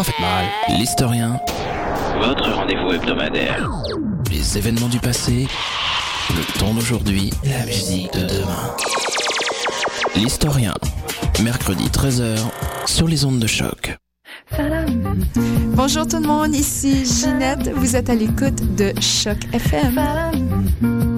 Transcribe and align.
Pas 0.00 0.04
fait 0.04 0.22
mal. 0.22 0.46
L'historien. 0.78 1.38
Votre 2.22 2.50
rendez-vous 2.54 2.90
hebdomadaire. 2.90 3.70
Les 4.30 4.56
événements 4.56 4.88
du 4.88 4.98
passé. 4.98 5.46
Le 6.30 6.58
temps 6.58 6.72
d'aujourd'hui. 6.72 7.30
La 7.44 7.66
musique 7.66 8.10
de 8.14 8.20
demain. 8.20 8.76
L'historien. 10.16 10.72
Mercredi 11.42 11.84
13h 11.88 12.38
sur 12.86 13.08
les 13.08 13.26
ondes 13.26 13.40
de 13.40 13.46
choc. 13.46 13.94
Bonjour 15.74 16.08
tout 16.08 16.16
le 16.16 16.26
monde, 16.26 16.54
ici 16.54 17.04
Ginette. 17.04 17.70
Vous 17.74 17.94
êtes 17.94 18.08
à 18.08 18.14
l'écoute 18.14 18.76
de 18.76 18.94
Choc 19.02 19.36
FM. 19.52 21.09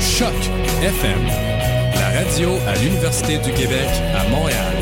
Choc 0.00 0.32
FM, 0.80 1.26
la 1.94 2.08
radio 2.18 2.48
à 2.66 2.74
l'Université 2.82 3.36
du 3.36 3.52
Québec 3.52 3.86
à 4.14 4.26
Montréal. 4.30 4.74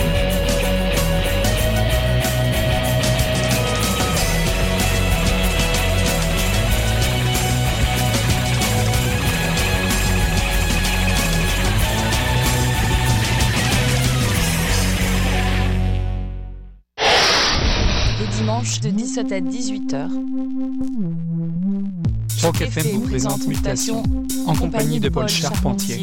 Les 18.20 18.26
dimanches 18.38 18.80
de 18.80 18.90
17 18.90 19.32
à 19.32 19.40
18h. 19.40 20.08
Choc 22.44 22.60
FM 22.60 22.86
vous 22.88 23.00
présente 23.00 23.46
Mutation 23.46 24.02
en 24.46 24.54
compagnie 24.54 25.00
de 25.00 25.08
Paul 25.08 25.26
Charpentier. 25.26 26.02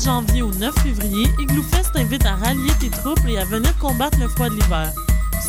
17 0.00 0.04
janvier 0.04 0.42
au 0.42 0.50
9 0.52 0.74
février, 0.82 1.26
Igloo 1.38 1.62
Fest 1.62 1.92
t'invite 1.92 2.24
à 2.24 2.34
rallier 2.36 2.72
tes 2.80 2.88
troupes 2.88 3.20
et 3.28 3.38
à 3.38 3.44
venir 3.44 3.76
combattre 3.78 4.18
le 4.18 4.28
froid 4.28 4.48
de 4.48 4.54
l'hiver. 4.54 4.92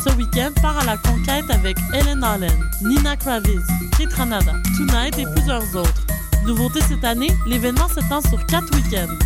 Ce 0.04 0.10
week-end, 0.14 0.50
pars 0.60 0.78
à 0.78 0.84
la 0.84 0.96
conquête 0.98 1.48
avec 1.48 1.76
Ellen 1.94 2.22
Allen, 2.22 2.52
Nina 2.82 3.16
Kraviz, 3.16 3.62
Kate 3.96 4.12
Ranada, 4.12 4.52
Tonight 4.76 5.18
et 5.18 5.24
plusieurs 5.34 5.64
autres. 5.74 6.06
Nouveauté 6.46 6.80
cette 6.86 7.04
année, 7.04 7.30
l'événement 7.46 7.88
s'étend 7.88 8.20
sur 8.20 8.44
quatre 8.46 8.74
week-ends. 8.74 9.16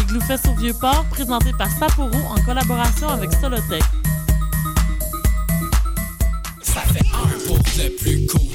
Igloo 0.00 0.20
Fest 0.22 0.48
au 0.48 0.54
Vieux-Port, 0.54 1.04
présenté 1.10 1.52
par 1.58 1.68
Sapporo 1.78 2.16
en 2.28 2.40
collaboration 2.44 3.08
avec 3.08 3.32
Solotech. 3.34 3.84
Le 6.56 8.49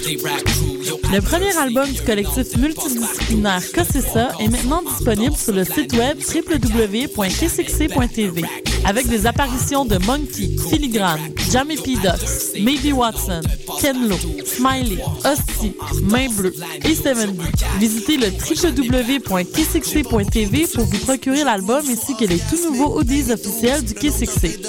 premier 1.22 1.56
album 1.58 1.92
du 1.92 2.02
collectif 2.02 2.56
multidisciplinaire 2.58 3.62
Cossessa 3.74 4.30
est 4.40 4.48
maintenant 4.48 4.84
disponible 4.84 5.36
sur 5.36 5.54
le 5.54 5.64
site 5.64 5.94
web 5.94 6.20
www.kcxc.tv 6.20 8.44
avec 8.86 9.08
des 9.08 9.26
apparitions 9.26 9.84
de 9.84 9.98
Monkey, 10.06 10.52
Filigrane, 10.70 11.34
Jamie 11.52 11.78
P. 11.78 11.96
Ducks, 11.96 12.54
Maybe 12.62 12.94
Watson, 12.94 13.42
Ken 13.82 14.08
Lo, 14.08 14.16
Smiley, 14.46 15.00
Hostie, 15.24 15.74
Main 16.04 16.30
Bleue 16.30 16.54
et 16.84 16.94
70. 16.94 17.42
Visitez 17.80 18.18
le 18.18 18.28
www.kcxc.tv 18.28 20.68
pour 20.74 20.86
vous 20.86 21.00
procurer 21.00 21.44
l'album 21.44 21.84
ainsi 21.90 22.16
que 22.16 22.26
les 22.26 22.38
tout 22.38 22.64
nouveaux 22.70 23.00
audios 23.00 23.32
officiels 23.32 23.84
du 23.84 23.96
KCXC. 23.96 24.60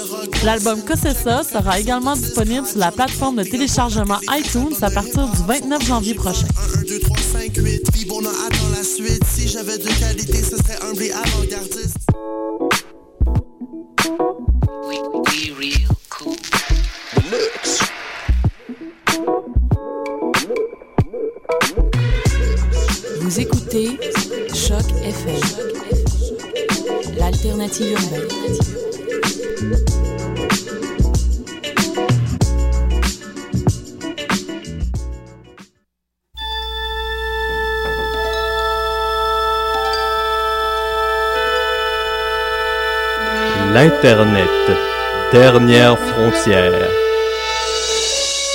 L'album 0.43 0.83
Cossessa 0.83 1.43
sera 1.43 1.79
également 1.79 2.15
disponible 2.15 2.65
sur 2.65 2.79
la 2.79 2.91
plateforme 2.91 3.35
de 3.35 3.43
téléchargement 3.43 4.17
iTunes 4.31 4.73
à 4.81 4.89
partir 4.89 5.26
du 5.31 5.43
29 5.47 5.85
janvier 5.85 6.13
prochain. 6.13 6.47
1, 6.79 6.83
2, 6.83 6.99
3, 6.99 7.17
5, 7.17 7.55
8, 7.57 7.91
puis 7.91 8.05
bon, 8.05 8.19
on 8.21 8.25
attend 8.25 8.69
la 8.75 8.83
suite. 8.83 9.23
Si 9.25 9.47
j'avais 9.47 9.77
de 9.77 9.87
qualité, 9.99 10.43
ce 10.43 10.57
serait 10.57 10.79
humble 10.81 11.03
et 11.03 11.11
avant-gardiste. 11.11 11.97
Vous 23.21 23.39
écoutez 23.39 23.99
Choc 24.53 24.85
FM, 25.03 25.41
l'alternative 27.17 27.91
urbaine. 27.91 28.26
L'Internet, 44.07 44.49
dernière 45.33 45.97
frontière. 45.99 46.87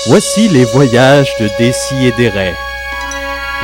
Voici 0.06 0.48
les 0.48 0.64
voyages 0.64 1.30
de 1.38 1.46
Desi 1.58 2.06
et 2.06 2.12
Desrais. 2.12 2.54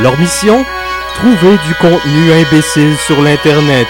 Leur 0.02 0.18
mission? 0.18 0.66
Trouver 1.14 1.56
du 1.66 1.74
contenu 1.80 2.32
imbécile 2.32 2.94
sur 3.06 3.22
l'Internet, 3.22 3.86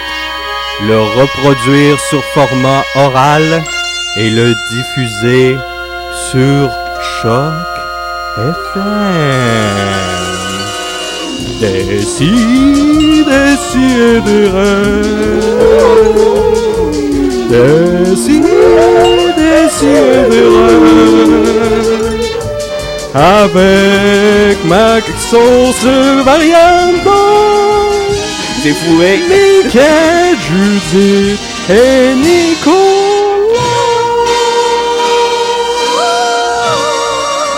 le 0.86 1.00
reproduire 1.00 1.98
sur 1.98 2.22
format 2.34 2.84
oral 2.94 3.64
et 4.16 4.30
le 4.30 4.54
diffuser 4.70 5.56
sur 6.30 6.70
Choc 7.20 7.52
FM. 8.36 9.08
Et 11.60 11.98
Desi, 17.50 18.40
Desi 18.40 19.86
et 19.86 20.28
Desrais. 20.30 20.78
Avec 23.14 24.64
ma 24.66 25.00
sauce 25.30 25.84
variante. 26.24 27.08
C'est 28.62 28.72
fourré. 28.72 29.18
Mickey, 29.28 30.36
Judith 30.46 31.40
et 31.70 32.14
Nicolas. 32.14 32.76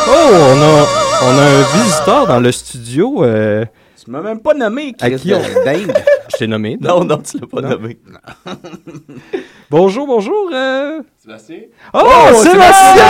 Oh, 0.09 0.33
on 0.33 0.63
a, 0.63 0.87
on 1.25 1.39
a 1.39 1.43
un 1.43 1.63
visiteur 1.85 2.27
dans 2.27 2.41
le 2.41 2.53
studio. 2.53 3.25
euh, 3.25 3.65
Tu 4.03 4.11
m'as 4.11 4.21
même 4.23 4.41
pas 4.41 4.55
nommé, 4.55 4.95
À 5.01 5.11
Chris 5.11 5.21
qui 5.21 5.35
on- 5.35 5.43
je 6.33 6.37
t'ai 6.39 6.47
nommé. 6.47 6.79
Non, 6.81 7.05
non, 7.05 7.19
tu 7.19 7.39
l'as 7.39 7.47
pas 7.47 7.61
Non. 7.61 7.71
nommé. 7.71 7.99
Bonjour, 9.71 10.07
bonjour. 10.07 10.51
euh. 10.53 11.01
Sébastien? 11.19 11.59
Oh, 11.95 12.01
Oh, 12.03 12.35
Sébastien! 12.43 13.05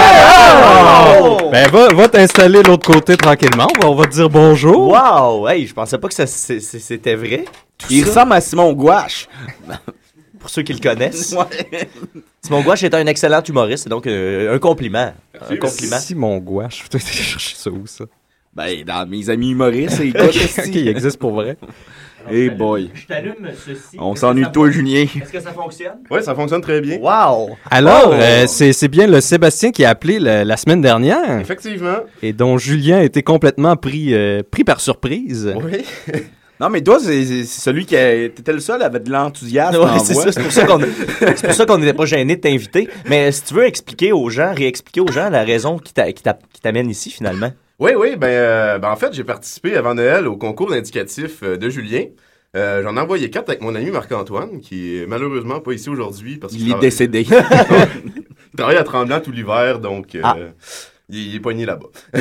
Oh! 1.22 1.48
Ben, 1.50 1.70
va, 1.70 1.88
va 1.88 2.08
t'installer 2.08 2.62
de 2.62 2.68
l'autre 2.68 2.86
côté 2.92 3.16
tranquillement. 3.16 3.66
On 3.76 3.80
va, 3.80 3.88
on 3.90 3.94
va 3.94 4.04
te 4.04 4.10
dire 4.12 4.28
bonjour. 4.28 4.88
Wow! 4.92 5.48
Hey, 5.48 5.66
je 5.66 5.72
pensais 5.72 5.96
pas 5.96 6.08
que 6.08 6.14
c'était 6.26 7.14
vrai. 7.14 7.44
Il 7.88 8.02
ça? 8.04 8.10
ressemble 8.10 8.32
à 8.34 8.40
Simon 8.42 8.72
Gouache. 8.74 9.26
Pour 10.38 10.50
ceux 10.50 10.62
qui 10.62 10.72
le 10.74 10.80
connaissent. 10.80 11.32
Ouais. 11.32 11.88
Simon 12.42 12.62
Gouache 12.62 12.82
est 12.82 12.94
un 12.94 13.06
excellent 13.06 13.42
humoriste, 13.42 13.88
donc 13.88 14.06
euh, 14.06 14.54
un 14.54 14.58
compliment. 14.58 15.12
Un 15.50 15.56
compliment. 15.56 15.98
Simon 15.98 16.38
Gouache, 16.38 16.84
tu 16.90 16.98
chercher 16.98 17.56
ça 17.56 17.70
où, 17.70 17.86
ça? 17.86 18.04
Ben, 18.52 18.84
dans 18.84 19.06
mes 19.08 19.30
amis 19.30 19.50
humoristes, 19.52 20.00
écoute, 20.00 20.20
ok, 20.24 20.36
esti. 20.36 20.60
ok, 20.60 20.74
il 20.74 20.88
existe 20.88 21.18
pour 21.18 21.32
vrai. 21.32 21.56
Hey 22.28 22.50
boy. 22.50 22.90
Je 22.94 23.06
t'allume 23.06 23.48
ceci. 23.64 23.96
On 23.98 24.14
s'ennuie 24.14 24.44
de 24.44 24.50
toi, 24.50 24.66
fon- 24.66 24.72
Julien. 24.72 25.02
Est-ce 25.02 25.32
que 25.32 25.40
ça 25.40 25.52
fonctionne? 25.52 25.98
Ouais, 26.10 26.22
ça 26.22 26.34
fonctionne 26.34 26.60
très 26.60 26.80
bien. 26.80 26.98
Wow! 26.98 27.56
Alors, 27.70 28.08
Oh! 28.10 28.12
euh, 28.14 28.44
c'est 28.46 28.72
c'est 28.72 28.88
bien 28.88 29.06
le 29.06 29.20
Sébastien 29.20 29.70
qui 29.70 29.84
a 29.84 29.90
appelé 29.90 30.18
le- 30.18 30.42
la 30.44 30.56
semaine 30.56 30.80
dernière. 30.80 31.40
Effectivement. 31.40 31.96
Et 32.22 32.32
dont 32.32 32.58
Julien 32.58 33.00
était 33.00 33.22
complètement 33.22 33.76
pris, 33.76 34.14
euh, 34.14 34.42
pris 34.48 34.64
par 34.64 34.80
surprise. 34.80 35.52
Oui. 35.62 35.84
Non, 36.60 36.68
mais 36.68 36.82
toi, 36.82 36.98
c'est 37.00 37.24
c'est 37.24 37.44
celui 37.60 37.86
qui 37.86 37.96
a- 37.96 38.28
t'étais 38.28 38.52
le 38.52 38.60
seul 38.60 38.82
avec 38.82 39.02
de 39.04 39.10
l'enthousiasme. 39.10 39.78
Ouais, 39.80 39.98
c'est 40.04 40.12
voix. 40.12 40.24
ça, 40.24 40.32
c'est 40.32 40.42
pour 40.42 40.52
ça 40.52 40.66
qu'on 41.64 41.78
n'était 41.78 41.94
pas 41.94 42.04
gêné 42.04 42.36
de 42.36 42.40
t'inviter. 42.42 42.88
Mais 43.08 43.32
si 43.32 43.44
tu 43.44 43.54
veux 43.54 43.64
expliquer 43.64 44.12
aux 44.12 44.28
gens, 44.28 44.52
réexpliquer 44.54 45.00
aux 45.00 45.10
gens 45.10 45.30
la 45.30 45.42
raison 45.42 45.78
qui 45.78 45.94
t'a- 45.94 46.12
qui 46.12 46.22
t'a- 46.22 46.38
qui 46.52 46.60
t'amène 46.60 46.90
ici 46.90 47.10
finalement. 47.10 47.50
Oui, 47.80 47.92
oui, 47.96 48.16
ben, 48.16 48.26
euh, 48.28 48.78
ben 48.78 48.90
en 48.90 48.96
fait, 48.96 49.12
j'ai 49.14 49.24
participé 49.24 49.74
avant 49.76 49.94
Noël 49.94 50.28
au 50.28 50.36
concours 50.36 50.68
d'indicatif 50.70 51.42
euh, 51.42 51.56
de 51.56 51.70
Julien. 51.70 52.04
Euh, 52.56 52.82
J'en 52.82 52.96
ai 52.96 53.00
envoyé 53.00 53.30
quatre 53.30 53.48
avec 53.48 53.62
mon 53.62 53.74
ami 53.74 53.90
Marc-Antoine, 53.90 54.60
qui 54.60 54.96
est 54.98 55.06
malheureusement 55.06 55.60
pas 55.60 55.72
ici 55.72 55.88
aujourd'hui 55.88 56.36
parce 56.36 56.52
qu'il 56.52 56.62
Il 56.62 56.66
est 56.68 56.70
travaille- 56.72 56.86
décédé. 56.88 57.26
il 58.52 58.56
travaille 58.56 58.76
à 58.76 58.82
Tremblant 58.84 59.20
tout 59.20 59.30
l'hiver, 59.30 59.78
donc 59.78 60.14
euh, 60.14 60.20
Ah. 60.24 60.36
il, 61.08 61.28
il 61.28 61.36
est 61.36 61.40
poigné 61.40 61.64
là-bas. 61.64 61.86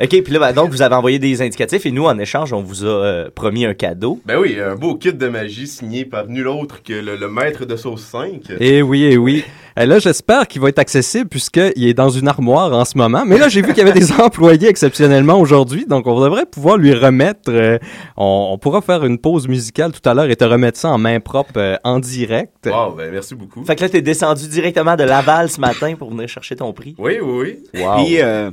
OK, 0.00 0.22
puis 0.22 0.32
là 0.32 0.38
ben, 0.38 0.52
donc 0.52 0.70
vous 0.70 0.80
avez 0.80 0.94
envoyé 0.94 1.18
des 1.18 1.42
indicatifs 1.42 1.84
et 1.84 1.90
nous 1.90 2.04
en 2.04 2.18
échange, 2.18 2.52
on 2.54 2.62
vous 2.62 2.84
a 2.84 2.88
euh, 2.88 3.30
promis 3.34 3.66
un 3.66 3.74
cadeau. 3.74 4.20
Ben 4.24 4.38
oui, 4.38 4.58
un 4.60 4.74
beau 4.76 4.94
kit 4.94 5.12
de 5.12 5.28
magie 5.28 5.66
signé 5.66 6.04
par 6.06 6.28
nul 6.28 6.46
autre 6.48 6.82
que 6.82 6.92
le, 6.94 7.16
le 7.16 7.28
maître 7.28 7.66
de 7.66 7.76
sauce 7.76 8.04
5. 8.04 8.40
Eh 8.60 8.80
oui, 8.80 9.04
eh 9.10 9.18
oui. 9.18 9.44
Euh, 9.78 9.84
là, 9.84 9.98
j'espère 9.98 10.48
qu'il 10.48 10.60
va 10.62 10.68
être 10.70 10.78
accessible 10.78 11.28
puisqu'il 11.28 11.86
est 11.86 11.94
dans 11.94 12.08
une 12.08 12.28
armoire 12.28 12.72
en 12.72 12.84
ce 12.84 12.96
moment. 12.96 13.24
Mais 13.26 13.36
là, 13.38 13.48
j'ai 13.48 13.60
vu 13.60 13.68
qu'il 13.74 13.84
y 13.84 13.88
avait 13.88 13.98
des 13.98 14.12
employés 14.20 14.68
exceptionnellement 14.68 15.38
aujourd'hui, 15.38 15.84
donc 15.86 16.06
on 16.06 16.18
devrait 16.20 16.46
pouvoir 16.46 16.78
lui 16.78 16.94
remettre. 16.94 17.50
euh, 17.50 17.78
on, 18.16 18.48
on 18.52 18.58
pourra 18.58 18.80
faire 18.80 19.04
une 19.04 19.18
pause 19.18 19.48
musicale 19.48 19.92
tout 19.92 20.06
à 20.08 20.14
l'heure 20.14 20.30
et 20.30 20.36
te 20.36 20.44
remettre 20.44 20.78
ça 20.78 20.88
en 20.90 20.98
main 20.98 21.20
propre 21.20 21.52
euh, 21.56 21.76
en 21.84 21.98
direct. 21.98 22.66
Wow, 22.66 22.92
ben 22.96 23.10
merci 23.12 23.34
beaucoup. 23.34 23.64
Fait 23.64 23.76
que 23.76 23.82
là 23.82 23.88
t'es 23.88 24.02
descendu 24.02 24.48
directement 24.48 24.96
de 24.96 25.04
Laval 25.04 25.50
ce 25.50 25.60
matin 25.60 25.94
pour 25.98 26.10
venir 26.10 26.28
chercher 26.28 26.56
ton 26.56 26.72
prix. 26.72 26.94
Oui, 26.98 27.18
oui, 27.22 27.58
oui. 27.74 27.82
Wow. 27.82 27.96
Puis, 28.04 28.22
euh, 28.22 28.50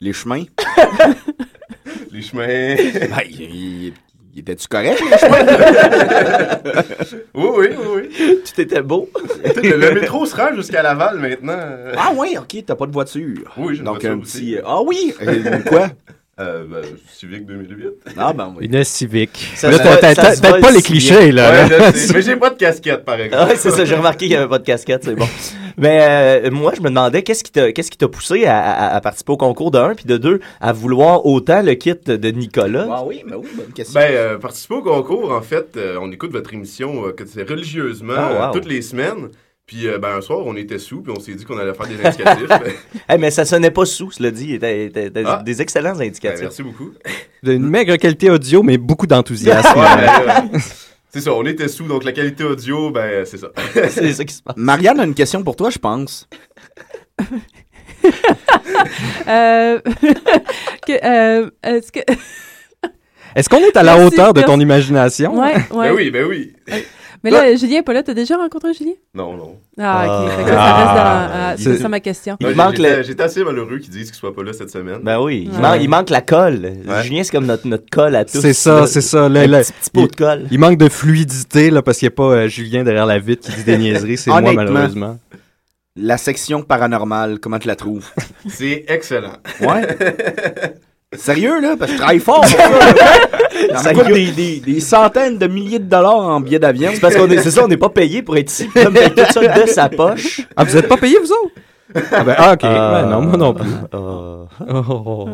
les 0.00 0.12
chemins. 0.12 0.44
Les 2.10 2.22
chemins. 2.22 2.46
Ben, 2.46 3.22
il, 3.28 3.92
il- 4.34 4.40
était-tu 4.40 4.68
correct, 4.68 5.00
les 5.10 5.18
chemins? 5.18 5.46
oui, 7.34 7.46
oui, 7.56 7.68
oui, 7.78 8.08
oui. 8.18 8.40
Tout 8.44 8.60
était 8.60 8.82
beau. 8.82 9.08
le, 9.62 9.94
métro 9.94 10.26
se 10.26 10.36
rend 10.36 10.54
jusqu'à 10.54 10.82
Laval 10.82 11.18
maintenant. 11.18 11.58
ah 11.96 12.12
oui, 12.16 12.36
ok, 12.38 12.64
t'as 12.66 12.74
pas 12.74 12.86
de 12.86 12.92
voiture. 12.92 13.52
Oui, 13.56 13.74
j'ai 13.74 13.78
une 13.80 13.84
Donc, 13.84 13.94
voiture 14.02 14.10
un 14.12 14.20
aussi. 14.20 14.38
petit... 14.38 14.58
Ah 14.64 14.82
oui! 14.82 15.14
quoi? 15.68 15.88
Euh, 16.40 16.64
ben, 16.68 16.82
Civic 17.12 17.46
2008. 17.46 17.86
Ah 18.16 18.32
ben 18.32 18.52
oui. 18.58 18.66
Une 18.66 18.82
se 18.82 19.04
peut-être 19.06 20.60
pas 20.60 20.70
les 20.72 20.82
clichés, 20.82 21.30
là. 21.30 21.66
Ouais. 21.68 21.92
Mais 22.14 22.22
j'ai 22.22 22.34
pas 22.36 22.50
de 22.50 22.56
casquette, 22.56 23.04
par 23.04 23.20
exemple. 23.20 23.42
Ah 23.46 23.48
ouais, 23.48 23.56
c'est 23.56 23.70
ça, 23.70 23.84
j'ai 23.84 23.94
remarqué 23.94 24.26
qu'il 24.26 24.30
n'y 24.30 24.36
avait 24.36 24.48
pas 24.48 24.58
de 24.58 24.64
casquette, 24.64 25.04
c'est 25.04 25.14
bon. 25.14 25.28
Mais 25.78 25.98
euh, 26.46 26.50
moi, 26.50 26.72
je 26.76 26.80
me 26.80 26.88
demandais 26.88 27.22
qu'est-ce 27.22 27.42
qui 27.44 27.50
t'a 27.52 27.70
qu'est-ce 27.72 27.90
qui 27.90 27.98
t'a 27.98 28.08
poussé 28.08 28.46
à, 28.46 28.58
à- 28.60 28.94
à 28.96 29.00
participer 29.00 29.32
au 29.32 29.36
concours 29.36 29.70
de 29.70 29.78
1 29.78 29.94
puis 29.94 30.04
de 30.06 30.16
2 30.16 30.40
à 30.60 30.72
vouloir 30.72 31.24
autant 31.26 31.62
le 31.62 31.74
kit 31.74 31.94
de 32.04 32.30
Nicolas? 32.30 32.86
Ah 32.90 33.04
oui, 33.04 33.22
mais 33.26 33.34
oui, 33.36 33.48
bonne 33.56 33.72
question. 33.72 34.00
Ben, 34.00 34.10
euh, 34.12 34.38
participer 34.38 34.74
au 34.74 34.82
concours, 34.82 35.32
en 35.32 35.40
fait, 35.42 35.76
euh, 35.76 35.98
on 36.00 36.10
écoute 36.10 36.32
votre 36.32 36.52
émission 36.54 37.06
euh, 37.06 37.12
que 37.12 37.24
c'est 37.26 37.48
religieusement 37.48 38.14
Ah, 38.16 38.32
wow. 38.32 38.42
euh, 38.42 38.52
toutes 38.52 38.68
les 38.68 38.82
semaines. 38.82 39.28
Puis, 39.66 39.88
euh, 39.88 39.98
ben, 39.98 40.16
un 40.16 40.20
soir, 40.20 40.40
on 40.44 40.54
était 40.56 40.78
sous, 40.78 41.00
puis 41.00 41.10
on 41.16 41.20
s'est 41.20 41.32
dit 41.34 41.44
qu'on 41.44 41.56
allait 41.58 41.72
faire 41.72 41.86
des 41.86 42.04
indicatifs. 42.04 42.46
ben, 42.48 42.60
Eh, 43.08 43.16
mais 43.16 43.30
ça 43.30 43.46
sonnait 43.46 43.70
pas 43.70 43.86
sous, 43.86 44.10
cela 44.10 44.30
dit. 44.30 44.58
T'as- 44.58 44.90
t'as- 44.90 45.10
t'as 45.10 45.22
Ah. 45.38 45.42
des 45.42 45.62
excellents 45.62 45.94
ben, 45.96 46.08
indicatifs. 46.08 46.42
merci 46.42 46.62
beaucoup. 46.62 46.90
D'une 47.42 47.66
maigre 47.66 47.96
qualité 47.96 48.30
audio, 48.30 48.62
mais 48.62 48.76
beaucoup 48.76 49.06
d'enthousiasme. 49.06 49.68
Ouais, 49.78 50.06
ben, 50.26 50.50
c'est 51.10 51.20
ça, 51.22 51.32
on 51.32 51.44
était 51.46 51.68
sous, 51.68 51.84
donc 51.86 52.04
la 52.04 52.12
qualité 52.12 52.44
audio, 52.44 52.90
ben, 52.90 53.24
c'est 53.24 53.38
ça. 53.38 53.48
c'est 53.72 54.12
ça 54.12 54.24
qui 54.24 54.34
se 54.34 54.42
passe. 54.42 54.54
Marianne 54.58 55.00
a 55.00 55.04
une 55.04 55.14
question 55.14 55.42
pour 55.42 55.56
toi, 55.56 55.70
je 55.70 55.78
pense. 55.78 56.28
Euh, 59.26 59.80
euh, 60.90 61.50
est-ce 61.62 61.90
que. 61.90 62.00
Est-ce 63.34 63.48
qu'on 63.48 63.58
est 63.58 63.76
à 63.76 63.82
la 63.82 63.96
Merci, 63.96 64.14
hauteur 64.14 64.34
de 64.34 64.42
ton 64.42 64.60
imagination? 64.60 65.38
Ouais, 65.40 65.54
ouais. 65.72 65.88
Ben 65.88 65.94
oui, 65.94 66.10
ben 66.10 66.26
oui. 66.26 66.52
Mais 67.24 67.30
là, 67.30 67.56
Julien 67.56 67.78
est 67.78 67.82
pas 67.82 67.94
là. 67.94 68.02
T'as 68.02 68.14
déjà 68.14 68.36
rencontré 68.36 68.72
Julien? 68.74 68.92
Non, 69.14 69.34
non. 69.36 69.56
Ah, 69.78 70.04
ok. 70.04 70.30
Ah. 70.30 70.36
Fait 70.36 70.44
que 70.44 70.48
là, 70.50 70.54
ça 70.56 70.74
reste 70.74 70.86
dans. 70.94 71.00
Ah. 71.00 71.30
ah, 71.34 71.54
C'est- 71.56 71.76
ça 71.78 71.88
ma 71.88 72.00
question. 72.00 72.36
Il 72.40 72.54
manque 72.54 72.76
j'étais- 72.76 72.96
le- 72.98 73.02
J'étais 73.02 73.22
assez 73.22 73.42
malheureux 73.42 73.78
qu'ils 73.78 73.90
disent 73.90 74.06
qu'il 74.10 74.14
soit 74.18 74.34
pas 74.34 74.42
là 74.44 74.52
cette 74.52 74.70
semaine. 74.70 74.98
Ben 75.02 75.20
oui, 75.20 75.48
il, 75.50 75.54
Ouais. 75.56 75.60
man- 75.62 75.78
il 75.82 75.88
manque 75.88 76.10
la 76.10 76.20
colle. 76.20 76.72
Ouais. 76.86 77.02
Julien, 77.02 77.24
c'est 77.24 77.32
comme 77.32 77.46
notre, 77.46 77.66
notre 77.66 77.88
colle 77.90 78.14
à 78.14 78.24
tous. 78.24 78.40
C'est 78.40 78.52
ça, 78.52 78.86
c'est 78.86 79.00
ça. 79.00 79.28
Là, 79.28 79.40
un 79.40 79.46
là, 79.46 79.60
petit, 79.62 79.72
petit 79.72 79.90
pot 79.90 80.06
de 80.06 80.14
colle. 80.16 80.46
Il 80.50 80.58
manque 80.60 80.76
de 80.78 80.88
fluidité 80.88 81.70
là, 81.70 81.80
parce 81.82 81.98
qu'il 81.98 82.06
n'y 82.08 82.12
a 82.12 82.16
pas 82.16 82.22
euh, 82.24 82.48
Julien 82.48 82.84
derrière 82.84 83.06
la 83.06 83.18
vitre 83.18 83.48
qui 83.48 83.56
dit 83.56 83.64
des 83.64 83.78
niaiseries. 83.78 84.18
C'est 84.18 84.30
moi, 84.30 84.40
malheureusement. 84.52 85.18
La 85.96 86.18
section 86.18 86.62
paranormale, 86.62 87.38
comment 87.38 87.58
tu 87.58 87.68
la 87.68 87.76
trouves? 87.76 88.06
C'est 88.48 88.84
excellent. 88.88 89.34
Ouais. 89.60 89.96
Sérieux, 91.16 91.60
là? 91.60 91.76
Parce 91.78 91.90
que 91.90 91.96
je 91.96 92.00
travaille 92.02 92.18
fort 92.20 92.40
pour 92.40 92.48
ça. 92.50 92.68
là. 92.70 93.78
Ça 93.78 93.92
coûte 93.94 94.06
des, 94.06 94.30
des, 94.32 94.60
des 94.60 94.80
centaines 94.80 95.38
de 95.38 95.46
milliers 95.46 95.78
de 95.78 95.84
dollars 95.88 96.16
en 96.16 96.40
billets 96.40 96.58
d'avion. 96.58 96.90
C'est 96.94 97.00
parce 97.00 97.16
qu'on 97.16 97.28
est, 97.30 97.38
c'est 97.38 97.50
ça, 97.50 97.64
on 97.64 97.68
n'est 97.68 97.76
pas 97.76 97.88
payé 97.88 98.22
pour 98.22 98.36
être 98.36 98.50
ici. 98.50 98.68
Comme 98.68 98.94
tout 98.94 99.32
ça 99.32 99.40
de 99.62 99.66
sa 99.68 99.88
poche. 99.88 100.42
Ah, 100.56 100.64
vous 100.64 100.76
êtes 100.76 100.88
pas 100.88 100.96
payé, 100.96 101.16
vous 101.18 101.30
autres? 101.30 101.54
Ah, 102.12 102.24
ben, 102.24 102.34
ah, 102.38 102.52
ok. 102.54 102.62
Ben, 102.62 103.06
non, 103.06 103.22
moi 103.22 103.36
non 103.36 103.54
plus. 103.54 103.70
Ah. 103.92 103.98
Oh. 104.66 105.28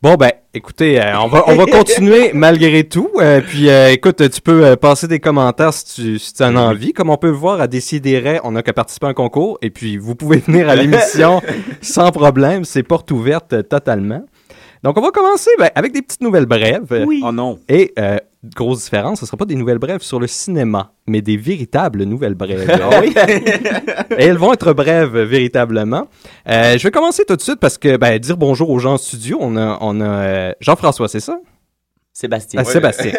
Bon, 0.00 0.14
ben, 0.14 0.30
écoutez, 0.54 1.00
euh, 1.00 1.18
on, 1.20 1.26
va, 1.26 1.44
on 1.48 1.56
va 1.56 1.66
continuer 1.66 2.30
malgré 2.32 2.84
tout. 2.84 3.10
Euh, 3.16 3.40
puis, 3.40 3.68
euh, 3.68 3.90
écoute, 3.90 4.28
tu 4.30 4.40
peux 4.40 4.64
euh, 4.64 4.76
passer 4.76 5.08
des 5.08 5.18
commentaires 5.18 5.72
si 5.72 5.84
tu, 5.94 6.18
si 6.18 6.32
tu 6.32 6.42
en 6.44 6.54
as 6.56 6.60
envie. 6.60 6.92
Comme 6.92 7.10
on 7.10 7.16
peut 7.16 7.28
voir 7.30 7.60
à 7.60 7.66
Décideret, 7.66 8.40
on 8.44 8.52
n'a 8.52 8.62
qu'à 8.62 8.72
participer 8.72 9.06
à 9.06 9.08
un 9.10 9.14
concours. 9.14 9.58
Et 9.62 9.70
puis, 9.70 9.96
vous 9.96 10.14
pouvez 10.14 10.38
venir 10.38 10.68
à 10.68 10.76
l'émission 10.76 11.42
sans 11.82 12.10
problème. 12.12 12.64
C'est 12.64 12.82
porte 12.84 13.10
ouverte 13.10 13.52
euh, 13.52 13.62
totalement. 13.62 14.22
Donc, 14.82 14.98
on 14.98 15.00
va 15.00 15.10
commencer 15.10 15.50
ben, 15.58 15.70
avec 15.74 15.92
des 15.92 16.02
petites 16.02 16.22
nouvelles 16.22 16.46
brèves. 16.46 17.04
Oui. 17.06 17.22
Oh 17.24 17.30
non. 17.30 17.58
Et, 17.68 17.92
euh, 17.98 18.18
grosse 18.44 18.84
différence, 18.84 19.20
ce 19.20 19.24
ne 19.24 19.26
sera 19.26 19.36
pas 19.36 19.44
des 19.44 19.54
nouvelles 19.54 19.78
brèves 19.78 20.02
sur 20.02 20.18
le 20.18 20.26
cinéma, 20.26 20.92
mais 21.06 21.22
des 21.22 21.36
véritables 21.36 22.02
nouvelles 22.02 22.34
brèves. 22.34 22.68
Ah 22.82 23.00
oui? 23.00 23.14
Et 24.18 24.24
elles 24.24 24.38
vont 24.38 24.52
être 24.52 24.72
brèves, 24.72 25.16
véritablement. 25.16 26.08
Euh, 26.48 26.76
je 26.76 26.82
vais 26.82 26.90
commencer 26.90 27.24
tout 27.24 27.36
de 27.36 27.42
suite 27.42 27.60
parce 27.60 27.78
que, 27.78 27.96
ben, 27.96 28.18
dire 28.18 28.36
bonjour 28.36 28.70
aux 28.70 28.80
gens 28.80 28.94
en 28.94 28.98
studio, 28.98 29.38
on 29.40 29.56
a, 29.56 29.78
on 29.80 30.00
a 30.00 30.04
euh, 30.04 30.52
Jean-François, 30.60 31.08
c'est 31.08 31.20
ça? 31.20 31.38
Sébastien. 32.14 32.60
Ah, 32.60 32.64
Sébastien. 32.64 33.12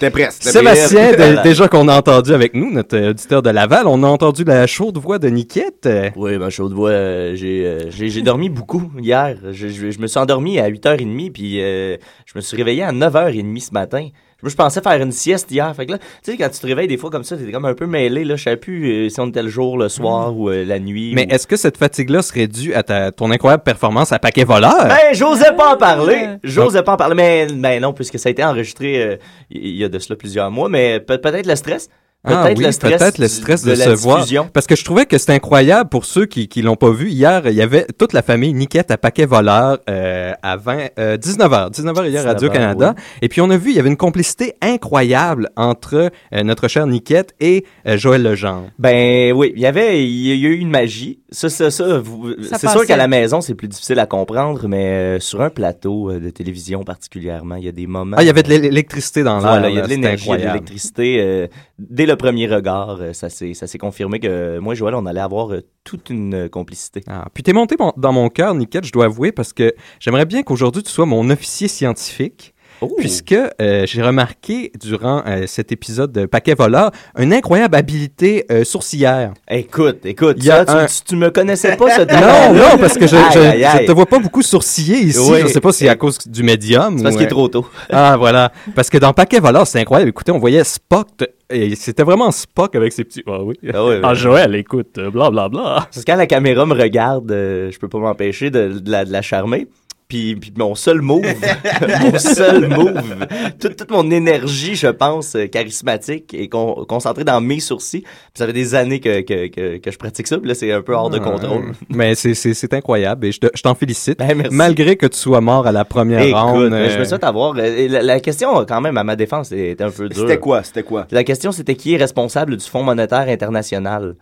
T'es 0.00 0.10
presque. 0.10 0.42
t'es 0.42 0.50
Sébastien, 0.50 1.12
Voilà. 1.12 1.42
déjà 1.42 1.68
qu'on 1.68 1.86
a 1.86 1.96
entendu 1.96 2.32
avec 2.34 2.54
nous, 2.54 2.72
notre 2.72 2.96
euh, 2.96 3.10
auditeur 3.10 3.40
de 3.40 3.50
Laval, 3.50 3.86
on 3.86 4.02
a 4.02 4.06
entendu 4.08 4.42
la 4.42 4.66
chaude 4.66 4.98
voix 4.98 5.20
de 5.20 5.28
Niquette. 5.28 5.88
Oui, 6.16 6.36
ben, 6.36 6.50
chaude 6.50 6.72
voix, 6.72 6.90
euh, 6.90 7.36
j'ai, 7.36 7.64
euh, 7.64 7.88
j'ai, 7.90 8.08
j'ai 8.08 8.22
dormi 8.22 8.48
beaucoup 8.50 8.90
hier. 8.98 9.36
Je, 9.52 9.68
je, 9.68 9.90
je 9.92 9.98
me 10.00 10.08
suis 10.08 10.18
endormi 10.18 10.58
à 10.58 10.68
8h30, 10.68 11.30
puis 11.30 11.62
euh, 11.62 11.96
je 12.26 12.32
me 12.34 12.40
suis 12.40 12.56
réveillé 12.56 12.82
à 12.82 12.90
9h30 12.90 13.60
ce 13.60 13.70
matin. 13.72 14.08
Moi, 14.42 14.50
je 14.50 14.54
pensais 14.54 14.82
faire 14.82 15.00
une 15.00 15.12
sieste 15.12 15.50
hier. 15.50 15.74
Fait 15.74 15.86
que 15.86 15.92
là, 15.92 15.98
tu 15.98 16.04
sais, 16.30 16.36
quand 16.36 16.48
tu 16.50 16.58
te 16.60 16.66
réveilles 16.66 16.88
des 16.88 16.98
fois 16.98 17.08
comme 17.10 17.24
ça, 17.24 17.36
t'es 17.38 17.50
comme 17.50 17.64
un 17.64 17.72
peu 17.74 17.86
mêlé. 17.86 18.22
Là. 18.24 18.36
Je 18.36 18.42
savais 18.42 18.58
plus 18.58 19.06
euh, 19.06 19.08
si 19.08 19.18
on 19.18 19.28
était 19.28 19.42
le 19.42 19.48
jour, 19.48 19.78
le 19.78 19.88
soir 19.88 20.36
ou 20.36 20.50
euh, 20.50 20.62
la 20.64 20.78
nuit. 20.78 21.12
Mais 21.14 21.26
ou- 21.26 21.34
est-ce 21.34 21.46
que 21.46 21.56
cette 21.56 21.78
fatigue-là 21.78 22.20
serait 22.20 22.46
due 22.46 22.74
à 22.74 22.82
ta, 22.82 23.12
ton 23.12 23.30
incroyable 23.30 23.62
performance 23.62 24.12
à 24.12 24.18
paquet 24.18 24.44
voleur? 24.44 24.86
Ben, 24.88 25.14
j'osais 25.14 25.52
pas 25.56 25.74
en 25.74 25.76
parler. 25.78 26.26
J'osais 26.44 26.82
pas 26.82 26.92
en 26.92 26.96
parler. 26.96 27.14
Mais, 27.14 27.46
mais 27.54 27.80
non, 27.80 27.92
puisque 27.94 28.18
ça 28.18 28.28
a 28.28 28.32
été 28.32 28.44
enregistré 28.44 29.02
euh, 29.02 29.16
il 29.50 29.74
y 29.76 29.84
a 29.84 29.88
de 29.88 29.98
cela 29.98 30.16
plusieurs 30.16 30.50
mois. 30.50 30.68
Mais 30.68 31.00
peut- 31.00 31.18
peut-être 31.18 31.46
le 31.46 31.56
stress. 31.56 31.88
Peut-être 32.26 32.40
Ah 32.44 32.52
oui, 32.56 32.64
le 32.64 32.72
stress. 32.72 32.98
peut-être 32.98 33.18
le 33.18 33.26
du- 33.26 33.32
stress 33.32 33.62
de, 33.62 33.70
la 33.70 33.76
se 33.84 33.90
voir. 33.90 34.26
Parce 34.52 34.66
que 34.66 34.74
je 34.76 34.84
trouvais 34.84 35.06
que 35.06 35.16
c'était 35.18 35.32
incroyable 35.34 35.88
pour 35.88 36.04
ceux 36.04 36.26
qui 36.26 36.48
qui 36.48 36.60
l'ont 36.62 36.76
pas 36.76 36.90
vu. 36.90 37.08
Hier, 37.10 37.42
il 37.46 37.54
y 37.54 37.62
avait 37.62 37.86
toute 37.98 38.12
la 38.12 38.22
famille 38.22 38.52
Niquette 38.52 38.90
à 38.90 38.98
Paquet 38.98 39.26
Voleur 39.26 39.78
euh, 39.88 40.32
à 40.42 40.56
20, 40.56 40.78
euh, 40.98 41.16
19h. 41.16 41.70
19h 41.72 42.08
hier 42.08 42.20
à 42.22 42.24
19h, 42.24 42.26
Radio-Canada. 42.26 42.94
oui. 42.96 43.02
Et 43.22 43.28
puis 43.28 43.40
on 43.40 43.50
a 43.50 43.56
vu, 43.56 43.70
il 43.70 43.76
y 43.76 43.80
avait 43.80 43.88
une 43.88 43.96
complicité 43.96 44.54
incroyable 44.60 45.50
entre 45.56 46.10
euh, 46.34 46.42
notre 46.42 46.68
cher 46.68 46.86
Niquette 46.86 47.34
et 47.40 47.64
euh, 47.86 47.96
Joël 47.96 48.22
Legendre. 48.22 48.68
Ben 48.78 49.32
oui, 49.32 49.52
il 49.54 49.60
y 49.62 49.66
avait, 49.66 50.02
il 50.04 50.36
y 50.38 50.46
a 50.46 50.48
eu 50.48 50.56
une 50.56 50.70
magie. 50.70 51.20
Ça, 51.30 51.48
ça, 51.48 51.70
ça. 51.70 51.98
vous- 51.98 52.32
Ça 52.42 52.58
C'est 52.58 52.68
sûr 52.68 52.86
qu'à 52.86 52.96
la 52.96 53.08
maison, 53.08 53.40
c'est 53.40 53.54
plus 53.54 53.68
difficile 53.68 53.98
à 53.98 54.06
comprendre, 54.06 54.66
mais 54.68 54.86
euh, 54.86 55.20
sur 55.20 55.40
un 55.42 55.50
plateau 55.50 56.12
de 56.12 56.30
télévision 56.30 56.82
particulièrement, 56.82 57.56
il 57.56 57.64
y 57.64 57.68
a 57.68 57.72
des 57.72 57.86
moments. 57.86 58.16
Ah, 58.18 58.22
il 58.22 58.26
y 58.26 58.30
avait 58.30 58.42
de 58.42 58.48
l'é- 58.48 58.58
l'électricité 58.60 59.22
dans 59.22 59.38
l'air. 59.38 59.48
Voilà, 59.48 59.68
il 59.68 59.76
y 59.76 59.78
a 59.78 59.82
de 59.82 59.88
l'énergie, 59.88 60.24
il 60.24 60.28
y 60.28 60.32
a 60.32 60.36
de 60.36 60.40
incroyable. 60.42 60.52
l'électricité. 60.54 61.16
euh, 61.20 61.46
dès 61.78 62.06
le 62.06 62.15
premier 62.16 62.46
regard, 62.46 62.98
euh, 63.00 63.12
ça 63.12 63.28
s'est, 63.30 63.54
ça 63.54 63.66
s'est 63.66 63.78
confirmé 63.78 64.18
que 64.20 64.58
moi 64.58 64.72
et 64.74 64.76
Joël, 64.76 64.94
on 64.94 65.06
allait 65.06 65.20
avoir 65.20 65.52
euh, 65.52 65.62
toute 65.84 66.10
une 66.10 66.34
euh, 66.34 66.48
complicité. 66.48 67.02
Ah, 67.06 67.26
puis 67.32 67.42
t'es 67.42 67.52
monté 67.52 67.76
mon- 67.78 67.92
dans 67.96 68.12
mon 68.12 68.28
cœur, 68.28 68.54
Niquette, 68.54 68.84
je 68.84 68.92
dois 68.92 69.04
avouer, 69.06 69.32
parce 69.32 69.52
que 69.52 69.74
j'aimerais 70.00 70.26
bien 70.26 70.42
qu'aujourd'hui 70.42 70.82
tu 70.82 70.90
sois 70.90 71.06
mon 71.06 71.30
officier 71.30 71.68
scientifique. 71.68 72.54
Puisque 72.98 73.32
euh, 73.32 73.84
j'ai 73.86 74.02
remarqué 74.02 74.72
durant 74.80 75.22
euh, 75.26 75.44
cet 75.46 75.72
épisode 75.72 76.12
de 76.12 76.26
Paquet 76.26 76.54
Voleur 76.54 76.90
une 77.18 77.32
incroyable 77.32 77.74
habileté 77.76 78.44
euh, 78.50 78.64
sourcilière. 78.64 79.32
Écoute, 79.50 80.04
écoute, 80.04 80.36
Il 80.38 80.44
y 80.44 80.50
a 80.50 80.64
ça, 80.64 80.64
tu- 80.64 80.70
un- 80.72 80.86
tu, 80.86 80.94
tu 81.08 81.16
me 81.16 81.30
connaissais 81.30 81.76
pas 81.76 81.90
ce 81.90 82.00
Non, 82.54 82.54
non, 82.58 82.78
parce 82.78 82.94
que 82.98 83.06
je, 83.06 83.16
je, 83.16 83.38
Aïe, 83.38 83.46
aïe, 83.46 83.60
je 83.72 83.78
aïe. 83.80 83.86
te 83.86 83.92
vois 83.92 84.06
pas 84.06 84.18
beaucoup 84.18 84.42
sourciller 84.42 84.98
ici. 84.98 85.18
Oui. 85.30 85.40
Je 85.42 85.46
sais 85.48 85.60
pas 85.60 85.72
si 85.72 85.80
c'est 85.84 85.88
à 85.88 85.96
cause 85.96 86.18
du 86.26 86.42
médium. 86.42 86.96
C'est 86.98 87.02
parce 87.04 87.14
ou, 87.14 87.18
qu'il 87.18 87.26
est 87.26 87.30
euh, 87.30 87.34
trop 87.34 87.48
tôt. 87.48 87.66
Ah, 87.90 88.16
voilà. 88.18 88.52
Parce 88.74 88.90
que 88.90 88.98
dans 88.98 89.12
Paquet 89.12 89.40
Voleur, 89.40 89.66
c'est 89.66 89.80
incroyable. 89.80 90.10
Écoutez, 90.10 90.32
on 90.32 90.38
voyait 90.38 90.64
Spock, 90.64 91.08
t- 91.16 91.26
et 91.48 91.74
c'était 91.76 92.02
vraiment 92.02 92.30
Spock 92.30 92.74
avec 92.74 92.92
ses 92.92 93.04
petits. 93.04 93.22
Ah 93.26 93.42
oui. 93.42 93.54
Ah 93.72 93.84
oui, 93.86 93.94
Ah. 94.02 94.14
Joël, 94.14 94.54
écoute, 94.54 94.98
blablabla. 94.98 95.86
Parce 95.92 96.04
que 96.04 96.10
quand 96.10 96.16
la 96.16 96.26
caméra 96.26 96.66
me 96.66 96.74
regarde, 96.74 97.30
euh, 97.30 97.70
je 97.70 97.78
peux 97.78 97.88
pas 97.88 97.98
m'empêcher 97.98 98.50
de, 98.50 98.78
de 98.80 98.90
la, 98.90 99.04
de 99.04 99.12
la 99.12 99.22
charmer. 99.22 99.66
Puis, 100.08 100.36
puis 100.36 100.52
mon 100.56 100.76
seul 100.76 101.00
move, 101.00 101.24
mon 102.00 102.16
seul 102.18 102.68
move, 102.68 103.26
toute, 103.60 103.74
toute 103.76 103.90
mon 103.90 104.08
énergie, 104.12 104.76
je 104.76 104.86
pense, 104.86 105.34
euh, 105.34 105.46
charismatique 105.48 106.48
con- 106.48 106.84
concentrée 106.88 107.24
dans 107.24 107.40
mes 107.40 107.58
sourcils. 107.58 108.02
Puis 108.02 108.10
ça 108.34 108.46
fait 108.46 108.52
des 108.52 108.76
années 108.76 109.00
que, 109.00 109.22
que, 109.22 109.48
que, 109.48 109.78
que 109.78 109.90
je 109.90 109.98
pratique 109.98 110.28
ça. 110.28 110.38
Puis 110.38 110.46
là, 110.46 110.54
c'est 110.54 110.70
un 110.70 110.80
peu 110.82 110.94
hors 110.94 111.10
de 111.10 111.18
contrôle. 111.18 111.72
Mais 111.90 112.14
c'est- 112.14 112.34
incroyable 112.72 113.26
et 113.26 113.32
je 113.32 113.40
te- 113.40 113.48
je 113.52 113.62
t'en 113.62 113.74
félicite. 113.74 114.18
Ben, 114.20 114.32
merci. 114.36 114.54
Malgré 114.54 114.96
que 114.96 115.06
tu 115.06 115.18
sois 115.18 115.40
mort 115.40 115.66
à 115.66 115.72
la 115.72 115.84
première 115.84 116.20
Écoute, 116.20 116.40
ronde. 116.40 116.70
mais 116.70 116.90
je 116.90 116.96
euh, 116.96 117.00
me 117.00 117.04
souhaite 117.04 117.24
avoir. 117.24 117.54
euh, 117.58 117.88
La, 117.88 118.02
la 118.02 118.20
question, 118.20 118.64
quand 118.64 118.80
même, 118.80 118.96
à 118.96 119.02
ma 119.04 119.16
défense, 119.16 119.50
était 119.50 119.82
un 119.82 119.90
peu 119.90 120.08
dure. 120.08 120.22
C'était 120.22 120.38
quoi? 120.38 120.62
C'était 120.62 120.82
quoi? 120.84 121.06
La 121.10 121.24
question, 121.24 121.50
c'était 121.50 121.74
qui 121.74 121.94
est 121.94 121.96
responsable 121.96 122.56
du 122.56 122.64
Fonds 122.64 122.82
monétaire 122.84 123.28
international? 123.28 124.14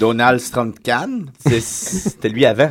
Donald? 0.00 0.40
C'est- 1.46 1.60
C'était 1.60 2.28
lui 2.28 2.44
avant. 2.44 2.70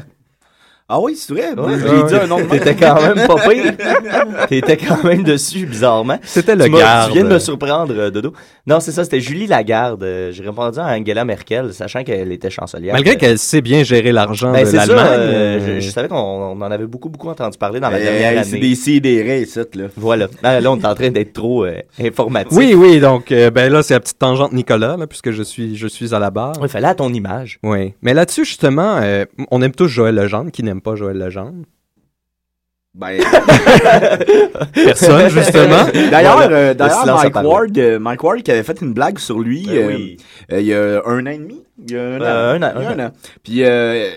Ah 0.90 1.02
oui, 1.02 1.18
c'est 1.18 1.34
vrai. 1.34 1.50
Ouais. 1.52 1.74
J'ai 1.82 2.04
dit 2.08 2.16
un 2.24 2.28
nom. 2.28 2.38
T'étais 2.50 2.74
quand 2.76 2.96
même 3.02 3.28
pas 3.28 3.36
pire. 3.50 3.74
T'étais 4.48 4.78
quand 4.78 5.04
même 5.04 5.22
dessus, 5.24 5.66
bizarrement. 5.66 6.18
C'était 6.24 6.56
le 6.56 6.64
Tu 6.64 6.72
garde. 6.72 7.12
Tu 7.12 7.18
viens 7.18 7.28
de 7.28 7.34
me 7.34 7.40
surprendre, 7.40 7.94
euh, 7.94 8.10
Dodo. 8.10 8.32
Non, 8.66 8.80
c'est 8.80 8.94
ça, 8.94 9.04
c'était 9.04 9.20
Julie 9.20 9.48
Lagarde. 9.48 10.02
Euh, 10.04 10.32
J'ai 10.32 10.44
répondu 10.44 10.80
à 10.80 10.86
Angela 10.98 11.26
Merkel, 11.26 11.74
sachant 11.74 12.06
qu'elle 12.06 12.32
était 12.32 12.50
chancelière. 12.50 12.94
Malgré 12.94 13.16
Euh, 13.16 13.18
qu'elle 13.18 13.38
sait 13.38 13.60
bien 13.60 13.84
gérer 13.84 14.14
l'argent 14.14 14.54
ben, 14.54 14.62
de 14.62 14.66
c'est 14.70 14.78
ça, 14.78 14.86
l'Allemagne. 14.86 15.62
je, 15.66 15.80
je 15.82 15.90
savais 15.90 16.08
qu'on 16.08 16.16
on 16.16 16.62
en 16.62 16.72
avait 16.72 16.86
beaucoup, 16.88 17.10
beaucoup 17.10 17.28
entendu 17.28 17.58
parler 17.58 17.82
dans 17.82 17.90
la 17.90 18.00
dernière 18.00 18.32
année. 18.40 18.44
C'est 18.50 18.58
des 18.60 18.76
sidérés, 18.76 19.46
ça, 19.46 19.62
là. 19.74 19.88
Voilà. 19.98 20.28
Ah, 20.42 20.62
là, 20.62 20.72
on 20.72 20.80
est 20.80 20.86
en 20.86 20.96
train 20.96 21.10
d'être 21.10 21.34
trop 21.34 21.66
euh, 21.66 21.82
informatique. 22.00 22.58
Oui, 22.58 22.74
oui, 22.76 23.02
donc 23.02 23.34
euh, 23.34 23.50
ben 23.52 23.70
là, 23.72 23.84
c'est 23.84 23.94
la 23.94 24.00
petite 24.00 24.20
tangente 24.20 24.54
Nicolas, 24.54 24.96
là, 24.96 25.06
puisque 25.06 25.32
je 25.32 25.44
suis, 25.44 25.76
je 25.76 25.88
suis 25.88 26.16
à 26.16 26.20
la 26.20 26.30
barre. 26.30 26.54
Il 26.62 26.70
fallait 26.70 26.88
à 26.88 26.96
ton 26.96 27.12
image. 27.14 27.60
Oui. 27.64 27.94
Mais 28.02 28.14
là-dessus, 28.14 28.46
justement, 28.46 29.00
euh, 29.02 29.26
on 29.52 29.62
aime 29.62 29.74
tous 29.74 29.88
Joël 29.90 30.16
Legendre. 30.16 30.50
Qui 30.52 30.64
n'aime 30.64 30.77
pas 30.82 30.96
Joël 30.96 31.18
Legendre? 31.18 31.66
Ben, 32.94 33.20
Personne, 34.74 35.30
justement. 35.30 35.86
D'ailleurs, 36.12 36.38
Voilà. 36.38 36.56
euh, 36.58 36.74
d'ailleurs, 36.74 37.06
Mike. 37.06 37.36
Ward, 37.36 37.78
euh, 37.78 38.00
Mike 38.00 38.24
Ward 38.24 38.42
qui 38.42 38.52
avait 38.52 38.64
fait 38.64 38.82
une 38.82 38.94
blague 38.94 39.20
sur 39.20 39.40
lui 39.40 39.66
Ben 39.68 39.78
euh, 39.78 39.88
oui. 39.88 40.18
euh, 40.52 40.60
il 40.62 40.66
y 40.68 40.74
a 40.74 41.02
un 41.06 41.22
an 41.28 41.30
et 41.30 41.38
demi. 41.38 41.64
Il 41.86 41.92
y 41.92 41.98
a 41.98 42.02
un, 42.02 42.22
Euh, 42.22 42.58
an. 42.58 42.62
un 42.64 43.00
un. 43.00 43.12
Puis 43.44 43.64
euh, 43.64 44.10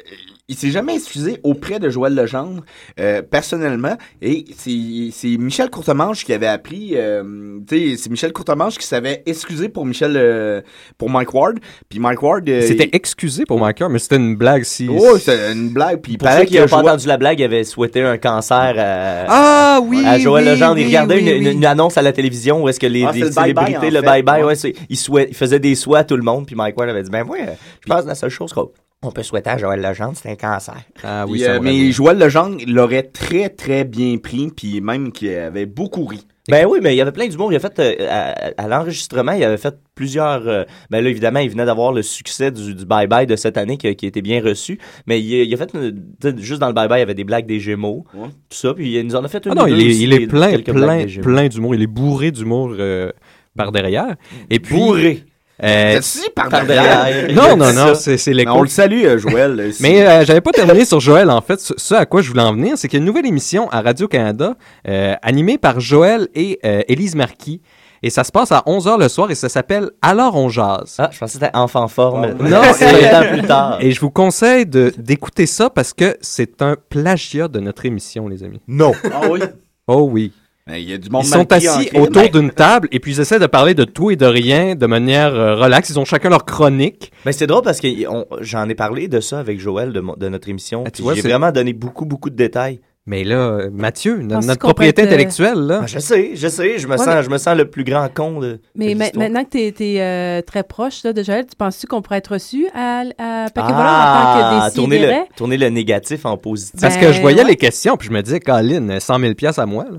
il 0.51 0.57
s'est 0.57 0.71
jamais 0.71 0.95
excusé 0.97 1.39
auprès 1.45 1.79
de 1.79 1.89
Joël 1.89 2.15
Legendre 2.15 2.63
euh, 2.99 3.23
personnellement 3.23 3.97
et 4.21 4.45
c'est 4.57 5.37
Michel 5.39 5.71
Courtemanche 5.71 6.25
qui 6.25 6.33
avait 6.35 6.47
appris 6.47 6.91
euh, 6.97 7.59
tu 7.67 7.93
sais 7.93 7.97
c'est 7.97 8.11
Michel 8.11 8.33
Courtemanche 8.33 8.77
qui 8.77 8.87
savait 8.87 9.23
excuser 9.25 9.69
pour 9.71 9.87
Michel 9.87 10.15
euh, 10.17 10.61
pour 10.99 11.09
Mike 11.09 11.33
Ward 11.33 11.59
puis 11.89 11.99
Mike 12.01 12.23
Ward 12.23 12.45
C'était 12.47 12.85
il- 12.93 12.97
excusé 12.97 13.45
pour 13.47 13.59
Mike 13.59 13.79
Ward, 13.81 13.93
mais 13.93 13.99
c'était 13.99 14.17
une 14.17 14.37
blague 14.37 14.65
si. 14.65 14.89
Oh, 14.91 15.17
c'est 15.19 15.53
une 15.53 15.71
blague 15.71 16.01
puis 16.03 16.19
Pour 16.19 16.29
ceux 16.31 16.45
qui 16.45 16.59
n'ont 16.59 16.67
pas 16.67 16.79
entendu 16.79 17.07
la 17.07 17.17
blague, 17.17 17.39
il 17.41 17.45
avait 17.45 17.65
souhaité 17.65 18.03
un 18.03 18.19
cancer 18.19 18.75
à, 18.77 19.25
Ah 19.29 19.81
oui! 19.83 20.03
à 20.05 20.19
Joël 20.19 20.45
oui, 20.45 20.51
Legendre. 20.51 20.79
Il 20.79 20.87
regardait 20.87 21.15
oui, 21.23 21.31
une, 21.31 21.47
oui. 21.47 21.53
une 21.55 21.65
annonce 21.65 21.97
à 21.97 22.03
la 22.03 22.13
télévision 22.13 22.63
où 22.63 22.69
est-ce 22.69 22.81
que 22.81 22.87
les, 22.87 23.05
Ah, 23.05 23.13
le 23.13 23.29
bye-bye, 23.29 23.33
célébrités, 23.43 23.77
en 23.79 23.91
le 23.91 24.01
fait. 24.01 24.07
bye-bye, 24.23 24.45
ouais, 24.45 24.65
Ouais. 24.65 24.75
il, 24.89 24.97
souhait- 24.97 25.27
il 25.31 25.35
faisait 25.37 25.59
des 25.61 25.75
souhaits 25.75 26.01
à 26.01 26.05
tout 26.05 26.17
le 26.17 26.23
monde. 26.23 26.47
Puis 26.47 26.57
Mike 26.57 26.77
Ward 26.77 26.91
avait 26.91 27.03
dit, 27.03 27.11
ben 27.11 27.25
euh, 27.31 27.47
je 27.81 27.89
pense 27.89 28.03
que 28.03 28.09
la 28.09 28.15
seule 28.15 28.31
chose 28.31 28.53
qu'on 28.53 28.71
on 29.03 29.11
peut 29.13 29.23
souhaiter 29.23 29.51
à 29.51 29.57
Joël 29.59 29.81
Legendre, 29.81 30.13
c'est 30.15 30.31
un 30.31 30.37
cancer. 30.37 30.77
Ah 31.03 31.25
oui, 31.27 31.41
ça 31.41 31.53
euh, 31.53 31.61
mais 31.63 31.73
bien. 31.73 31.91
Joël 31.91 32.19
Legendre 32.19 32.59
l'aurait 32.67 33.05
très 33.05 33.49
très 33.49 33.85
bien 33.85 34.19
pris 34.19 34.49
puis 34.55 34.81
même 34.81 35.11
qu'il 35.13 35.35
avait 35.35 35.67
beaucoup 35.67 36.05
ri. 36.05 36.27
Ben 36.51 36.67
oui, 36.69 36.81
mais 36.83 36.95
il 36.95 36.97
y 36.99 37.01
avait 37.01 37.13
plein 37.13 37.29
d'humour. 37.29 37.53
Il 37.53 37.57
a 37.57 37.61
fait, 37.61 37.79
euh, 37.79 37.95
à, 38.11 38.63
à 38.63 38.67
l'enregistrement, 38.67 39.33
il 39.33 39.45
avait 39.45 39.57
fait 39.57 39.75
plusieurs... 39.95 40.49
euh, 40.49 40.65
ben 40.91 41.03
là, 41.03 41.09
évidemment, 41.09 41.39
il 41.39 41.49
venait 41.49 41.65
d'avoir 41.65 41.93
le 41.93 42.03
succès 42.03 42.51
du, 42.51 42.75
du 42.75 42.85
Bye 42.85 43.07
Bye 43.07 43.27
de 43.27 43.37
cette 43.37 43.57
année 43.57 43.77
qui, 43.77 43.95
qui 43.95 44.07
était 44.07 44.23
bien 44.23 44.43
reçu. 44.43 44.79
Mais 45.07 45.21
il, 45.21 45.33
a- 45.41 45.45
il 45.45 45.55
a 45.55 45.57
fait, 45.57 45.67
tu 45.69 45.79
sais, 46.21 46.35
juste 46.39 46.61
dans 46.61 46.67
le 46.67 46.73
Bye 46.73 46.89
Bye, 46.89 46.99
il 46.99 47.01
y 47.01 47.03
avait 47.05 47.15
des 47.15 47.25
blagues 47.25 47.47
des 47.47 47.61
Gémeaux, 47.61 48.05
Ouais. 48.15 48.29
tout 48.49 48.57
ça. 48.57 48.75
Puis 48.75 48.97
il 48.99 49.07
nous 49.07 49.15
en 49.15 49.23
a 49.25 49.29
fait 49.29 49.45
une 49.47 49.53
Ah 49.53 49.55
non, 49.55 49.67
il 49.67 49.81
est, 49.81 49.97
il 49.97 50.13
est 50.13 50.27
plein, 50.27 50.59
plein, 50.59 51.07
plein 51.23 51.47
d'humour. 51.49 51.75
Il 51.77 51.83
est 51.83 51.87
bourré 51.87 52.33
d'humour 52.33 52.75
euh, 52.79 53.13
par 53.57 53.71
derrière. 53.71 54.17
Et 54.51 54.59
puis. 54.59 54.75
Bourré. 54.75 55.25
Euh, 55.63 55.99
Si, 56.03 56.29
par, 56.35 56.49
Par 56.49 56.65
derrière? 56.65 57.05
derrière. 57.05 57.35
non, 57.35 57.57
non, 57.65 57.73
non, 57.73 57.95
c'est 57.95 58.25
l'écho. 58.33 58.51
on 58.53 58.63
le 58.63 58.69
salue, 58.69 59.05
euh, 59.05 59.19
Joël. 59.19 59.59
euh, 59.61 59.71
Mais 59.81 60.07
euh, 60.07 60.25
j'avais 60.25 60.41
pas 60.41 60.53
terminé 60.53 60.85
sur 60.85 61.01
Joël, 61.01 61.31
en 61.31 61.41
fait. 61.41 61.61
Ce, 61.61 61.75
ce 61.77 61.95
à 61.95 62.07
quoi 62.07 62.23
je 62.23 62.29
voulais 62.29 62.43
en 62.43 62.53
venir, 62.55 62.77
c'est 62.77 62.89
qu'il 62.89 62.99
y 62.99 63.01
a 63.01 63.03
une 63.03 63.07
nouvelle 63.07 63.27
émission 63.27 63.69
à 63.71 63.81
Radio-Canada 63.83 64.55
euh, 64.89 65.15
animée 65.23 65.59
par 65.59 65.81
Joël 65.81 66.29
et 66.35 66.59
euh, 66.65 66.83
Élise 66.89 67.15
Marquis. 67.15 67.61
Et 68.03 68.09
ça 68.09 68.25
se 68.25 68.33
passe 68.33 68.51
à 68.51 68.63
11h 68.67 68.99
le 68.99 69.09
soir 69.11 69.31
et 69.31 69.35
ça 69.35 69.51
s'appelle 69.51 69.91
Alors 70.01 70.35
on 70.35 70.49
jase. 70.49 70.97
Ah, 70.99 71.11
je 71.13 71.19
pensais 71.19 71.39
que 71.39 71.45
c'était 71.45 71.55
enfant 71.55 71.87
forme. 71.87 72.33
Non, 72.41 72.63
c'est 72.73 73.29
plus 73.31 73.43
tard. 73.43 73.77
Et 73.83 73.93
je 73.93 74.01
vous 74.01 74.09
conseille 74.11 74.65
de- 74.65 74.91
d'écouter 74.97 75.45
ça 75.45 75.69
parce 75.69 75.93
que 75.93 76.17
c'est 76.23 76.63
un 76.63 76.77
plagiat 76.89 77.49
de 77.49 77.61
notre 77.61 77.85
émission, 77.85 78.27
les 78.27 78.43
amis. 78.43 78.63
Non. 78.67 78.93
Ah 79.13 79.29
oui? 79.31 79.41
Oh 79.87 80.09
oui. 80.11 80.33
Mais 80.71 80.83
Il 80.83 80.91
y 80.91 80.95
a 80.95 80.99
du 80.99 81.11
monde 81.11 81.25
Ils 81.25 81.29
sont 81.29 81.53
assis 81.53 81.91
autour 81.97 82.29
d'une 82.31 82.51
table 82.51 82.89
et 82.93 83.01
puis 83.01 83.13
ils 83.13 83.21
essaient 83.21 83.39
de 83.39 83.47
parler 83.47 83.75
de 83.75 83.85
tout 83.85 84.11
et 84.11 84.17
de 84.17 84.27
rien 84.27 84.75
de 84.75 84.87
manière 84.87 85.35
euh, 85.35 85.57
relax. 85.57 85.91
Ils 85.91 85.99
ont 85.99 86.05
chacun 86.05 86.31
leur 86.31 86.45
chronique. 86.45 87.11
Mais 87.27 87.33
c'est 87.33 87.47
drôle 87.47 87.63
parce 87.63 87.81
que 87.81 87.89
on- 88.09 88.27
j'en 88.41 88.69
ai 88.69 88.75
parlé 88.75 89.09
de 89.09 89.21
ça 89.21 89.39
avec 89.41 89.59
Joël 89.61 89.93
de, 89.93 90.29
notre 90.29 90.49
émission. 90.49 90.85
Ah, 90.87 90.91
tu 90.91 90.97
puis 90.97 91.03
vois, 91.03 91.15
J'ai 91.15 91.23
c'est- 91.23 91.29
vraiment 91.29 91.51
donné 91.53 91.73
beaucoup, 91.73 92.05
beaucoup 92.05 92.31
de 92.31 92.37
détails. 92.37 92.81
Mais 93.07 93.25
là, 93.25 93.37
euh, 93.37 93.71
Mathieu, 93.73 94.19
notre 94.19 94.57
propriété 94.59 95.03
être, 95.03 95.09
euh, 95.09 95.13
intellectuelle, 95.15 95.59
là. 95.59 95.81
Ah, 95.83 95.87
je 95.87 95.99
sais, 95.99 96.33
je 96.35 96.47
sais, 96.49 96.79
je 96.79 96.87
me, 96.87 96.93
Ouais, 96.93 96.99
sens, 96.99 97.07
mais- 97.09 97.23
je 97.23 97.31
me 97.31 97.39
sens 97.39 97.57
le 97.57 97.65
plus 97.65 97.83
grand 97.83 98.07
con 98.15 98.39
de. 98.41 98.61
Mais 98.77 98.93
de 98.93 98.99
ma- 98.99 99.05
l'histoire. 99.05 99.25
maintenant 99.25 99.45
que 99.45 99.71
tu 99.71 99.85
es, 99.97 100.43
très 100.43 100.63
proche 100.63 101.03
là, 101.03 101.13
de 101.15 101.23
Joël, 101.23 101.47
tu 101.47 101.57
penses-tu 101.57 101.87
qu'on 101.87 102.03
pourrait 102.03 102.19
être 102.19 102.35
reçu 102.35 102.69
à, 102.75 103.01
à 103.19 103.51
Paquet 103.51 103.73
Ah, 103.75 104.61
en 104.61 104.61
tant 104.61 104.69
que 104.71 104.75
tourner 104.77 104.99
le, 104.99 105.13
tourner 105.35 105.57
le 105.57 105.71
négatif 105.71 106.27
en 106.27 106.37
positif. 106.37 106.79
Parce 106.81 106.97
Ben, 106.97 107.01
que 107.07 107.13
je 107.15 107.21
voyais 107.23 107.43
ouais. 107.43 107.49
les 107.49 107.57
questions 107.57 107.97
puis 107.97 108.09
je 108.09 108.13
me 108.13 108.21
disais, 108.23 108.39
Colin, 108.39 109.01
100 109.01 109.19
000 109.19 109.35
piastres 109.35 109.61
à 109.61 109.67
moi. 109.67 109.87
Là. 109.91 109.99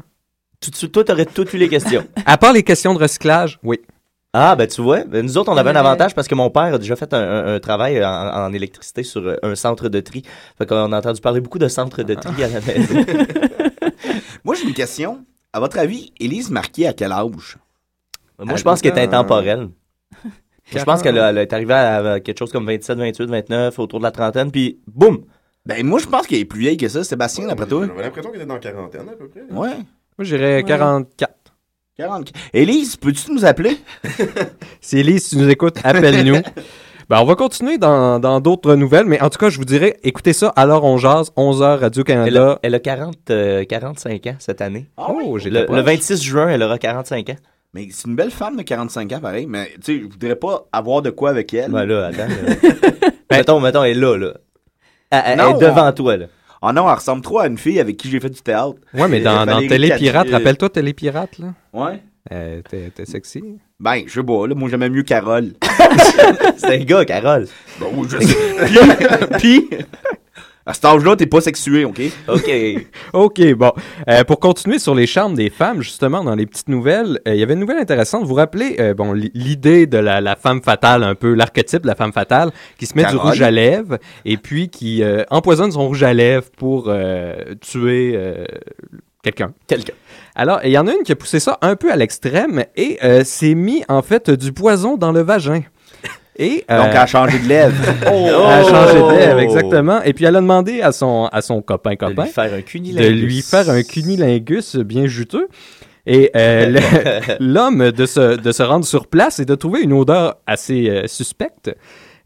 Tout 0.62 0.70
de 0.70 0.76
suite, 0.76 0.92
toi, 0.92 1.04
t'aurais 1.04 1.26
tout 1.26 1.48
eu 1.56 1.58
les 1.58 1.68
questions. 1.70 2.06
À 2.26 2.38
part 2.38 2.54
les 2.54 2.64
questions 2.64 2.94
de 2.94 3.00
recyclage, 3.00 3.60
oui. 3.64 3.80
Ah, 4.34 4.56
ben 4.56 4.66
tu 4.66 4.82
vois, 4.82 5.04
ben, 5.04 5.26
nous 5.26 5.38
autres, 5.38 5.52
on 5.52 5.58
avait 5.58 5.72
un 5.72 5.76
Euh, 5.76 5.80
avantage 5.80 6.16
parce 6.16 6.28
que 6.28 6.36
mon 6.36 6.50
père 6.50 6.74
a 6.76 6.78
déjà 6.78 6.96
fait 6.96 7.14
un, 7.14 7.20
un- 7.20 7.56
un 7.56 7.60
travail 7.60 8.02
en, 8.06 8.10
en 8.10 8.54
électricité 8.54 9.04
sur 9.04 9.22
euh, 9.28 9.36
un 9.44 9.56
centre 9.56 9.90
de 9.90 10.00
tri. 10.00 10.24
Fait 10.58 10.66
qu'on 10.66 10.94
a 10.94 10.98
entendu 10.98 11.20
parler 11.20 11.42
beaucoup 11.42 11.60
de 11.60 11.68
centres 11.68 12.04
de 12.04 12.14
tri 12.14 12.42
à 12.44 12.48
la 12.48 12.62
maison. 12.62 13.06
Moi, 14.46 14.56
j'ai 14.56 14.64
une 14.68 14.74
question. 14.74 15.26
À 15.52 15.60
votre 15.60 15.78
avis, 15.80 16.14
Élise 16.20 16.50
Marquis, 16.50 16.86
à 16.86 16.94
quel 16.94 17.12
âge? 17.12 17.58
Moi, 18.40 18.56
je 18.56 18.64
pense 18.64 18.82
qu'elle 18.82 18.98
est 18.98 19.02
intemporelle. 19.02 19.68
Je 20.74 20.82
pense 20.84 21.02
qu'elle 21.02 21.18
est 21.18 21.52
arrivée 21.52 21.74
à, 21.74 22.14
à 22.14 22.20
quelque 22.22 22.40
chose 22.40 22.52
comme 22.54 22.66
27, 22.66 22.98
28, 22.98 23.26
29, 23.30 23.80
autour 23.80 24.00
de 24.00 24.06
la 24.06 24.12
trentaine, 24.12 24.52
puis 24.52 24.80
boum! 24.88 25.26
Ben, 25.66 25.86
moi, 25.86 26.00
je 26.00 26.06
pense 26.08 26.26
qu'elle 26.28 26.40
est 26.40 26.46
plus 26.46 26.62
vieille 26.62 26.78
que 26.78 26.88
ça. 26.88 27.04
Sébastien, 27.04 27.48
d'après 27.48 27.68
toi? 27.68 27.86
J'avais 27.88 28.04
l'impression 28.04 28.32
qu'elle 28.32 28.40
était 28.40 28.48
dans 28.48 28.54
la 28.54 28.60
quarantaine 28.62 29.10
à 29.10 29.12
peu 29.12 29.28
près. 29.28 29.42
Ouais. 29.52 29.76
Moi, 30.18 30.26
j'irais 30.26 30.58
Ouais. 30.58 30.64
44. 30.64 31.32
40. 31.98 32.32
Élise, 32.54 32.96
peux-tu 32.96 33.32
nous 33.32 33.46
appeler? 33.46 33.78
Si 34.82 34.98
Elise, 35.00 35.30
tu 35.30 35.38
nous 35.38 35.50
écoutes, 35.50 35.78
appelle-nous. 35.84 36.42
ben, 37.10 37.20
on 37.20 37.26
va 37.26 37.36
continuer 37.36 37.78
dans 37.78 38.20
dans 38.20 38.40
d'autres 38.40 38.76
nouvelles, 38.76 39.06
mais 39.06 39.22
en 39.22 39.30
tout 39.30 39.38
cas, 39.38 39.50
je 39.50 39.58
vous 39.58 39.66
dirais, 39.66 39.98
écoutez 40.04 40.34
ça, 40.34 40.50
alors 40.56 40.84
on 40.84 40.98
jase, 40.98 41.32
11h 41.38 41.58
Elle 41.58 41.64
a, 41.64 41.78
Radio-Canada. 41.78 42.60
elle 42.64 42.76
a 42.76 42.80
40, 42.80 43.16
euh, 43.30 43.64
45 43.66 44.28
ans 44.28 44.36
cette 44.40 44.62
année. 44.62 44.88
Oh, 44.98 45.38
j'ai 45.38 45.50
Le, 45.52 45.68
le 45.70 45.82
26 45.82 46.22
juin, 46.24 46.48
elle 46.50 46.64
aura 46.64 46.78
45 46.80 47.30
ans. 47.30 47.36
Mais 47.74 47.88
c'est 47.92 48.08
une 48.08 48.16
belle 48.16 48.32
femme 48.32 48.58
de 48.58 48.64
45 48.64 49.14
ans, 49.14 49.20
pareil. 49.20 49.46
Mais, 49.48 49.68
tu 49.76 49.98
sais, 49.98 50.00
je 50.00 50.04
voudrais 50.12 50.36
pas 50.36 50.66
avoir 50.74 51.02
de 51.02 51.10
quoi 51.12 51.30
avec 51.30 51.54
elle. 51.54 51.72
Ben 51.72 51.86
là, 51.86 52.08
attends. 52.08 52.28
là. 52.28 53.10
mettons, 53.32 53.60
mettons, 53.60 53.84
elle 53.84 53.98
est 53.98 54.00
là, 54.02 54.18
là. 54.18 54.34
Elle, 55.12 55.22
elle 55.26 55.40
est 55.40 55.60
devant 55.60 55.92
toi, 55.94 56.18
là. 56.18 56.26
Ah 56.62 56.74
non, 56.74 56.88
elle 56.88 56.96
ressemble 56.96 57.24
trop 57.24 57.40
à 57.40 57.48
une 57.48 57.58
fille 57.58 57.80
avec 57.80 57.98
qui 57.98 58.10
j'ai 58.10 58.20
fait 58.20 58.30
du 58.30 58.42
théâtre. 58.42 58.76
Ouais, 58.94 59.08
mais 59.08 59.20
dans, 59.20 59.46
dans 59.46 59.66
Télépirate, 59.68 60.30
rappelle-toi 60.30 60.70
Télépirate, 60.70 61.40
là. 61.40 61.54
Ouais. 61.74 62.02
Euh, 62.32 62.62
t'es 62.70 62.92
t'es 62.94 63.06
sexy. 63.06 63.42
Ben, 63.80 64.04
je 64.06 64.14
sais 64.14 64.24
pas, 64.24 64.46
là, 64.46 64.54
moi 64.54 64.70
j'aimais 64.70 64.90
mieux 64.90 65.02
Carole. 65.02 65.54
C'est 66.58 66.76
un 66.76 66.84
gars, 66.84 67.04
Carole. 67.04 67.48
Bon, 67.80 68.04
je 68.04 68.20
sais. 68.20 68.38
Puis, 69.40 69.68
puis, 69.68 69.70
à 70.66 70.74
cet 70.74 70.86
âge-là, 70.86 71.16
t'es 71.16 71.26
pas 71.26 71.42
sexué, 71.42 71.86
OK? 71.86 72.02
OK. 72.28 72.52
OK, 73.14 73.54
bon. 73.54 73.72
Euh, 74.08 74.24
pour 74.24 74.40
continuer 74.40 74.80
sur 74.80 74.94
les 74.94 75.08
charmes 75.08 75.34
des 75.36 75.50
femmes, 75.50 75.82
justement, 75.82 76.24
dans 76.24 76.36
les 76.36 76.46
petites 76.46 76.70
nouvelles, 76.70 77.20
euh, 77.28 77.34
il 77.34 77.40
y 77.40 77.44
avait 77.44 77.54
une 77.54 77.60
nouvelle 77.60 77.80
intéressante. 77.80 78.24
Vous 78.24 78.30
vous 78.30 78.36
rappelez, 78.36 78.76
euh, 78.80 78.94
bon, 78.94 79.14
l'idée 79.14 79.88
de 79.88 79.98
la, 79.98 80.22
la 80.22 80.36
femme 80.36 80.62
fatale, 80.62 81.04
un 81.04 81.16
peu 81.16 81.34
l'archétype 81.34 81.82
de 81.82 81.88
la 81.88 81.96
femme 81.96 82.14
fatale, 82.14 82.52
qui 82.78 82.86
se 82.86 82.96
met 82.96 83.06
du 83.06 83.16
rouge 83.16 83.42
à 83.42 83.52
lèvres 83.52 83.98
et 84.26 84.38
puis 84.38 84.70
qui 84.70 85.04
euh, 85.04 85.24
empoisonne 85.30 85.72
son 85.72 85.88
rouge 85.88 86.04
à 86.04 86.14
lèvres 86.14 86.50
pour 86.58 86.86
euh, 86.88 87.56
tuer 87.62 88.14
euh, 88.16 88.46
quelqu'un. 89.24 89.54
Quelqu'un. 89.68 89.94
Alors, 90.36 90.60
il 90.64 90.72
y 90.72 90.78
en 90.78 90.88
a 90.88 90.94
une 90.94 91.04
qui 91.04 91.12
a 91.12 91.16
poussé 91.16 91.40
ça 91.40 91.58
un 91.62 91.76
peu 91.76 91.92
à 91.92 91.96
l'extrême 91.96 92.66
et 92.76 92.98
euh, 93.04 93.24
s'est 93.24 93.56
mis 93.56 93.84
en 93.90 94.02
fait 94.02 94.30
du 94.30 94.54
poison 94.54 94.98
dans 94.98 95.12
le 95.12 95.22
vagin. 95.22 95.62
Et, 96.42 96.66
Donc, 96.68 96.88
elle 96.90 96.98
a 96.98 97.06
changé 97.06 97.38
de 97.40 97.48
lèvre. 97.48 97.76
Oh! 98.12 98.28
Elle 98.28 98.34
a 98.36 98.64
changé 98.64 99.00
de 99.00 99.12
lèvre, 99.12 99.40
exactement. 99.40 100.02
Et 100.02 100.14
puis, 100.14 100.26
elle 100.26 100.36
a 100.36 100.42
demandé 100.42 100.82
à 100.82 100.92
son, 100.92 101.30
à 101.32 101.42
son 101.42 101.62
copain-copain 101.62 102.24
De 102.24 102.28
lui 102.28 102.34
faire 102.34 102.54
un 102.54 102.62
cunilingus. 102.62 103.08
de 103.08 103.12
lui 103.14 103.42
faire 103.42 103.70
un 103.70 103.84
cunilingus 103.84 104.76
bien 104.78 105.06
juteux. 105.06 105.48
Et 106.08 106.32
euh, 106.36 106.80
l'homme 107.40 107.92
de 107.92 108.06
se, 108.08 108.38
de 108.38 108.52
se 108.52 108.64
rendre 108.64 108.86
sur 108.86 109.06
place 109.06 109.40
et 109.40 109.46
de 109.46 109.54
trouver 109.54 109.82
une 109.82 109.94
odeur 109.94 110.38
assez 110.48 110.90
euh, 110.90 111.06
suspecte 111.06 111.70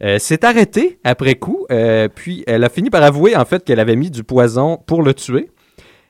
euh, 0.03 0.19
s'est 0.19 0.45
arrêté 0.45 1.00
après 1.03 1.36
coup. 1.36 1.65
euh, 1.72 2.07
puis, 2.13 2.43
elle 2.48 2.63
a 2.63 2.69
fini 2.69 2.89
par 2.89 3.03
avouer, 3.03 3.36
en 3.36 3.45
fait, 3.45 3.63
qu'elle 3.63 3.79
avait 3.79 3.95
mis 3.95 4.12
du 4.12 4.24
poison 4.24 4.77
pour 4.86 5.03
le 5.03 5.13
tuer. 5.13 5.50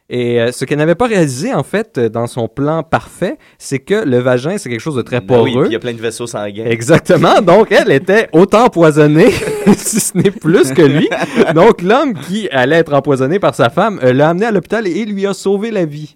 Et 0.10 0.40
euh, 0.40 0.52
ce 0.52 0.66
qu'elle 0.66 0.78
n'avait 0.78 0.96
pas 0.96 1.08
réalisé, 1.08 1.54
en 1.54 1.64
fait, 1.64 1.98
euh, 1.98 2.10
dans 2.10 2.28
son 2.28 2.48
plan 2.48 2.84
parfait, 2.84 3.38
c'est 3.58 3.80
que 3.80 4.06
le 4.06 4.20
vagin, 4.20 4.58
c'est 4.60 4.70
quelque 4.70 4.80
chose 4.80 4.96
de 4.96 5.02
très 5.02 5.20
Ben 5.20 5.42
oui, 5.42 5.52
poreux. 5.54 5.64
puis 5.64 5.70
il 5.72 5.74
y 5.74 5.76
a 5.76 5.80
plein 5.80 5.94
de 5.94 6.02
vaisseaux 6.02 6.28
sanguins. 6.28 6.66
Exactement. 6.66 7.42
Donc, 7.42 7.72
elle 7.72 7.92
était 7.92 8.30
autant 8.32 8.66
empoisonnée, 8.66 9.32
si 9.78 10.00
ce 10.00 10.16
n'est 10.18 10.32
plus 10.32 10.72
que 10.74 10.84
lui. 10.84 11.10
Donc, 11.56 11.82
l'homme 11.82 12.14
qui 12.14 12.48
allait 12.52 12.78
être 12.78 12.94
empoisonné 12.94 13.40
par 13.40 13.56
sa 13.56 13.70
femme 13.72 14.00
euh, 14.04 14.14
l'a 14.14 14.30
amené 14.30 14.46
à 14.46 14.52
l'hôpital 14.52 14.86
et 14.88 15.06
lui 15.06 15.26
a 15.26 15.34
sauvé 15.34 15.72
la 15.72 15.86
vie. 15.86 16.16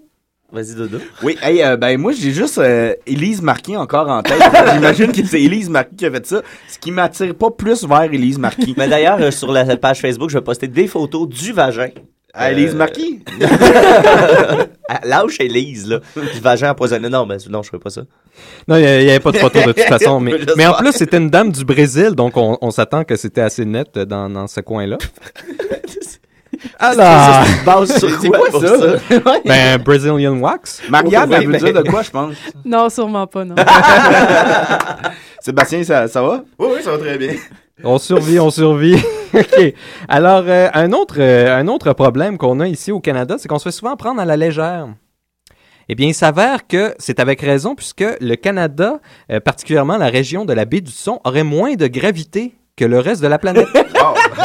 Vas-y, 0.52 0.74
Dodo. 0.74 0.98
Oui, 1.22 1.38
hey, 1.44 1.62
euh, 1.62 1.78
ben 1.78 2.00
moi 2.00 2.12
j'ai 2.12 2.32
juste 2.32 2.58
euh, 2.58 2.96
Élise 3.06 3.42
Marquis 3.42 3.78
encore 3.78 4.10
en 4.10 4.24
tête. 4.24 4.42
J'imagine 4.74 5.12
que 5.12 5.24
c'est 5.24 5.42
Élise 5.42 5.70
Marquis 5.70 5.96
qui 5.96 6.06
a 6.08 6.12
fait 6.12 6.26
ça, 6.26 6.42
ce 6.68 6.80
qui 6.80 6.92
m'attire 6.92 7.36
pas 7.36 7.52
plus 7.52 7.86
vers 7.86 8.12
Élise 8.12 8.40
Marquis. 8.40 8.74
Mais 8.76 8.88
d'ailleurs, 8.88 9.20
euh, 9.22 9.30
sur 9.30 9.52
la 9.52 9.64
page 9.78 10.00
Facebook, 10.02 10.32
je 10.32 10.40
vais 10.40 10.44
poster 10.44 10.68
des 10.68 10.88
photos 10.88 11.28
du 11.30 11.54
vagin. 11.54 11.90
À 12.34 12.52
Élise 12.52 12.76
Marquis? 12.76 13.24
À- 14.88 15.00
Lâche 15.08 15.40
Élise, 15.40 15.88
là. 15.88 16.00
Du 16.16 16.40
vagin 16.42 16.72
empoisonné. 16.72 17.10
Non, 17.10 17.26
mais 17.26 17.38
non, 17.50 17.64
je 17.64 17.68
ferai 17.70 17.80
pas 17.80 17.90
ça. 17.90 18.02
Non, 18.68 18.76
il 18.78 18.82
n'y 18.82 19.10
avait 19.10 19.20
pas 19.20 19.32
de 19.32 19.38
photo 19.38 19.60
de 19.60 19.72
toute 19.72 19.84
façon. 19.88 20.20
Mais, 20.20 20.66
en 20.68 20.74
plus, 20.74 20.92
c'était 20.92 21.18
une 21.18 21.30
dame 21.30 21.52
du 21.52 21.66
Brésil, 21.66 22.12
donc 22.12 22.38
on, 22.38 22.58
on 22.62 22.72
s'attend 22.72 23.04
que 23.04 23.16
c'était 23.16 23.42
assez 23.42 23.66
net 23.66 23.98
dans, 23.98 24.30
dans 24.30 24.48
ce 24.48 24.62
coin-là. 24.62 24.98
Alors, 26.78 27.46
une 27.48 27.64
base 27.66 27.98
sur 28.00 28.20
quoi 28.20 28.40
quoi 28.40 28.50
pour 28.52 28.62
ça? 28.62 28.98
ça? 29.00 29.40
ben, 29.46 29.78
Brazilian 29.78 30.38
Wax. 30.40 30.82
Marianne, 30.90 31.32
elle 31.32 31.46
veut 31.46 31.52
mais- 31.54 31.58
dire 31.60 31.74
de 31.84 31.90
quoi, 31.90 32.02
je 32.04 32.12
pense? 32.12 32.36
Non, 32.66 32.90
sûrement 32.90 33.28
pas, 33.28 33.46
non. 33.46 33.56
Sébastien, 35.40 35.84
ça, 35.84 36.08
ça 36.08 36.22
va? 36.22 36.44
Oui, 36.58 36.68
oui, 36.76 36.84
ça 36.84 36.92
va 36.92 36.98
très 36.98 37.18
bien. 37.18 37.34
On 37.84 37.98
survit, 37.98 38.40
on 38.40 38.50
survit. 38.50 38.96
OK. 39.34 39.74
Alors, 40.08 40.44
euh, 40.48 40.70
un, 40.74 40.92
autre, 40.92 41.16
euh, 41.20 41.56
un 41.56 41.68
autre 41.68 41.94
problème 41.94 42.38
qu'on 42.38 42.60
a 42.60 42.68
ici 42.68 42.92
au 42.92 43.00
Canada, 43.00 43.36
c'est 43.38 43.48
qu'on 43.48 43.60
se 43.60 43.64
fait 43.64 43.72
souvent 43.72 43.96
prendre 43.96 44.20
à 44.20 44.26
la 44.26 44.38
légère. 44.38 44.88
Eh 45.88 45.96
bien, 45.96 46.08
il 46.08 46.14
s'avère 46.14 46.68
que 46.68 46.94
c'est 47.00 47.20
avec 47.20 47.42
raison, 47.42 47.76
puisque 47.76 48.06
le 48.22 48.36
Canada, 48.36 49.00
euh, 49.32 49.40
particulièrement 49.40 49.98
la 49.98 50.10
région 50.10 50.46
de 50.46 50.54
la 50.54 50.66
baie 50.66 50.82
du 50.82 50.92
Son, 50.92 51.20
aurait 51.24 51.44
moins 51.44 51.76
de 51.76 51.88
gravité 51.88 52.54
que 52.76 52.86
le 52.86 53.00
reste 53.00 53.22
de 53.22 53.28
la 53.28 53.40
planète. 53.40 53.68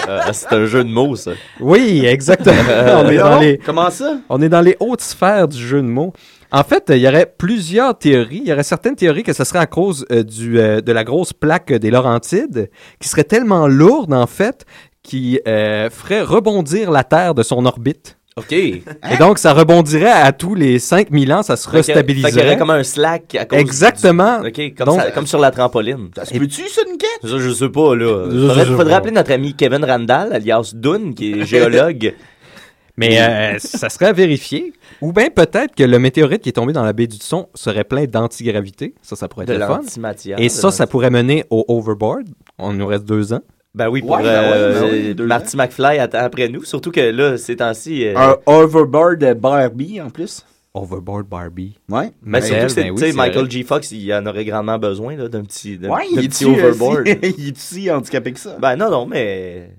Euh, 0.06 0.20
c'est 0.32 0.52
un 0.52 0.66
jeu 0.66 0.84
de 0.84 0.90
mots, 0.90 1.16
ça. 1.16 1.30
oui, 1.60 2.04
exactement. 2.04 2.56
on, 2.68 3.08
est 3.08 3.16
dans 3.16 3.30
non, 3.30 3.40
les, 3.40 3.56
Comment 3.56 3.88
ça? 3.88 4.18
on 4.28 4.42
est 4.42 4.50
dans 4.50 4.60
les 4.60 4.76
hautes 4.78 5.00
sphères 5.00 5.48
du 5.48 5.56
jeu 5.56 5.80
de 5.80 5.86
mots. 5.86 6.12
En 6.54 6.62
fait, 6.62 6.84
il 6.90 6.98
y 6.98 7.08
aurait 7.08 7.26
plusieurs 7.36 7.98
théories. 7.98 8.42
Il 8.44 8.48
y 8.48 8.52
aurait 8.52 8.62
certaines 8.62 8.94
théories 8.94 9.24
que 9.24 9.32
ce 9.32 9.42
serait 9.44 9.58
à 9.58 9.66
cause 9.66 10.06
euh, 10.12 10.22
du, 10.22 10.58
euh, 10.60 10.80
de 10.80 10.92
la 10.92 11.02
grosse 11.02 11.32
plaque 11.32 11.72
des 11.72 11.90
Laurentides, 11.90 12.70
qui 13.00 13.08
serait 13.08 13.24
tellement 13.24 13.66
lourde, 13.66 14.14
en 14.14 14.26
fait, 14.28 14.64
qui 15.02 15.40
euh, 15.48 15.90
ferait 15.90 16.22
rebondir 16.22 16.90
la 16.92 17.02
Terre 17.02 17.34
de 17.34 17.42
son 17.42 17.66
orbite. 17.66 18.16
OK. 18.36 18.52
Et 18.52 18.82
donc, 19.18 19.38
ça 19.38 19.52
rebondirait 19.52 20.10
à 20.10 20.30
tous 20.32 20.54
les 20.54 20.78
5000 20.78 21.32
ans, 21.32 21.42
ça 21.42 21.56
se 21.56 21.68
restabiliserait. 21.68 22.46
aurait 22.46 22.56
comme 22.58 22.70
un 22.70 22.82
slack 22.84 23.34
à 23.34 23.44
cause 23.46 23.58
Exactement. 23.58 24.40
du- 24.40 24.48
OK, 24.48 24.74
comme, 24.76 24.86
Donc- 24.86 25.00
ça- 25.00 25.10
comme 25.10 25.26
sur 25.26 25.38
la 25.40 25.50
trampoline. 25.50 26.10
Ça 26.16 26.24
se 26.24 26.34
peut-tu, 26.34 26.68
ça, 26.68 26.82
une 26.88 26.98
quête? 26.98 27.30
Ça, 27.30 27.38
je 27.38 27.50
sais 27.50 27.68
pas, 27.68 27.94
là. 27.96 28.26
Je 28.30 28.38
Faudrait, 28.38 28.64
sais 28.64 28.70
faudrait 28.70 28.90
pas. 28.90 28.96
appeler 28.96 29.12
notre 29.12 29.32
ami 29.32 29.54
Kevin 29.54 29.84
Randall, 29.84 30.32
alias 30.32 30.70
Dune, 30.74 31.14
qui 31.14 31.32
est 31.32 31.44
géologue. 31.44 32.14
Mais 32.96 33.20
euh, 33.20 33.58
ça 33.58 33.88
serait 33.88 34.06
à 34.06 34.12
vérifier. 34.12 34.72
Ou 35.00 35.12
bien 35.12 35.28
peut-être 35.30 35.74
que 35.74 35.84
le 35.84 35.98
météorite 35.98 36.42
qui 36.42 36.48
est 36.48 36.52
tombé 36.52 36.72
dans 36.72 36.84
la 36.84 36.92
baie 36.92 37.06
du 37.06 37.16
Son 37.16 37.48
serait 37.54 37.84
plein 37.84 38.04
d'antigravité. 38.04 38.94
Ça, 39.02 39.16
ça 39.16 39.28
pourrait 39.28 39.44
être 39.44 39.48
de 39.50 39.54
le 39.54 39.60
fun. 39.60 39.78
l'antimatière. 39.78 40.38
Et 40.40 40.48
ça, 40.48 40.70
ça 40.70 40.86
pourrait 40.86 41.10
mener 41.10 41.44
au 41.50 41.64
overboard. 41.68 42.26
On 42.58 42.72
nous 42.72 42.86
reste 42.86 43.04
deux 43.04 43.32
ans. 43.32 43.40
Ben 43.74 43.88
oui, 43.88 44.02
pour 44.02 44.12
Ouais, 44.12 44.22
ben 44.22 44.28
euh, 44.28 44.82
ouais, 45.08 45.14
ben 45.14 45.26
Marty 45.26 45.56
McFly 45.56 45.98
attend 45.98 46.18
après 46.18 46.48
nous. 46.48 46.62
Surtout 46.64 46.92
que 46.92 47.00
là, 47.00 47.36
ces 47.36 47.56
temps-ci... 47.56 48.06
euh, 48.06 48.14
Un 48.16 48.36
overboard 48.46 49.34
Barbie, 49.34 50.00
en 50.00 50.10
plus. 50.10 50.44
Overboard 50.74 51.26
Barbie. 51.28 51.76
Ouais. 51.88 52.10
Ben, 52.22 52.40
surtout 52.40 52.62
que 52.66 52.68
c'est, 52.68 52.82
ben 52.84 52.90
oui, 52.90 52.96
tu 52.96 53.00
sais, 53.04 53.10
c'est 53.10 53.16
Michael 53.16 53.42
vrai. 53.42 53.50
G. 53.50 53.62
Fox, 53.64 53.90
il 53.92 54.12
en 54.14 54.26
aurait 54.26 54.44
grandement 54.44 54.78
besoin 54.78 55.16
là, 55.16 55.28
d'un 55.28 55.42
petit, 55.42 55.76
d'un, 55.78 55.88
Ouais, 55.90 56.02
petit 56.16 56.44
euh, 56.44 56.48
overboard. 56.50 57.06
il 57.38 57.48
est 57.48 57.56
si 57.58 57.90
handicapé 57.90 58.32
que 58.32 58.38
ça? 58.40 58.56
ben 58.60 58.76
non, 58.76 58.90
non, 58.90 59.06
mais 59.06 59.70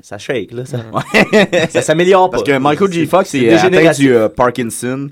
ça, 0.00 0.18
shake, 0.18 0.52
là. 0.52 0.64
Ça, 0.64 0.78
ça 1.70 1.82
s'améliore 1.82 2.30
pas. 2.30 2.38
Parce 2.38 2.48
que 2.48 2.58
Michael 2.58 2.92
G. 2.92 3.06
Fox 3.06 3.30
c'est 3.30 3.40
est 3.40 3.52
atteint 3.54 3.90
du 3.92 4.14
euh, 4.14 4.28
Parkinson. 4.28 5.08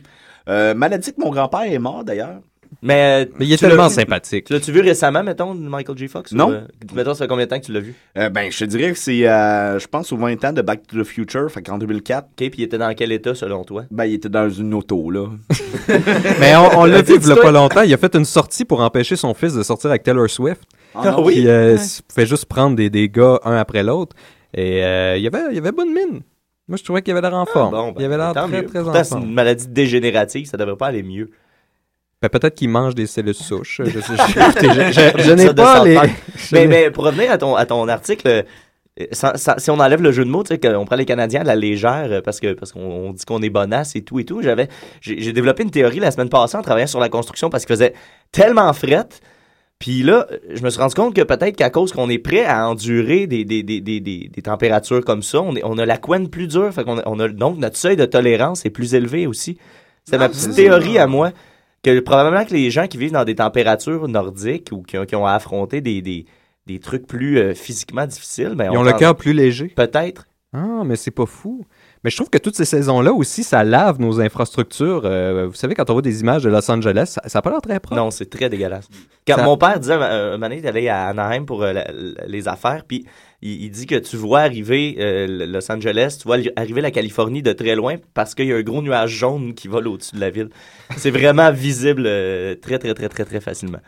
Euh, 0.49 0.75
maladie 0.75 1.13
que 1.13 1.21
mon 1.21 1.31
grand-père 1.31 1.63
est 1.63 1.79
mort, 1.79 2.05
d'ailleurs. 2.05 2.39
Mais, 2.83 3.29
Mais 3.39 3.47
il 3.47 3.53
est 3.53 3.57
tu 3.57 3.65
l'as 3.65 3.71
tellement 3.71 3.89
vu- 3.89 3.95
sympathique. 3.95 4.45
Tu 4.47 4.53
l'as-tu 4.53 4.71
vu 4.73 4.81
récemment, 4.81 5.23
mettons, 5.23 5.55
Michael 5.55 5.97
G. 5.97 6.09
Fox? 6.09 6.33
ou, 6.33 6.37
Non. 6.37 6.51
euh, 6.53 6.61
mettons, 6.95 7.15
ça 7.15 7.25
fait 7.25 7.29
combien 7.29 7.45
de 7.47 7.51
temps 7.51 7.59
que 7.61 7.65
tu 7.65 7.73
l'as 7.73 7.81
vu? 7.81 7.95
Euh, 8.19 8.29
ben, 8.29 8.51
je 8.51 8.59
te 8.59 8.65
dirais 8.65 8.93
que 8.93 8.99
c'est, 8.99 9.27
euh, 9.27 9.79
je 9.79 9.87
pense, 9.87 10.13
aux 10.13 10.17
20 10.17 10.45
ans 10.45 10.53
de 10.53 10.63
Back 10.63 10.83
to 10.87 11.01
the 11.01 11.05
Future, 11.07 11.51
fait 11.51 11.63
qu'en 11.63 11.79
2004, 11.79 12.25
OK, 12.27 12.37
puis 12.37 12.51
il 12.59 12.63
était 12.65 12.77
dans 12.79 12.93
quel 12.95 13.13
état, 13.13 13.35
selon 13.35 13.65
toi? 13.65 13.85
ben, 13.91 14.05
il 14.05 14.15
était 14.15 14.29
dans 14.29 14.51
une 14.51 14.75
auto, 14.75 15.11
là. 15.11 15.27
Mais 16.41 16.55
on, 16.57 16.81
on 16.81 16.85
l'a 16.85 17.03
vu 17.03 17.15
il 17.21 17.27
y 17.29 17.33
a 17.33 17.37
pas 17.37 17.51
longtemps. 17.53 17.83
Il 17.83 17.95
a 17.95 17.97
fait 17.97 18.15
une 18.15 18.25
sortie 18.25 18.65
pour 18.65 18.81
empêcher 18.81 19.17
son 19.17 19.33
fils 19.33 19.55
de 19.55 19.63
sortir 19.63 19.91
avec 19.91 20.03
Taylor 20.03 20.29
Swift. 20.29 20.63
Ah 20.95 21.11
non? 21.13 21.25
oui? 21.25 21.35
Puis, 21.35 21.49
euh, 21.49 21.75
Ouais. 21.77 21.81
il 21.81 22.03
pouvait 22.03 22.27
juste 22.27 22.47
prendre 22.47 22.77
des, 22.77 22.91
des 22.91 23.09
gars 23.09 23.39
un 23.45 23.57
après 23.57 23.83
l'autre. 23.83 24.15
Et 24.57 24.83
euh, 24.85 25.17
il 25.17 25.23
y 25.23 25.27
avait, 25.27 25.45
il 25.51 25.55
y 25.55 25.59
avait 25.59 25.73
bonne 25.73 25.93
mine. 25.93 26.23
Moi, 26.69 26.77
je 26.79 26.83
trouvais 26.83 27.03
qu'il 27.03 27.13
avait 27.17 27.21
l'air 27.21 27.35
en 27.39 27.47
forme. 27.47 27.75
Ah, 27.75 27.79
bon, 27.79 27.89
ben, 27.93 28.01
il 28.01 28.05
avait 28.07 28.17
l'air 28.17 28.33
très, 28.33 28.49
mieux. 28.49 28.65
très 28.67 28.83
Pourtant, 28.83 28.99
en 28.99 29.05
c'est 29.05 29.15
une 29.15 29.21
forme. 29.21 29.33
maladie 29.33 29.69
dégénérative, 29.69 30.47
ça 30.47 30.57
devrait 30.57 30.77
pas 30.77 30.87
aller 30.89 31.03
mieux. 31.05 31.31
Ben, 32.23 32.29
peut-être 32.29 32.55
qu'il 32.57 32.71
mange 32.71 32.95
des 32.95 33.07
cellules 33.07 33.35
souches. 33.49 33.83
Je, 33.85 35.33
n'ai 35.33 35.55
pas 35.55 35.85
les... 35.85 35.99
Mais, 36.53 36.67
mais 36.67 36.91
pour 36.91 37.05
revenir 37.05 37.31
à 37.31 37.39
ton, 37.39 37.55
à 37.55 37.67
ton 37.67 37.87
article, 37.89 38.27
euh, 38.29 38.43
sans- 39.13 39.37
sans- 39.37 39.59
si 39.59 39.71
on 39.71 39.79
enlève 39.79 40.03
le 40.03 40.11
jeu 40.13 40.25
de 40.25 40.31
mots, 40.31 40.43
tu 40.43 40.49
sais, 40.55 40.59
qu'on 40.59 40.85
prend 40.87 40.97
les 40.97 41.05
Canadiens 41.05 41.43
à 41.43 41.45
la 41.45 41.55
légère 41.55 42.09
euh, 42.11 42.21
parce 42.23 42.41
que 42.41 42.55
parce 42.55 42.73
qu'on 42.73 42.81
on 42.81 43.13
dit 43.13 43.25
qu'on 43.25 43.43
est 43.43 43.51
bonasse 43.51 43.95
et 43.95 44.03
tout 44.03 44.19
et 44.19 44.25
tout, 44.25 44.41
j'avais 44.43 44.69
j'ai 45.03 45.21
j'ai 45.21 45.33
développé 45.35 45.63
une 45.63 45.71
théorie 45.71 46.01
la 46.01 46.11
semaine 46.11 46.31
passée 46.31 46.57
en 46.57 46.63
travaillant 46.63 46.87
sur 46.87 47.01
la 47.01 47.09
construction 47.11 47.51
parce 47.51 47.65
qu'il 47.67 47.75
faisait 47.75 47.93
tellement 48.33 48.73
fret. 48.73 49.07
Puis 49.79 50.03
là, 50.03 50.27
je 50.49 50.63
me 50.63 50.71
suis 50.71 50.81
rendu 50.81 50.95
compte 50.95 51.15
que 51.15 51.21
peut-être 51.23 51.55
qu'à 51.57 51.69
cause 51.71 51.93
qu'on 51.93 52.09
est 52.09 52.19
prêt 52.19 52.45
à 52.45 52.67
endurer 52.69 53.27
des, 53.27 53.45
des, 53.45 53.63
des, 53.63 53.81
des, 53.81 54.01
des, 54.01 54.43
températures 54.43 55.05
comme 55.05 55.23
ça, 55.23 55.41
on, 55.43 55.55
est, 55.55 55.63
on 55.65 55.77
a 55.77 55.85
la 55.85 55.99
couenne 55.99 56.29
plus 56.31 56.47
dure, 56.47 56.73
fait 56.73 56.83
qu'on 56.85 56.99
a, 56.99 57.03
on 57.07 57.21
a- 57.21 57.29
donc 57.29 57.59
notre 57.59 57.77
seuil 57.77 57.97
de 57.97 58.07
tolérance 58.07 58.65
est 58.65 58.71
plus 58.71 58.95
élevé 58.95 59.27
aussi. 59.27 59.59
C'est 60.05 60.19
ma 60.19 60.29
petite 60.29 60.55
théorie 60.55 60.99
à 60.99 61.07
moi 61.07 61.33
que 61.83 62.01
probablement 62.01 62.45
que 62.45 62.55
les 62.55 62.71
gens 62.71 62.87
qui 62.87 62.97
vivent 62.97 63.13
dans 63.13 63.25
des 63.25 63.35
températures 63.35 64.09
nordiques 64.09 64.71
ou 64.73 64.83
qui 64.83 64.97
ont, 64.97 65.05
qui 65.05 65.15
ont 65.15 65.27
à 65.27 65.33
affronter 65.33 65.81
des, 65.83 66.01
des, 66.01 66.25
des 66.67 66.79
trucs 66.79 67.07
plus 67.07 67.39
euh, 67.39 67.55
physiquement 67.55 68.07
difficiles, 68.07 68.55
ben, 68.57 68.71
Ils 68.73 68.77
on 68.79 68.81
ont 68.81 68.85
le 68.85 68.93
cœur 68.95 69.15
plus 69.15 69.35
léger. 69.35 69.69
Peut-être. 69.69 70.27
Ah, 70.55 70.83
mais 70.87 70.97
c'est 70.97 71.11
pas 71.11 71.27
fou. 71.27 71.67
Mais 72.05 72.11
je 72.11 72.17
trouve 72.17 72.31
que 72.31 72.39
toutes 72.39 72.55
ces 72.57 72.65
saisons-là 72.65 73.13
aussi, 73.13 73.43
ça 73.43 73.65
lave 73.65 74.01
nos 74.01 74.21
infrastructures. 74.21 75.03
Euh, 75.05 75.47
vous 75.49 75.55
savez, 75.55 75.75
quand 75.75 75.89
on 75.91 75.95
voit 75.95 76.03
des 76.03 76.21
images 76.21 76.43
de 76.45 76.51
Los 76.51 76.71
Angeles, 76.71 77.07
ça, 77.15 77.23
ça 77.27 77.39
a 77.39 77.43
pas 77.43 77.51
l'air 77.51 77.61
très 77.61 77.81
propre. 77.81 78.01
Non, 78.01 78.11
c'est 78.11 78.31
très 78.31 78.49
dégueulasse. 78.49 78.89
Quand 79.27 79.37
Ça- 79.37 79.43
mon 79.43 79.57
père 79.57 79.81
disait 79.81 79.95
un 79.95 80.01
un 80.03 80.31
moment 80.33 80.49
donné 80.49 80.61
d'aller 80.61 80.89
à 80.89 81.07
Anaheim 81.09 81.45
pour 81.45 81.63
euh, 81.63 81.73
la- 81.73 81.91
la- 81.91 82.27
les 82.27 82.47
affaires, 82.49 82.85
puis 82.87 83.05
il, 83.43 83.65
il 83.65 83.71
dit 83.71 83.87
que 83.87 83.97
tu 83.97 84.17
vois 84.17 84.41
arriver 84.41 84.97
euh, 85.01 85.47
Los 85.47 85.71
Angeles, 85.73 86.19
tu 86.21 86.29
vois 86.29 86.37
arriver 86.55 86.81
la 86.81 86.91
Californie 86.93 87.43
de 87.43 87.53
très 87.53 87.75
loin 87.75 87.97
parce 88.15 88.35
qu'il 88.35 88.47
y 88.47 88.53
a 88.53 88.57
un 88.57 88.63
gros 88.63 88.83
nuage 88.83 89.11
jaune 89.11 89.55
qui 89.55 89.67
vole 89.67 89.89
au-dessus 89.89 90.15
de 90.15 90.21
la 90.21 90.31
ville. 90.31 90.51
C'est 90.97 91.11
vraiment 91.11 91.51
visible 91.53 92.05
euh, 92.07 92.55
très, 92.55 92.79
très, 92.79 92.95
très, 92.95 93.09
très, 93.09 93.25
très 93.25 93.41
facilement. 93.41 93.81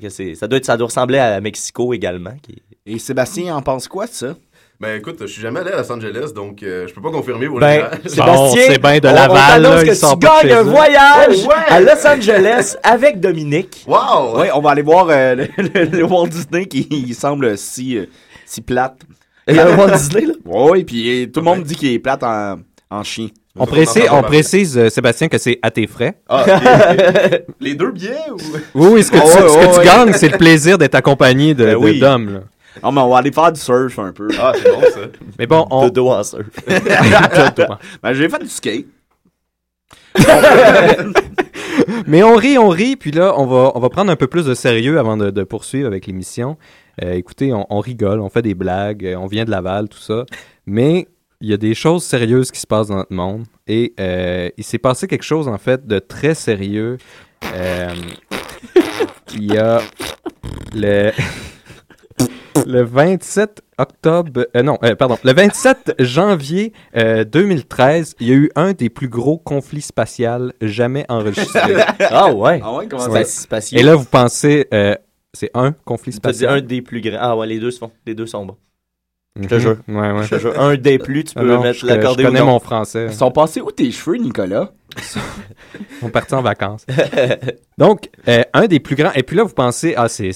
Que 0.00 0.08
ça, 0.08 0.46
doit 0.48 0.56
être, 0.56 0.64
ça 0.64 0.76
doit 0.78 0.86
ressembler 0.86 1.18
à 1.18 1.40
Mexico 1.42 1.92
également. 1.92 2.32
Qui... 2.42 2.62
Et 2.86 2.98
Sébastien 2.98 3.54
en 3.54 3.60
pense 3.60 3.86
quoi 3.86 4.06
de 4.06 4.12
ça? 4.12 4.34
Ben 4.80 4.96
écoute, 4.98 5.18
je 5.20 5.26
suis 5.26 5.42
jamais 5.42 5.60
allé 5.60 5.72
à 5.72 5.82
Los 5.82 5.92
Angeles, 5.92 6.32
donc 6.34 6.62
euh, 6.62 6.86
je 6.88 6.94
peux 6.94 7.02
pas 7.02 7.10
confirmer 7.10 7.46
pour 7.48 7.58
Ben, 7.60 7.82
les 8.02 8.08
gens. 8.08 8.14
Sébastien, 8.24 8.62
c'est 8.66 8.80
bien 8.80 8.98
de 8.98 9.08
on- 9.08 9.10
on 9.10 9.14
Laval, 9.14 9.62
t'annonce 9.62 9.84
là, 9.84 9.84
que 9.84 10.14
tu 10.14 10.18
gagnes 10.48 10.58
un 10.58 10.62
voyage 10.62 11.36
Oh, 11.44 11.48
ouais! 11.48 11.54
à 11.68 11.80
Los 11.80 12.06
Angeles 12.06 12.76
avec 12.82 13.20
Dominique. 13.20 13.84
Wow! 13.86 14.40
Oui, 14.40 14.46
on 14.54 14.60
va 14.62 14.70
aller 14.70 14.80
voir 14.80 15.08
euh, 15.10 15.34
le, 15.34 15.48
le- 15.58 15.84
le 15.98 16.04
Walt 16.04 16.28
Disney 16.28 16.64
qui 16.64 16.88
il 16.90 17.14
semble 17.14 17.58
si, 17.58 17.98
euh, 17.98 18.06
si 18.46 18.62
plate. 18.62 18.96
Il 19.46 19.56
y 19.56 19.58
a 19.58 19.70
Walt 19.70 19.90
Disney, 19.90 20.24
là? 20.24 20.32
Oui, 20.46 20.84
puis 20.84 21.24
euh, 21.24 21.26
tout 21.26 21.40
le 21.40 21.44
monde 21.44 21.62
dit 21.62 21.74
qu'il 21.76 21.92
est 21.92 21.98
plate 21.98 22.22
en, 22.22 22.60
en 22.90 23.02
chien. 23.02 23.26
On 23.58 23.66
précise, 23.66 24.04
on 24.10 24.22
précise 24.22 24.78
euh, 24.78 24.88
Sébastien, 24.88 25.28
que 25.28 25.36
c'est 25.36 25.58
à 25.60 25.70
tes 25.70 25.86
frais. 25.88 26.14
Ah, 26.26 26.44
les, 27.60 27.68
les 27.68 27.74
deux 27.74 27.90
billets 27.90 28.30
ou? 28.32 28.36
Oui, 28.76 28.88
oui, 28.92 29.02
ce 29.04 29.10
que, 29.10 29.18
Oh, 29.18 29.28
tu, 29.30 29.42
ouais, 29.42 29.48
ce 29.48 29.54
que 29.54 29.58
ouais, 29.66 29.72
tu 29.72 29.78
ouais. 29.80 29.84
gagnes, 29.84 30.12
c'est 30.14 30.28
le 30.28 30.38
plaisir 30.38 30.78
d'être 30.78 30.94
accompagné 30.94 31.52
de, 31.52 31.64
Ben 31.66 31.72
de- 31.72 31.76
oui. 31.76 31.98
d'hommes. 32.00 32.42
Non, 32.82 32.92
mais 32.92 33.00
on 33.00 33.08
va 33.08 33.18
aller 33.18 33.32
faire 33.32 33.52
du 33.52 33.60
surf 33.60 33.98
un 33.98 34.12
peu. 34.12 34.28
Ah, 34.38 34.52
c'est 34.54 34.70
bon 34.70 34.80
ça. 34.80 35.00
Mais 35.38 35.46
bon, 35.46 35.66
on... 35.70 35.86
De 35.86 35.90
dos 35.90 36.08
en 36.10 36.22
surf. 36.22 36.46
ben, 36.66 38.12
j'ai 38.12 38.28
fait 38.28 38.38
du 38.38 38.48
skate. 38.48 38.86
Mais 42.06 42.22
on 42.22 42.36
rit, 42.36 42.58
on 42.58 42.68
rit, 42.68 42.96
puis 42.96 43.10
là, 43.10 43.34
on 43.36 43.46
va, 43.46 43.72
on 43.74 43.80
va 43.80 43.88
prendre 43.88 44.10
un 44.10 44.16
peu 44.16 44.26
plus 44.26 44.44
de 44.44 44.54
sérieux 44.54 44.98
avant 44.98 45.16
de, 45.16 45.30
de 45.30 45.44
poursuivre 45.44 45.86
avec 45.86 46.06
l'émission. 46.06 46.56
Euh, 47.02 47.12
écoutez, 47.12 47.52
on, 47.52 47.66
on 47.70 47.80
rigole, 47.80 48.20
on 48.20 48.28
fait 48.28 48.42
des 48.42 48.54
blagues, 48.54 49.06
euh, 49.06 49.16
on 49.16 49.26
vient 49.26 49.44
de 49.44 49.50
Laval, 49.50 49.88
tout 49.88 49.98
ça. 49.98 50.24
Mais 50.66 51.08
il 51.40 51.48
y 51.48 51.52
a 51.54 51.56
des 51.56 51.74
choses 51.74 52.04
sérieuses 52.04 52.50
qui 52.50 52.60
se 52.60 52.66
passent 52.66 52.88
dans 52.88 52.96
notre 52.96 53.14
monde. 53.14 53.46
Et 53.66 53.94
euh, 53.98 54.50
il 54.56 54.64
s'est 54.64 54.78
passé 54.78 55.06
quelque 55.06 55.22
chose, 55.22 55.48
en 55.48 55.58
fait, 55.58 55.86
de 55.86 55.98
très 55.98 56.34
sérieux. 56.34 56.98
Euh, 57.54 57.94
il 59.34 59.52
y 59.52 59.56
a 59.56 59.80
le... 60.74 61.12
Le 62.66 62.82
27 62.82 63.62
octobre, 63.78 64.46
euh, 64.56 64.62
non, 64.62 64.76
euh, 64.84 64.94
pardon, 64.94 65.16
le 65.24 65.32
27 65.32 65.94
janvier 66.00 66.72
euh, 66.96 67.24
2013, 67.24 68.16
il 68.20 68.28
y 68.28 68.32
a 68.32 68.34
eu 68.34 68.50
un 68.56 68.72
des 68.72 68.90
plus 68.90 69.08
gros 69.08 69.38
conflits 69.38 69.80
spatials 69.82 70.52
jamais 70.60 71.04
enregistrés. 71.08 71.74
Ah 72.10 72.32
ouais? 72.32 72.60
Ah 72.62 72.74
ouais, 72.74 72.86
comment 72.88 73.08
ça? 73.10 73.24
Spatiaux. 73.24 73.78
Et 73.78 73.82
là, 73.82 73.94
vous 73.94 74.04
pensez, 74.04 74.66
euh, 74.74 74.94
c'est 75.32 75.50
un 75.54 75.72
conflit 75.72 76.12
spatial? 76.12 76.58
un 76.58 76.60
des 76.60 76.82
plus 76.82 77.00
grands. 77.00 77.18
Ah 77.20 77.36
ouais, 77.36 77.46
les 77.46 77.58
deux 77.60 77.70
sont, 77.70 77.90
les 78.06 78.14
deux 78.14 78.26
sont 78.26 78.44
bons. 78.44 78.56
Je 79.40 79.46
te 79.46 79.54
Mhm. 79.54 79.60
jure. 79.60 79.76
Ouais, 79.88 80.10
ouais. 80.12 80.22
Je 80.24 80.28
te 80.34 80.40
jure. 80.40 80.60
Un 80.60 80.74
des 80.76 80.98
plus, 80.98 81.22
tu 81.24 81.32
Ah 81.36 81.40
peux 81.40 81.46
non, 81.46 81.62
mettre 81.62 81.78
je- 81.78 81.86
l'accorder 81.86 82.24
Je 82.24 82.28
ou 82.28 82.30
connais 82.32 82.40
non. 82.40 82.46
mon 82.46 82.58
français. 82.58 83.06
Ils 83.08 83.14
sont 83.14 83.30
passés 83.30 83.60
où 83.60 83.70
tes 83.70 83.90
cheveux, 83.92 84.16
Nicolas? 84.16 84.72
Ils 86.02 86.10
partis 86.10 86.34
en 86.34 86.42
vacances. 86.42 86.86
Donc, 87.78 88.10
euh, 88.28 88.42
un 88.52 88.66
des 88.66 88.80
plus 88.80 88.96
grands. 88.96 89.12
Et 89.14 89.22
puis 89.22 89.36
là, 89.36 89.44
vous 89.44 89.54
pensez, 89.54 89.94
ah, 89.96 90.08
c'est 90.08 90.32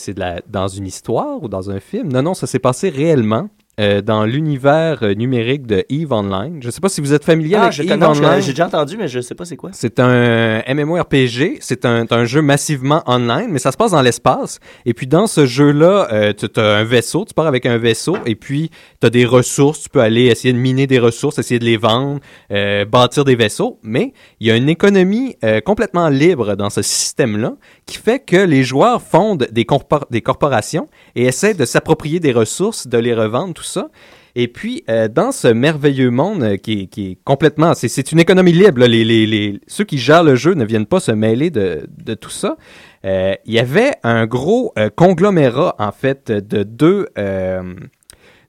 dans 0.49 0.68
une 0.68 0.87
histoire 0.87 1.42
ou 1.42 1.49
dans 1.49 1.70
un 1.70 1.81
film? 1.81 2.12
Non, 2.12 2.23
non, 2.23 2.35
ça 2.35 2.47
s'est 2.47 2.59
passé 2.59 2.88
réellement. 2.88 3.49
Euh, 3.80 4.00
dans 4.02 4.24
l'univers 4.24 4.98
euh, 5.02 5.14
numérique 5.14 5.66
de 5.66 5.84
EVE 5.90 6.12
Online. 6.12 6.58
Je 6.60 6.66
ne 6.66 6.70
sais 6.70 6.80
pas 6.80 6.88
si 6.88 7.00
vous 7.00 7.12
êtes 7.12 7.24
familier 7.24 7.56
Ah, 7.56 7.62
avec 7.64 7.72
je 7.72 7.82
EVE 7.82 7.88
connais, 7.88 8.06
Online. 8.06 8.40
j'ai 8.42 8.52
déjà 8.52 8.66
entendu, 8.66 8.96
mais 8.96 9.08
je 9.08 9.20
sais 9.20 9.34
pas 9.34 9.44
c'est 9.44 9.56
quoi. 9.56 9.70
C'est 9.72 9.98
un 10.00 10.62
MMORPG, 10.72 11.58
c'est 11.60 11.84
un, 11.84 12.06
un 12.10 12.24
jeu 12.24 12.42
massivement 12.42 13.02
online, 13.06 13.48
mais 13.50 13.58
ça 13.58 13.72
se 13.72 13.76
passe 13.76 13.90
dans 13.92 14.02
l'espace. 14.02 14.60
Et 14.87 14.94
puis 14.94 15.06
dans 15.06 15.26
ce 15.26 15.46
jeu-là, 15.46 16.08
euh, 16.12 16.32
tu 16.32 16.46
as 16.60 16.76
un 16.76 16.84
vaisseau, 16.84 17.24
tu 17.24 17.34
pars 17.34 17.46
avec 17.46 17.66
un 17.66 17.78
vaisseau, 17.78 18.16
et 18.26 18.34
puis 18.34 18.70
tu 19.00 19.06
as 19.06 19.10
des 19.10 19.24
ressources, 19.24 19.82
tu 19.82 19.88
peux 19.88 20.00
aller 20.00 20.26
essayer 20.26 20.52
de 20.52 20.58
miner 20.58 20.87
des 20.87 20.98
ressources, 20.98 21.38
essayer 21.38 21.58
de 21.58 21.64
les 21.64 21.76
vendre, 21.76 22.20
bâtir 22.90 23.24
des 23.24 23.34
vaisseaux, 23.34 23.78
mais 23.82 24.12
il 24.40 24.46
y 24.46 24.50
a 24.50 24.56
une 24.56 24.68
économie 24.68 25.37
complètement 25.64 26.08
libre 26.08 26.54
dans 26.56 26.70
ce 26.70 26.82
système-là 26.82 27.54
qui 27.87 27.96
fait 27.98 28.20
que 28.20 28.37
les 28.37 28.62
joueurs 28.62 29.02
fondent 29.02 29.48
des, 29.50 29.64
corpor- 29.64 30.06
des 30.10 30.20
corporations 30.22 30.88
et 31.16 31.24
essaient 31.24 31.54
de 31.54 31.64
s'approprier 31.64 32.20
des 32.20 32.32
ressources, 32.32 32.87
de 32.87 32.98
les 32.98 33.14
revendre, 33.14 33.54
tout 33.54 33.63
ça. 33.64 33.90
Et 34.37 34.48
puis, 34.48 34.83
euh, 34.90 35.07
dans 35.09 35.31
ce 35.31 35.48
merveilleux 35.48 36.11
monde 36.11 36.42
euh, 36.42 36.57
qui, 36.57 36.88
est, 36.96 37.18
complètement... 37.24 37.74
C'est, 37.74 38.11
une 38.11 38.18
économie 38.18 38.53
libre. 38.53 38.85
Les, 38.85 39.61
ceux 39.68 39.85
qui 39.85 39.98
gèrent 39.98 40.24
le 40.24 40.35
jeu 40.35 40.55
ne 40.55 40.64
viennent 40.64 40.87
pas 40.87 41.00
se 41.00 41.12
mêler 41.12 41.50
de, 41.50 41.87
tout 42.20 42.31
ça. 42.31 42.57
Euh, 43.05 43.35
Il 43.46 43.55
y 43.55 43.61
avait 43.61 43.92
un 44.03 44.27
gros 44.27 44.74
conglomérat, 44.96 45.77
en 45.79 45.92
fait, 45.92 46.31
de 46.31 46.62
deux... 46.62 47.07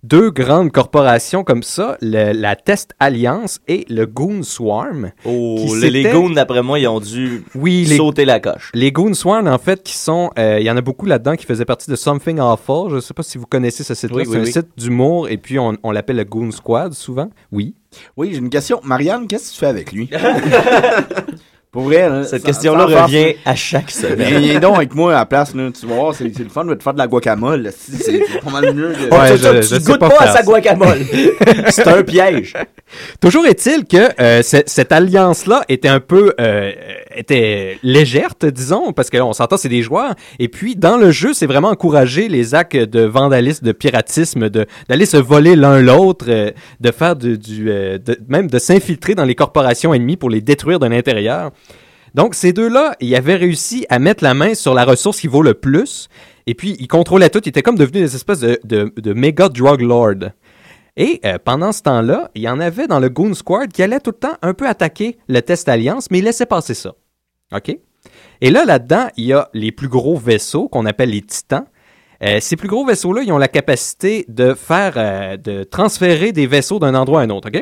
deux 0.07 0.29
grandes 0.29 0.71
corporations 0.71 1.43
comme 1.43 1.63
ça, 1.63 1.97
le- 2.01 2.31
la 2.33 2.55
Test 2.55 2.91
Alliance 2.99 3.59
et 3.67 3.85
le 3.89 4.05
Goon 4.05 4.43
Swarm. 4.43 5.11
Oh, 5.25 5.55
qui 5.57 5.89
les, 5.89 6.03
goons, 6.03 6.29
d'après 6.29 6.61
moi, 6.61 6.79
ils 6.79 6.87
ont 6.87 6.99
dû 6.99 7.43
Oui, 7.55 7.85
les- 7.87 7.97
sauter 7.97 8.25
la 8.25 8.39
coche. 8.39 8.71
Les 8.73 8.91
Goon 8.91 9.13
Swarm, 9.13 9.47
en 9.47 9.57
fait, 9.57 9.81
qui 9.83 9.95
sont. 9.97 10.29
euh, 10.37 10.57
Il 10.59 10.65
y 10.65 10.69
en 10.71 10.77
a 10.77 10.81
beaucoup 10.81 11.05
là-dedans 11.05 11.35
qui 11.35 11.45
faisaient 11.45 11.65
partie 11.65 11.89
de 11.89 11.95
Something 11.95 12.39
Awful. 12.39 12.89
Je 12.91 12.95
ne 12.95 12.99
sais 13.01 13.13
pas 13.13 13.23
si 13.23 13.37
vous 13.37 13.45
connaissez 13.47 13.83
ce 13.83 13.93
site-là. 13.93 14.17
Oui, 14.17 14.23
c'est 14.25 14.31
oui, 14.31 14.37
un 14.37 14.43
oui. 14.43 14.51
site 14.51 14.67
d'humour 14.77 15.29
et 15.29 15.37
puis 15.37 15.57
on, 15.59 15.75
on 15.83 15.91
l'appelle 15.91 16.17
le 16.17 16.23
Goon 16.23 16.51
Squad 16.51 16.93
souvent. 16.93 17.29
Oui. 17.51 17.73
Oui, 18.17 18.29
j'ai 18.31 18.37
une 18.39 18.49
question. 18.49 18.79
Marianne, 18.83 19.25
qu'est-ce 19.27 19.49
que 19.49 19.53
tu 19.53 19.59
fais 19.59 19.65
avec 19.67 19.91
lui? 19.91 20.09
Pour 21.75 21.83
vrai, 21.83 22.07
là, 22.09 22.23
Cette 22.23 22.43
question-là 22.43 22.85
revient 23.03 23.35
à 23.43 23.53
chaque 23.53 23.91
semaine. 24.01 24.39
Viens 24.39 24.59
donc 24.61 24.77
avec 24.77 24.95
moi 24.95 25.11
à 25.13 25.19
la 25.19 25.25
place, 25.25 25.53
là. 25.53 25.69
Tu 25.77 25.85
voir, 25.85 26.15
c'est 26.15 26.31
c'est 26.33 26.43
le 26.43 26.49
fun 26.49 26.63
de 26.63 26.73
te 26.73 26.81
faire 26.81 26.93
de 26.93 26.97
la 26.99 27.07
guacamole. 27.07 27.69
C'est 27.77 28.01
c'est 28.01 28.41
pas 28.41 28.49
mal 28.49 28.73
mieux. 28.73 28.93
de- 28.93 29.09
Ouais, 29.13 29.31
tu, 29.35 29.43
je- 29.43 29.49
tu 29.49 29.55
je 29.57 29.61
sais 29.63 29.79
goûtes 29.91 29.99
pas 29.99 30.09
pas, 30.09 30.23
à 30.23 30.27
sa 30.38 30.41
guacamole. 30.43 30.99
c'est 31.69 31.85
un 31.88 32.01
piège. 32.01 32.53
Toujours 33.19 33.45
est-il 33.45 33.83
que 33.85 34.09
euh, 34.21 34.41
ce- 34.41 34.63
cette 34.65 34.93
alliance-là 34.93 35.63
était 35.67 35.89
un 35.89 35.99
peu 35.99 36.33
euh, 36.39 36.71
était 37.13 37.77
légère, 37.83 38.29
disons, 38.41 38.93
parce 38.93 39.09
que 39.09 39.17
là, 39.17 39.25
on 39.25 39.33
s'entend, 39.33 39.57
c'est 39.57 39.67
des 39.69 39.81
joueurs. 39.81 40.13
Et 40.39 40.47
puis 40.47 40.75
dans 40.77 40.95
le 40.97 41.11
jeu, 41.11 41.33
c'est 41.33 41.45
vraiment 41.45 41.69
encourager 41.69 42.29
les 42.29 42.55
actes 42.55 42.75
de 42.77 43.01
vandalisme, 43.01 43.65
de 43.65 43.71
piratisme, 43.73 44.49
de 44.49 44.65
d'aller 44.88 45.05
se 45.05 45.17
voler 45.17 45.55
l'un 45.57 45.81
l'autre, 45.81 46.25
euh, 46.29 46.51
de 46.79 46.91
faire 46.91 47.17
du, 47.17 47.38
du 47.38 47.69
euh, 47.69 47.97
de- 47.97 48.17
même 48.29 48.47
de 48.49 48.59
s'infiltrer 48.59 49.13
dans 49.15 49.25
les 49.25 49.35
corporations 49.35 49.93
ennemies 49.93 50.15
pour 50.17 50.29
les 50.29 50.39
détruire 50.41 50.79
de 50.79 50.88
l'intérieur. 50.88 51.51
Donc 52.15 52.34
ces 52.34 52.54
deux-là, 52.54 52.95
ils 53.01 53.13
avaient 53.13 53.36
réussi 53.36 53.86
à 53.89 53.99
mettre 53.99 54.23
la 54.23 54.34
main 54.34 54.54
sur 54.54 54.73
la 54.73 54.86
ressource 54.86 55.19
qui 55.19 55.28
vaut 55.28 55.43
le 55.43 55.54
plus. 55.54 56.08
Et 56.47 56.56
puis 56.56 56.78
ils 56.80 56.88
contrôlaient 56.88 57.30
tout. 57.30 57.41
Ils 57.43 57.49
étaient 57.49 57.62
comme 57.62 57.78
devenus 57.78 58.04
des 58.04 58.15
espèces 58.15 58.39
de, 58.39 58.58
de, 58.63 58.93
de 58.95 59.13
méga 59.13 59.49
drug 59.49 59.82
lords. 59.82 60.32
Et 60.95 61.19
euh, 61.25 61.38
pendant 61.43 61.73
ce 61.73 61.82
temps-là, 61.82 62.32
il 62.34 62.41
y 62.41 62.47
en 62.47 62.62
avait 62.62 62.88
dans 62.88 63.01
le 63.01 63.10
Goon 63.10 63.34
Squad 63.34 63.69
qui 63.73 63.84
allait 63.84 63.99
tout 63.99 64.12
le 64.12 64.17
temps 64.17 64.38
un 64.41 64.54
peu 64.54 64.65
attaquer 64.65 65.17
le 65.28 65.41
Test 65.41 65.67
Alliance, 65.67 66.10
mais 66.10 66.19
il 66.19 66.23
laissait 66.23 66.45
passer 66.45 66.73
ça. 66.73 66.93
OK? 67.54 67.78
Et 68.39 68.49
là, 68.49 68.63
là-dedans, 68.63 69.10
il 69.17 69.25
y 69.25 69.34
a 69.34 69.49
les 69.54 69.73
plus 69.73 69.89
gros 69.89 70.15
vaisseaux 70.15 70.69
qu'on 70.69 70.86
appelle 70.86 71.10
les 71.10 71.21
Titans. 71.21 71.65
Euh, 72.23 72.39
ces 72.39 72.56
plus 72.56 72.69
gros 72.69 72.86
vaisseaux-là, 72.86 73.23
ils 73.23 73.32
ont 73.34 73.38
la 73.38 73.49
capacité 73.49 74.23
de 74.30 74.54
faire, 74.54 74.93
euh, 74.95 75.36
de 75.36 75.63
transférer 75.63 76.32
des 76.32 76.47
vaisseaux 76.47 76.80
d'un 76.80 76.95
endroit 76.95 77.19
à 77.19 77.23
un 77.25 77.30
autre, 77.30 77.49
OK? 77.49 77.62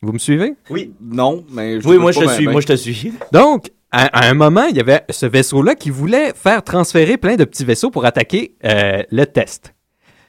Vous 0.00 0.12
me 0.12 0.18
suivez? 0.18 0.54
Oui. 0.70 0.92
Non, 1.00 1.44
mais 1.52 1.80
je 1.80 1.86
Oui, 1.86 1.98
moi 1.98 2.10
pas 2.12 2.20
je 2.20 2.26
te 2.26 2.30
suis. 2.32 2.48
Moi 2.48 2.60
je 2.60 2.66
te 2.66 2.72
suis. 2.72 3.12
Donc, 3.30 3.70
à, 3.92 4.06
à 4.26 4.28
un 4.30 4.34
moment, 4.34 4.64
il 4.64 4.76
y 4.76 4.80
avait 4.80 5.02
ce 5.10 5.26
vaisseau-là 5.26 5.74
qui 5.74 5.90
voulait 5.90 6.32
faire 6.34 6.62
transférer 6.64 7.16
plein 7.18 7.36
de 7.36 7.44
petits 7.44 7.64
vaisseaux 7.64 7.90
pour 7.90 8.04
attaquer 8.04 8.56
euh, 8.64 9.02
le 9.10 9.24
test. 9.26 9.74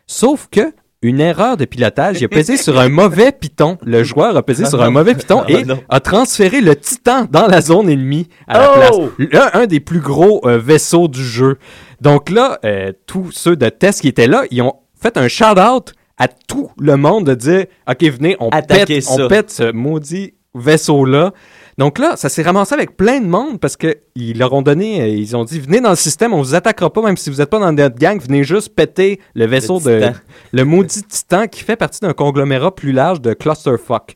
Sauf 0.07 0.47
que 0.51 0.73
une 1.01 1.19
erreur 1.19 1.57
de 1.57 1.65
pilotage, 1.65 2.21
il 2.21 2.25
a 2.25 2.29
pesé 2.29 2.55
sur 2.55 2.79
un 2.79 2.87
mauvais 2.87 3.31
piton. 3.39 3.77
Le 3.85 4.03
joueur 4.03 4.37
a 4.37 4.41
pesé 4.43 4.65
sur 4.65 4.81
un 4.81 4.89
mauvais 4.89 5.15
piton 5.15 5.41
Ah 5.45 5.51
et 5.51 5.65
non. 5.65 5.79
a 5.89 5.99
transféré 5.99 6.61
le 6.61 6.77
titan 6.77 7.25
dans 7.29 7.45
la 7.47 7.59
zone 7.59 7.89
ennemie 7.89 8.29
à 8.47 8.59
la 8.59 8.71
Oh! 8.71 9.09
place. 9.17 9.29
Là, 9.33 9.49
un 9.53 9.65
des 9.65 9.81
plus 9.81 9.99
gros 9.99 10.39
euh, 10.45 10.57
vaisseaux 10.57 11.09
du 11.09 11.21
jeu. 11.23 11.57
Donc 11.99 12.29
là, 12.29 12.57
euh, 12.63 12.93
tous 13.05 13.31
ceux 13.31 13.57
de 13.57 13.67
test 13.67 13.99
qui 14.01 14.07
étaient 14.07 14.27
là, 14.27 14.43
ils 14.49 14.61
ont 14.61 14.75
fait 15.01 15.17
un 15.17 15.27
shout-out 15.27 15.91
à 16.17 16.29
tout 16.29 16.69
le 16.79 16.95
monde 16.95 17.25
de 17.25 17.35
dire 17.35 17.65
OK, 17.89 18.01
venez, 18.03 18.37
on 18.39 18.47
Attaquez 18.49 18.95
pète, 18.95 19.03
ça. 19.03 19.25
on 19.25 19.27
pète 19.27 19.51
ce 19.51 19.71
maudit 19.73 20.35
vaisseau-là. 20.55 21.33
Donc 21.77 21.97
là, 21.99 22.15
ça 22.15 22.29
s'est 22.29 22.43
ramassé 22.43 22.73
avec 22.73 22.95
plein 22.95 23.19
de 23.19 23.25
monde 23.27 23.59
parce 23.59 23.77
que 23.77 23.97
ils 24.15 24.37
leur 24.37 24.53
ont 24.53 24.61
donné, 24.61 25.01
euh, 25.01 25.07
ils 25.07 25.35
ont 25.35 25.43
dit 25.43 25.59
venez 25.59 25.81
dans 25.81 25.89
le 25.89 25.95
système, 25.95 26.33
on 26.33 26.41
vous 26.41 26.53
attaquera 26.55 26.91
pas 26.91 27.01
même 27.01 27.17
si 27.17 27.29
vous 27.29 27.41
êtes 27.41 27.49
pas 27.49 27.59
dans 27.59 27.71
notre 27.71 27.97
gang, 27.97 28.19
venez 28.21 28.43
juste 28.43 28.69
péter 28.75 29.19
le 29.33 29.45
vaisseau 29.47 29.79
Le 29.85 29.91
de 29.91 29.99
titan. 29.99 30.19
le 30.51 30.65
maudit 30.65 31.03
titan 31.03 31.47
qui 31.47 31.63
fait 31.63 31.75
partie 31.75 31.99
d'un 32.01 32.13
conglomérat 32.13 32.75
plus 32.75 32.91
large 32.91 33.21
de 33.21 33.33
clusterfuck. 33.33 34.15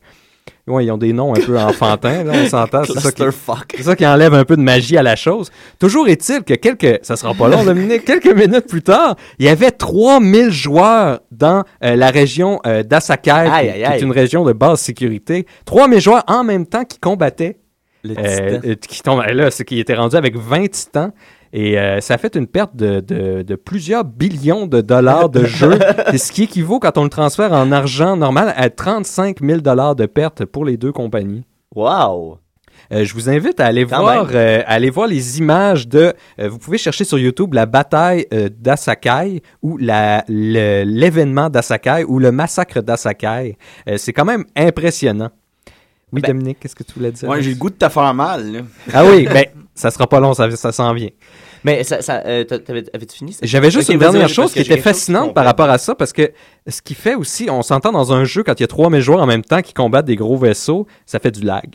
Ouais, 0.68 0.84
ils 0.84 0.90
ont 0.90 0.98
des 0.98 1.12
noms 1.12 1.34
un 1.34 1.40
peu 1.40 1.58
enfantins, 1.58 2.24
là, 2.24 2.32
on 2.34 2.46
s'entend. 2.46 2.84
C'est 2.84 2.94
ça, 2.94 3.10
qui, 3.10 3.22
Clusterfuck. 3.22 3.74
c'est 3.76 3.82
ça 3.82 3.96
qui 3.96 4.06
enlève 4.06 4.34
un 4.34 4.44
peu 4.44 4.56
de 4.56 4.62
magie 4.62 4.96
à 4.96 5.02
la 5.02 5.16
chose. 5.16 5.50
Toujours 5.78 6.08
est-il 6.08 6.42
que 6.42 6.54
quelques, 6.54 7.04
ça 7.04 7.16
sera 7.16 7.34
pas 7.34 7.48
long, 7.48 7.64
Dominique, 7.64 8.04
quelques 8.04 8.34
minutes 8.34 8.66
plus 8.68 8.82
tard, 8.82 9.16
il 9.38 9.46
y 9.46 9.48
avait 9.48 9.70
3000 9.70 10.50
joueurs 10.50 11.20
dans 11.30 11.64
euh, 11.84 11.96
la 11.96 12.10
région 12.10 12.60
euh, 12.66 12.82
d'Asakai, 12.82 13.30
Aïe, 13.30 13.48
qui, 13.48 13.82
aïe, 13.84 13.84
qui 13.84 13.98
est 13.98 14.06
une 14.06 14.12
région 14.12 14.44
de 14.44 14.52
basse 14.52 14.80
sécurité. 14.80 15.46
3000 15.64 16.00
joueurs 16.00 16.24
en 16.26 16.44
même 16.44 16.66
temps 16.66 16.84
qui 16.84 16.98
combattaient. 16.98 17.58
Euh, 18.06 18.60
euh, 18.64 18.74
qui 18.76 19.02
tombe, 19.02 19.22
là, 19.22 19.50
c'est 19.50 19.64
qu'il 19.64 19.78
était 19.78 19.94
rendu 19.94 20.16
avec 20.16 20.36
20 20.36 20.68
titans. 20.70 21.12
Et 21.52 21.78
euh, 21.78 22.00
ça 22.00 22.14
a 22.14 22.18
fait 22.18 22.36
une 22.36 22.46
perte 22.46 22.76
de, 22.76 23.00
de- 23.00 23.42
de 23.42 23.54
plusieurs 23.54 24.04
billions 24.04 24.66
de 24.66 24.80
dollars 24.80 25.28
de 25.30 25.44
jeu, 25.46 25.78
ce 26.16 26.30
qui 26.32 26.42
équivaut, 26.44 26.78
quand 26.78 26.98
on 26.98 27.04
le 27.04 27.08
transfère 27.10 27.52
en 27.52 27.72
argent 27.72 28.16
normal, 28.16 28.52
à 28.56 28.68
35 28.70 29.38
000 29.42 29.60
dollars 29.60 29.96
de 29.96 30.06
perte 30.06 30.44
pour 30.44 30.64
les 30.64 30.76
deux 30.76 30.92
compagnies. 30.92 31.44
Wow. 31.74 32.38
Euh, 32.92 33.04
je 33.04 33.12
vous 33.12 33.28
invite 33.28 33.60
à 33.60 33.66
aller 33.66 33.84
Quand 33.84 34.00
voir, 34.00 34.28
euh, 34.32 34.60
à 34.66 34.72
aller 34.72 34.88
voir 34.88 35.06
les 35.06 35.38
images 35.38 35.86
de. 35.88 36.14
euh, 36.40 36.48
vous 36.48 36.58
pouvez 36.58 36.78
chercher 36.78 37.04
sur 37.04 37.18
YouTube 37.18 37.52
la 37.54 37.66
bataille 37.66 38.26
euh, 38.32 38.48
d'Asakai 38.56 39.42
ou 39.62 39.76
la- 39.78 40.24
le- 40.28 40.84
l'événement 40.84 41.50
d'Asakai 41.50 42.04
ou 42.06 42.18
le 42.18 42.30
massacre 42.32 42.80
d'Asakai. 42.80 43.58
Euh, 43.88 43.96
c'est 43.98 44.12
quand 44.12 44.24
même 44.24 44.44
impressionnant. 44.56 45.28
Oui, 46.12 46.22
Ben, 46.22 46.28
Dominique, 46.32 46.58
qu'est-ce 46.60 46.74
que 46.76 46.84
tu 46.84 46.92
voulais 46.94 47.12
dire? 47.12 47.28
Ouais, 47.28 47.42
j'ai 47.42 47.50
le 47.50 47.56
goût 47.56 47.68
de 47.68 47.74
te 47.74 47.88
faire 47.90 48.14
mal, 48.14 48.50
là. 48.52 48.60
Ah 48.94 49.04
oui, 49.04 49.28
ben, 49.32 49.44
ça 49.78 49.90
sera 49.90 50.06
pas 50.06 50.20
long, 50.20 50.34
ça, 50.34 50.50
ça 50.50 50.72
s'en 50.72 50.92
vient. 50.92 51.10
Mais 51.64 51.84
ça, 51.84 52.02
ça, 52.02 52.22
euh, 52.26 52.44
avais-tu 52.94 53.16
fini? 53.16 53.32
ça? 53.32 53.40
J'avais 53.42 53.70
juste 53.70 53.88
une 53.88 53.98
dernière 53.98 54.28
chose 54.28 54.52
qui 54.52 54.60
était 54.60 54.78
fascinante 54.78 55.34
par 55.34 55.44
rapport 55.44 55.70
à 55.70 55.78
ça, 55.78 55.94
parce 55.94 56.12
que 56.12 56.32
ce 56.66 56.82
qui 56.82 56.94
fait 56.94 57.14
aussi, 57.14 57.48
on 57.50 57.62
s'entend 57.62 57.92
dans 57.92 58.12
un 58.12 58.24
jeu, 58.24 58.42
quand 58.42 58.58
il 58.58 58.62
y 58.62 58.64
a 58.64 58.68
3000 58.68 59.00
joueurs 59.00 59.20
en 59.20 59.26
même 59.26 59.44
temps 59.44 59.62
qui 59.62 59.74
combattent 59.74 60.06
des 60.06 60.16
gros 60.16 60.36
vaisseaux, 60.36 60.86
ça 61.06 61.18
fait 61.18 61.30
du 61.30 61.42
lag. 61.42 61.66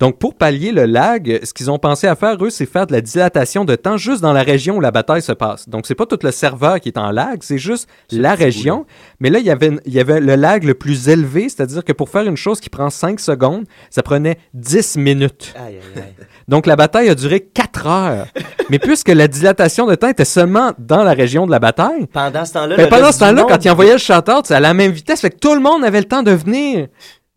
Donc, 0.00 0.20
pour 0.20 0.36
pallier 0.36 0.70
le 0.70 0.84
lag, 0.84 1.40
ce 1.42 1.52
qu'ils 1.52 1.72
ont 1.72 1.78
pensé 1.80 2.06
à 2.06 2.14
faire, 2.14 2.36
eux, 2.44 2.50
c'est 2.50 2.66
faire 2.66 2.86
de 2.86 2.92
la 2.92 3.00
dilatation 3.00 3.64
de 3.64 3.74
temps 3.74 3.96
juste 3.96 4.22
dans 4.22 4.32
la 4.32 4.44
région 4.44 4.76
où 4.76 4.80
la 4.80 4.92
bataille 4.92 5.22
se 5.22 5.32
passe. 5.32 5.68
Donc, 5.68 5.86
c'est 5.88 5.96
pas 5.96 6.06
tout 6.06 6.18
le 6.22 6.30
serveur 6.30 6.78
qui 6.78 6.90
est 6.90 6.98
en 6.98 7.10
lag, 7.10 7.38
c'est 7.42 7.58
juste 7.58 7.88
la 8.12 8.36
région. 8.36 8.86
Mais 9.18 9.28
là, 9.28 9.40
il 9.40 9.44
y 9.46 9.50
avait, 9.50 9.72
il 9.86 9.92
y 9.92 9.98
avait 9.98 10.20
le 10.20 10.36
lag 10.36 10.62
le 10.62 10.74
plus 10.74 11.08
élevé, 11.08 11.48
c'est-à-dire 11.48 11.82
que 11.84 11.92
pour 11.92 12.10
faire 12.10 12.22
une 12.22 12.36
chose 12.36 12.60
qui 12.60 12.70
prend 12.70 12.90
5 12.90 13.18
secondes, 13.18 13.64
ça 13.90 14.04
prenait 14.04 14.38
10 14.54 14.98
minutes. 14.98 15.52
Aïe, 15.56 15.78
aïe, 15.96 16.02
aïe. 16.02 16.14
Donc, 16.46 16.66
la 16.66 16.76
bataille 16.76 17.08
a 17.08 17.16
duré 17.16 17.40
4 17.40 17.86
heures. 17.88 18.26
Mais 18.70 18.78
puisque 18.78 19.08
la 19.08 19.26
dilatation 19.26 19.84
de 19.86 19.96
temps 19.96 20.08
était 20.10 20.24
seulement 20.24 20.74
dans 20.78 21.02
la 21.02 21.12
région 21.12 21.44
de 21.44 21.50
la 21.50 21.58
bataille, 21.58 22.06
Pendant 22.12 22.44
ce 22.44 22.52
temps-là, 22.52 22.76
ben, 22.76 22.88
pendant 22.88 23.10
ce 23.10 23.18
temps-là, 23.18 23.42
quand 23.42 23.50
monde- 23.50 23.64
il 23.64 23.70
envoyait 23.70 23.92
le 23.94 23.98
shout-out, 23.98 24.44
c'est 24.44 24.54
à 24.54 24.60
la 24.60 24.74
même 24.74 24.92
vitesse, 24.92 25.22
fait 25.22 25.30
que 25.30 25.38
tout 25.38 25.54
le 25.54 25.60
monde 25.60 25.82
avait 25.84 25.98
le 25.98 26.06
temps 26.06 26.22
de 26.22 26.30
venir, 26.30 26.86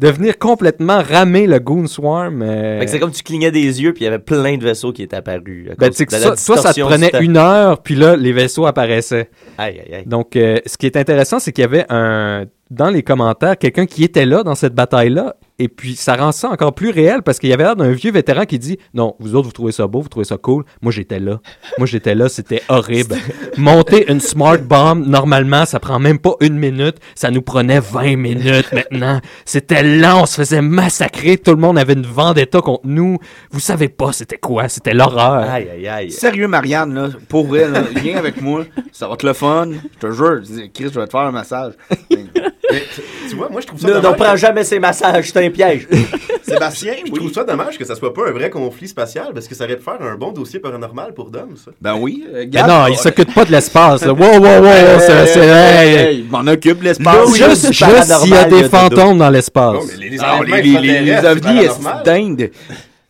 de 0.01 0.07
venir 0.09 0.39
complètement 0.39 0.99
ramer 1.01 1.45
le 1.45 1.59
Goon 1.59 1.85
Swarm. 1.85 2.41
euh, 2.41 2.83
c'est 2.87 2.99
comme 2.99 3.11
tu 3.11 3.21
clignais 3.21 3.51
des 3.51 3.83
yeux, 3.83 3.93
puis 3.93 4.01
il 4.01 4.05
y 4.05 4.07
avait 4.07 4.17
plein 4.17 4.57
de 4.57 4.63
vaisseaux 4.63 4.91
qui 4.91 5.03
étaient 5.03 5.15
apparus. 5.15 5.69
à 5.69 5.75
ben, 5.75 5.89
cause 5.89 5.97
que 5.97 6.11
la 6.11 6.19
ça, 6.19 6.35
toi, 6.35 6.57
ça 6.57 6.73
te 6.73 6.81
prenait 6.81 7.11
une 7.21 7.37
heure, 7.37 7.83
puis 7.83 7.93
là, 7.93 8.15
les 8.15 8.33
vaisseaux 8.33 8.65
apparaissaient. 8.65 9.29
Aïe, 9.59 9.79
aïe, 9.79 9.93
aïe. 9.93 10.03
Donc, 10.07 10.35
euh, 10.35 10.57
ce 10.65 10.75
qui 10.77 10.87
est 10.87 10.97
intéressant, 10.97 11.37
c'est 11.37 11.51
qu'il 11.51 11.61
y 11.61 11.65
avait 11.65 11.85
un 11.89 12.45
dans 12.71 12.89
les 12.89 13.03
commentaires 13.03 13.57
quelqu'un 13.57 13.85
qui 13.85 14.03
était 14.03 14.25
là 14.25 14.43
dans 14.43 14.55
cette 14.55 14.73
bataille-là, 14.73 15.35
et 15.61 15.67
puis 15.67 15.95
ça 15.95 16.15
rend 16.15 16.31
ça 16.31 16.49
encore 16.49 16.73
plus 16.73 16.89
réel 16.89 17.21
parce 17.21 17.39
qu'il 17.39 17.49
y 17.49 17.53
avait 17.53 17.63
l'air 17.63 17.75
d'un 17.75 17.91
vieux 17.91 18.11
vétéran 18.11 18.45
qui 18.45 18.57
dit 18.57 18.77
non, 18.93 19.15
vous 19.19 19.35
autres 19.35 19.47
vous 19.47 19.53
trouvez 19.53 19.71
ça 19.71 19.85
beau, 19.87 20.01
vous 20.01 20.09
trouvez 20.09 20.25
ça 20.25 20.37
cool, 20.37 20.65
moi 20.81 20.91
j'étais 20.91 21.19
là, 21.19 21.39
moi 21.77 21.85
j'étais 21.85 22.15
là, 22.15 22.29
c'était 22.29 22.63
horrible. 22.67 23.15
Monter 23.57 24.11
une 24.11 24.19
smart 24.19 24.57
bomb 24.57 25.05
normalement 25.05 25.65
ça 25.65 25.79
prend 25.79 25.99
même 25.99 26.19
pas 26.19 26.33
une 26.39 26.57
minute, 26.57 26.97
ça 27.15 27.29
nous 27.31 27.41
prenait 27.41 27.79
20 27.79 28.15
minutes 28.17 28.71
maintenant. 28.73 29.21
C'était 29.45 29.83
lent, 29.83 30.23
on 30.23 30.25
se 30.25 30.35
faisait 30.35 30.61
massacrer, 30.61 31.37
tout 31.37 31.51
le 31.51 31.57
monde 31.57 31.77
avait 31.77 31.93
une 31.93 32.05
vendetta 32.05 32.61
contre 32.61 32.85
nous. 32.85 33.17
Vous 33.51 33.59
savez 33.59 33.87
pas 33.87 34.11
c'était 34.11 34.37
quoi, 34.37 34.67
c'était 34.67 34.93
l'horreur. 34.93 35.49
Aïe, 35.49 35.69
aïe, 35.69 35.87
aïe. 35.87 36.11
Sérieux, 36.11 36.47
Marianne, 36.47 36.93
là, 36.93 37.09
pour 37.29 37.45
vrai, 37.45 37.67
là, 37.67 37.83
viens 37.95 38.17
avec 38.17 38.41
moi. 38.41 38.65
Ça 38.91 39.07
va 39.07 39.13
être 39.13 39.23
le 39.23 39.33
fun. 39.33 39.69
Je 39.71 40.07
te 40.07 40.11
jure. 40.11 40.37
Je 40.43 40.53
dis, 40.53 40.71
Chris, 40.71 40.89
je 40.93 40.99
vais 40.99 41.05
te 41.05 41.11
faire 41.11 41.21
un 41.21 41.31
massage. 41.31 41.73
Mais, 42.09 42.25
tu, 42.71 43.01
tu 43.29 43.35
vois, 43.35 43.49
moi, 43.49 43.61
je 43.61 43.67
trouve 43.67 43.79
ça 43.79 43.87
Ne 43.87 43.93
dommage. 43.93 44.11
ne 44.11 44.23
prends 44.23 44.35
jamais 44.35 44.63
ces 44.63 44.79
massages, 44.79 45.31
c'est 45.31 45.45
un 45.45 45.49
piège. 45.49 45.87
Sébastien, 46.43 46.93
Je 47.05 47.11
trouve 47.11 47.31
ça 47.31 47.43
dommage 47.43 47.77
que 47.77 47.85
ça 47.85 47.95
soit 47.95 48.13
pas 48.13 48.27
un 48.27 48.31
vrai 48.31 48.49
conflit 48.49 48.87
spatial 48.87 49.27
parce 49.33 49.47
que 49.47 49.55
ça 49.55 49.63
aurait 49.63 49.77
pu 49.77 49.83
faire 49.83 50.01
un 50.01 50.15
bon 50.15 50.31
dossier 50.31 50.59
paranormal 50.59 51.13
pour 51.13 51.29
Dom, 51.29 51.55
ça. 51.55 51.71
Ben 51.79 51.95
oui. 51.97 52.25
euh, 52.33 52.45
Mais 52.51 52.63
non, 52.63 52.87
il 52.87 52.97
s'occupe 52.97 53.33
pas 53.33 53.45
de 53.45 53.51
l'espace. 53.51 54.01
Wow, 54.03 54.15
wow, 54.17 54.39
wow, 54.39 54.99
c'est- 54.99 55.27
c'est- 55.27 55.39
hey, 55.39 55.87
hey, 55.87 55.95
hey, 55.95 56.19
il 56.19 56.29
m'en 56.29 56.39
occupe 56.51 56.79
de 56.79 56.85
l'espace. 56.85 57.15
Oui, 57.27 57.37
Juste, 57.39 57.71
s'il 57.73 58.29
y 58.29 58.35
a 58.35 58.43
des 58.45 58.63
fantômes 58.69 59.17
dans 59.17 59.29
l'espace. 59.29 59.73
Non, 59.75 59.81
mais 59.87 59.97
les, 60.03 60.09
les 60.09 60.17
Ah, 60.21 60.39
les, 60.45 60.61
les, 60.61 61.15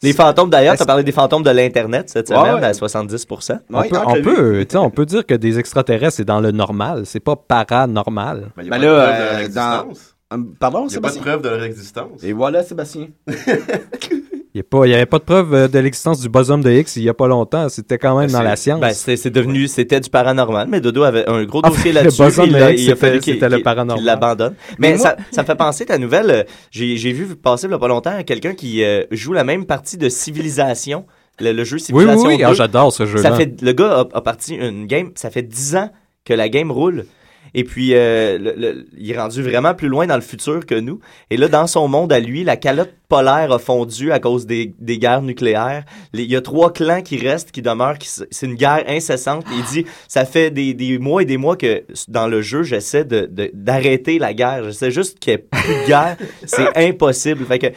les 0.03 0.13
fantômes, 0.13 0.49
d'ailleurs, 0.49 0.75
t'as 0.77 0.85
parlé 0.85 1.03
des 1.03 1.11
fantômes 1.11 1.43
de 1.43 1.49
l'Internet 1.51 2.09
cette 2.09 2.27
semaine 2.27 2.55
ouais. 2.55 2.63
à 2.63 2.71
70%. 2.71 3.59
On 3.71 3.83
peut, 3.83 3.97
on, 4.05 4.21
peut, 4.21 4.65
tu 4.67 4.77
on 4.77 4.89
peut 4.89 5.05
dire 5.05 5.25
que 5.25 5.35
des 5.35 5.59
extraterrestres, 5.59 6.17
c'est 6.17 6.25
dans 6.25 6.39
le 6.39 6.51
normal. 6.51 7.03
C'est 7.05 7.19
pas 7.19 7.35
paranormal. 7.35 8.51
Ben, 8.57 8.63
y 8.63 8.67
a 8.67 8.69
Ben 8.69 8.79
pas 8.79 8.79
de 8.79 8.85
là, 8.85 9.03
preuve 9.03 9.17
de 9.17 9.23
leur 9.23 9.31
euh, 9.31 9.33
dans- 9.33 9.87
existence. 9.87 10.15
Hum, 10.33 10.55
Pardon, 10.59 10.85
Il 10.87 10.91
n'y 10.91 10.97
a 10.97 11.01
pas 11.01 11.11
de 11.11 11.19
preuve 11.19 11.41
de 11.41 11.49
leur 11.49 11.63
existence. 11.63 12.23
Et 12.23 12.31
voilà, 12.33 12.63
Sébastien. 12.63 13.07
Il 14.53 14.63
n'y 14.73 14.93
avait 14.93 15.05
pas 15.05 15.19
de 15.19 15.23
preuve 15.23 15.53
euh, 15.53 15.67
de 15.69 15.79
l'existence 15.79 16.19
du 16.19 16.27
bosom 16.27 16.61
de 16.61 16.69
Higgs 16.69 16.87
il 16.97 17.03
y 17.03 17.09
a 17.09 17.13
pas 17.13 17.27
longtemps. 17.27 17.69
C'était 17.69 17.97
quand 17.97 18.17
même 18.19 18.27
Ben, 18.27 18.33
dans 18.39 18.41
la 18.43 18.55
science. 18.57 18.81
Ben, 18.81 18.91
c'est 18.93 19.15
c'est 19.15 19.29
devenu, 19.29 19.67
c'était 19.67 19.99
du 20.01 20.09
paranormal, 20.09 20.67
mais 20.69 20.81
Dodo 20.81 21.03
avait 21.03 21.27
un 21.29 21.43
gros 21.45 21.61
Ah, 21.63 21.69
dossier 21.69 21.91
le 21.93 22.01
là-dessus. 22.01 22.21
boson 22.21 22.43
puis 22.43 22.51
de 22.51 22.57
il 22.57 22.63
a- 22.63 22.71
Higgs, 22.71 22.79
il 22.81 22.91
a 22.91 22.95
fallu 22.97 23.19
qu'il 23.19 23.39
le 23.39 24.05
l'abandonne. 24.05 24.53
Mais 24.77 24.89
Mais 24.91 24.97
moi- 24.97 25.03
ça, 25.05 25.15
ça 25.31 25.41
me 25.43 25.47
fait 25.47 25.55
penser, 25.55 25.85
ta 25.85 25.97
nouvelle, 25.97 26.31
euh, 26.31 26.43
j'ai 26.69 26.97
j'ai 26.97 27.13
vu 27.13 27.35
passer 27.35 27.67
il 27.67 27.71
y 27.71 27.73
a 27.73 27.79
pas 27.79 27.87
longtemps 27.87 28.21
quelqu'un 28.23 28.53
qui 28.53 28.83
euh, 28.83 29.03
joue 29.11 29.31
la 29.33 29.43
même 29.45 29.65
partie 29.65 29.97
de 29.97 30.09
Civilisation, 30.09 31.05
le, 31.39 31.53
le 31.53 31.63
jeu 31.63 31.77
oui, 31.77 31.81
oui, 31.93 32.01
Civilisation 32.01 32.27
oui. 32.29 32.37
2. 32.39 32.43
Ah, 32.45 32.53
J'adore 32.53 32.91
ce 32.91 33.05
jeu-là. 33.05 33.37
Le 33.61 33.71
gars 33.71 33.91
a, 34.13 34.17
a 34.17 34.21
parti 34.21 34.55
une 34.55 34.85
game, 34.85 35.11
ça 35.15 35.29
fait 35.29 35.43
10 35.43 35.75
ans 35.77 35.89
que 36.25 36.33
la 36.33 36.49
game 36.49 36.71
roule. 36.71 37.05
Et 37.53 37.63
puis, 37.63 37.89
euh, 37.93 38.37
le- 38.37 38.53
le- 38.57 38.85
il 38.97 39.11
est 39.11 39.17
rendu 39.17 39.41
vraiment 39.43 39.73
plus 39.73 39.87
loin 39.89 40.07
dans 40.07 40.15
le 40.15 40.21
futur 40.21 40.65
que 40.65 40.75
nous. 40.75 40.99
Et 41.29 41.37
là, 41.37 41.47
dans 41.49 41.67
son 41.67 41.87
monde 41.87 42.13
à 42.13 42.19
lui, 42.19 42.43
la 42.43 42.55
calotte 42.55 42.93
polaire 43.09 43.51
a 43.51 43.59
fondu 43.59 44.11
à 44.11 44.19
cause 44.19 44.45
des, 44.45 44.73
des 44.79 44.97
guerres 44.97 45.21
nucléaires. 45.21 45.83
Les- 46.13 46.23
Il 46.23 46.31
y 46.31 46.35
a 46.37 46.41
trois 46.41 46.71
clans 46.71 47.01
qui 47.01 47.17
restent, 47.17 47.51
qui 47.51 47.61
demeurent. 47.61 47.97
qui 47.97 48.07
C'est 48.09 48.45
une 48.45 48.55
guerre 48.55 48.83
incessante. 48.87 49.45
Il 49.51 49.63
dit, 49.65 49.85
ça 50.07 50.23
fait 50.25 50.49
des, 50.49 50.73
des 50.73 50.97
mois 50.97 51.23
et 51.23 51.25
des 51.25 51.37
mois 51.37 51.57
que 51.57 51.83
dans 52.07 52.27
le 52.27 52.41
jeu, 52.41 52.63
j'essaie 52.63 53.03
de 53.03 53.27
de- 53.29 53.51
d'arrêter 53.53 54.17
la 54.17 54.33
guerre. 54.33 54.63
J'essaie 54.65 54.91
juste 54.91 55.19
qu'il 55.19 55.33
n'y 55.33 55.35
ait 55.35 55.45
plus 55.51 55.73
de 55.83 55.87
guerre. 55.87 56.17
C'est 56.45 56.75
impossible. 56.77 57.45
Fait 57.45 57.59
que 57.59 57.67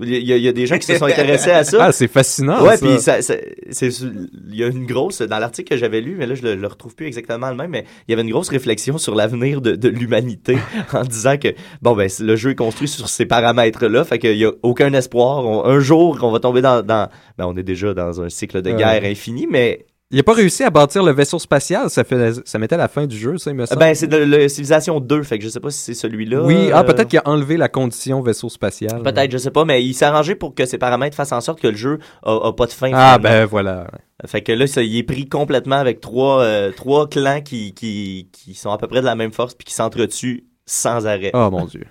il 0.00 0.08
y, 0.26 0.32
a- 0.32 0.36
il 0.36 0.42
y 0.42 0.48
a 0.48 0.52
des 0.52 0.66
gens 0.66 0.76
qui 0.76 0.86
se 0.86 0.96
sont 0.96 1.04
intéressés 1.04 1.50
à 1.50 1.62
ça. 1.62 1.78
Ah, 1.86 1.92
c'est 1.92 2.08
fascinant. 2.08 2.64
Ouais, 2.64 2.76
puis 2.78 2.98
ça, 2.98 3.22
ça- 3.22 3.34
c'est, 3.70 3.88
il 4.00 4.54
y 4.56 4.64
a 4.64 4.66
une 4.66 4.86
grosse 4.86 5.22
dans 5.22 5.38
l'article 5.38 5.70
que 5.70 5.76
j'avais 5.76 6.00
lu, 6.00 6.16
mais 6.18 6.26
là 6.26 6.34
je 6.34 6.42
le, 6.42 6.54
le 6.56 6.66
retrouve 6.66 6.94
plus 6.96 7.06
exactement 7.06 7.48
le 7.50 7.56
même, 7.56 7.70
mais 7.70 7.84
il 8.08 8.10
y 8.10 8.14
avait 8.14 8.22
une 8.22 8.30
grosse 8.30 8.48
réflexion 8.48 8.98
sur 8.98 9.14
l'avenir 9.14 9.60
de, 9.60 9.76
de 9.76 9.88
l'humanité 9.88 10.56
en 10.92 11.02
disant 11.04 11.36
que 11.38 11.48
bon 11.82 11.94
ben 11.94 12.08
le 12.20 12.36
jeu 12.36 12.50
est 12.50 12.54
construit 12.56 12.88
sur 12.88 13.08
ces 13.08 13.26
paramètres 13.26 13.86
là, 13.86 14.04
fait 14.04 14.18
qu'il 14.18 14.36
y 14.36 14.44
a 14.44 14.50
aucun 14.62 14.92
espoir. 14.94 15.44
On- 15.46 15.64
un 15.64 15.78
jour 15.80 16.18
on 16.22 16.30
va 16.32 16.40
tomber 16.40 16.60
dans, 16.62 16.82
dans 16.82 17.08
ben 17.38 17.46
on 17.46 17.56
est 17.56 17.62
déjà 17.62 17.94
dans 17.94 18.20
un 18.20 18.28
cycle 18.28 18.62
de 18.62 18.70
Ouais. 18.70 18.76
guerre 18.76 19.04
infini, 19.04 19.46
mais 19.48 19.86
Il 20.10 20.18
n'a 20.18 20.22
pas 20.22 20.34
réussi 20.34 20.62
à 20.62 20.70
bâtir 20.70 21.02
le 21.02 21.12
vaisseau 21.12 21.38
spatial. 21.38 21.88
Ça, 21.90 22.04
fait, 22.04 22.34
ça 22.46 22.58
mettait 22.58 22.76
la 22.76 22.88
fin 22.88 23.06
du 23.06 23.16
jeu, 23.16 23.38
ça, 23.38 23.50
il 23.50 23.56
me 23.56 23.66
semble. 23.66 23.80
ben 23.80 23.94
c'est 23.94 24.06
de 24.06 24.18
la 24.18 24.48
Civilisation 24.48 25.00
2, 25.00 25.22
fait 25.22 25.38
que 25.38 25.44
je 25.44 25.48
sais 25.48 25.60
pas 25.60 25.70
si 25.70 25.80
c'est 25.80 25.94
celui-là. 25.94 26.42
oui, 26.44 26.70
ah, 26.72 26.80
euh, 26.80 26.82
peut-être 26.84 27.08
qu'il 27.08 27.18
a 27.18 27.28
enlevé 27.28 27.56
la 27.56 27.68
condition 27.68 28.20
vaisseau 28.20 28.48
spatial. 28.48 29.02
Peut-être, 29.02 29.32
je 29.32 29.38
sais 29.38 29.50
pas, 29.50 29.64
mais 29.64 29.82
il 29.82 29.94
s'est 29.94 30.04
arrangé 30.04 30.34
pour 30.34 30.54
que 30.54 30.66
ces 30.66 30.78
paramètres 30.78 31.16
fassent 31.16 31.32
en 31.32 31.40
sorte 31.40 31.60
que 31.60 31.68
le 31.68 31.76
jeu 31.76 31.98
a, 32.22 32.48
a 32.48 32.52
pas 32.52 32.66
de 32.66 32.72
fin. 32.72 32.90
Ah, 32.94 33.16
finalement. 33.18 33.22
ben 33.22 33.44
voilà. 33.46 33.86
Fait 34.26 34.42
que 34.42 34.52
là, 34.52 34.66
ça, 34.66 34.82
il 34.82 34.96
est 34.96 35.02
pris 35.02 35.26
complètement 35.28 35.76
avec 35.76 36.00
trois, 36.00 36.42
euh, 36.42 36.70
trois 36.70 37.08
clans 37.08 37.40
qui, 37.40 37.74
qui, 37.74 38.28
qui 38.30 38.54
sont 38.54 38.70
à 38.70 38.78
peu 38.78 38.86
près 38.86 39.00
de 39.00 39.06
la 39.06 39.16
même 39.16 39.32
force 39.32 39.54
puis 39.54 39.64
qui 39.64 39.74
s'entretuent 39.74 40.44
sans 40.66 41.06
arrêt. 41.06 41.30
Oh 41.34 41.50
mon 41.50 41.64
Dieu. 41.64 41.86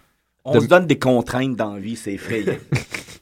On 0.46 0.60
se 0.60 0.68
donne 0.68 0.88
des 0.88 1.00
contraintes 1.00 1.56
dans 1.56 1.74
la 1.74 1.80
vie, 1.80 1.96
c'est 1.96 2.14
effrayant. 2.14 2.56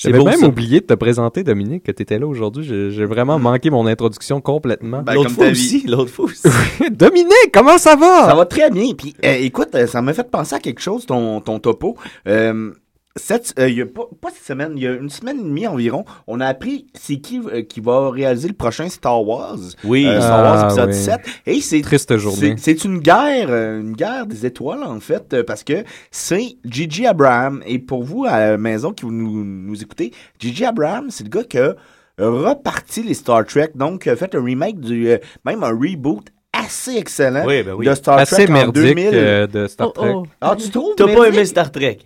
J'avais 0.00 0.24
même 0.24 0.40
ça. 0.40 0.46
oublié 0.46 0.80
de 0.80 0.86
te 0.86 0.94
présenter, 0.94 1.44
Dominique, 1.44 1.82
que 1.82 1.92
tu 1.92 2.02
étais 2.02 2.18
là 2.18 2.26
aujourd'hui. 2.26 2.64
J'ai 2.64 3.04
vraiment 3.04 3.38
manqué 3.38 3.70
mon 3.70 3.86
introduction 3.86 4.40
complètement. 4.40 5.02
Ben, 5.02 5.14
l'autre 5.14 5.30
fois 5.30 5.48
aussi, 5.48 5.86
l'autre 5.86 6.10
fois 6.10 6.24
aussi. 6.26 6.48
Dominique, 6.90 7.50
comment 7.52 7.76
ça 7.76 7.96
va? 7.96 8.26
Ça 8.26 8.34
va 8.34 8.46
très 8.46 8.70
bien. 8.70 8.94
Puis, 8.94 9.14
euh, 9.24 9.36
écoute, 9.40 9.74
euh, 9.74 9.86
ça 9.86 10.00
m'a 10.00 10.14
fait 10.14 10.30
penser 10.30 10.54
à 10.54 10.58
quelque 10.58 10.80
chose, 10.80 11.04
ton, 11.04 11.40
ton 11.40 11.58
topo. 11.58 11.96
Euh, 12.26 12.72
cette, 13.20 13.54
euh, 13.58 13.68
il 13.68 13.76
y 13.78 13.82
a 13.82 13.86
pas, 13.86 14.02
pas 14.20 14.30
cette 14.30 14.44
semaine, 14.44 14.72
il 14.76 14.82
y 14.82 14.86
a 14.86 14.92
une 14.94 15.10
semaine 15.10 15.38
et 15.38 15.42
demie 15.44 15.66
environ, 15.66 16.04
on 16.26 16.40
a 16.40 16.46
appris 16.46 16.86
c'est 16.94 17.16
qui 17.18 17.38
euh, 17.40 17.62
qui 17.62 17.80
va 17.80 18.10
réaliser 18.10 18.48
le 18.48 18.54
prochain 18.54 18.88
Star 18.88 19.22
Wars. 19.24 19.58
Oui. 19.84 20.06
Euh, 20.06 20.20
Star 20.20 20.42
Wars 20.42 20.58
Ah, 20.62 20.66
épisode 20.66 20.88
oui. 20.90 20.94
7. 20.94 21.20
Et 21.46 21.60
c'est 21.60 21.80
Triste 21.82 22.16
journée. 22.16 22.54
c'est- 22.56 22.78
C'est 22.80 22.84
une 22.84 22.98
guerre, 22.98 23.48
euh, 23.50 23.80
une 23.80 23.92
guerre 23.92 24.26
des 24.26 24.44
étoiles 24.46 24.82
en 24.82 24.98
fait, 25.00 25.42
parce 25.42 25.62
que 25.64 25.84
c'est 26.10 26.56
Gigi 26.64 27.06
Abraham. 27.06 27.62
Et 27.66 27.78
pour 27.78 28.02
vous 28.02 28.24
à 28.26 28.38
la 28.40 28.56
maison 28.58 28.92
qui 28.92 29.04
vous 29.04 29.12
nous, 29.12 29.44
nous 29.44 29.82
écoutez, 29.82 30.12
Gigi 30.38 30.64
Abraham, 30.64 31.10
c'est 31.10 31.24
le 31.24 31.30
gars 31.30 31.44
qui 31.44 31.58
a 31.58 31.74
reparti 32.18 33.02
les 33.02 33.14
Star 33.14 33.44
Trek, 33.46 33.70
donc 33.74 34.06
a 34.06 34.16
fait 34.16 34.34
un 34.34 34.42
remake 34.44 34.80
du, 34.80 35.08
euh, 35.08 35.18
même 35.44 35.62
un 35.64 35.70
reboot 35.70 36.26
assez 36.52 36.96
excellent 36.96 37.44
Oui, 37.46 37.62
ben 37.62 37.72
oui. 37.74 37.86
de 37.86 37.94
Star 37.94 38.18
Assez 38.18 38.34
Trek 38.36 38.48
en 38.48 38.52
merdique 38.52 38.74
2000. 38.74 39.08
euh, 39.12 39.46
de 39.46 39.66
Star 39.66 39.88
Oh, 39.88 39.92
Trek. 39.92 40.12
oh. 40.14 40.26
Ah, 40.40 40.56
tu 40.58 40.68
trouves 40.70 40.94
T'as 40.96 41.06
pas 41.14 41.28
aimé 41.28 41.44
Star 41.44 41.70
Trek? 41.70 41.98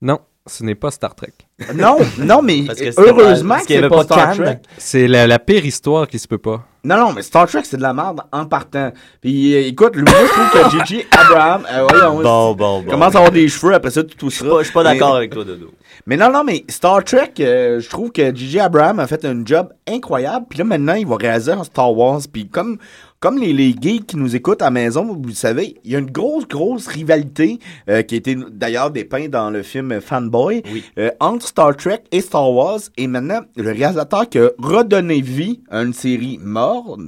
Non, 0.00 0.18
ce 0.48 0.64
n'est 0.64 0.74
pas 0.74 0.90
Star 0.90 1.14
Trek. 1.14 1.32
Non, 1.74 1.98
non, 2.18 2.40
mais 2.40 2.62
Parce 2.66 2.78
que 2.78 2.90
c'était 2.92 3.02
heureusement 3.10 3.54
parce 3.56 3.66
que 3.66 3.72
c'est 3.74 3.78
avait 3.78 3.88
pas 3.88 3.96
pas 4.04 4.04
Star. 4.04 4.34
Trek. 4.36 4.60
C'est 4.78 5.08
la, 5.08 5.26
la 5.26 5.38
pire 5.40 5.64
histoire 5.66 6.06
qui 6.06 6.18
se 6.18 6.28
peut 6.28 6.38
pas. 6.38 6.62
Non, 6.84 6.96
non, 6.96 7.12
mais 7.12 7.22
Star 7.22 7.48
Trek, 7.48 7.62
c'est 7.64 7.76
de 7.76 7.82
la 7.82 7.92
merde 7.92 8.20
en 8.30 8.46
partant. 8.46 8.92
Puis 9.20 9.54
euh, 9.54 9.66
écoute, 9.66 9.96
le- 9.96 10.02
moi, 10.04 10.14
je 10.22 10.60
trouve 10.60 10.70
que 10.70 10.86
Gigi 10.86 11.04
Abraham, 11.10 11.66
euh, 11.70 11.84
voyons, 11.90 12.22
Bon, 12.22 12.54
bon, 12.54 12.82
bon. 12.82 12.90
commence 12.90 13.14
à 13.14 13.18
avoir 13.18 13.32
des 13.32 13.48
cheveux 13.48 13.74
après 13.74 13.90
ça, 13.90 14.04
tout, 14.04 14.16
tout 14.16 14.30
Je 14.30 14.36
ça. 14.36 14.40
suis 14.44 14.48
pas, 14.50 14.58
je 14.60 14.64
suis 14.64 14.72
pas 14.72 14.84
Mais- 14.84 14.92
d'accord 14.94 15.16
avec 15.16 15.32
toi, 15.32 15.44
Dodo. 15.44 15.72
Mais 16.06 16.16
non, 16.16 16.30
non, 16.30 16.44
mais 16.44 16.64
Star 16.68 17.02
Trek, 17.02 17.32
euh, 17.40 17.80
je 17.80 17.88
trouve 17.90 18.12
que 18.12 18.34
J.J. 18.34 18.60
Abraham 18.60 19.00
a 19.00 19.06
fait 19.08 19.24
un 19.24 19.42
job 19.44 19.70
incroyable. 19.88 20.46
Puis 20.48 20.58
là, 20.60 20.64
maintenant, 20.64 20.94
il 20.94 21.06
va 21.06 21.16
réaliser 21.16 21.52
un 21.52 21.64
Star 21.64 21.92
Wars. 21.92 22.20
Puis 22.32 22.48
comme, 22.48 22.78
comme 23.20 23.38
les, 23.38 23.52
les 23.52 23.74
geeks 23.80 24.06
qui 24.06 24.16
nous 24.16 24.36
écoutent 24.36 24.62
à 24.62 24.66
la 24.66 24.70
maison, 24.70 25.04
vous 25.04 25.28
le 25.28 25.32
savez, 25.34 25.76
il 25.84 25.90
y 25.92 25.96
a 25.96 25.98
une 25.98 26.10
grosse, 26.10 26.46
grosse 26.46 26.86
rivalité 26.86 27.58
euh, 27.88 28.02
qui 28.02 28.14
a 28.14 28.18
été 28.18 28.36
d'ailleurs 28.52 28.90
dépeinte 28.90 29.30
dans 29.30 29.50
le 29.50 29.62
film 29.62 30.00
Fanboy 30.00 30.62
Oui. 30.72 30.84
euh, 30.98 31.10
entre 31.18 31.46
Star 31.46 31.76
Trek 31.76 32.02
et 32.12 32.20
Star 32.20 32.50
Wars. 32.52 32.80
Et 32.96 33.06
maintenant, 33.06 33.40
le 33.56 33.70
réalisateur 33.72 34.28
qui 34.28 34.38
a 34.38 34.50
redonné 34.58 35.20
vie 35.20 35.60
à 35.70 35.82
une 35.82 35.92
série 35.92 36.38
morte, 36.40 37.00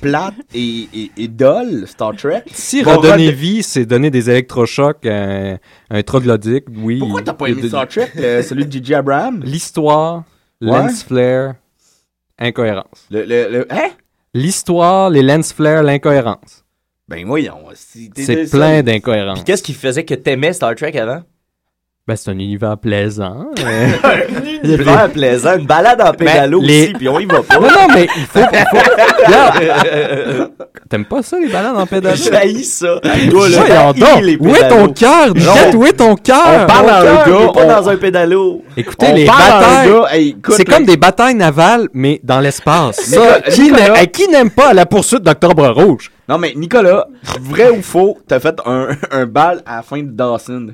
plate 0.00 0.34
et, 0.54 0.88
et, 0.92 1.10
et 1.16 1.28
dolle, 1.28 1.86
Star 1.86 2.14
Trek. 2.16 2.42
Si 2.52 2.82
redonner 2.82 3.30
vie, 3.32 3.62
c'est 3.62 3.86
donner 3.86 4.10
des 4.10 4.28
électrochocs 4.28 5.06
à 5.06 5.14
un, 5.52 5.58
un 5.90 6.02
troglodyte, 6.02 6.64
oui. 6.76 6.98
Pourquoi 6.98 7.22
t'as 7.22 7.32
pas 7.34 7.46
aimé 7.48 7.62
De- 7.62 7.68
Star 7.68 7.88
Trek, 7.88 8.10
euh, 8.18 8.42
celui 8.42 8.66
de 8.66 8.72
J.J. 8.72 8.94
Abraham? 8.94 9.40
L'histoire, 9.44 10.24
Ouais. 10.60 10.68
lens 10.70 11.04
flare, 11.04 11.54
incohérence. 12.38 13.06
Le, 13.10 13.24
le, 13.24 13.48
le- 13.50 13.72
hein? 13.72 13.88
L'histoire, 14.34 15.10
les 15.10 15.22
lens 15.22 15.52
flares, 15.52 15.82
l'incohérence. 15.82 16.64
Ben 17.08 17.24
voyons, 17.24 17.62
C'est 17.74 18.50
plein 18.50 18.82
d'incohérences. 18.82 19.38
Puis 19.38 19.44
qu'est-ce 19.44 19.62
qui 19.62 19.74
faisait 19.74 20.04
que 20.04 20.14
t'aimais 20.14 20.52
Star 20.52 20.74
Trek 20.74 20.96
avant? 20.98 21.22
Ben, 22.08 22.14
c'est 22.14 22.30
un 22.30 22.38
univers 22.38 22.78
plaisant. 22.78 23.46
Un 23.64 24.64
univers 24.64 25.10
plaisant, 25.10 25.58
une 25.58 25.66
balade 25.66 26.00
en 26.00 26.12
pédalo 26.12 26.60
Ben, 26.60 26.66
les- 26.66 26.82
aussi, 26.84 26.92
puis 26.92 27.08
on 27.08 27.18
y 27.18 27.24
va 27.26 27.42
pas. 27.42 27.56
Non, 27.58 27.62
non, 27.66 27.88
mais 27.92 28.06
il 28.16 28.22
faut. 28.26 28.38
faut-. 28.38 30.52
T'aimes 30.88 31.04
pas 31.04 31.22
ça, 31.24 31.36
les 31.40 31.48
balades 31.48 31.76
en 31.76 31.84
pédalo? 31.84 32.14
J'haïs 32.16 32.62
ça. 32.64 33.00
Toi, 33.30 33.48
là, 33.48 33.92
donc. 33.92 34.22
Où 34.40 34.54
est 34.54 34.68
ton 34.68 34.88
cœur, 34.92 35.34
Niquette? 35.34 35.74
Où 35.74 35.84
est 35.84 35.94
ton 35.94 36.14
cœur? 36.14 36.62
On 36.62 36.66
parle 36.66 36.86
il 36.86 37.32
gars, 37.32 37.40
est 37.40 37.52
pas 37.52 37.64
on- 37.64 37.68
dans 37.82 37.88
un 37.88 37.96
pédalo. 37.96 38.62
Écoutez, 38.76 39.06
On 39.10 39.14
les 39.14 39.24
batailles. 39.26 39.90
hey, 40.12 40.36
c'est 40.50 40.64
comme 40.64 40.84
des 40.84 40.96
batailles 40.96 41.34
navales, 41.34 41.88
mais 41.92 42.20
dans 42.22 42.38
l'espace. 42.38 43.00
Ça, 43.00 43.16
Nicolas- 43.20 43.40
qui 43.50 43.62
Nicolas- 43.62 43.88
n'a- 43.88 44.00
hey, 44.02 44.08
qui 44.08 44.28
n'aime 44.28 44.50
pas 44.50 44.72
la 44.74 44.86
poursuite 44.86 45.22
d'Octobre 45.24 45.68
Rouge? 45.70 46.12
Non, 46.28 46.38
mais 46.38 46.52
Nicolas, 46.54 47.08
vrai 47.40 47.70
ou 47.70 47.82
faux, 47.82 48.16
t'as 48.28 48.38
fait 48.38 48.54
un, 48.64 48.90
un 49.10 49.26
bal 49.26 49.62
à 49.66 49.76
la 49.76 49.82
fin 49.82 49.98
de 49.98 50.10
Dawson? 50.10 50.68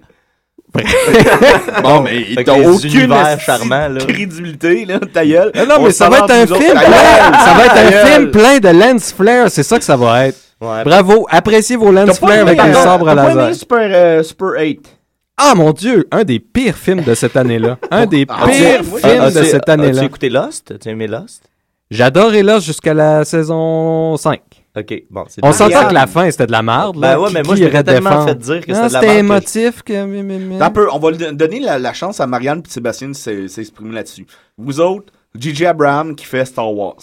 bon, 1.82 2.00
mais 2.02 2.42
t'as 2.44 2.58
aucune 2.58 3.12
charmants, 3.38 3.88
là. 3.88 3.98
crédibilité, 4.06 4.84
là, 4.86 4.98
ta 5.12 5.24
gueule. 5.26 5.50
Ah 5.54 5.64
non, 5.66 5.74
On 5.80 5.84
mais 5.84 5.90
ça 5.92 6.08
va 6.08 6.18
être 6.18 6.30
un 6.30 6.46
film 6.46 6.72
plein. 6.72 7.38
Ça 7.44 7.54
va 7.54 7.64
être 7.66 7.76
un 7.76 8.06
film 8.06 8.30
plein 8.30 8.58
de 8.58 8.68
lens 8.68 9.12
flares. 9.12 9.50
C'est 9.50 9.62
ça 9.62 9.78
que 9.78 9.84
ça 9.84 9.96
va 9.96 10.28
être. 10.28 10.38
Ouais. 10.60 10.84
Bravo. 10.84 11.26
Appréciez 11.30 11.76
vos 11.76 11.90
lens 11.90 12.20
aimé- 12.22 12.32
avec 12.38 12.58
un 12.58 12.72
sabre 12.74 13.08
à 13.08 13.14
laser. 13.14 13.54
Super, 13.54 13.78
euh, 13.92 14.22
Super 14.22 14.48
8. 14.60 14.88
Ah 15.36 15.54
mon 15.56 15.72
dieu, 15.72 16.06
un 16.12 16.24
des 16.24 16.38
pires 16.38 16.76
films 16.76 17.02
de 17.02 17.14
cette 17.14 17.36
année-là. 17.36 17.78
Un 17.90 18.06
des 18.06 18.26
Ah, 18.28 18.46
pires 18.46 18.82
moi, 18.84 19.00
films 19.00 19.30
de 19.30 19.42
cette 19.44 19.68
année-là. 19.68 19.96
As-tu 19.98 20.06
écouté 20.06 20.28
Lost? 20.28 20.70
As-tu 20.72 20.90
aimé 20.90 21.06
Lost? 21.08 21.42
J'adorais 21.90 22.42
là 22.42 22.60
jusqu'à 22.60 22.94
la 22.94 23.24
saison 23.24 24.16
5. 24.16 24.40
Ok, 24.74 25.02
bon, 25.10 25.24
c'est 25.28 25.44
On 25.44 25.52
s'entend 25.52 25.88
que 25.88 25.92
la 25.94 26.06
fin 26.06 26.30
c'était 26.30 26.46
de 26.46 26.52
la 26.52 26.62
merde. 26.62 26.96
Ben 26.98 27.08
là. 27.10 27.20
ouais, 27.20 27.28
Qui- 27.28 27.34
mais 27.34 27.42
moi, 27.42 27.56
je 27.56 27.64
tellement 27.64 27.82
défendre? 28.10 28.28
fait 28.28 28.34
dire 28.38 28.60
que 28.66 28.72
Non, 28.72 28.76
c'était 28.76 28.88
de 28.88 28.92
la 28.94 29.00
C'était 29.00 29.06
merde 29.06 29.16
que- 29.16 29.18
émotif. 29.18 29.82
Que... 29.82 30.54
Attends 30.56 30.64
un 30.64 30.70
peu, 30.70 30.88
on 30.92 30.98
va 30.98 31.10
lui 31.10 31.18
donner 31.36 31.60
la, 31.60 31.78
la 31.78 31.92
chance 31.92 32.20
à 32.20 32.26
Marianne 32.26 32.62
et 32.66 32.70
Sébastien 32.70 33.08
de 33.08 33.12
s'e- 33.12 33.48
s'exprimer 33.48 33.92
là-dessus. 33.94 34.26
Vous 34.56 34.80
autres, 34.80 35.12
J.J. 35.38 35.66
Abraham 35.66 36.14
qui 36.16 36.24
fait 36.24 36.44
Star 36.46 36.72
Wars, 36.74 36.96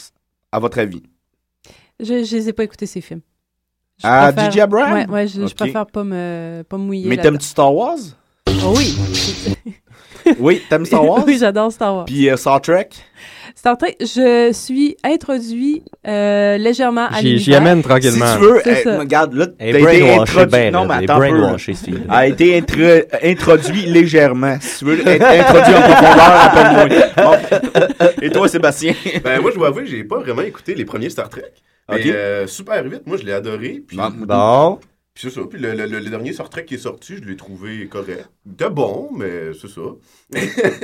à 0.52 0.58
votre 0.60 0.80
avis? 0.80 1.04
Je 2.00 2.24
je 2.24 2.36
les 2.38 2.50
ai 2.50 2.54
pas 2.54 2.64
écoutés, 2.64 2.88
ces 2.88 3.02
films. 3.02 3.22
Je 4.02 4.08
Ah, 4.08 4.32
préfère- 4.32 4.52
J.J. 4.52 4.62
Abraham? 4.62 4.94
Ouais, 4.94 5.08
ouais, 5.08 5.28
je, 5.28 5.42
je 5.42 5.46
Ok. 5.46 5.54
préfère 5.56 5.86
pas 5.86 6.04
me, 6.04 6.64
pas 6.68 6.78
me 6.78 6.84
mouiller. 6.84 7.08
Mais 7.10 7.18
t'aimes-tu 7.18 7.46
Star 7.46 7.72
Wars? 7.76 7.98
Oh 8.48 8.74
oui. 8.76 8.98
Oui, 10.40 10.62
t'aimes 10.70 10.86
Star 10.86 11.06
Wars? 11.06 11.24
oui, 11.26 11.38
j'adore 11.40 11.72
Star 11.72 11.96
Wars. 11.96 12.06
Puis 12.06 12.30
euh, 12.30 12.38
Star 12.38 12.62
Trek? 12.62 12.90
Star 13.56 13.78
Trek, 13.78 13.98
je 14.00 14.52
suis 14.54 14.96
introduit 15.04 15.84
euh, 16.08 16.58
légèrement 16.58 17.08
à 17.08 17.20
J'y- 17.20 17.54
amène 17.54 17.82
tranquillement. 17.82 18.26
Si 18.34 18.38
tu 18.38 18.44
veux, 18.46 18.62
eh, 18.66 18.98
regarde, 18.98 19.34
là, 19.34 19.48
t'as 19.48 19.66
est 19.66 19.70
été 19.82 20.14
introduit. 20.14 20.46
ben, 20.46 20.74
non, 20.74 20.86
mais 20.86 20.94
attends. 21.10 21.20
A 22.10 22.28
été 22.28 22.58
intro- 22.58 23.08
introduit 23.24 23.82
légèrement. 23.88 24.56
Si 24.62 24.80
tu 24.80 24.86
veux 24.86 25.06
être 25.08 25.26
introduit 25.26 25.74
en 25.76 25.82
profondeur, 25.82 26.42
appelle-moi. 26.44 27.08
Bon. 27.18 28.16
Et 28.22 28.30
toi, 28.30 28.48
Sébastien? 28.48 28.94
Ben, 29.24 29.42
moi, 29.42 29.52
je 29.52 29.58
dois 29.58 29.68
avouer 29.68 29.84
que 29.84 29.90
j'ai 29.90 30.04
pas 30.06 30.20
vraiment 30.20 30.44
écouté 30.44 30.74
les 30.76 30.86
premiers 30.86 31.10
Star 31.10 31.28
Trek. 31.30 31.44
Mais 31.92 32.04
euh, 32.12 32.48
super 32.48 32.82
vite, 32.84 33.02
moi, 33.08 33.18
je 33.18 33.26
l'ai 33.26 33.34
adoré. 33.34 33.82
Puis, 33.86 33.98
Bon. 33.98 34.80
Puis 35.22 35.30
c'est 35.32 35.40
ça. 35.40 35.46
Puis 35.50 35.60
le, 35.60 35.74
le- 35.74 36.10
dernier 36.10 36.34
Star 36.34 36.50
Trek 36.50 36.66
qui 36.66 36.76
est 36.76 36.80
sorti, 36.80 37.18
je 37.18 37.24
l'ai 37.24 37.36
trouvé 37.36 37.88
correct. 37.88 38.30
De 38.46 38.68
bon, 38.68 39.10
mais 39.16 39.52
c'est 39.60 39.68
ça. 39.68 39.82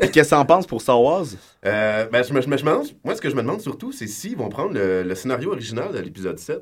Puis 0.01 0.11
qu'est-ce 0.11 0.29
que 0.31 0.35
t'en 0.35 0.45
penses 0.45 0.67
pour 0.67 0.81
Star 0.81 1.01
Wars? 1.01 1.25
Euh, 1.65 2.05
ben, 2.11 2.23
je 2.23 2.33
me, 2.33 2.41
je 2.41 2.47
me- 2.49 2.57
je 2.57 2.65
me 2.65 2.69
demande, 2.71 2.87
moi, 3.03 3.15
ce 3.15 3.21
que 3.21 3.29
je 3.29 3.35
me 3.35 3.41
demande 3.41 3.61
surtout, 3.61 3.91
c'est 3.91 4.07
s'ils 4.07 4.35
vont 4.35 4.49
prendre 4.49 4.73
le, 4.73 5.03
le 5.03 5.15
scénario 5.15 5.51
original 5.51 5.91
de 5.93 5.99
l'épisode 5.99 6.37
7. 6.37 6.59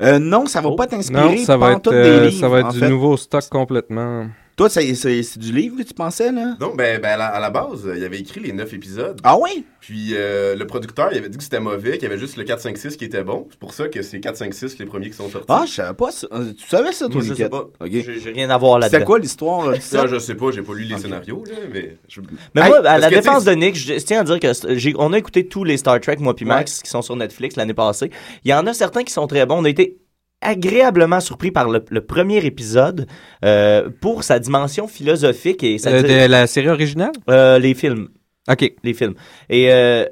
Euh, 0.00 0.18
non, 0.18 0.46
ça 0.46 0.60
va 0.60 0.74
pas 0.74 0.86
t'inspirer. 0.86 1.36
Non, 1.36 1.44
ça 1.44 1.56
va 1.56 1.72
être, 1.72 1.92
euh, 1.92 2.20
des 2.20 2.26
livres, 2.30 2.40
ça 2.40 2.48
va 2.48 2.60
être 2.60 2.72
du 2.72 2.78
fait. 2.80 2.88
nouveau 2.88 3.16
stock 3.16 3.44
complètement. 3.50 4.26
Toi, 4.56 4.68
c'est 4.68 4.94
c'est- 4.94 5.22
c'est 5.24 5.38
du 5.40 5.52
livre 5.52 5.76
que 5.76 5.82
tu 5.82 5.94
pensais, 5.94 6.30
là? 6.30 6.56
Non, 6.60 6.74
ben, 6.76 7.00
ben, 7.00 7.08
à, 7.08 7.16
la, 7.16 7.26
à 7.26 7.40
la 7.40 7.50
base, 7.50 7.88
il 7.96 8.04
avait 8.04 8.20
écrit 8.20 8.38
les 8.40 8.52
9 8.52 8.72
épisodes. 8.72 9.20
Ah 9.24 9.36
oui? 9.36 9.64
Puis 9.80 10.10
euh, 10.12 10.54
le 10.54 10.64
producteur, 10.66 11.08
il 11.10 11.18
avait 11.18 11.28
dit 11.28 11.36
que 11.36 11.42
c'était 11.42 11.58
mauvais, 11.58 11.92
qu'il 11.98 12.04
y 12.04 12.06
avait 12.06 12.18
juste 12.18 12.36
le 12.36 12.44
4, 12.44 12.60
5, 12.60 12.78
6 12.78 12.96
qui 12.96 13.04
était 13.04 13.24
bon. 13.24 13.48
C'est 13.50 13.58
pour 13.58 13.74
ça 13.74 13.88
que 13.88 14.00
c'est 14.02 14.20
4, 14.20 14.36
5, 14.36 14.54
6 14.54 14.78
les 14.78 14.86
premiers 14.86 15.10
qui 15.10 15.16
sont 15.16 15.28
sortis. 15.28 15.46
Ah, 15.48 15.64
je 15.66 15.72
savais 15.72 15.94
pas 15.94 16.10
ça. 16.12 16.28
Euh, 16.32 16.52
Tu 16.56 16.68
savais 16.68 16.92
ça, 16.92 17.06
toi, 17.06 17.16
Moi, 17.16 17.24
je 17.24 17.34
sais 17.34 17.48
pas. 17.48 17.62
OK. 17.80 17.90
J'ai 17.90 18.30
rien 18.32 18.48
à 18.48 18.56
voir 18.56 18.78
là-dedans. 18.78 18.92
C'était 18.98 19.04
quoi 19.04 19.18
l'histoire? 19.18 19.74
ça? 19.80 20.06
Je 20.06 20.18
sais 20.20 20.36
pas, 20.36 20.52
j'ai 20.52 20.62
pas 20.62 20.74
lu 20.74 20.84
les 20.84 20.98
scénarios, 20.98 21.42
là, 21.46 21.56
mais... 21.72 21.96
je- 22.08 22.20
Mais 22.54 22.60
Hey, 22.62 22.68
moi, 22.68 22.78
à 22.88 22.98
la 22.98 23.10
défense 23.10 23.44
de 23.44 23.52
Nick, 23.52 23.74
je 23.76 23.94
tiens 23.94 24.20
à 24.20 24.24
dire 24.24 24.38
que 24.38 24.52
c'est- 24.52 24.78
j'ai- 24.78 24.94
on 24.98 25.12
a 25.12 25.18
écouté 25.18 25.48
tous 25.48 25.64
les 25.64 25.76
Star 25.78 26.00
Trek, 26.00 26.16
moi 26.20 26.34
puis 26.36 26.44
Max, 26.44 26.80
qui 26.80 26.88
sont 26.90 27.02
sur 27.02 27.16
Netflix 27.16 27.56
l'année 27.56 27.74
passée. 27.74 28.10
Il 28.44 28.50
y 28.52 28.54
en 28.54 28.64
a 28.68 28.72
certains 28.72 29.02
qui 29.02 29.12
sont 29.12 29.26
très 29.26 29.44
bons. 29.46 29.56
On 29.58 29.64
a 29.64 29.68
été 29.68 29.98
agréablement 30.44 31.20
surpris 31.20 31.50
par 31.50 31.68
le, 31.68 31.84
le 31.90 32.00
premier 32.00 32.44
épisode 32.44 33.06
euh, 33.44 33.88
pour 34.00 34.22
sa 34.22 34.38
dimension 34.38 34.86
philosophique 34.86 35.64
et 35.64 35.78
sa 35.78 35.90
Euh, 35.90 36.02
de 36.02 36.30
la 36.30 36.46
série 36.46 36.68
originale? 36.68 37.12
Euh, 37.28 37.58
les 37.58 37.74
films. 37.74 38.08
OK. 38.48 38.72
Les 38.84 38.94
films. 38.94 39.14
Et 39.48 39.72
euh, 39.72 40.04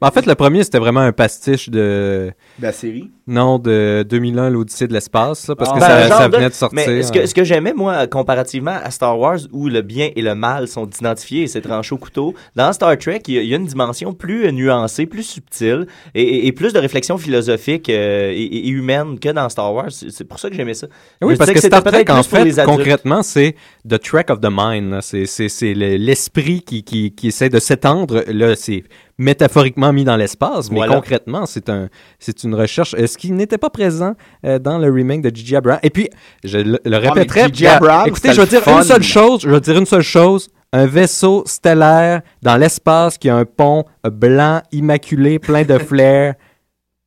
En 0.00 0.10
fait, 0.10 0.26
le 0.26 0.34
premier, 0.34 0.62
c'était 0.64 0.78
vraiment 0.78 1.00
un 1.00 1.12
pastiche 1.12 1.68
de... 1.70 2.30
De 2.58 2.62
la 2.62 2.72
série? 2.72 3.10
Non, 3.26 3.58
de 3.58 4.04
2001, 4.08 4.50
l'Odyssée 4.50 4.86
de 4.86 4.92
l'espace, 4.92 5.50
parce 5.58 5.72
que 5.72 5.80
Ben, 5.80 6.08
ça, 6.08 6.28
de- 6.28 6.36
venait 6.36 6.48
de 6.48 6.54
sortir. 6.54 6.76
Mais 6.86 7.02
ce 7.02 7.10
que, 7.10 7.32
que 7.32 7.44
j'aimais, 7.44 7.72
moi, 7.74 8.06
comparativement 8.06 8.76
à 8.84 8.90
Star 8.92 9.18
Wars, 9.18 9.38
où 9.52 9.68
le 9.68 9.82
bien 9.82 10.10
et 10.14 10.22
le 10.22 10.34
mal 10.36 10.68
sont 10.68 10.86
identifiés 10.88 11.42
et 11.42 11.46
c'est 11.48 11.60
tranché 11.62 11.94
au 11.94 11.98
couteau, 11.98 12.34
dans 12.54 12.72
Star 12.72 12.96
Trek, 12.98 13.22
il 13.26 13.34
y, 13.34 13.38
a, 13.38 13.42
il 13.42 13.48
y 13.48 13.54
a 13.54 13.56
une 13.56 13.66
dimension 13.66 14.12
plus 14.12 14.46
euh, 14.46 14.52
nuancée, 14.52 15.06
plus 15.06 15.24
subtile 15.24 15.86
et, 16.14 16.22
et- 16.22 16.46
et 16.46 16.52
plus 16.52 16.72
de 16.72 16.78
réflexion 16.78 17.18
philosophique 17.18 17.88
euh, 17.88 18.30
et, 18.32 18.42
et 18.44 18.68
humaine 18.68 19.18
que 19.18 19.30
dans 19.30 19.48
Star 19.48 19.74
Wars. 19.74 19.90
C'est 19.90 20.24
pour 20.24 20.38
ça 20.38 20.48
que 20.48 20.54
j'aimais 20.54 20.74
ça. 20.74 20.86
Oui, 21.22 21.32
Je 21.34 21.38
parce 21.38 21.50
que 21.50 21.56
c'était 21.60 21.76
Star 21.78 21.82
Trek, 21.92 22.04
en 22.10 22.22
fait, 22.22 22.64
concrètement, 22.64 23.22
c'est 23.24 23.56
the 23.88 23.98
track 24.00 24.30
of 24.30 24.40
the 24.40 24.48
mind. 24.50 24.98
C'est, 25.02 25.26
c'est, 25.26 25.48
c'est 25.48 25.74
le- 25.74 25.96
l'esprit 25.96 26.60
qui, 26.62 26.84
qui, 26.84 27.12
qui 27.12 27.28
essaie 27.28 27.48
de 27.48 27.58
s'étendre. 27.58 28.22
Là, 28.28 28.54
c'est 28.54 28.84
métaphoriquement 29.18 29.92
mis 29.92 30.04
dans 30.04 30.16
l'espace, 30.16 30.70
mais 30.70 30.80
concrètement, 30.86 31.46
c'est, 31.46 31.68
un, 31.70 31.88
c'est 32.18 32.44
une 32.44 32.54
recherche. 32.54 32.94
euh, 32.98 33.06
ce 33.06 33.16
qui 33.16 33.32
n'était 33.32 33.58
pas 33.58 33.70
présent 33.70 34.14
euh, 34.44 34.58
dans 34.58 34.78
le 34.78 34.90
remake 34.90 35.22
de 35.22 35.34
J.J. 35.34 35.56
Abrams. 35.56 35.78
Et 35.82 35.90
puis, 35.90 36.08
je 36.44 36.58
le, 36.58 36.78
le 36.84 36.96
répéterai. 36.98 37.42
Ah. 37.66 37.76
Abrams, 37.76 38.06
écoutez, 38.08 38.32
je 38.32 38.40
vais 38.40 38.46
dire 38.46 38.62
fun. 38.62 38.78
une 38.78 38.84
seule 38.84 39.02
chose. 39.02 39.40
Je 39.42 39.50
vais 39.50 39.60
dire 39.60 39.76
une 39.78 39.86
seule 39.86 40.02
chose. 40.02 40.48
Un 40.72 40.86
vaisseau 40.86 41.44
stellaire 41.46 42.20
dans 42.42 42.56
l'espace 42.56 43.16
qui 43.16 43.30
a 43.30 43.36
un 43.36 43.44
pont 43.46 43.84
blanc, 44.04 44.60
immaculé, 44.72 45.38
plein 45.38 45.62
de 45.62 45.78
flares. 45.78 46.34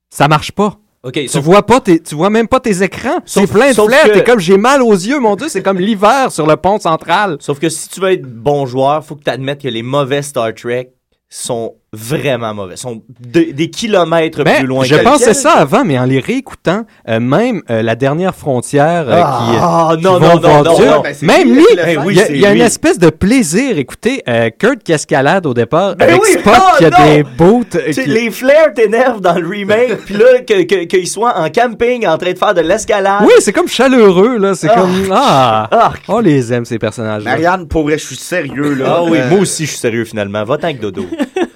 Ça 0.10 0.28
marche 0.28 0.52
pas. 0.52 0.76
Tu 1.14 1.28
sauf- 1.30 1.44
vois 1.44 1.66
pas 1.66 1.80
tes, 1.80 2.00
tu 2.02 2.16
vois 2.16 2.30
même 2.30 2.48
pas 2.48 2.60
tes 2.60 2.82
écrans. 2.84 3.20
C'est 3.26 3.48
plein 3.48 3.70
de 3.70 3.74
flares. 3.74 4.04
que- 4.06 4.12
T'es 4.14 4.24
comme 4.24 4.40
j'ai 4.40 4.58
mal 4.58 4.82
aux 4.82 4.92
yeux, 4.94 5.20
mon 5.20 5.36
dieu. 5.36 5.48
C'est 5.48 5.62
comme 5.62 5.78
l'hiver 5.80 6.32
sur 6.32 6.48
le 6.48 6.56
pont 6.58 6.80
central. 6.80 7.38
Sauf 7.40 7.60
que 7.60 7.70
si 7.70 7.88
tu 7.90 8.00
veux 8.02 8.12
être 8.12 8.26
bon 8.26 8.66
joueur, 8.66 9.06
faut 9.06 9.16
que 9.16 9.24
tu 9.24 9.30
admettes 9.30 9.62
que 9.62 9.68
les 9.68 9.84
mauvais 9.84 10.22
Star 10.22 10.54
Trek 10.54 10.92
sont 11.30 11.76
vraiment 11.92 12.54
mauvais. 12.54 12.76
sont 12.76 13.02
de- 13.20 13.52
des 13.52 13.70
kilomètres 13.70 14.44
Ben, 14.44 14.58
plus 14.60 14.68
loin 14.68 14.84
je 14.86 14.96
que 14.96 15.04
pensais 15.04 15.34
ça 15.34 15.54
avant, 15.54 15.84
mais 15.84 15.98
en 15.98 16.06
les 16.06 16.20
réécoutant, 16.20 16.86
euh, 17.08 17.20
même 17.20 17.62
euh, 17.70 17.82
la 17.82 17.96
dernière 17.96 18.36
frontière 18.36 19.06
euh, 19.08 19.16
qui, 19.16 19.56
euh, 19.56 19.60
Ah, 19.62 19.94
qui 19.98 20.04
non, 20.04 20.20
vont 20.20 20.20
non, 20.20 20.36
non, 20.40 20.64
non, 20.64 20.80
non. 20.80 21.02
Ben, 21.02 21.16
même 21.24 21.54
lui, 21.54 21.64
le 21.76 21.82
il 21.82 21.90
philosophe. 22.00 22.14
y 22.14 22.22
a, 22.22 22.32
y 22.32 22.46
a 22.46 22.54
une 22.54 22.62
espèce 22.62 23.00
de 23.00 23.10
plaisir. 23.10 23.78
Écoutez, 23.78 24.22
euh, 24.30 24.50
Kurt 24.58 24.84
qui 24.84 24.92
escalade 24.92 25.46
au 25.48 25.54
départ 25.54 25.96
Ben 25.96 26.10
avec 26.10 26.22
oui, 26.22 26.30
Spock 26.40 26.54
ah, 26.56 26.76
qui 26.78 26.86
a 26.86 26.90
non! 26.92 27.06
des 27.16 27.24
boots. 27.24 27.76
euh, 27.76 27.92
qui- 27.92 28.06
Les 28.06 28.30
flares 28.32 28.74
t'énervent 28.76 29.22
dans 29.22 29.40
le 29.40 29.48
remake, 29.48 29.98
puis 30.06 30.16
là, 30.16 30.40
que- 30.48 30.64
que- 30.64 30.84
qu'ils 30.86 31.08
soient 31.08 31.38
en 31.40 31.50
camping 31.50 32.06
en 32.06 32.18
train 32.18 32.34
de 32.34 32.38
faire 32.38 32.54
de 32.54 32.62
l'escalade. 32.62 33.24
Oui, 33.24 33.34
c'est 33.40 33.54
comme 33.54 33.68
chaleureux 33.68 34.38
là. 34.38 34.54
C'est 34.54 34.70
Ah. 34.70 34.76
comme 34.76 35.10
ah, 35.12 35.68
Ah, 35.72 35.94
on 36.08 36.20
les 36.20 36.54
aime 36.54 36.66
ces 36.66 36.78
personnages. 36.78 37.24
là 37.24 37.32
Marianne, 37.32 37.68
pour 37.68 37.84
vrai, 37.84 37.98
je 37.98 38.06
suis 38.06 38.16
sérieux, 38.16 38.76
là. 38.76 38.98
ah 38.98 39.04
oui, 39.04 39.18
Euh, 39.20 39.30
moi 39.30 39.40
aussi 39.40 39.66
je 39.66 39.72
suis 39.72 39.80
sérieux 39.80 40.06
finalement. 40.06 40.44
Va 40.44 40.58
avec 40.62 40.80
Dodo. 40.80 41.06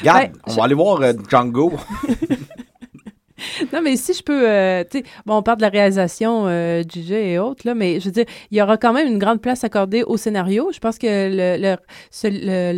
Regarde, 0.00 0.30
on 0.46 0.52
va 0.54 0.64
aller 0.64 0.74
voir 0.74 1.00
euh, 1.02 1.12
Django. 1.28 1.72
Non, 3.70 3.82
mais 3.82 3.96
si 3.96 4.14
je 4.14 4.22
peux, 4.22 4.48
euh, 4.48 4.82
tu 4.90 4.98
sais, 4.98 5.04
bon, 5.26 5.36
on 5.36 5.42
parle 5.42 5.58
de 5.58 5.62
la 5.62 5.68
réalisation, 5.68 6.44
euh, 6.46 6.82
JJ 6.82 7.12
et 7.12 7.38
autres, 7.38 7.66
là, 7.66 7.74
mais 7.74 8.00
je 8.00 8.06
veux 8.06 8.10
dire, 8.10 8.24
il 8.50 8.56
y 8.56 8.62
aura 8.62 8.78
quand 8.78 8.94
même 8.94 9.06
une 9.06 9.18
grande 9.18 9.42
place 9.42 9.62
accordée 9.62 10.02
au 10.04 10.16
scénario. 10.16 10.70
Je 10.72 10.78
pense 10.78 10.96
que 10.98 11.06
le, 11.06 11.60
le, 11.62 11.76
ce- 12.10 12.28
le- 12.28 12.72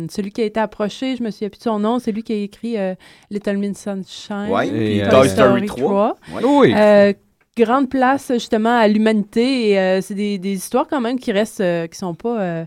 le- 0.00 0.06
celui 0.10 0.32
qui 0.32 0.40
a 0.42 0.44
été 0.44 0.58
approché, 0.58 1.14
je 1.16 1.22
me 1.22 1.30
souviens 1.30 1.48
plus 1.48 1.58
de 1.58 1.62
son 1.62 1.78
nom, 1.78 2.00
c'est 2.00 2.10
lui 2.10 2.24
qui 2.24 2.32
a 2.32 2.36
écrit 2.36 2.76
euh, 2.76 2.94
Little 3.30 3.56
Miss 3.58 3.78
Sunshine, 3.78 4.48
Ouais, 4.50 4.66
puis, 4.68 5.00
Toy, 5.08 5.26
euh, 5.26 5.28
Story 5.28 5.66
3. 5.66 6.16
Ouais. 6.34 6.42
Oui. 6.44 6.74
Euh, 6.76 7.12
grande 7.56 7.88
place 7.88 8.32
justement 8.32 8.76
à 8.78 8.88
l'humanité 8.88 9.70
et 9.70 9.78
euh, 9.78 10.00
c'est 10.00 10.14
des, 10.14 10.38
des 10.38 10.54
histoires 10.54 10.88
quand 10.90 11.00
même 11.00 11.20
qui 11.20 11.30
restent, 11.30 11.60
euh, 11.60 11.86
qui 11.86 11.96
sont 11.96 12.14
pas, 12.14 12.40
euh, 12.40 12.64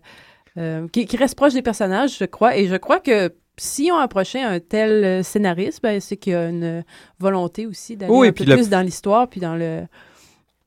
euh, 0.57 0.87
qui, 0.93 1.05
qui 1.05 1.17
restent 1.17 1.35
proches 1.35 1.53
des 1.53 1.61
personnages, 1.61 2.17
je 2.19 2.25
crois. 2.25 2.55
Et 2.55 2.67
je 2.67 2.75
crois 2.77 2.99
que 3.01 3.33
si 3.57 3.89
on 3.91 3.97
approchait 3.97 4.41
un 4.41 4.59
tel 4.59 5.03
euh, 5.03 5.23
scénariste, 5.23 5.81
ben, 5.83 5.99
c'est 6.01 6.17
qu'il 6.17 6.33
y 6.33 6.35
a 6.35 6.47
une 6.49 6.83
volonté 7.19 7.65
aussi 7.65 7.95
d'aller 7.95 8.11
Oui, 8.13 8.27
un 8.29 8.31
peu 8.31 8.43
le- 8.45 8.55
plus 8.55 8.69
dans 8.69 8.81
l'histoire 8.81 9.27
puis 9.27 9.39
dans 9.39 9.55
le. 9.55 9.83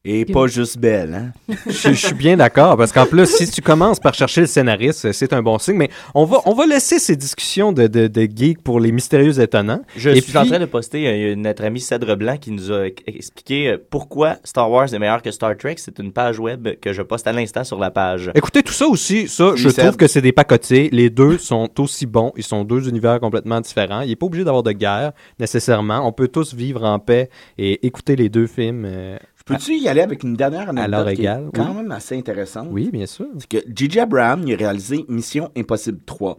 Et 0.09 0.25
pas 0.25 0.47
juste 0.47 0.79
belle, 0.79 1.14
hein? 1.49 1.55
je, 1.66 1.88
je 1.88 2.07
suis 2.07 2.14
bien 2.14 2.37
d'accord, 2.37 2.77
parce 2.77 2.92
qu'en 2.92 3.07
plus, 3.07 3.27
si 3.27 3.51
tu 3.51 3.61
commences 3.61 3.99
par 3.99 4.14
chercher 4.14 4.42
le 4.42 4.47
scénariste, 4.47 5.11
c'est 5.11 5.33
un 5.33 5.42
bon 5.42 5.59
signe, 5.59 5.75
mais 5.77 5.90
on 6.14 6.25
va, 6.25 6.38
on 6.47 6.55
va 6.55 6.64
laisser 6.64 6.99
ces 7.01 7.16
discussions 7.16 7.73
de, 7.73 7.88
de, 7.88 8.07
de 8.07 8.23
geeks 8.33 8.62
pour 8.62 8.79
les 8.79 8.92
mystérieux 8.92 9.40
étonnants. 9.40 9.81
Je 9.97 10.11
Et 10.11 10.21
suis 10.21 10.37
en 10.38 10.42
puis- 10.42 10.51
train 10.51 10.61
de 10.61 10.66
poster 10.66 11.09
euh, 11.09 11.35
notre 11.35 11.64
ami 11.64 11.81
Cèdre 11.81 12.16
Blanc 12.16 12.37
qui 12.40 12.53
nous 12.53 12.71
a 12.71 12.87
expliqué 13.07 13.69
euh, 13.71 13.78
pourquoi 13.91 14.37
Star 14.45 14.70
Wars 14.70 14.93
est 14.95 14.99
meilleur 14.99 15.22
que 15.22 15.31
Star 15.33 15.57
Trek. 15.57 15.74
C'est 15.78 15.99
une 15.99 16.12
page 16.12 16.39
web 16.39 16.68
que 16.81 16.93
je 16.93 17.03
poste 17.03 17.26
à 17.26 17.33
l'instant 17.33 17.64
sur 17.64 17.78
la 17.81 17.91
page. 17.91 18.31
Écoutez, 18.35 18.62
tout 18.62 18.72
ça 18.72 18.87
aussi, 18.87 19.26
ça, 19.26 19.51
Oui, 19.51 19.57
je 19.59 19.68
trouve 19.70 19.97
que 19.97 20.07
c'est 20.07 20.22
des 20.22 20.33
pacotiers. 20.33 20.89
Les 20.93 21.11
deux 21.11 21.39
sont 21.39 21.68
aussi 21.81 22.07
bons. 22.07 22.33
Ils 22.37 22.45
sont 22.45 22.62
deux 22.62 22.89
univers 22.89 23.18
complètement 23.18 23.61
différents. 23.61 24.03
Il 24.03 24.09
n'est 24.11 24.16
pas 24.16 24.26
obligé 24.26 24.45
d'avoir 24.45 24.62
de 24.62 24.72
guerre, 24.72 25.12
nécessairement. 25.41 26.07
On 26.07 26.12
peut 26.12 26.28
tous 26.28 26.55
vivre 26.55 26.85
en 26.85 26.99
paix 26.99 27.28
et 27.59 27.85
écouter 27.87 28.14
les 28.16 28.28
deux 28.28 28.47
films. 28.47 28.85
euh, 28.87 29.16
Peux-tu 29.47 29.76
y 29.76 29.88
aller 29.88 30.01
avec 30.01 30.22
une 30.24 30.34
dernière 30.34 30.68
anecdote 30.68 31.14
qui 31.14 31.24
est 31.24 31.38
quand 31.55 31.68
oui. 31.70 31.76
même 31.76 31.92
assez 31.92 32.16
intéressante? 32.16 32.68
Oui, 32.70 32.90
bien 32.92 33.07
sûr. 33.07 33.26
C'est 33.38 33.49
que 33.49 33.59
J.J. 33.74 34.01
Abraham 34.01 34.42
il 34.47 34.55
a 34.55 34.57
réalisé 34.57 35.05
Mission 35.09 35.51
Impossible 35.57 36.01
3. 36.05 36.36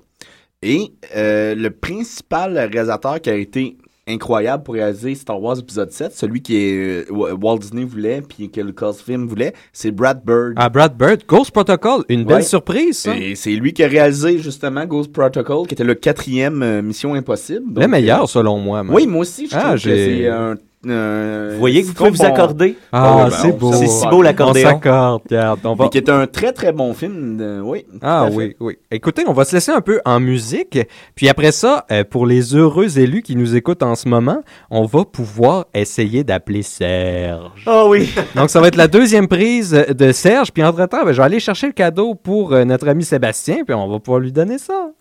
Et 0.61 0.91
euh, 1.15 1.55
le 1.55 1.69
principal 1.69 2.57
réalisateur 2.57 3.21
qui 3.21 3.29
a 3.29 3.35
été 3.35 3.77
incroyable 4.09 4.63
pour 4.63 4.73
réaliser 4.75 5.15
Star 5.15 5.41
Wars 5.41 5.59
épisode 5.59 5.91
7, 5.91 6.13
celui 6.13 6.41
qui 6.41 6.55
est, 6.55 7.05
euh, 7.11 7.35
Walt 7.41 7.59
Disney 7.59 7.83
voulait 7.83 8.21
puis 8.21 8.49
que 8.49 8.61
Lucasfilm 8.61 9.25
voulait, 9.27 9.53
c'est 9.73 9.91
Brad 9.91 10.21
Bird. 10.25 10.53
Ah, 10.55 10.69
Brad 10.69 10.97
Bird, 10.97 11.23
Ghost 11.27 11.51
Protocol, 11.51 12.03
une 12.09 12.23
belle 12.23 12.37
Ouais. 12.37 12.41
surprise, 12.41 12.97
ça. 12.99 13.15
Et 13.17 13.35
c'est 13.35 13.51
lui 13.51 13.73
qui 13.73 13.83
a 13.83 13.87
réalisé 13.87 14.39
justement 14.39 14.85
Ghost 14.85 15.11
Protocol, 15.11 15.67
qui 15.67 15.73
était 15.75 15.83
le 15.83 15.93
quatrième 15.95 16.63
euh, 16.63 16.81
Mission 16.81 17.13
Impossible. 17.15 17.79
le 17.81 17.87
meilleur, 17.87 18.27
selon 18.29 18.57
moi. 18.59 18.83
Oui, 18.89 19.07
moi 19.07 19.21
aussi, 19.21 19.47
je 19.49 19.55
Ah, 19.55 19.59
trouve 19.59 19.73
que 19.75 19.79
c'est 19.79 20.27
un... 20.27 20.55
un- 20.89 21.53
Vous 21.53 21.59
voyez 21.59 21.81
que 21.81 21.87
vous 21.87 21.93
pouvez 21.93 22.09
vous 22.09 22.23
accorder? 22.23 22.77
Ah, 22.91 23.15
Ouais, 23.17 23.23
ben, 23.23 23.29
c'est 23.31 23.51
beau. 23.57 23.71
s'accorde. 23.73 23.87
si 23.89 24.07
beau 24.07 24.21
l'accordéon. 24.21 24.67
On 24.67 24.71
s'accorde, 24.73 25.21
regarde. 25.29 25.59
On 25.63 25.73
va... 25.75 25.83
Mais 25.85 25.89
qui 25.89 25.97
est 25.97 26.09
un 26.09 26.27
très 26.27 26.51
très 26.53 26.71
bon 26.71 26.93
film, 26.93 27.37
de- 27.37 27.61
oui. 27.63 27.85
Ah 28.01 28.27
oui, 28.31 28.55
oui. 28.59 28.77
Écoutez, 28.91 29.23
on 29.27 29.33
va 29.33 29.45
se 29.45 29.55
laisser 29.55 29.71
un 29.71 29.81
peu 29.81 29.99
en 30.05 30.19
musique. 30.19 30.79
Puis 31.15 31.29
après 31.29 31.51
ça, 31.51 31.85
euh, 31.91 32.03
pour 32.09 32.25
les 32.25 32.55
heureux 32.55 32.97
élus 32.99 33.21
qui 33.21 33.35
nous 33.35 33.55
écoutent 33.55 33.83
en 33.83 33.95
ce 33.95 34.07
moment, 34.07 34.41
on 34.69 34.85
va 34.85 35.03
pouvoir 35.05 35.65
essayer 35.73 36.23
d'appeler 36.23 36.63
Serge. 36.63 37.63
Oh 37.67 37.87
oui. 37.89 38.09
Donc 38.35 38.49
ça 38.49 38.59
va 38.61 38.67
être 38.67 38.75
la 38.75 38.87
deuxième 38.87 39.27
prise 39.27 39.71
de 39.71 40.11
Serge. 40.11 40.51
Puis 40.51 40.63
entre-temps, 40.63 41.03
ben, 41.05 41.11
je 41.11 41.17
vais 41.17 41.23
aller 41.25 41.39
chercher 41.39 41.67
le 41.67 41.73
cadeau 41.73 42.15
pour 42.15 42.53
euh, 42.53 42.65
notre 42.65 42.87
ami 42.87 43.03
Sébastien. 43.03 43.57
Puis 43.65 43.75
on 43.75 43.87
va 43.87 43.99
pouvoir 43.99 44.19
lui 44.19 44.31
donner 44.31 44.57
ça. 44.57 44.91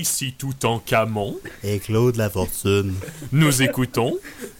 Ici 0.00 0.34
tout 0.36 0.54
en 0.64 0.78
Camon. 0.78 1.36
Et 1.62 1.78
Claude 1.78 2.16
La 2.16 2.28
Fortune. 2.30 2.94
Nous 3.32 3.62
écoutons 3.62 4.16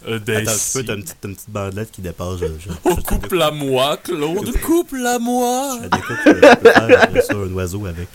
euh, 0.08 0.18
des... 0.18 0.36
Attends, 0.36 0.52
t'as 0.86 0.94
une 0.96 1.02
petite, 1.02 1.16
une 1.24 1.34
petite 1.34 1.50
bandelette 1.50 1.90
qui 1.90 2.02
dépasse. 2.02 2.38
Je, 2.40 2.46
je, 2.46 2.70
Oh, 2.84 2.96
coupe-la 3.06 3.50
moi, 3.50 3.96
Claude, 4.02 4.52
coupe-la 4.60 5.18
moi. 5.18 5.78
je 5.82 5.88
découpe, 5.88 6.16
je 6.26 6.56
peux 6.56 6.70
faire 6.70 7.02
après 7.02 7.20
ça 7.22 7.34
un 7.34 7.52
oiseau 7.54 7.86
avec. 7.86 8.08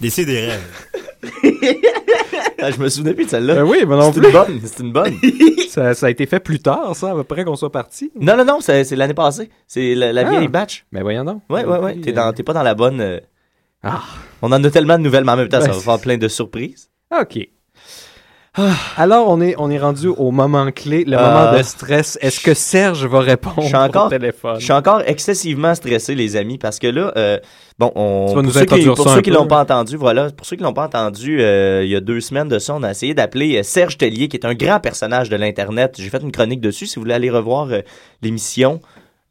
Laissez 0.00 0.24
des 0.24 0.46
rêves. 0.46 0.62
Ah, 2.60 2.70
je 2.70 2.78
me 2.78 2.88
souvenais 2.88 3.14
plus 3.14 3.24
de 3.26 3.30
celle-là. 3.30 3.54
Ben 3.56 3.62
oui, 3.62 3.78
mais 3.86 3.96
non 3.96 4.12
plus. 4.12 4.24
une 4.24 4.32
bonne, 4.32 4.60
c'est 4.64 4.80
une 4.82 4.92
bonne. 4.92 5.14
ça, 5.68 5.94
ça 5.94 6.06
a 6.06 6.10
été 6.10 6.26
fait 6.26 6.40
plus 6.40 6.58
tard, 6.60 6.94
ça, 6.96 7.10
à 7.10 7.14
peu 7.14 7.24
près 7.24 7.44
qu'on 7.44 7.56
soit 7.56 7.70
parti. 7.72 8.10
Non, 8.20 8.36
non, 8.36 8.44
non, 8.44 8.60
c'est 8.60 8.84
c'est 8.84 8.96
l'année 8.96 9.14
passée. 9.14 9.50
C'est 9.66 9.94
la, 9.94 10.12
la 10.12 10.22
Ah. 10.26 10.30
vieille 10.30 10.48
batch. 10.48 10.84
Mais 10.92 11.02
voyons 11.02 11.24
donc. 11.24 11.42
Ouais, 11.50 11.64
ouais, 11.64 11.78
ouais. 11.78 11.92
Puis, 11.94 12.02
T'es 12.02 12.10
euh, 12.10 12.14
dans- 12.14 12.32
t'es 12.32 12.42
pas 12.42 12.52
dans 12.52 12.62
la 12.62 12.74
bonne. 12.74 13.00
euh, 13.00 13.20
Ah. 13.82 14.00
On 14.42 14.52
en 14.52 14.62
a 14.64 14.70
tellement 14.70 14.98
de 14.98 15.02
nouvelles, 15.04 15.24
mais 15.24 15.32
en 15.32 15.36
même 15.36 15.48
temps, 15.48 15.58
Ben, 15.58 15.66
ça 15.66 15.72
va 15.72 15.80
faire 15.80 16.00
plein 16.00 16.16
de 16.18 16.28
surprises. 16.28 16.88
OK. 17.20 17.48
Alors, 18.98 19.30
on 19.30 19.40
est, 19.40 19.54
on 19.56 19.70
est 19.70 19.78
rendu 19.78 20.08
au 20.08 20.30
moment 20.30 20.70
clé, 20.72 21.04
le 21.06 21.16
Euh, 21.16 21.20
moment 21.20 21.56
de 21.56 21.62
stress. 21.62 22.18
Est-ce 22.20 22.38
que 22.38 22.52
Serge 22.52 23.06
va 23.06 23.20
répondre 23.20 23.62
Je 23.66 23.74
encore, 23.74 24.06
au 24.06 24.10
téléphone? 24.10 24.56
je 24.58 24.64
suis 24.64 24.72
encore 24.74 25.00
excessivement 25.06 25.74
stressé, 25.74 26.14
les 26.14 26.36
amis, 26.36 26.58
parce 26.58 26.78
que 26.78 26.86
là, 26.86 27.12
euh, 27.16 27.38
bon, 27.78 27.90
on, 27.94 28.26
Tu 28.28 28.34
vas 28.34 28.42
nous 28.42 28.50
pour 28.50 28.58
ceux 28.58 28.66
qui, 28.66 28.84
pour 28.84 29.08
ceux 29.08 29.18
un 29.18 29.22
qui 29.22 29.30
peu, 29.30 29.36
l'ont 29.36 29.46
pas 29.46 29.60
entendu, 29.62 29.96
voilà, 29.96 30.30
pour 30.30 30.44
ceux 30.44 30.56
qui 30.56 30.62
l'ont 30.62 30.74
pas 30.74 30.84
entendu, 30.84 31.40
euh, 31.40 31.80
il 31.82 31.90
y 31.90 31.96
a 31.96 32.00
deux 32.00 32.20
semaines 32.20 32.48
de 32.48 32.58
ça, 32.58 32.74
on 32.74 32.82
a 32.82 32.90
essayé 32.90 33.14
d'appeler 33.14 33.58
euh, 33.58 33.62
Serge 33.62 33.96
Tellier, 33.96 34.28
qui 34.28 34.36
est 34.36 34.44
un 34.44 34.54
grand 34.54 34.80
personnage 34.80 35.30
de 35.30 35.36
l'internet. 35.36 35.94
J'ai 35.98 36.10
fait 36.10 36.20
une 36.20 36.32
chronique 36.32 36.60
dessus. 36.60 36.86
Si 36.86 36.96
vous 36.96 37.02
voulez 37.02 37.14
aller 37.14 37.30
revoir 37.30 37.68
euh, 37.72 37.80
l'émission, 38.20 38.82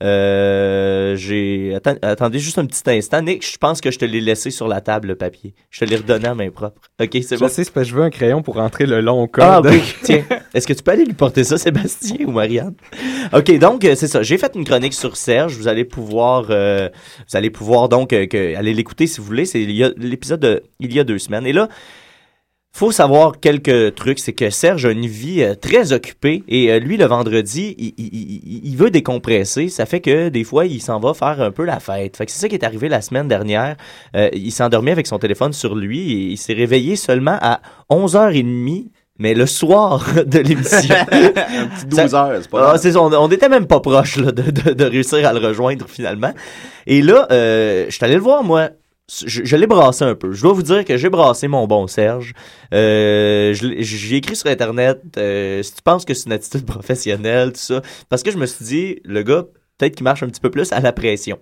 euh, 0.02 1.16
j'ai 1.16 1.74
atten- 1.76 2.00
attendez 2.02 2.40
juste 2.40 2.58
un 2.58 2.66
petit 2.66 2.82
instant, 2.88 3.22
Nick. 3.22 3.46
Je 3.46 3.58
pense 3.58 3.82
que 3.82 3.92
je 3.92 4.00
te 4.00 4.06
l'ai 4.06 4.22
laissé 4.22 4.50
sur 4.52 4.68
la 4.68 4.82
table 4.82 5.10
le 5.10 5.16
papier. 5.16 5.54
Je 5.70 5.80
te 5.80 5.86
l'ai 5.90 5.96
redonné 5.98 6.28
à 6.28 6.36
main 6.36 6.50
propre. 6.50 6.82
Ok, 7.02 7.10
c'est 7.14 7.36
Je 7.36 7.40
bon. 7.40 7.48
sais, 7.48 7.64
c'est 7.64 7.72
parce 7.72 7.86
que 7.88 7.92
je 7.92 7.96
veux 7.96 8.04
un 8.04 8.10
crayon 8.10 8.42
pour 8.42 8.56
rentrer 8.56 8.86
le 8.86 9.00
long 9.02 9.28
code. 9.28 9.44
Ah 9.46 9.62
oui, 9.64 9.82
tiens. 10.04 10.24
Est-ce 10.54 10.68
que 10.68 10.74
tu 10.74 10.84
peux 10.84 10.92
aller 10.92 11.06
lui 11.06 11.14
porter 11.14 11.44
ça, 11.44 11.58
Sébastien 11.58 12.18
ou 12.26 12.32
Marianne? 12.32 12.74
OK, 13.34 13.58
donc, 13.60 13.86
euh, 13.86 13.96
c'est 13.96 14.08
ça. 14.08 14.24
J'ai 14.24 14.38
fait 14.38 14.52
une 14.56 14.66
chronique 14.66 14.94
sur 14.94 15.16
Serge. 15.16 15.56
Vous 15.56 15.68
allez 15.68 15.86
pouvoir, 15.86 16.48
euh, 16.50 16.90
vous 17.30 17.38
allez 17.38 17.50
pouvoir 17.50 17.88
donc 17.90 18.14
euh, 18.14 18.26
que- 18.26 18.56
aller 18.56 18.74
l'écouter 18.74 19.08
si 19.08 19.20
vous 19.20 19.26
voulez. 19.28 19.46
C'est 19.46 19.60
l'épisode 19.98 20.40
de 20.40 20.64
il 20.80 20.94
y 20.94 21.00
a 21.00 21.04
deux 21.04 21.20
semaines. 21.20 21.46
Et 21.46 21.54
là, 21.54 21.70
faut 22.74 22.92
savoir 22.92 23.40
quelques 23.40 23.96
trucs. 23.96 24.20
C'est 24.20 24.34
que 24.34 24.50
Serge 24.50 24.86
a 24.86 24.92
une 24.92 25.06
vie 25.06 25.44
euh, 25.44 25.56
très 25.56 25.92
occupée 25.94 26.44
et 26.48 26.72
euh, 26.72 26.80
lui, 26.80 26.96
le 26.98 27.06
vendredi, 27.06 27.76
il, 27.78 27.94
il- 27.98 28.62
il- 28.66 28.78
veut 28.78 28.90
décompresser. 28.90 29.68
Ça 29.70 29.86
fait 29.86 30.00
que 30.00 30.30
des 30.30 30.44
fois, 30.44 30.66
il 30.66 30.82
s'en 30.82 31.00
va 31.00 31.14
faire 31.14 31.42
un 31.42 31.52
peu 31.52 31.66
la 31.66 31.80
fête. 31.80 32.16
Fait 32.18 32.26
que 32.26 32.32
c'est 32.32 32.40
ça 32.40 32.48
qui 32.50 32.56
est 32.56 32.64
arrivé 32.64 32.88
la 32.90 33.02
semaine 33.02 33.28
dernière. 33.28 33.76
Euh, 34.16 34.30
il 34.34 34.52
s'est 34.52 34.64
endormi 34.64 34.90
avec 34.92 35.06
son 35.08 35.20
téléphone 35.20 35.54
sur 35.54 35.76
lui 35.76 36.12
et 36.14 36.16
il 36.32 36.38
s'est 36.38 36.54
réveillé 36.54 36.96
seulement 36.96 37.38
à 37.42 37.60
11h30 37.90 38.88
mais 39.20 39.36
le 39.36 39.46
soir 39.46 40.04
de 40.26 40.40
l'émission. 40.40 40.96
Un 41.12 41.68
petit 41.68 41.86
12 41.86 42.16
heures, 42.16 42.32
c'est 42.42 42.50
pas 42.50 42.72
Ah, 42.74 42.78
grave. 42.78 42.98
on, 42.98 43.14
on 43.14 43.28
était 43.30 43.50
même 43.50 43.68
pas 43.68 43.80
proche 43.80 44.18
de, 44.18 44.32
de- 44.32 44.74
de 44.74 44.84
réussir 44.86 45.28
à 45.28 45.34
le 45.34 45.40
rejoindre 45.46 45.86
finalement. 45.88 46.34
Et 46.88 47.04
là, 47.04 47.28
euh, 47.32 47.86
je 47.88 47.92
suis 47.92 48.04
allé 48.04 48.16
le 48.16 48.22
voir, 48.22 48.44
moi. 48.44 48.70
Je, 49.26 49.56
l'ai 49.58 49.68
brassé 49.68 50.06
un 50.06 50.16
peu. 50.16 50.32
Je 50.32 50.42
dois 50.42 50.54
vous 50.54 50.64
dire 50.64 50.86
que 50.86 50.96
j'ai 50.96 51.10
brassé 51.10 51.50
mon 51.50 51.68
bon 51.68 51.86
Serge. 51.88 52.34
Euh, 52.74 53.54
J'ai 53.54 54.16
écrit 54.16 54.36
sur 54.38 54.48
Internet, 54.48 55.02
euh, 55.18 55.62
si 55.64 55.74
tu 55.74 55.82
penses 55.82 56.06
que 56.06 56.14
c'est 56.14 56.28
une 56.28 56.32
attitude 56.32 56.66
professionnelle, 56.66 57.52
tout 57.52 57.60
ça, 57.60 57.82
parce 58.08 58.24
que 58.24 58.32
je 58.32 58.38
me 58.38 58.46
suis 58.46 58.64
dit, 58.64 59.00
le 59.04 59.24
gars, 59.24 59.46
peut-être 59.78 59.96
qu'il 59.96 60.06
marche 60.06 60.24
un 60.24 60.28
petit 60.28 60.40
peu 60.40 60.50
plus 60.50 60.72
à 60.72 60.80
la 60.80 60.94
pression. 60.94 61.40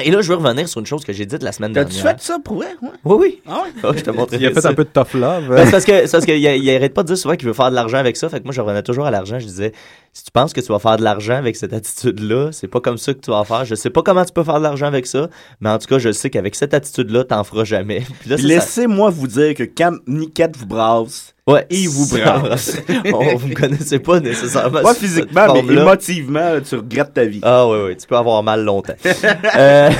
Et 0.00 0.10
là, 0.10 0.22
je 0.22 0.28
veux 0.32 0.36
revenir 0.36 0.66
sur 0.70 0.80
une 0.80 0.86
chose 0.86 1.04
que 1.04 1.12
j'ai 1.12 1.26
dite 1.26 1.42
la 1.42 1.52
semaine 1.52 1.74
dernière. 1.74 2.02
fait 2.02 2.18
ça 2.18 2.38
pour 2.42 2.56
vrai? 2.56 2.68
Ouais. 2.80 2.88
Oui, 3.04 3.16
oui. 3.20 3.42
Ah 3.46 3.64
ouais? 3.64 3.70
Ah, 3.82 3.90
je 3.94 4.00
te 4.02 4.10
montrerai 4.10 4.38
Il 4.40 4.46
a 4.46 4.50
fait 4.50 4.62
ça. 4.62 4.70
un 4.70 4.74
peu 4.74 4.84
de 4.84 4.88
tough 4.88 5.12
love. 5.12 5.48
Ben, 5.50 5.66
c'est 5.66 5.70
parce 5.70 5.84
que, 5.84 6.06
c'est 6.06 6.12
parce 6.12 6.24
qu'il 6.24 6.38
il 6.38 6.70
arrête 6.74 6.94
pas 6.94 7.02
de 7.02 7.08
dire 7.08 7.18
souvent 7.18 7.36
qu'il 7.36 7.46
veut 7.46 7.52
faire 7.52 7.68
de 7.68 7.74
l'argent 7.74 7.98
avec 7.98 8.16
ça. 8.16 8.30
Fait 8.30 8.38
que 8.40 8.44
moi, 8.44 8.54
je 8.54 8.62
revenais 8.62 8.82
toujours 8.82 9.04
à 9.04 9.10
l'argent. 9.10 9.38
Je 9.38 9.44
disais, 9.44 9.72
si 10.14 10.24
tu 10.24 10.30
penses 10.30 10.54
que 10.54 10.62
tu 10.62 10.68
vas 10.68 10.78
faire 10.78 10.96
de 10.96 11.02
l'argent 11.02 11.34
avec 11.36 11.56
cette 11.56 11.74
attitude-là, 11.74 12.52
c'est 12.52 12.68
pas 12.68 12.80
comme 12.80 12.96
ça 12.96 13.12
que 13.12 13.20
tu 13.20 13.30
vas 13.30 13.44
faire. 13.44 13.66
Je 13.66 13.74
sais 13.74 13.90
pas 13.90 14.02
comment 14.02 14.24
tu 14.24 14.32
peux 14.32 14.42
faire 14.44 14.58
de 14.58 14.62
l'argent 14.62 14.86
avec 14.86 15.06
ça, 15.06 15.28
mais 15.60 15.68
en 15.68 15.78
tout 15.78 15.88
cas, 15.88 15.98
je 15.98 16.10
sais 16.10 16.30
qu'avec 16.30 16.54
cette 16.54 16.72
attitude-là, 16.72 17.24
t'en 17.24 17.44
feras 17.44 17.64
jamais. 17.64 18.02
Laissez-moi 18.26 19.10
vous 19.10 19.26
dire 19.26 19.54
que 19.54 19.64
quand 19.64 19.92
Niquette 20.06 20.56
vous 20.56 20.66
brasse, 20.66 21.34
Ouais, 21.48 21.66
il 21.70 21.88
vous 21.88 22.06
brasse. 22.06 22.80
On, 23.12 23.34
vous 23.34 23.52
connaissez 23.52 23.98
pas 23.98 24.20
nécessairement. 24.20 24.80
Pas 24.80 24.94
physiquement, 24.94 25.60
mais 25.62 25.74
émotivement, 25.74 26.60
tu 26.60 26.76
regrettes 26.76 27.14
ta 27.14 27.24
vie. 27.24 27.40
Ah 27.42 27.68
oui, 27.68 27.78
oui, 27.86 27.96
tu 27.96 28.06
peux 28.06 28.16
avoir 28.16 28.42
mal 28.42 28.64
longtemps. 28.64 28.94
Euh, 29.54 29.90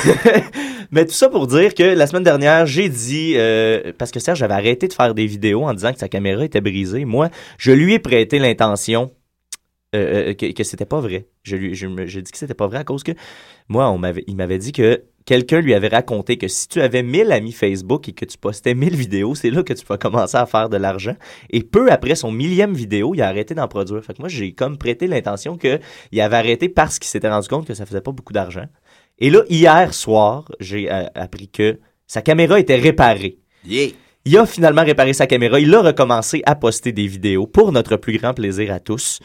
mais 0.90 1.04
tout 1.04 1.12
ça 1.12 1.28
pour 1.28 1.46
dire 1.46 1.74
que 1.74 1.82
la 1.82 2.06
semaine 2.06 2.22
dernière, 2.22 2.66
j'ai 2.66 2.88
dit, 2.88 3.34
euh, 3.36 3.92
parce 3.98 4.10
que 4.10 4.20
Serge 4.20 4.42
avait 4.42 4.54
arrêté 4.54 4.88
de 4.88 4.92
faire 4.92 5.14
des 5.14 5.26
vidéos 5.26 5.64
en 5.64 5.74
disant 5.74 5.92
que 5.92 5.98
sa 5.98 6.08
caméra 6.08 6.44
était 6.44 6.60
brisée. 6.60 7.04
Moi, 7.04 7.28
je 7.58 7.72
lui 7.72 7.94
ai 7.94 7.98
prêté 7.98 8.38
l'intention 8.38 9.10
euh, 9.94 10.32
que, 10.34 10.52
que 10.52 10.64
c'était 10.64 10.86
pas 10.86 11.00
vrai. 11.00 11.26
Je 11.42 11.56
lui, 11.56 11.74
j'ai 11.74 12.22
dit 12.22 12.32
que 12.32 12.38
c'était 12.38 12.54
pas 12.54 12.66
vrai 12.66 12.78
à 12.78 12.84
cause 12.84 13.02
que 13.02 13.12
moi, 13.68 13.90
on 13.90 13.98
m'avait, 13.98 14.24
il 14.26 14.36
m'avait 14.36 14.58
dit 14.58 14.72
que 14.72 15.02
quelqu'un 15.24 15.60
lui 15.60 15.74
avait 15.74 15.88
raconté 15.88 16.36
que 16.38 16.48
si 16.48 16.68
tu 16.68 16.80
avais 16.80 17.02
1000 17.02 17.32
amis 17.32 17.52
Facebook 17.52 18.08
et 18.08 18.12
que 18.12 18.24
tu 18.24 18.38
postais 18.38 18.74
1000 18.74 18.96
vidéos, 18.96 19.34
c'est 19.34 19.50
là 19.50 19.62
que 19.62 19.72
tu 19.72 19.84
vas 19.86 19.98
commencer 19.98 20.36
à 20.36 20.46
faire 20.46 20.68
de 20.68 20.76
l'argent. 20.76 21.14
Et 21.50 21.62
peu 21.62 21.90
après 21.90 22.14
son 22.14 22.32
millième 22.32 22.74
vidéo, 22.74 23.14
il 23.14 23.22
a 23.22 23.28
arrêté 23.28 23.54
d'en 23.54 23.68
produire. 23.68 24.04
Fait 24.04 24.14
que 24.14 24.20
moi, 24.20 24.28
j'ai 24.28 24.52
comme 24.52 24.78
prêté 24.78 25.06
l'intention 25.06 25.56
que 25.56 25.78
il 26.10 26.20
avait 26.20 26.36
arrêté 26.36 26.68
parce 26.68 26.98
qu'il 26.98 27.08
s'était 27.08 27.28
rendu 27.28 27.48
compte 27.48 27.66
que 27.66 27.74
ça 27.74 27.86
faisait 27.86 28.00
pas 28.00 28.12
beaucoup 28.12 28.32
d'argent. 28.32 28.66
Et 29.18 29.30
là, 29.30 29.42
hier 29.48 29.94
soir, 29.94 30.50
j'ai 30.60 30.90
euh, 30.90 31.04
appris 31.14 31.48
que 31.48 31.78
sa 32.06 32.22
caméra 32.22 32.58
était 32.58 32.76
réparée. 32.76 33.38
Il 34.24 34.38
a 34.38 34.46
finalement 34.46 34.84
réparé 34.84 35.12
sa 35.12 35.26
caméra. 35.26 35.58
Il 35.58 35.74
a 35.74 35.82
recommencé 35.82 36.42
à 36.46 36.54
poster 36.54 36.92
des 36.92 37.06
vidéos 37.06 37.46
pour 37.46 37.72
notre 37.72 37.96
plus 37.96 38.18
grand 38.18 38.34
plaisir 38.34 38.72
à 38.72 38.78
tous. 38.78 39.20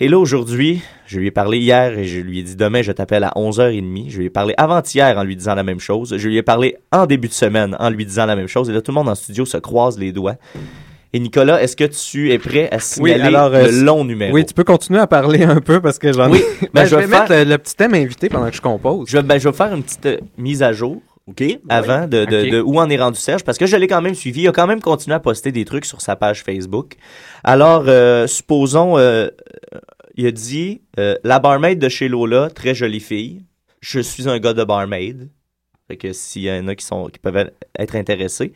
Et 0.00 0.08
là, 0.08 0.18
aujourd'hui, 0.18 0.80
je 1.06 1.18
lui 1.20 1.28
ai 1.28 1.30
parlé 1.30 1.58
hier 1.58 1.96
et 1.98 2.04
je 2.04 2.18
lui 2.18 2.40
ai 2.40 2.42
dit 2.42 2.56
demain, 2.56 2.82
je 2.82 2.90
t'appelle 2.90 3.22
à 3.24 3.32
11h30. 3.36 4.10
Je 4.10 4.18
lui 4.18 4.26
ai 4.26 4.30
parlé 4.30 4.54
avant-hier 4.56 5.16
en 5.16 5.22
lui 5.22 5.36
disant 5.36 5.54
la 5.54 5.62
même 5.62 5.78
chose. 5.78 6.16
Je 6.16 6.28
lui 6.28 6.36
ai 6.38 6.42
parlé 6.42 6.76
en 6.90 7.06
début 7.06 7.28
de 7.28 7.32
semaine 7.32 7.76
en 7.78 7.90
lui 7.90 8.04
disant 8.04 8.26
la 8.26 8.34
même 8.34 8.48
chose. 8.48 8.68
Et 8.70 8.72
là, 8.72 8.80
tout 8.80 8.90
le 8.90 8.96
monde 8.96 9.08
en 9.08 9.14
studio 9.14 9.44
se 9.44 9.58
croise 9.58 9.98
les 9.98 10.10
doigts. 10.12 10.34
Et 11.12 11.20
Nicolas, 11.20 11.62
est-ce 11.62 11.76
que 11.76 11.84
tu 11.84 12.32
es 12.32 12.38
prêt 12.38 12.68
à 12.72 12.76
Oui, 12.76 12.80
signaler 12.82 13.22
alors. 13.22 13.52
euh, 13.54 13.66
le 13.70 13.84
long 13.84 14.02
numéro? 14.04 14.32
Oui, 14.34 14.46
tu 14.46 14.54
peux 14.54 14.64
continuer 14.64 14.98
à 14.98 15.06
parler 15.06 15.42
un 15.44 15.60
peu 15.60 15.78
parce 15.80 15.98
que 15.98 16.10
j'en 16.12 16.30
Oui, 16.30 16.38
ai. 16.38 16.60
ben, 16.62 16.68
Ben, 16.72 16.84
je 16.86 16.90
je 16.90 16.96
vais 16.96 17.06
mettre 17.06 17.30
le, 17.32 17.44
le 17.44 17.58
petit 17.58 17.76
thème 17.76 17.92
invité 17.94 18.30
pendant 18.30 18.48
que 18.48 18.56
je 18.56 18.62
compose. 18.62 19.08
Je 19.10 19.18
vais, 19.18 19.22
ben, 19.22 19.38
je 19.38 19.46
vais 19.48 19.54
faire 19.54 19.74
une 19.74 19.82
petite 19.82 20.06
euh, 20.06 20.16
mise 20.38 20.62
à 20.62 20.72
jour. 20.72 21.02
OK? 21.28 21.42
Avant 21.68 22.08
de, 22.08 22.24
de, 22.24 22.60
où 22.60 22.80
en 22.80 22.90
est 22.90 22.96
rendu 22.96 23.18
Serge, 23.18 23.44
parce 23.44 23.58
que 23.58 23.66
je 23.66 23.76
l'ai 23.76 23.86
quand 23.86 24.02
même 24.02 24.14
suivi. 24.14 24.42
Il 24.42 24.48
a 24.48 24.52
quand 24.52 24.66
même 24.66 24.80
continué 24.80 25.14
à 25.14 25.20
poster 25.20 25.52
des 25.52 25.64
trucs 25.64 25.84
sur 25.84 26.00
sa 26.00 26.16
page 26.16 26.42
Facebook. 26.42 26.96
Alors, 27.44 27.84
euh, 27.86 28.26
supposons, 28.26 28.98
euh, 28.98 29.28
il 30.16 30.26
a 30.26 30.32
dit 30.32 30.82
euh, 30.98 31.16
La 31.22 31.38
barmaid 31.38 31.78
de 31.78 31.88
chez 31.88 32.08
Lola, 32.08 32.50
très 32.50 32.74
jolie 32.74 33.00
fille. 33.00 33.44
Je 33.80 34.00
suis 34.00 34.28
un 34.28 34.38
gars 34.38 34.52
de 34.52 34.64
barmaid. 34.64 35.28
Fait 35.88 35.96
que 35.96 36.12
s'il 36.12 36.42
y 36.42 36.50
en 36.50 36.66
a 36.68 36.74
qui, 36.74 36.84
sont, 36.84 37.06
qui 37.06 37.18
peuvent 37.18 37.50
être 37.78 37.96
intéressés. 37.96 38.52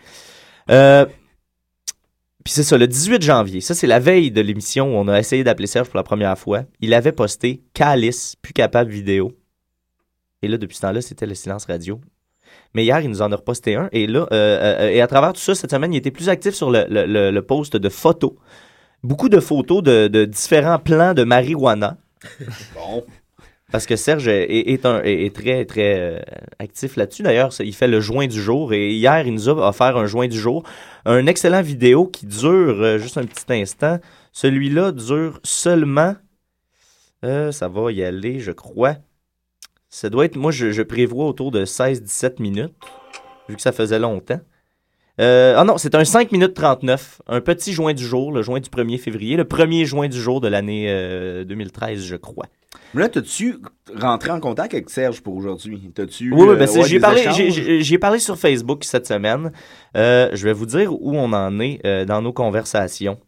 Puis 0.66 2.52
c'est 2.52 2.62
ça, 2.62 2.78
le 2.78 2.86
18 2.86 3.22
janvier, 3.22 3.60
ça 3.60 3.74
c'est 3.74 3.88
la 3.88 3.98
veille 3.98 4.30
de 4.30 4.40
l'émission 4.40 4.86
où 4.86 4.96
on 4.96 5.08
a 5.08 5.18
essayé 5.18 5.42
d'appeler 5.42 5.66
Serge 5.66 5.88
pour 5.88 5.96
la 5.96 6.04
première 6.04 6.38
fois. 6.38 6.62
Il 6.80 6.94
avait 6.94 7.10
posté 7.10 7.60
Calice, 7.74 8.36
plus 8.40 8.52
capable 8.52 8.90
vidéo. 8.90 9.32
Et 10.42 10.48
là, 10.48 10.56
depuis 10.56 10.76
ce 10.76 10.82
temps-là, 10.82 11.00
c'était 11.00 11.26
le 11.26 11.34
silence 11.34 11.64
radio. 11.64 12.00
Mais 12.74 12.84
hier, 12.84 13.00
il 13.00 13.08
nous 13.08 13.22
en 13.22 13.32
a 13.32 13.36
reposté 13.36 13.74
un. 13.74 13.88
Et 13.92 14.06
là, 14.06 14.26
euh, 14.32 14.76
euh, 14.82 14.88
et 14.90 15.00
à 15.00 15.06
travers 15.06 15.32
tout 15.32 15.40
ça, 15.40 15.54
cette 15.54 15.70
semaine, 15.70 15.92
il 15.94 15.96
était 15.96 16.10
plus 16.10 16.28
actif 16.28 16.54
sur 16.54 16.70
le, 16.70 16.84
le, 16.88 17.06
le- 17.06 17.30
le 17.30 17.42
post 17.42 17.76
de 17.76 17.88
photos. 17.88 18.32
Beaucoup 19.02 19.28
de 19.28 19.40
photos 19.40 19.82
de, 19.82 20.08
de 20.08 20.24
différents 20.24 20.78
plans 20.78 21.14
de 21.14 21.24
marijuana. 21.24 21.96
Bon. 22.74 23.04
Parce 23.72 23.84
que 23.84 23.96
Serge 23.96 24.28
est, 24.28 24.70
est 24.70 24.86
un, 24.86 25.02
est, 25.02 25.24
est 25.26 25.34
très, 25.34 25.64
très 25.64 25.98
euh, 25.98 26.20
actif 26.60 26.94
là-dessus. 26.96 27.22
D'ailleurs, 27.24 27.50
il 27.60 27.74
fait 27.74 27.88
le 27.88 28.00
joint 28.00 28.26
du 28.28 28.40
jour. 28.40 28.72
Et 28.72 28.92
hier, 28.92 29.26
il 29.26 29.34
nous 29.34 29.48
a 29.48 29.68
offert 29.68 29.96
un 29.96 30.06
joint 30.06 30.28
du 30.28 30.38
jour. 30.38 30.62
Un 31.04 31.26
excellent 31.26 31.62
vidéo 31.62 32.06
qui 32.06 32.26
dure 32.26 32.98
juste 32.98 33.18
un 33.18 33.24
petit 33.24 33.44
instant. 33.52 33.98
Celui-là 34.32 34.92
dure 34.92 35.40
seulement. 35.42 36.14
euh, 37.24 37.50
ça 37.50 37.66
va 37.68 37.90
y 37.90 38.04
aller, 38.04 38.38
je 38.38 38.52
crois. 38.52 38.96
Ça 39.88 40.10
doit 40.10 40.24
être. 40.24 40.36
Moi, 40.36 40.52
je, 40.52 40.72
je 40.72 40.82
prévois 40.82 41.26
autour 41.26 41.50
de 41.50 41.64
16-17 41.64 42.40
minutes. 42.42 42.72
Vu 43.48 43.56
que 43.56 43.62
ça 43.62 43.72
faisait 43.72 43.98
longtemps. 43.98 44.40
Euh, 45.20 45.54
ah 45.56 45.64
non, 45.64 45.78
c'est 45.78 45.94
un 45.94 46.04
5 46.04 46.32
minutes 46.32 46.54
39. 46.54 47.22
Un 47.28 47.40
petit 47.40 47.72
joint 47.72 47.94
du 47.94 48.04
jour, 48.04 48.32
le 48.32 48.42
joint 48.42 48.60
du 48.60 48.68
1er 48.68 48.98
février. 48.98 49.36
Le 49.36 49.44
premier 49.44 49.84
joint 49.86 50.08
du 50.08 50.20
jour 50.20 50.40
de 50.40 50.48
l'année 50.48 50.86
euh, 50.88 51.44
2013, 51.44 52.02
je 52.04 52.16
crois. 52.16 52.46
Mais 52.92 53.02
là, 53.02 53.08
t'as-tu 53.08 53.58
rentré 53.94 54.30
en 54.30 54.40
contact 54.40 54.74
avec 54.74 54.90
Serge 54.90 55.22
pour 55.22 55.34
aujourd'hui? 55.36 55.90
T'as-tu. 55.94 56.32
Oui, 56.32 56.42
oui, 56.42 56.48
euh, 56.50 56.56
ben 56.56 56.68
ouais, 56.68 56.84
j'ai 56.84 57.00
parlé, 57.00 57.22
j'ai- 57.80 58.18
sur 58.18 58.36
Facebook 58.38 58.84
cette 58.84 59.06
semaine. 59.06 59.52
Euh, 59.96 60.28
je 60.34 60.44
vais 60.44 60.52
vous 60.52 60.66
dire 60.66 60.92
où 60.92 61.16
on 61.16 61.32
en 61.32 61.58
est 61.60 61.80
euh, 61.86 62.04
dans 62.04 62.20
nos 62.20 62.32
conversations. 62.32 63.18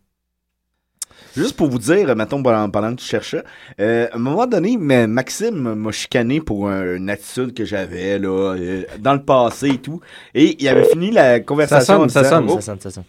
Juste 1.36 1.56
pour 1.56 1.68
vous 1.68 1.78
dire, 1.78 2.14
mettons, 2.16 2.42
pendant, 2.42 2.68
pendant 2.70 2.90
que 2.94 3.00
tu 3.00 3.06
cherchais, 3.06 3.42
euh, 3.80 4.08
à 4.10 4.16
un 4.16 4.18
moment 4.18 4.46
donné, 4.46 4.76
mais 4.78 5.06
Maxime 5.06 5.74
m'a 5.74 5.92
chicané 5.92 6.40
pour 6.40 6.68
un- 6.68 6.96
une 6.96 7.10
attitude 7.10 7.54
que 7.54 7.64
j'avais 7.64 8.18
là, 8.18 8.54
euh, 8.56 8.82
dans 8.98 9.12
le 9.14 9.22
passé 9.22 9.68
et 9.68 9.78
tout. 9.78 10.00
Et 10.34 10.56
il 10.60 10.68
avait 10.68 10.84
fini 10.88 11.10
la 11.10 11.40
conversation. 11.40 11.98
sonne, 12.00 12.08
ça 12.08 12.22
disant, 12.22 12.36
sonne, 12.36 12.46
Oh, 12.50 12.54
Ça 12.56 12.60
sonne, 12.62 12.80
ça 12.80 12.90
sonne. 12.90 13.04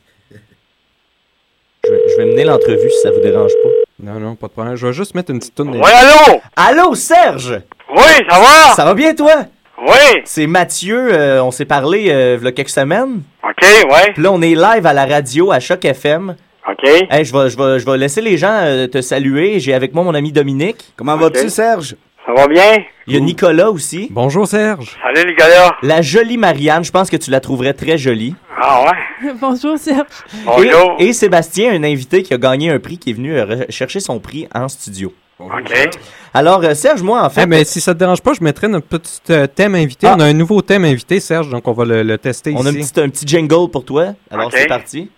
Je 1.86 1.92
vais, 1.92 2.02
je 2.12 2.16
vais 2.18 2.26
mener 2.26 2.44
l'entrevue 2.44 2.90
si 2.92 3.02
ça 3.02 3.12
vous 3.12 3.22
dérange 3.22 3.52
pas. 3.64 3.70
Non, 4.04 4.20
non, 4.20 4.36
pas 4.36 4.48
de 4.48 4.52
problème. 4.52 4.76
Je 4.76 4.88
vais 4.88 4.94
juste 4.94 5.16
mettre 5.16 5.32
une 5.32 5.40
petite 5.40 5.56
tourne. 5.56 5.76
Ouais, 5.76 5.92
allô? 5.92 6.40
Allô, 6.56 6.96
Serge? 6.96 7.62
Oui, 7.90 8.04
ça 8.30 8.40
va? 8.40 8.74
Ça 8.76 8.86
va 8.86 8.94
bien, 8.94 9.14
toi? 9.16 9.46
Oui. 9.82 10.22
C'est 10.26 10.46
Mathieu, 10.46 11.14
euh, 11.14 11.42
on 11.42 11.52
s'est 11.52 11.66
parlé 11.66 12.10
euh, 12.10 12.38
il 12.40 12.44
y 12.44 12.48
a 12.48 12.52
quelques 12.52 12.70
semaines. 12.70 13.22
OK, 13.44 13.64
ouais. 13.64 14.12
Puis 14.14 14.22
là, 14.22 14.32
on 14.32 14.42
est 14.42 14.54
live 14.56 14.86
à 14.86 14.94
la 14.94 15.06
radio 15.06 15.52
à 15.52 15.60
Choc 15.62 15.86
FM. 15.86 16.36
OK? 16.70 16.88
Hey, 17.10 17.26
je, 17.26 17.34
vais, 17.34 17.50
je, 17.50 17.58
vais, 17.58 17.80
je 17.80 17.86
vais 17.86 17.98
laisser 17.98 18.22
les 18.22 18.38
gens 18.38 18.52
euh, 18.54 18.88
te 18.88 19.02
saluer. 19.02 19.60
J'ai 19.60 19.74
avec 19.74 19.94
moi 19.94 20.04
mon 20.04 20.14
ami 20.14 20.32
Dominique. 20.32 20.94
Comment 20.96 21.18
vas-tu, 21.18 21.50
Serge? 21.50 21.96
Ça 22.26 22.34
va 22.34 22.48
bien? 22.48 22.84
Il 23.08 23.14
y 23.16 23.18
a 23.18 23.20
Nicolas 23.20 23.72
aussi. 23.72 24.08
Bonjour, 24.12 24.46
Serge. 24.48 24.96
Salut, 25.02 25.28
Nicolas. 25.28 25.76
La 25.82 26.02
jolie 26.04 26.38
Marianne, 26.38 26.84
je 26.84 26.92
pense 26.92 27.10
que 27.10 27.18
tu 27.18 27.32
la 27.32 27.40
trouverais 27.40 27.74
très 27.74 27.98
jolie. 27.98 28.36
Ah 28.62 28.84
ouais? 28.84 29.34
Bonjour, 29.42 29.78
Serge. 29.80 30.06
Bonjour. 30.46 30.96
Et, 31.00 31.08
et 31.08 31.14
Sébastien, 31.14 31.74
un 31.74 31.84
invité 31.84 32.22
qui 32.22 32.34
a 32.34 32.38
gagné 32.38 32.70
un 32.70 32.80
prix, 32.80 32.98
qui 33.00 33.12
est 33.12 33.14
venu 33.14 33.36
euh, 33.36 33.64
chercher 33.70 34.00
son 34.00 34.20
prix 34.20 34.48
en 34.54 34.68
studio. 34.68 35.12
OK. 35.40 35.90
Alors, 36.34 36.62
euh, 36.64 36.74
Serge, 36.76 37.02
moi, 37.02 37.24
en 37.24 37.30
fait... 37.30 37.44
Eh, 37.44 37.46
mais 37.48 37.64
si 37.64 37.80
ça 37.82 37.94
te 37.94 38.00
dérange 38.00 38.22
pas, 38.22 38.34
je 38.34 38.44
mettrais 38.44 38.68
notre 38.68 38.86
petit 38.86 39.22
euh, 39.32 39.48
thème 39.48 39.74
invité. 39.74 40.06
Ah. 40.06 40.16
On 40.18 40.20
a 40.20 40.26
un 40.26 40.34
nouveau 40.34 40.62
thème 40.62 40.84
invité, 40.86 41.20
Serge, 41.22 41.50
donc 41.50 41.68
on 41.68 41.72
va 41.72 41.86
le, 41.86 42.04
le 42.04 42.18
tester 42.18 42.54
On 42.56 42.66
a 42.66 42.70
un 42.70 42.74
ici. 42.74 42.92
petit, 42.92 43.02
un 43.02 43.10
petit 43.10 43.26
jingle 43.26 43.72
pour 43.72 43.86
toi. 43.86 44.14
Alors, 44.30 44.52
c'est 44.54 44.68
parti. 44.68 45.10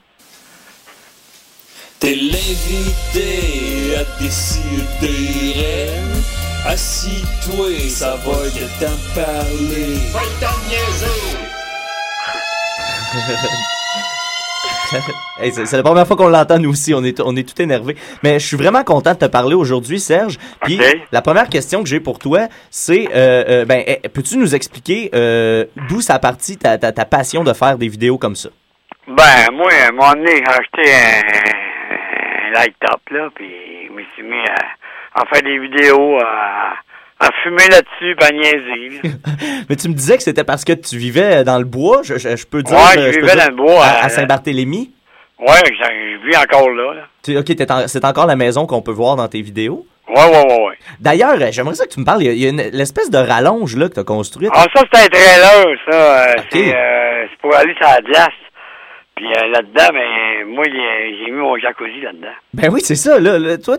T'es 2.02 2.16
l'invité 2.16 3.96
à 3.96 4.04
décider. 4.20 5.86
Assis-toi, 6.66 7.78
ça 7.90 8.16
va 8.16 8.32
que 8.50 8.66
t'en 8.80 8.98
parler. 9.14 10.00
Va 10.12 10.22
t'en 10.40 10.58
Hey, 15.44 15.52
c'est 15.54 15.72
la 15.78 15.84
première 15.84 16.08
fois 16.08 16.18
qu'on 16.18 16.28
l'entend, 16.28 16.58
nous 16.58 16.72
aussi. 16.72 16.92
On 16.96 17.04
est, 17.04 17.20
on 17.22 17.36
est 17.36 17.48
tout 17.48 17.62
énervé. 17.62 17.96
Mais 18.24 18.40
je 18.40 18.48
suis 18.48 18.58
vraiment 18.58 18.84
content 18.84 19.14
de 19.14 19.20
te 19.20 19.26
parler 19.26 19.54
aujourd'hui, 19.54 20.00
Serge. 20.00 20.40
Puis 20.64 20.80
la 21.12 21.22
première 21.22 21.50
question 21.50 21.84
que 21.84 21.90
j'ai 21.90 22.00
pour 22.00 22.18
toi, 22.18 22.48
c'est 22.72 23.10
euh, 23.14 23.44
euh, 23.48 23.66
ben, 23.66 23.84
eh, 23.86 24.10
peux-tu 24.10 24.38
nous 24.38 24.56
expliquer 24.56 25.12
euh, 25.14 25.66
d'où 25.88 26.02
ça 26.02 26.16
a 26.16 26.20
parti 26.20 26.58
ta, 26.58 26.80
ta, 26.80 26.92
ta 26.92 27.06
passion 27.06 27.44
de 27.44 27.54
faire 27.54 27.78
des 27.78 27.90
vidéos 27.90 28.18
comme 28.18 28.36
ça? 28.36 28.50
Ben, 29.08 29.52
moi, 29.52 29.70
donné, 30.16 30.38
j'ai 30.38 30.44
acheté 30.46 30.94
un, 30.94 31.61
un 32.52 32.60
laptop, 32.60 33.02
là, 33.12 33.30
puis 33.36 33.50
je 33.88 33.92
me 33.92 34.02
suis 34.14 34.24
mis 34.24 34.40
à, 34.48 35.22
à 35.22 35.26
faire 35.26 35.42
des 35.44 35.58
vidéos, 35.60 36.18
à, 36.20 36.74
à 37.20 37.30
fumer 37.44 37.68
là-dessus, 37.70 38.16
à 38.22 38.32
niaiser. 38.32 39.00
là. 39.04 39.10
Mais 39.70 39.76
tu 39.76 39.88
me 39.90 39.94
disais 39.94 40.18
que 40.18 40.24
c'était 40.24 40.44
parce 40.44 40.64
que 40.66 40.74
tu 40.74 40.98
vivais 40.98 41.44
dans 41.44 41.58
le 41.60 41.66
bois. 41.66 42.02
Je, 42.04 42.18
je- 42.18 42.36
je 42.36 42.46
peux 42.48 42.64
dire. 42.64 42.76
Ouais, 42.78 42.98
euh, 43.00 43.12
je 43.14 43.20
vivais 43.20 43.36
dans 43.36 43.50
le 43.50 43.56
bois, 43.56 43.84
À, 43.86 44.04
à 44.04 44.06
euh, 44.06 44.10
Saint-Barthélemy? 44.10 44.92
Ouais, 45.40 45.48
j'ai- 45.66 46.18
je 46.22 46.28
vis 46.28 46.38
encore 46.38 46.70
là, 46.70 46.94
là. 46.94 47.02
Tu- 47.24 47.38
ok, 47.38 47.50
en- 47.70 47.88
c'est 47.88 48.06
encore 48.06 48.26
la 48.28 48.36
maison 48.36 48.66
qu'on 48.68 48.82
peut 48.82 48.92
voir 48.92 49.16
dans 49.16 49.28
tes 49.28 49.42
vidéos? 49.42 49.86
Ouais, 50.08 50.26
ouais, 50.26 50.46
ouais, 50.46 50.68
ouais. 50.68 50.78
D'ailleurs, 51.00 51.36
euh, 51.40 51.48
j'aimerais 51.52 51.76
ça 51.76 51.86
que 51.86 51.92
tu 51.94 52.00
me 52.00 52.06
parles. 52.06 52.22
Il 52.24 52.34
y 52.38 52.46
a, 52.46 52.50
une- 52.50 52.70
l'espèce 52.74 53.10
de 53.10 53.18
rallonge 53.18 53.76
là, 53.78 53.88
que 53.88 53.94
tu 53.94 54.00
as 54.00 54.04
construite. 54.04 54.52
Ah, 54.54 54.66
ça, 54.76 54.84
c'est 54.92 55.06
un 55.06 55.08
trailer, 55.08 55.78
ça. 55.90 56.36
C'est 56.52 56.76
euh, 56.76 57.26
c'est 57.30 57.38
pour 57.40 57.56
aller 57.56 57.74
sur 57.76 57.88
la 57.88 58.02
glace. 58.02 58.30
Puis 59.22 59.30
euh, 59.30 59.48
là-dedans, 59.50 59.94
ben, 59.94 60.48
moi, 60.48 60.64
j'ai 60.66 61.30
mis 61.32 61.38
mon 61.38 61.56
jacuzzi 61.60 62.02
là-dedans. 62.02 62.34
Ben 62.56 62.72
oui, 62.74 62.82
c'est 62.82 62.96
ça. 62.96 63.20
Là, 63.20 63.38
Là, 63.38 63.60
toi, 63.60 63.78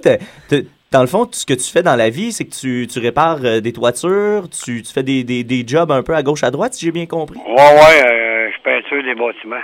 dans 0.93 1.01
le 1.01 1.09
fond, 1.09 1.29
ce 1.33 1.45
que 1.45 1.55
tu 1.55 1.69
fais 1.69 1.83
dans 1.83 1.97
la 1.97 2.11
vie, 2.11 2.31
c'est 2.31 2.45
que 2.45 2.55
tu, 2.55 2.87
tu 2.87 3.01
répares 3.01 3.41
euh, 3.43 3.61
des 3.61 3.73
toitures, 3.73 4.45
tu, 4.49 4.83
tu 4.83 4.93
fais 4.93 5.03
des, 5.03 5.25
des, 5.25 5.43
des 5.43 5.65
jobs 5.67 5.91
un 5.91 6.05
peu 6.05 6.15
à 6.15 6.23
gauche, 6.23 6.45
à 6.45 6.53
droite, 6.53 6.75
si 6.75 6.87
j'ai 6.87 6.93
bien 6.93 7.07
compris. 7.07 7.41
Ouais, 7.41 7.55
ouais, 7.55 8.05
euh, 8.07 8.51
je 8.55 8.63
peinture 8.63 9.03
des 9.03 9.17
bâtiments. 9.17 9.57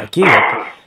OK. 0.00 0.18
ok. 0.18 0.26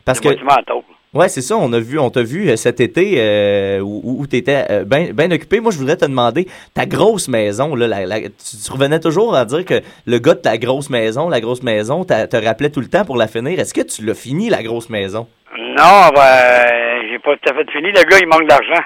Parce 0.03 0.19
des 0.19 0.35
que. 0.35 0.43
bâtiments 0.43 0.51
à. 0.55 0.83
Ouais, 1.13 1.29
c'est 1.29 1.41
ça. 1.41 1.55
On 1.57 1.71
a 1.73 1.79
vu, 1.79 1.99
on 1.99 2.09
t'a 2.09 2.23
vu 2.23 2.49
euh, 2.49 2.55
cet 2.55 2.79
été 2.79 3.15
euh, 3.17 3.79
où, 3.81 4.19
où 4.21 4.27
tu 4.27 4.37
étais 4.37 4.83
bien 4.85 5.31
occupé. 5.31 5.59
Moi, 5.59 5.71
je 5.71 5.77
voudrais 5.77 5.95
te 5.97 6.05
demander 6.05 6.47
ta 6.73 6.85
grosse 6.85 7.27
maison. 7.27 7.75
Là, 7.75 7.87
la- 7.87 8.05
la- 8.05 8.21
tu, 8.21 8.29
tu 8.65 8.71
revenais 8.71 8.99
toujours 8.99 9.35
à 9.35 9.45
dire 9.45 9.63
que 9.63 9.81
le 10.07 10.17
gars 10.19 10.33
de 10.33 10.39
ta 10.39 10.57
grosse 10.57 10.89
maison, 10.89 11.29
la 11.29 11.39
grosse 11.39 11.61
maison, 11.63 12.03
te 12.03 12.45
rappelait 12.45 12.71
tout 12.71 12.79
le 12.81 12.87
temps 12.87 13.05
pour 13.05 13.15
la 13.17 13.27
finir. 13.27 13.59
Est-ce 13.59 13.73
que 13.73 13.81
tu 13.81 14.03
l'as 14.05 14.15
fini, 14.15 14.49
la 14.49 14.63
grosse 14.63 14.89
maison? 14.89 15.27
Non, 15.55 16.09
ben, 16.15 16.65
j'ai 17.09 17.19
pas 17.19 17.35
tout 17.37 17.49
à 17.49 17.53
fait 17.53 17.71
fini. 17.71 17.91
Le 17.91 18.03
gars, 18.09 18.17
il 18.19 18.27
manque 18.27 18.47
d'argent. 18.47 18.83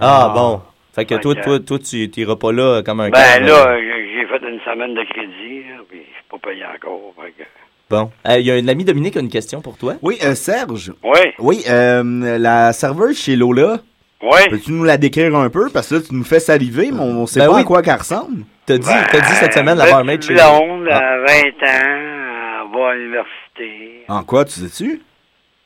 Ah, 0.00 0.32
bon. 0.34 0.60
Fait 0.94 1.04
que 1.04 1.14
toi, 1.14 1.34
toi, 1.36 1.60
toi, 1.60 1.78
tu 1.78 2.10
t'iras 2.10 2.34
pas 2.36 2.50
là 2.50 2.82
comme 2.82 3.00
un 3.00 3.10
Ben 3.10 3.44
là, 3.44 3.76
j'ai 3.78 4.08
j'ai 4.14 4.26
fait 4.26 4.48
une 4.48 4.58
semaine 4.60 4.94
de 4.94 5.04
crédit, 5.04 5.60
là, 5.68 5.76
puis 5.88 6.00
je 6.00 6.12
suis 6.14 6.24
pas 6.28 6.38
payé 6.38 6.64
encore. 6.64 7.14
fait 7.22 7.30
que- 7.38 7.48
Bon. 7.90 8.10
Euh, 8.28 8.38
Il 8.38 8.46
y 8.46 8.50
a 8.50 8.54
un 8.54 8.68
ami 8.68 8.84
Dominique 8.84 9.12
qui 9.14 9.18
a 9.18 9.22
une 9.22 9.28
question 9.30 9.60
pour 9.60 9.76
toi. 9.78 9.94
Oui, 10.02 10.18
euh, 10.22 10.34
Serge. 10.34 10.92
Oui. 11.02 11.20
Oui, 11.38 11.64
euh, 11.68 12.38
la 12.38 12.72
serveuse 12.72 13.18
chez 13.18 13.34
Lola. 13.36 13.78
Oui. 14.22 14.40
Peux-tu 14.50 14.72
nous 14.72 14.84
la 14.84 14.96
décrire 14.98 15.34
un 15.36 15.48
peu? 15.48 15.70
Parce 15.70 15.88
que 15.88 15.94
là, 15.96 16.00
tu 16.06 16.14
nous 16.14 16.24
fais 16.24 16.40
saliver, 16.40 16.90
mais 16.92 17.00
on 17.00 17.26
sait 17.26 17.40
Ben 17.40 17.46
pas 17.46 17.54
oui. 17.54 17.60
à 17.60 17.64
quoi 17.64 17.82
qu'elle 17.82 17.98
ressemble. 17.98 18.42
T'as 18.66 18.76
dit, 18.78 18.88
t'as 19.12 19.20
dit 19.20 19.32
cette 19.34 19.54
semaine 19.54 19.78
la 19.78 19.84
Ben, 19.84 19.90
barmaid 19.92 20.22
chez 20.22 20.34
blonde, 20.34 20.88
Ah. 20.90 20.96
à 20.98 21.18
20 21.18 21.24
ans, 21.24 22.66
elle 22.72 22.78
va 22.78 22.88
à 22.90 22.94
l'université. 22.94 24.04
En 24.08 24.22
quoi, 24.24 24.44
tu 24.44 24.52
sais-tu? 24.60 25.00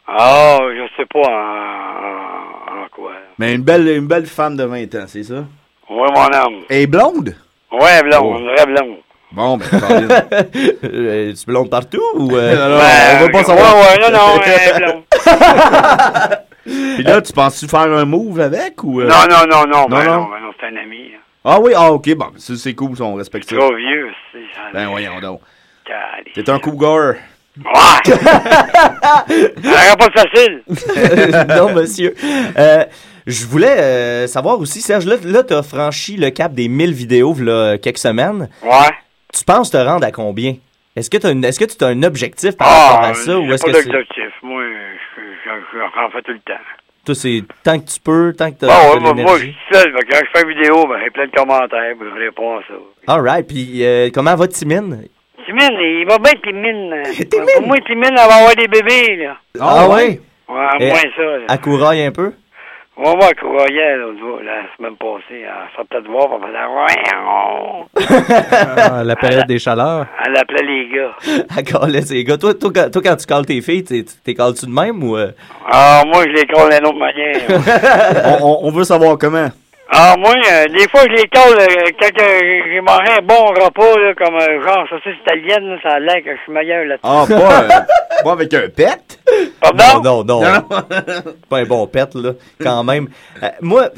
Ah, 0.06 0.58
je 0.60 0.86
sais 0.96 1.06
pas 1.06 1.20
en, 1.20 2.88
quoi. 2.94 3.12
Mais 3.38 3.54
une 3.54 3.62
belle, 3.62 3.88
une 3.88 4.06
belle 4.06 4.26
femme 4.26 4.56
de 4.56 4.64
20 4.64 4.94
ans, 4.96 5.04
c'est 5.06 5.22
ça? 5.22 5.44
Oui, 5.90 6.08
mon 6.14 6.24
homme. 6.24 6.62
Elle 6.68 6.82
est 6.82 6.86
blonde? 6.86 7.34
Ouais, 7.72 8.02
blonde, 8.02 8.22
Oh. 8.22 8.38
une 8.38 8.46
vraie 8.48 8.66
blonde. 8.66 8.96
Bon, 9.35 9.57
ben. 9.57 9.66
Euh, 10.85 11.33
tu 11.33 11.47
blondes 11.47 11.70
partout 11.70 12.03
ou. 12.14 12.37
euh, 12.37 12.55
Non, 12.55 12.68
non, 12.74 12.78
Ben, 12.78 13.16
on 13.16 13.24
veut 13.24 13.30
pas 13.33 13.39
ouais, 13.39 13.45
savoir. 13.45 13.76
ouais, 13.76 13.99
non, 14.01 14.11
non, 14.18 14.41
elle 14.45 14.53
est 14.53 14.78
blonde. 14.78 15.03
Puis 16.97 17.03
là, 17.03 17.20
tu 17.22 17.33
penses-tu 17.33 17.66
faire 17.66 17.80
un 17.93 18.05
move 18.05 18.41
avec 18.41 18.83
ou. 18.85 19.01
euh? 19.01 19.07
Non, 19.09 19.24
non, 19.28 19.47
non, 19.49 19.66
non, 19.66 19.89
Non, 19.89 19.97
ben 19.97 20.05
non? 20.05 20.12
non, 20.16 20.24
ben 20.30 20.41
non, 20.43 20.53
c'est 20.61 20.66
un 20.66 20.76
ami. 20.76 21.11
là. 21.12 21.18
Ah 21.45 21.59
oui, 21.61 21.72
ah 21.74 21.91
ok, 21.93 22.14
bon, 22.14 22.26
ça, 22.37 22.53
c'est 22.57 22.74
cool, 22.74 22.97
ça, 22.97 23.05
on 23.05 23.14
respecte 23.14 23.49
ça. 23.51 23.57
Trop 23.57 23.74
vieux, 23.74 24.11
c'est 24.33 24.39
ça. 24.55 24.61
Ben 24.72 24.87
voyons 24.89 25.18
donc. 25.20 25.41
T'es 26.35 26.49
un 26.49 26.59
cougar. 26.61 27.14
Ouais! 27.59 28.14
N'aurait 29.62 29.97
pas 29.99 30.09
de 30.09 30.18
facile. 30.18 30.62
non, 31.57 31.72
monsieur. 31.74 32.14
Euh, 32.59 32.85
je 33.26 33.45
voulais 33.47 33.76
euh, 33.78 34.26
savoir 34.26 34.59
aussi, 34.61 34.80
Serge, 34.80 35.05
là, 35.05 35.16
là 35.24 35.43
tu 35.43 35.53
as 35.55 35.62
franchi 35.62 36.16
le 36.16 36.30
cap 36.30 36.53
des 36.55 36.68
1000 36.68 36.93
vidéos 36.93 37.35
là, 37.41 37.76
quelques 37.78 37.99
semaines. 37.99 38.49
Ouais. 38.62 38.70
Tu 39.33 39.45
penses 39.45 39.70
te 39.70 39.76
rendre 39.76 40.05
à 40.07 40.11
combien? 40.12 40.55
Est-ce 40.95 41.09
que, 41.09 41.16
t'as 41.16 41.33
une- 41.33 41.45
est-ce 41.45 41.59
que 41.59 41.64
tu 41.64 41.83
as 41.85 41.89
un 41.89 42.03
objectif 42.03 42.57
par 42.57 42.68
Ah, 42.70 42.93
rapport 42.93 43.05
à 43.11 43.14
ça 43.14 43.39
ou 43.39 43.47
j'ai 43.47 43.55
est-ce 43.55 43.64
pas 43.64 43.72
que 43.72 43.78
c'est. 43.78 43.85
d'objectif. 43.89 44.30
Moi, 44.43 44.62
je, 44.62 45.20
je, 45.20 45.51
je, 45.72 45.78
j'en 45.95 46.11
fais 46.11 46.22
tout 46.22 46.33
le 46.33 46.39
temps. 46.41 46.61
Toi, 47.05 47.14
c'est 47.14 47.43
tant 47.64 47.78
que 47.80 47.87
tu 47.87 47.99
peux, 47.99 48.33
tant 48.37 48.51
que 48.53 48.59
tu 48.61 48.66
Bon, 48.66 48.72
as 48.72 48.95
ouais, 48.95 49.01
moi, 49.01 49.12
moi, 49.14 49.37
je 49.39 49.45
l'énergie. 49.45 49.57
suis 49.70 49.74
seul. 49.80 49.93
Quand 49.93 50.18
je 50.20 50.39
fais 50.41 50.47
une 50.47 50.55
vidéo, 50.57 50.87
ben, 50.87 50.99
j'ai 51.03 51.11
plein 51.11 51.26
de 51.26 51.30
commentaires, 51.33 51.95
je 51.99 52.20
réponds 52.20 52.59
à 52.59 52.62
ça. 52.68 52.74
Alright, 53.14 53.47
puis 53.49 53.85
euh, 53.85 54.11
comment 54.14 54.35
va 54.37 54.47
Timine? 54.47 55.09
Timine, 55.47 55.78
il 55.80 56.07
va 56.09 56.18
bien, 56.18 56.33
Timine. 56.45 57.03
Pour 57.57 57.66
moi, 57.66 57.76
Timine, 57.87 58.05
elle 58.11 58.14
va 58.14 58.35
avoir 58.37 58.55
des 58.55 58.68
bébés, 58.68 59.16
là. 59.16 59.37
Ah, 59.59 59.89
ouais? 59.89 60.20
Ouais, 60.49 60.66
Et- 60.78 60.89
moins 60.91 61.01
ça, 61.16 61.22
là. 61.22 61.47
Elle 61.49 61.61
couraille 61.61 62.03
un 62.05 62.12
peu? 62.12 62.33
On 62.95 63.05
va 63.05 63.12
voir 63.16 63.30
Courriel, 63.40 64.01
l'autre 64.01 64.18
jour, 64.18 64.38
la 64.45 64.62
semaine 64.76 64.97
passée. 64.97 65.40
Elle 65.40 65.74
sortait 65.74 66.03
de 66.03 66.09
voir, 66.09 66.28
elle 66.34 66.43
faisait... 66.47 66.59
Ah, 68.76 69.03
la 69.03 69.16
période 69.16 69.47
des 69.47 69.59
chaleurs. 69.59 70.07
Elle 70.26 70.36
appelait 70.36 70.62
les 70.66 70.88
gars. 70.95 71.14
Elle 71.57 71.64
calait 71.64 72.03
ses 72.03 72.22
gars. 72.22 72.36
Toi, 72.36 72.53
toi, 72.55 72.70
quand- 72.74 72.90
toi, 72.90 73.03
quand 73.03 73.16
tu 73.16 73.26
cales 73.26 73.47
tes 73.47 73.61
filles, 73.62 73.82
t'es- 73.84 74.05
t'es 74.22 74.34
cales-tu 74.34 74.66
de 74.66 74.70
même 74.72 75.03
ou. 75.03 75.16
euh? 75.16 75.30
Ah, 75.70 76.03
moi, 76.07 76.22
je 76.24 76.32
les 76.32 76.47
colle 76.47 76.70
d'une 76.70 76.86
autre 76.86 76.99
manière. 76.99 77.40
on, 78.43 78.47
on- 78.47 78.59
on 78.68 78.70
veut 78.70 78.84
savoir 78.84 79.16
comment. 79.18 79.49
Ah, 79.95 80.16
moi, 80.18 80.32
euh, 80.32 80.68
des 80.68 80.88
fois, 80.88 81.03
je 81.03 81.16
les 81.16 81.28
colle 81.28 81.59
euh, 81.61 81.90
quand 82.01 82.22
euh, 82.22 82.40
j'ai 82.72 82.80
mangé 82.80 83.12
un 83.18 83.22
bon 83.22 83.45
repas, 83.49 83.99
là, 83.99 84.14
comme 84.14 84.36
euh, 84.36 84.62
genre 84.62 84.88
saucisse 84.88 85.20
italienne, 85.20 85.68
là, 85.68 85.76
ça 85.82 85.88
a 85.90 86.01
l'air 86.01 86.24
que 86.24 86.34
je 86.34 86.43
suis 86.45 86.53
meilleur 86.53 86.86
là-dessus. 86.86 87.03
Ah, 87.03 87.26
pas, 87.28 87.62
euh, 87.62 87.68
pas 88.24 88.32
avec 88.32 88.55
un 88.55 88.68
pet? 88.70 89.18
Pardon? 89.61 90.03
Non, 90.03 90.24
non, 90.24 90.40
non. 90.40 90.62
pas 91.51 91.59
un 91.59 91.64
bon 91.66 91.86
pet, 91.86 92.09
là, 92.14 92.32
quand 92.59 92.82
même. 92.84 93.11
Euh, 93.43 93.49
moi, 93.61 93.90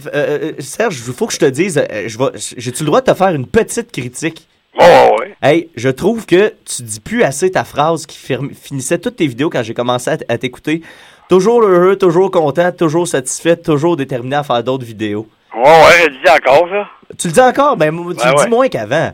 Serge, 0.58 0.96
il 1.06 1.12
faut 1.12 1.28
que 1.28 1.32
je 1.32 1.38
te 1.38 1.44
dise, 1.44 1.78
euh, 1.78 2.08
je 2.08 2.18
vais, 2.18 2.30
j'ai-tu 2.34 2.82
le 2.82 2.86
droit 2.86 3.00
de 3.00 3.12
te 3.12 3.16
faire 3.16 3.28
une 3.28 3.46
petite 3.46 3.92
critique? 3.92 4.48
Oh, 4.76 5.16
ouais. 5.20 5.36
Hey, 5.42 5.70
je 5.76 5.90
trouve 5.90 6.26
que 6.26 6.54
tu 6.64 6.82
dis 6.82 6.98
plus 6.98 7.22
assez 7.22 7.52
ta 7.52 7.62
phrase 7.62 8.06
qui 8.06 8.18
finissait 8.52 8.98
toutes 8.98 9.16
tes 9.16 9.28
vidéos 9.28 9.48
quand 9.48 9.62
j'ai 9.62 9.74
commencé 9.74 10.10
à 10.28 10.38
t'écouter. 10.38 10.82
Toujours 11.28 11.62
heureux, 11.62 11.94
toujours 11.94 12.32
content, 12.32 12.72
toujours 12.72 13.06
satisfait, 13.06 13.56
toujours 13.56 13.96
déterminé 13.96 14.34
à 14.34 14.42
faire 14.42 14.64
d'autres 14.64 14.84
vidéos. 14.84 15.28
Ouais, 15.56 15.62
ouais, 15.62 16.00
je 16.02 16.08
le 16.08 16.16
dis 16.24 16.30
encore, 16.30 16.68
ça. 16.68 16.88
Tu 17.18 17.28
le 17.28 17.32
dis 17.32 17.40
encore? 17.40 17.76
Ben, 17.76 17.90
tu 17.90 17.96
Ben 17.96 18.08
le 18.30 18.36
ouais. 18.36 18.44
dis 18.44 18.50
moins 18.50 18.68
qu'avant. 18.68 19.10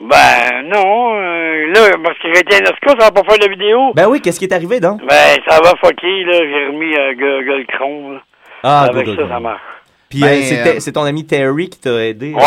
Ben, 0.00 0.62
non, 0.64 1.14
euh, 1.16 1.72
là, 1.72 1.96
parce 2.04 2.18
que 2.18 2.32
j'ai 2.34 2.40
été 2.40 2.56
à 2.56 2.60
Nosco, 2.60 2.88
ça 3.00 3.06
va 3.06 3.10
pas 3.12 3.22
faire 3.24 3.38
de 3.38 3.50
vidéo? 3.50 3.92
Ben 3.94 4.06
oui, 4.08 4.20
qu'est-ce 4.20 4.38
qui 4.38 4.44
est 4.44 4.52
arrivé, 4.52 4.78
donc? 4.80 5.00
Ben, 5.06 5.36
ça 5.48 5.60
va 5.62 5.70
fucker, 5.82 6.24
là, 6.24 6.32
j'ai 6.38 6.66
remis 6.66 6.94
un 6.94 7.12
euh, 7.12 7.42
gueule 7.42 7.66
cron, 7.66 8.10
là. 8.12 8.20
Ah, 8.62 8.82
Avec 8.90 9.06
ça, 9.06 9.28
ça 9.28 9.40
marche. 9.40 9.60
Puis 10.10 10.20
Ben, 10.20 10.38
euh, 10.38 10.42
c'était- 10.42 10.76
euh, 10.76 10.80
c'est 10.80 10.92
ton 10.92 11.04
ami 11.04 11.24
Terry 11.26 11.68
qui 11.70 11.80
t'a 11.80 12.04
aidé. 12.04 12.32
Ouais, 12.34 12.42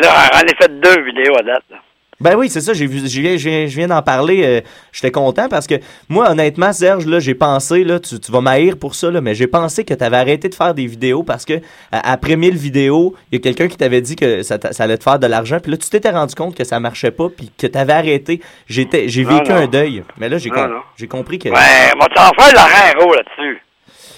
là, 0.00 0.08
j'en 0.32 0.40
ai 0.40 0.54
fait 0.56 0.80
deux 0.80 1.02
vidéos 1.02 1.34
à 1.38 1.42
date, 1.42 1.62
là. 1.70 1.76
Ben 2.20 2.36
oui, 2.36 2.48
c'est 2.48 2.60
ça, 2.60 2.72
j'ai 2.72 2.86
vu, 2.86 2.98
je 3.08 3.20
viens, 3.20 3.36
je 3.36 3.74
viens- 3.76 3.88
d'en 3.88 4.02
parler, 4.02 4.42
euh, 4.44 4.60
j'étais 4.92 5.10
content 5.10 5.48
parce 5.48 5.66
que 5.66 5.74
moi, 6.08 6.30
honnêtement, 6.30 6.72
Serge, 6.72 7.06
là, 7.06 7.18
j'ai 7.20 7.34
pensé, 7.34 7.84
là, 7.84 7.98
tu, 7.98 8.18
tu 8.20 8.30
vas 8.32 8.40
m'haïr 8.40 8.76
pour 8.78 8.94
ça, 8.94 9.10
là, 9.10 9.20
mais 9.20 9.34
j'ai 9.34 9.46
pensé 9.46 9.84
que 9.84 9.92
tu 9.94 10.04
avais 10.04 10.16
arrêté 10.16 10.48
de 10.48 10.54
faire 10.54 10.74
des 10.74 10.86
vidéos 10.86 11.22
parce 11.22 11.44
que 11.44 11.54
après 11.92 12.36
1000 12.36 12.56
vidéos, 12.56 13.14
il 13.32 13.36
y 13.36 13.38
a 13.38 13.42
quelqu'un 13.42 13.68
qui 13.68 13.76
t'avait 13.76 14.00
dit 14.00 14.16
que 14.16 14.42
ça, 14.42 14.58
allait 14.78 14.96
te 14.98 15.04
faire 15.04 15.18
de 15.18 15.26
l'argent, 15.26 15.58
puis 15.60 15.72
là, 15.72 15.76
tu 15.76 15.88
t'étais 15.90 16.10
rendu 16.10 16.34
compte 16.34 16.56
que 16.56 16.64
ça 16.64 16.78
marchait 16.80 17.10
pas, 17.10 17.28
puis 17.28 17.50
que 17.58 17.66
tu 17.66 17.78
avais 17.78 17.92
arrêté. 17.92 18.40
J'étais, 18.68 19.08
j'ai 19.08 19.24
vécu 19.24 19.50
non. 19.50 19.56
un 19.56 19.66
deuil, 19.66 20.02
mais 20.18 20.28
là, 20.28 20.38
j'ai, 20.38 20.50
com- 20.50 20.80
compris 21.08 21.38
que... 21.38 21.48
Ouais, 21.48 21.92
moi, 21.96 22.06
t'en 22.14 22.30
fais 22.42 22.94
gros 22.96 23.12
là-dessus. 23.14 23.60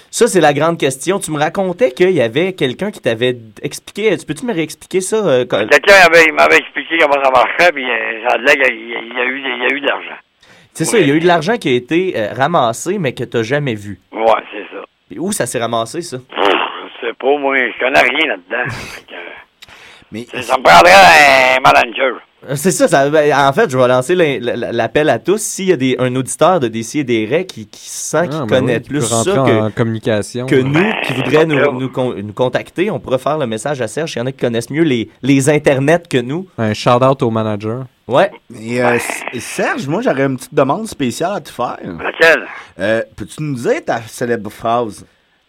Ça, 0.09 0.27
c'est 0.27 0.39
la 0.41 0.53
grande 0.53 0.77
question. 0.79 1.19
Tu 1.19 1.31
me 1.31 1.37
racontais 1.39 1.91
qu'il 1.91 2.11
y 2.11 2.21
avait 2.21 2.53
quelqu'un 2.53 2.91
qui 2.91 2.99
t'avait 3.01 3.37
expliqué, 3.61 4.17
tu 4.17 4.25
peux-tu 4.25 4.45
me 4.45 4.53
réexpliquer 4.53 5.01
ça? 5.01 5.17
euh, 5.17 5.45
quand- 5.45 5.67
Quelqu'un 5.67 5.93
m'avait 6.33 6.57
expliqué 6.57 6.97
comment 6.99 7.23
ça 7.23 7.29
marchait, 7.31 7.71
puis 7.73 7.83
euh, 7.83 8.19
y 8.21 8.25
a, 8.25 8.37
il 8.37 8.59
y 8.59 9.19
a 9.19 9.25
eu, 9.25 9.39
il 9.39 9.63
y 9.63 9.65
a 9.71 9.75
eu 9.75 9.81
de 9.81 9.87
l'argent. 9.87 10.17
C'est 10.73 10.85
ça, 10.85 10.99
il 10.99 11.07
y 11.07 11.11
a 11.11 11.13
eu 11.15 11.19
de 11.19 11.27
l'argent 11.27 11.57
qui 11.57 11.69
a 11.69 11.73
été 11.73 12.13
euh, 12.15 12.33
ramassé, 12.33 12.97
mais 12.99 13.13
que 13.13 13.23
tu 13.23 13.37
n'as 13.37 13.43
jamais 13.43 13.75
vu. 13.75 13.99
Ouais, 14.11 14.21
c'est 14.51 14.63
ça. 14.75 14.83
Et 15.11 15.19
où 15.19 15.31
ça 15.31 15.45
s'est 15.45 15.59
ramassé, 15.59 16.01
ça? 16.01 16.17
Je 16.35 17.07
sais 17.07 17.13
pas, 17.19 17.37
moi, 17.37 17.55
je 17.57 17.79
connais 17.79 17.99
rien 18.01 18.27
là-dedans. 18.35 18.73
Ça, 20.31 20.41
ça 20.41 20.57
me 20.57 20.63
prendrait 20.63 20.93
un 20.93 21.59
manager. 21.59 22.21
Euh, 22.47 22.55
C'est 22.55 22.71
ça, 22.71 22.87
ça- 22.87 23.09
ben, 23.09 23.33
en 23.35 23.51
fait, 23.51 23.69
je 23.69 23.77
vais 23.77 23.87
lancer 23.87 24.13
l'appel 24.39 25.09
à 25.09 25.17
tous. 25.17 25.41
S'il 25.41 25.65
y 25.65 25.73
a 25.73 25.75
des, 25.75 25.95
un 25.99 26.15
auditeur 26.15 26.59
de 26.59 26.67
DC 26.67 26.97
et 26.97 27.03
des 27.03 27.45
qui, 27.47 27.65
qui 27.67 27.89
sent, 27.89 28.27
qui 28.29 28.35
Ah, 28.35 28.41
ben 28.41 28.47
connaît 28.47 28.75
oui, 28.77 28.79
plus 28.81 29.01
ça 29.01 29.23
que, 29.25 29.59
en 29.67 29.71
communication. 29.71 30.45
que 30.45 30.55
nous, 30.55 30.91
qui 31.03 31.13
voudrait 31.13 31.45
nous, 31.47 31.71
nous, 31.79 31.89
con- 31.89 32.13
nous 32.15 32.33
contacter, 32.33 32.91
on 32.91 32.99
pourrait 32.99 33.17
faire 33.17 33.37
le 33.39 33.47
message 33.47 33.81
à 33.81 33.87
Serge. 33.87 34.13
Il 34.15 34.19
y 34.19 34.21
en 34.21 34.27
a 34.27 34.31
qui 34.31 34.37
connaissent 34.37 34.69
mieux 34.69 34.83
les, 34.83 35.09
les 35.23 35.49
internets 35.49 36.03
que 36.07 36.19
nous. 36.19 36.47
Un 36.59 36.73
shout-out 36.75 37.23
au 37.23 37.31
manager. 37.31 37.85
Ouais. 38.07 38.31
Et 38.55 38.83
euh, 38.83 38.97
Serge, 39.39 39.87
moi, 39.87 40.01
j'aurais 40.01 40.23
une 40.25 40.37
petite 40.37 40.53
demande 40.53 40.87
spéciale 40.87 41.33
à 41.37 41.41
te 41.41 41.49
faire. 41.49 41.77
Laquelle? 41.83 42.45
Euh, 42.79 43.01
Peux-tu 43.15 43.41
nous 43.41 43.55
dire 43.55 43.83
ta 43.83 44.01
célèbre 44.03 44.51
phrase? 44.51 45.05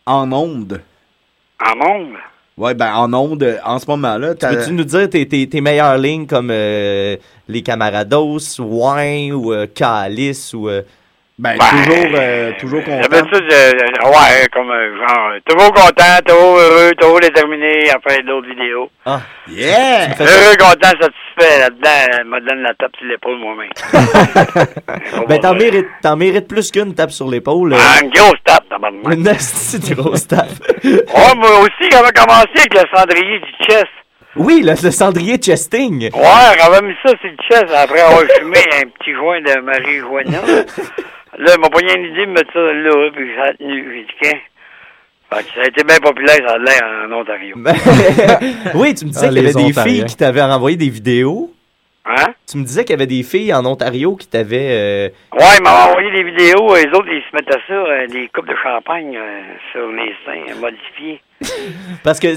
En 0.07 0.33
onde? 0.33 0.81
En 1.63 1.87
onde? 1.87 2.15
Ouais, 2.59 2.75
ben 2.75 2.93
en 2.95 3.13
onde, 3.15 3.43
euh, 3.45 3.57
en 3.65 3.79
ce 3.79 3.87
moment-là. 3.89 4.35
Peux-tu 4.35 4.73
nous 4.73 4.85
dire 4.85 5.09
tes, 5.09 5.27
tes, 5.29 5.49
tes 5.49 5.61
meilleures 5.61 5.97
lignes 5.97 6.27
comme 6.27 6.51
euh, 6.51 7.17
les 7.49 7.63
camarados, 7.63 8.59
Wine 8.59 9.33
ou 9.33 9.53
euh, 9.53 9.67
Calice 9.73 10.53
ou. 10.55 10.69
euh, 10.69 10.83
Ben, 11.39 11.57
toujours, 11.57 12.11
euh, 12.17 12.51
toujours 12.59 12.83
content. 12.83 12.99
Ouais, 12.99 14.49
comme 14.53 14.67
genre, 14.73 15.33
toujours 15.47 15.73
content, 15.73 16.19
toujours 16.27 16.59
heureux, 16.59 16.91
toujours 16.99 17.21
déterminé 17.21 17.91
à 17.91 18.01
faire 18.01 18.25
d'autres 18.27 18.49
vidéos. 18.49 18.91
Ah, 19.07 19.21
yeah! 19.49 20.09
Heureux, 20.19 20.57
content, 20.59 20.89
satisfait 21.01 21.61
là-dedans, 21.61 22.19
elle 22.19 22.25
me 22.27 22.41
donne 22.41 22.63
la 22.63 22.75
tape 22.75 22.91
sur 22.99 23.07
l'épaule 23.07 23.39
moi-même. 23.39 23.71
Ben, 25.29 25.39
t'en 25.41 25.55
mérites, 25.55 25.87
t'en 26.03 26.17
mérites 26.17 26.49
plus 26.49 26.71
qu'une 26.73 26.95
tape 26.95 27.13
sur 27.13 27.29
l'épaule. 27.29 27.75
Ah, 27.77 28.03
une 28.03 28.11
grosse 28.11 28.43
tape, 28.45 28.68
tabarnak. 28.79 29.15
Une 29.15 29.25
petite 29.25 29.95
grosse 29.97 30.27
tape. 30.27 30.49
Ouais, 30.85 31.35
moi 31.37 31.61
aussi, 31.61 31.91
j'avais 31.91 32.13
commencé 32.13 32.49
avec 32.57 32.75
le 32.75 32.97
cendrier 32.97 33.39
du 33.41 33.65
chess. 33.67 33.85
Oui, 34.37 34.61
le, 34.63 34.73
le 34.83 34.91
cendrier 34.91 35.41
chesting. 35.43 36.11
Ouais, 36.15 36.59
j'avais 36.59 36.87
mis 36.87 36.95
ça 37.05 37.11
sur 37.21 37.31
le 37.31 37.37
chess 37.51 37.65
après 37.77 38.01
avoir 38.01 38.21
fumé 38.39 38.59
un 38.83 38.89
petit 38.99 39.13
joint 39.15 39.41
de 39.41 39.61
marijuana. 39.61 40.39
Là, 41.39 41.53
il 41.55 41.61
m'a 41.61 41.69
pas 41.71 41.81
une 41.81 42.05
idée 42.05 42.27
de 42.27 42.31
mettre 42.33 42.53
ça 42.53 42.61
là, 42.61 43.11
puis 43.15 43.31
ça 43.37 43.45
a 43.45 43.53
tenu. 43.55 43.95
J'ai 43.95 44.03
dit, 44.03 44.09
qu'un. 44.21 44.39
Fait 45.31 45.45
que 45.45 45.55
ça 45.55 45.61
a 45.63 45.67
été 45.67 45.85
bien 45.85 45.97
populaire, 45.99 46.37
ça 46.47 46.55
a 46.55 46.59
l'air 46.59 46.81
en 47.07 47.13
Ontario. 47.13 47.55
oui, 48.75 48.95
tu 48.95 49.05
me 49.05 49.11
disais 49.11 49.27
Ah, 49.27 49.29
qu'il 49.29 49.37
y 49.37 49.41
avait 49.41 49.53
des 49.53 49.57
Ontariens. 49.65 49.83
filles 49.93 50.05
qui 50.07 50.17
t'avaient 50.17 50.41
envoyé 50.41 50.77
des 50.77 50.89
vidéos. 50.89 51.53
Hein? 52.07 52.33
Tu 52.51 52.57
me 52.57 52.65
disais 52.65 52.85
qu'il 52.85 52.93
y 52.93 52.99
avait 52.99 53.07
des 53.07 53.23
filles 53.23 53.53
en 53.53 53.65
Ontario 53.67 54.17
qui 54.17 54.27
t'avaient. 54.29 54.71
euh, 54.71 55.09
Ouais, 55.39 55.57
il 55.59 55.63
m'a 55.63 55.87
envoyé 55.89 56.11
des 56.11 56.23
vidéos, 56.23 56.75
les 56.75 56.89
autres, 56.89 57.09
ils 57.09 57.23
se 57.31 57.37
mettaient 57.37 57.59
ça, 57.69 57.75
euh, 57.75 58.07
des 58.07 58.29
coupes 58.29 58.49
de 58.49 58.57
champagne 58.63 59.15
euh, 59.17 59.41
sur 59.73 59.91
les 59.93 60.15
seins 60.25 60.53
euh, 60.55 60.61
modifiés. 60.61 61.21
Parce 62.03 62.19
que 62.21 62.35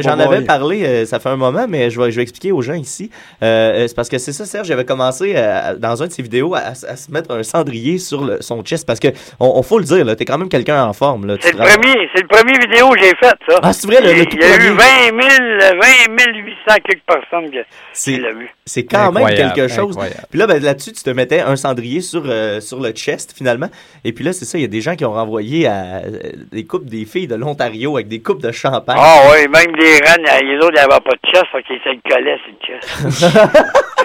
j'en 0.00 0.18
avais 0.18 0.42
parlé, 0.42 0.84
euh, 0.84 1.06
ça 1.06 1.18
fait 1.20 1.28
un 1.28 1.36
moment, 1.36 1.66
mais 1.68 1.90
je 1.90 2.00
vais, 2.00 2.10
je 2.10 2.16
vais 2.16 2.22
expliquer 2.22 2.52
aux 2.52 2.62
gens 2.62 2.74
ici. 2.74 3.10
Euh, 3.42 3.46
euh, 3.82 3.88
c'est 3.88 3.94
parce 3.94 4.08
que 4.08 4.18
c'est 4.18 4.32
ça, 4.32 4.44
Serge, 4.44 4.66
j'avais 4.66 4.84
commencé 4.84 5.34
dans 5.78 5.96
une 6.02 6.08
de 6.08 6.12
ses 6.12 6.22
vidéos 6.22 6.54
à, 6.54 6.60
à 6.60 6.74
se 6.96 7.10
mettre 7.10 7.30
un 7.34 7.42
cendrier 7.42 7.98
sur 7.98 8.24
le- 8.24 8.42
son 8.42 8.62
chest 8.62 8.86
parce 8.86 9.00
que 9.00 9.08
on, 9.40 9.52
on 9.56 9.62
faut 9.62 9.78
le 9.78 9.84
dire, 9.84 10.16
t'es 10.16 10.24
quand 10.24 10.38
même 10.38 10.48
quelqu'un 10.48 10.84
en 10.84 10.92
forme. 10.92 11.26
Là, 11.26 11.36
C'est 11.40 11.52
le 11.52 11.58
premier, 11.58 12.08
c'est 12.14 12.22
le 12.22 12.28
premier 12.28 12.58
vidéo 12.58 12.90
que 12.90 13.00
j'ai 13.00 13.14
fait, 13.16 13.34
ça. 13.48 13.58
Ah, 13.62 13.72
c'est 13.72 13.86
vrai, 13.86 14.00
le- 14.00 14.10
Il 14.12 14.16
y 14.18 14.20
a- 14.20 14.24
le 14.24 14.26
tout 14.26 14.36
Il 14.40 14.42
y 14.42 14.44
a 14.44 14.56
eu 14.56 14.74
premier. 14.74 15.22
20 15.22 15.28
000, 15.70 15.80
20 16.16 16.32
800 16.34 16.76
quelques 16.84 17.02
personnes 17.06 17.50
qui, 17.94 18.16
l'ont 18.18 18.38
vu. 18.38 18.50
C'est 18.66 18.84
quand 18.84 19.08
Incroyable, 19.08 19.42
même 19.42 19.52
quelque 19.52 19.68
chose. 19.68 19.90
incroyable. 19.90 20.26
Puis 20.30 20.38
là, 20.38 20.46
ben, 20.46 20.62
là-dessus, 20.62 20.92
tu 20.92 21.02
te 21.02 21.10
mettais 21.10 21.40
un 21.40 21.56
cendrier 21.56 22.00
sur, 22.00 22.22
euh, 22.26 22.60
sur 22.60 22.80
le 22.80 22.90
chest, 22.92 23.32
finalement. 23.36 23.68
Et 24.04 24.12
puis 24.12 24.24
là, 24.24 24.32
c'est 24.32 24.44
ça, 24.44 24.58
il 24.58 24.62
y 24.62 24.64
a 24.64 24.68
des 24.68 24.80
gens 24.80 24.94
qui 24.96 25.04
ont 25.04 25.12
renvoyé 25.12 25.66
à, 25.66 26.02
euh, 26.04 26.10
des 26.52 26.64
coupes 26.64 26.86
des 26.86 27.04
filles 27.04 27.26
de 27.26 27.34
l'Ontario 27.34 27.96
avec 27.96 28.08
des 28.08 28.20
de 28.42 28.52
champagne. 28.52 28.96
Ah 28.98 29.20
oui, 29.32 29.48
même 29.48 29.74
des 29.76 29.98
rennes, 30.04 30.26
euh, 30.28 30.40
les 30.42 30.56
autres, 30.58 30.72
ils 30.76 30.80
n'avaient 30.88 31.00
pas 31.00 31.12
de 31.12 31.30
chest, 31.32 31.46
fait 31.52 31.62
qu'ils 31.62 31.80
le 31.84 32.10
collaient 32.14 32.38
sur 32.38 32.52
le 32.52 33.10
chest. 33.10 33.36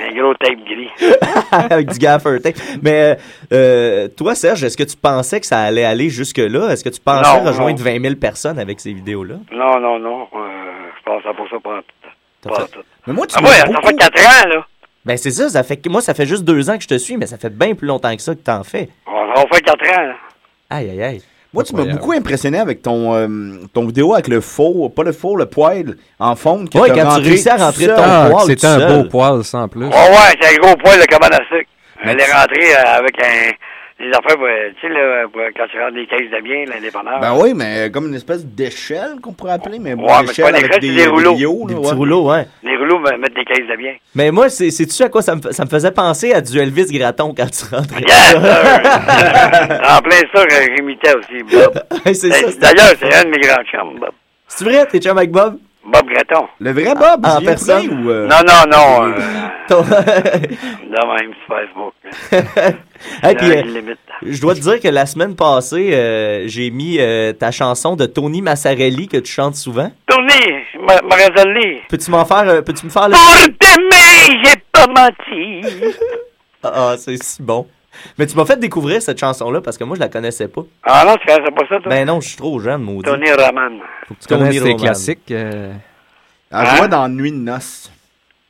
Un 0.01 0.13
gros 0.15 0.33
tape 0.35 0.59
gris. 0.65 0.89
avec 1.69 1.88
du 1.89 1.99
gaffer 1.99 2.39
tape. 2.41 2.55
Mais 2.81 3.17
euh, 3.51 4.07
toi, 4.15 4.35
Serge, 4.35 4.63
est-ce 4.63 4.77
que 4.77 4.83
tu 4.83 4.95
pensais 4.95 5.39
que 5.39 5.45
ça 5.45 5.59
allait 5.61 5.83
aller 5.85 6.09
jusque-là? 6.09 6.69
Est-ce 6.71 6.83
que 6.83 6.89
tu 6.89 7.01
pensais 7.01 7.38
Non, 7.39 7.43
rejoindre 7.43 7.79
non. 7.79 7.85
20 7.85 8.01
000 8.01 8.15
personnes 8.15 8.59
avec 8.59 8.79
ces 8.79 8.93
vidéos-là? 8.93 9.35
Non, 9.51 9.79
non, 9.79 9.99
non. 9.99 10.27
Euh, 10.35 10.47
je 10.97 11.03
pensais 11.03 11.35
pas 11.35 11.43
ça 11.49 11.57
pendant 11.61 11.81
tout. 11.81 12.49
Pas 12.49 12.67
tout. 12.67 12.79
Mais 13.07 13.13
moi, 13.13 13.27
tu 13.27 13.35
Ah 13.38 13.41
ouais, 13.43 13.49
ça 13.49 13.81
fait 13.81 13.95
4 13.95 14.25
ans, 14.25 14.49
là. 14.49 14.65
Ben 15.05 15.15
c'est 15.15 15.31
ça, 15.31 15.47
ça 15.47 15.63
fait 15.63 15.85
moi, 15.88 16.01
ça 16.01 16.13
fait 16.13 16.25
juste 16.25 16.43
deux 16.43 16.69
ans 16.69 16.75
que 16.75 16.83
je 16.83 16.88
te 16.89 16.97
suis, 16.97 17.15
mais 17.15 17.27
ça 17.27 17.38
fait 17.38 17.49
bien 17.49 17.75
plus 17.75 17.88
longtemps 17.88 18.13
que 18.13 18.21
ça 18.21 18.35
que 18.35 18.41
t'en 18.41 18.63
fais. 18.63 18.89
On 19.07 19.53
fait 19.53 19.61
4 19.61 19.97
ans, 19.97 20.01
là. 20.03 20.15
Aïe, 20.69 20.89
aïe, 20.89 21.01
aïe. 21.03 21.21
Moi, 21.57 21.63
tu 21.63 21.75
m'as 21.75 21.85
beaucoup 21.85 22.11
impressionné 22.11 22.59
avec 22.59 22.83
ton, 22.83 23.15
euh, 23.15 23.27
ton 23.73 23.85
vidéo 23.87 24.13
avec 24.13 24.27
le 24.27 24.41
faux, 24.41 24.89
pas 24.89 25.01
le 25.03 25.11
faux, 25.11 25.35
le 25.35 25.47
poil 25.47 25.95
en 26.19 26.35
fonte. 26.35 26.69
que 26.69 26.77
Ouais, 26.77 26.89
quand 26.89 26.95
tu 26.95 27.01
rentré 27.03 27.23
réussis 27.29 27.49
à 27.49 27.57
rentrer 27.57 27.87
ton 27.87 27.93
Ah, 27.97 28.27
poil 28.29 28.45
c'était 28.45 28.67
un 28.67 28.79
seul. 28.79 29.01
beau 29.03 29.09
poil, 29.09 29.43
ça, 29.43 29.57
en 29.59 29.67
plus. 29.67 29.85
Ouais, 29.85 29.89
ouais, 29.89 30.35
c'est 30.39 30.53
un 30.55 30.57
gros 30.59 30.75
poil 30.75 30.99
de 30.99 31.05
cabane 31.05 31.33
à 31.33 31.37
sucre. 31.37 31.69
Mais 32.05 32.11
Elle 32.11 32.21
est 32.21 32.25
tu- 32.25 32.31
rentrée 32.31 32.75
euh, 32.75 32.97
avec 32.99 33.15
un, 33.23 33.51
des 33.99 34.09
affaires, 34.09 34.37
tu 34.79 34.87
sais, 34.87 34.93
quand 35.57 35.65
tu 35.71 35.79
rentres 35.79 35.93
des 35.95 36.05
caisses 36.05 36.29
de 36.29 36.41
biens, 36.43 36.65
l'indépendant. 36.67 37.19
Ben 37.19 37.33
oui, 37.35 37.53
mais 37.55 37.89
comme 37.91 38.07
une 38.07 38.13
espèce 38.15 38.45
d'échelle 38.45 39.15
qu'on 39.21 39.33
pourrait 39.33 39.53
appeler, 39.53 39.79
mais 39.79 39.93
Ouais, 39.95 39.95
bon, 39.95 40.07
mais 40.37 40.43
avec 40.43 40.79
des, 40.79 40.95
des 40.95 41.07
rouleaux. 41.07 41.33
Des 41.35 41.43
là, 41.73 41.79
petits 41.79 41.89
ouais. 41.89 41.95
rouleaux, 41.95 42.29
ouais. 42.31 42.45
Les 42.63 42.77
rouleaux 42.77 42.99
me- 42.99 43.17
mettent 43.17 43.33
des 43.35 43.43
caisses 43.45 43.67
de 43.67 43.75
biens. 43.75 43.95
Mais 44.13 44.29
moi, 44.31 44.49
c'est- 44.49 44.69
sais-tu 44.69 45.01
à 45.01 45.09
quoi 45.09 45.21
ça 45.23 45.35
me, 45.35 45.41
ça 45.51 45.65
me 45.65 45.69
faisait 45.69 45.91
penser 45.91 46.31
à 46.33 46.41
du 46.41 46.59
Elvis 46.59 46.85
Gratton 46.95 47.33
quand 47.35 47.49
tu 47.49 47.65
rentrais? 47.75 48.01
Yes, 48.01 48.29
sir! 48.29 48.37
en 49.97 50.01
plein 50.01 50.21
ça, 50.33 50.43
j'imitais 50.75 51.13
aussi, 51.15 51.43
Bob. 51.51 51.79
C'est 52.05 52.13
ça, 52.31 52.51
D'ailleurs, 52.59 52.93
c'est 52.99 53.13
un 53.15 53.23
de 53.25 53.29
mes 53.29 53.39
grands 53.39 53.63
chums, 53.63 53.99
Bob. 53.99 54.11
C'est 54.47 54.63
vrai, 54.63 54.85
t'es 54.85 54.99
chum 54.99 55.17
avec 55.17 55.31
Bob? 55.31 55.57
Bob 55.88 56.05
Breton. 56.05 56.47
Le 56.59 56.71
vrai 56.73 56.93
Bob, 56.95 57.25
En 57.25 57.38
il 57.38 57.41
vient 57.41 57.49
personne? 57.49 58.05
ou, 58.05 58.09
euh, 58.09 58.27
Non, 58.27 58.38
non, 58.45 58.71
non. 58.71 59.13
Euh, 59.69 59.73
de 59.81 61.17
même 61.19 61.33
sur 61.45 61.57
Facebook. 61.57 61.93
Hey, 63.21 63.35
puis, 63.35 63.47
J'ai 63.47 63.57
euh, 63.59 63.95
je 64.23 64.41
dois 64.41 64.55
te 64.55 64.59
dire 64.61 64.79
que 64.79 64.88
la 64.88 65.05
semaine 65.05 65.35
passée, 65.35 65.91
euh, 65.93 66.47
j'ai 66.47 66.71
mis 66.71 66.97
euh, 66.99 67.33
ta 67.33 67.51
chanson 67.51 67.95
de 67.97 68.05
Tony 68.05 68.41
Massarelli 68.41 69.07
que 69.09 69.17
tu 69.17 69.31
chantes 69.31 69.55
souvent. 69.55 69.91
Tournez, 70.07 70.63
Ma- 70.79 71.01
Marazoli. 71.01 71.79
Peux-tu 71.89 72.09
m'en 72.11 72.23
faire, 72.25 72.47
euh, 72.49 72.61
peux-tu 72.61 72.85
me 72.85 72.89
faire 72.91 73.09
le... 73.09 73.13
Pour 73.15 73.57
t'aimer, 73.59 74.39
j'ai 74.43 74.55
pas 74.71 74.88
menti. 74.88 75.67
Ah, 76.63 76.71
ah, 76.73 76.95
c'est 76.97 77.21
si 77.21 77.41
bon. 77.41 77.67
Mais 78.17 78.25
tu 78.27 78.35
m'as 78.35 78.45
fait 78.45 78.59
découvrir 78.59 79.01
cette 79.01 79.19
chanson-là 79.19 79.61
parce 79.61 79.77
que 79.77 79.83
moi, 79.83 79.95
je 79.95 80.01
la 80.01 80.09
connaissais 80.09 80.47
pas. 80.47 80.63
Ah 80.83 81.03
non, 81.05 81.15
tu 81.17 81.25
connaissais 81.27 81.51
pas 81.51 81.63
ça, 81.69 81.79
toi? 81.79 81.89
Ben 81.89 82.05
non, 82.07 82.21
je 82.21 82.27
suis 82.29 82.37
trop 82.37 82.59
jeune, 82.59 82.81
maudit. 82.81 83.09
Tony 83.09 83.31
Roman. 83.31 83.79
Faut 84.07 84.13
que 84.13 84.19
tu 84.19 84.27
Tu 84.27 84.33
connais 84.33 84.45
connaisses 84.57 84.63
ces 84.63 84.75
classiques. 84.75 85.31
euh, 85.31 85.73
Elle 86.51 86.65
jouait 86.77 86.87
dans 86.87 87.07
Nuit 87.09 87.31
de 87.31 87.37
noces. 87.37 87.91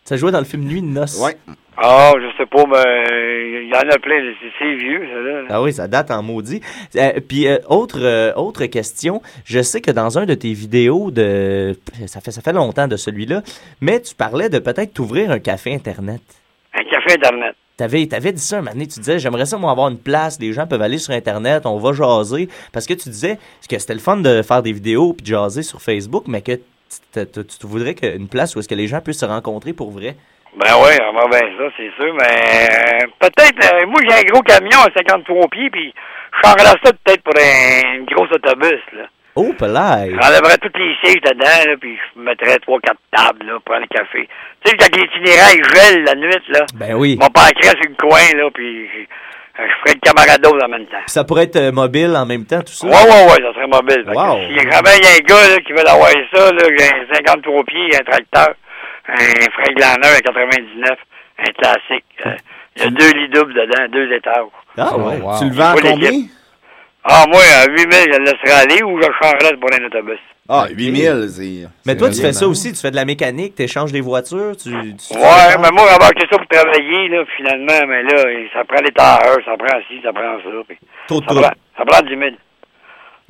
Ça 0.06 0.16
jouait 0.18 0.32
dans 0.32 0.40
le 0.40 0.46
film 0.46 0.64
Nuit 0.64 0.82
de 0.82 0.88
noces. 0.88 1.20
Ouais. 1.22 1.36
Ah, 1.80 2.14
je 2.16 2.26
sais 2.38 2.46
pas, 2.48 2.64
mais 2.66 3.62
il 3.64 3.70
y 3.70 3.76
en 3.76 3.88
a 3.94 4.00
plein. 4.00 4.16
c'est- 4.42 4.48
C'est 4.58 4.76
vieux, 4.76 5.00
ça, 5.14 5.20
là. 5.20 5.44
Ah 5.50 5.62
oui, 5.62 5.72
ça 5.74 5.88
date 5.88 6.10
en 6.10 6.24
maudit. 6.24 6.60
Euh, 6.96 7.12
puis 7.28 7.48
euh, 7.48 7.60
autre 7.70 8.00
euh, 8.02 8.34
autre 8.34 8.66
question, 8.66 9.22
je 9.46 9.62
sais 9.62 9.80
que 9.80 9.92
dans 9.92 10.18
un 10.18 10.26
de 10.26 10.34
tes 10.34 10.54
vidéos 10.54 11.12
de 11.12 11.78
ça 12.08 12.20
fait 12.20 12.32
ça 12.32 12.42
fait 12.42 12.54
longtemps 12.54 12.88
de 12.88 12.98
celui-là, 12.98 13.44
mais 13.80 14.02
tu 14.02 14.16
parlais 14.16 14.50
de 14.50 14.58
peut-être 14.58 14.94
t'ouvrir 14.96 15.30
un 15.30 15.38
café 15.38 15.72
internet. 15.72 16.22
Un 16.78 16.84
café 16.84 17.14
Internet. 17.14 17.56
T'avais, 17.78 18.08
t'avais 18.08 18.32
dit 18.32 18.42
ça 18.42 18.58
un 18.58 18.60
moment 18.62 18.72
donné, 18.72 18.88
tu 18.88 19.00
disais, 19.00 19.20
j'aimerais 19.20 19.46
ça, 19.46 19.58
moi, 19.58 19.72
avoir 19.72 19.90
une 19.90 20.02
place, 20.02 20.40
les 20.40 20.52
gens 20.52 20.66
peuvent 20.66 20.82
aller 20.82 20.98
sur 20.98 21.14
Internet, 21.14 21.66
on 21.66 21.78
va 21.78 21.94
jaser. 21.94 22.50
Parce 22.74 22.88
que 22.88 22.94
tu 22.94 23.10
disais 23.10 23.38
que 23.70 23.78
c'était 23.78 23.94
le 23.94 24.00
fun 24.00 24.18
de 24.18 24.42
faire 24.42 24.64
des 24.64 24.74
vidéos 24.74 25.14
puis 25.14 25.24
de 25.24 25.28
jaser 25.28 25.62
sur 25.62 25.80
Facebook, 25.80 26.24
mais 26.28 26.42
que 26.42 26.54
tu, 27.14 27.68
voudrais 27.68 27.94
qu'une 27.94 28.28
place 28.28 28.56
où 28.56 28.60
est-ce 28.60 28.68
que 28.68 28.76
les 28.76 28.88
gens 28.88 29.00
puissent 29.02 29.20
se 29.20 29.26
rencontrer 29.26 29.74
pour 29.74 29.92
vrai. 29.92 30.16
Ben 30.56 30.74
oui, 30.82 30.98
bien 31.30 31.40
ça, 31.40 31.74
c'est 31.78 31.92
sûr, 32.02 32.16
mais 32.16 33.04
euh, 33.04 33.08
peut-être, 33.20 33.74
euh, 33.74 33.86
moi 33.86 34.02
j'ai 34.08 34.16
un 34.16 34.24
gros 34.24 34.42
camion 34.42 34.80
à 34.80 34.90
53 34.98 35.48
pieds, 35.50 35.70
puis 35.70 35.94
je 36.34 36.50
changerais 36.50 36.76
ça 36.84 36.92
peut-être 36.94 37.22
pour 37.22 37.34
un, 37.38 37.96
une 37.98 38.06
grosse 38.06 38.32
autobus, 38.32 38.82
là. 38.94 39.08
Oh, 39.40 39.54
palais. 39.58 40.10
J'enlèverais 40.20 40.58
toutes 40.58 40.78
les 40.78 40.96
sièges 41.04 41.22
dedans, 41.22 41.70
là, 41.70 41.76
puis 41.80 41.96
je 42.16 42.20
mettrais 42.22 42.58
trois, 42.58 42.80
quatre 42.80 43.00
tables, 43.16 43.46
là, 43.46 43.54
pour 43.54 43.64
prendre 43.66 43.86
le 43.90 43.96
café. 43.96 44.28
Tu 44.66 44.72
sais, 44.72 44.78
quand 44.78 44.96
l'itinéraire 44.98 45.54
gèle 45.76 46.04
la 46.04 46.16
nuit, 46.16 46.42
là. 46.50 46.66
Ben 46.74 46.94
oui. 46.96 47.18
Mon 47.22 47.28
pancréas 47.30 47.72
sur 47.80 47.88
le 47.90 47.96
coin, 48.00 48.36
là, 48.36 48.50
puis 48.52 48.88
je, 48.88 49.62
ferais 49.62 49.94
le 49.94 50.00
camaradeau 50.02 50.58
en 50.60 50.68
même 50.68 50.86
temps. 50.88 50.98
Puis 51.06 51.12
ça 51.12 51.24
pourrait 51.24 51.44
être 51.44 51.56
euh, 51.56 51.72
mobile 51.72 52.16
en 52.18 52.26
même 52.26 52.46
temps, 52.46 52.62
tout 52.62 52.74
ça? 52.74 52.88
Ouais, 52.88 52.94
ouais, 52.94 53.26
ouais, 53.26 53.44
ça 53.46 53.54
serait 53.54 53.68
mobile. 53.68 54.04
Wow. 54.08 54.38
A 54.38 54.42
jamais 54.42 54.98
il 54.98 55.06
y 55.06 55.08
a 55.08 55.16
un 55.16 55.26
gars, 55.26 55.48
là, 55.54 55.58
qui 55.62 55.72
veut 55.72 55.88
avoir 55.88 56.10
ça, 56.34 56.52
là, 56.52 56.64
j'ai 56.76 56.86
un 56.86 57.16
53 57.16 57.64
pieds, 57.66 57.90
un 58.00 58.04
tracteur, 58.12 58.56
un 59.08 59.52
Freightliner, 59.54 60.18
un 60.18 60.20
99, 60.20 60.90
un 61.40 61.52
classique. 61.52 62.06
euh, 62.26 62.36
Il 62.78 62.84
y 62.84 62.86
a 62.88 62.90
deux 62.90 63.12
lits 63.12 63.30
doubles 63.30 63.54
dedans, 63.54 63.86
deux 63.92 64.12
étages. 64.14 64.46
Ah 64.78 64.98
ouais. 64.98 65.20
Tu 65.40 65.46
le 65.46 65.54
vends 65.54 65.76
à 65.76 65.82
combien? 65.82 66.12
Ah, 67.10 67.26
moi, 67.28 67.40
à 67.64 67.68
8000, 67.68 67.88
je 67.92 68.20
le 68.20 68.26
laisserais 68.26 68.62
aller 68.64 68.84
ou 68.84 69.00
je 69.02 69.08
changerais 69.22 69.56
pour 69.58 69.70
un 69.74 69.86
autobus. 69.86 70.20
Ah, 70.50 70.68
8000, 70.70 71.28
c'est. 71.30 71.68
Mais 71.86 71.96
toi, 71.96 72.10
tu 72.10 72.22
fais 72.22 72.34
ça 72.34 72.48
aussi, 72.48 72.72
tu 72.74 72.80
fais 72.80 72.92
de 72.92 72.96
la 72.96 73.06
mécanique, 73.06 73.56
tu 73.56 73.64
échanges 73.64 73.92
des 73.92 74.02
voitures, 74.02 74.56
tu... 74.56 74.70
tu 74.70 75.14
Ouais, 75.18 75.58
mais 75.62 75.72
moi, 75.72 75.86
j'avais 75.90 76.04
acheté 76.06 76.26
ça 76.30 76.38
pour 76.38 76.48
travailler, 76.48 77.10
là, 77.10 77.24
finalement, 77.36 77.88
mais 77.88 78.04
là, 78.04 78.24
ça 78.54 78.64
prend 78.66 78.82
les 78.84 78.92
tailleurs, 78.92 79.38
ça 79.46 79.56
prend 79.58 79.80
ci, 79.90 80.02
ça 80.04 80.12
prend 80.14 80.38
ça. 80.44 80.50
Puis 80.68 80.78
Trop 81.08 81.22
de 81.22 81.26
ça, 81.28 81.34
prend, 81.34 81.52
ça 81.78 81.86
prend 81.86 82.02
du 82.06 82.18
000. 82.18 82.30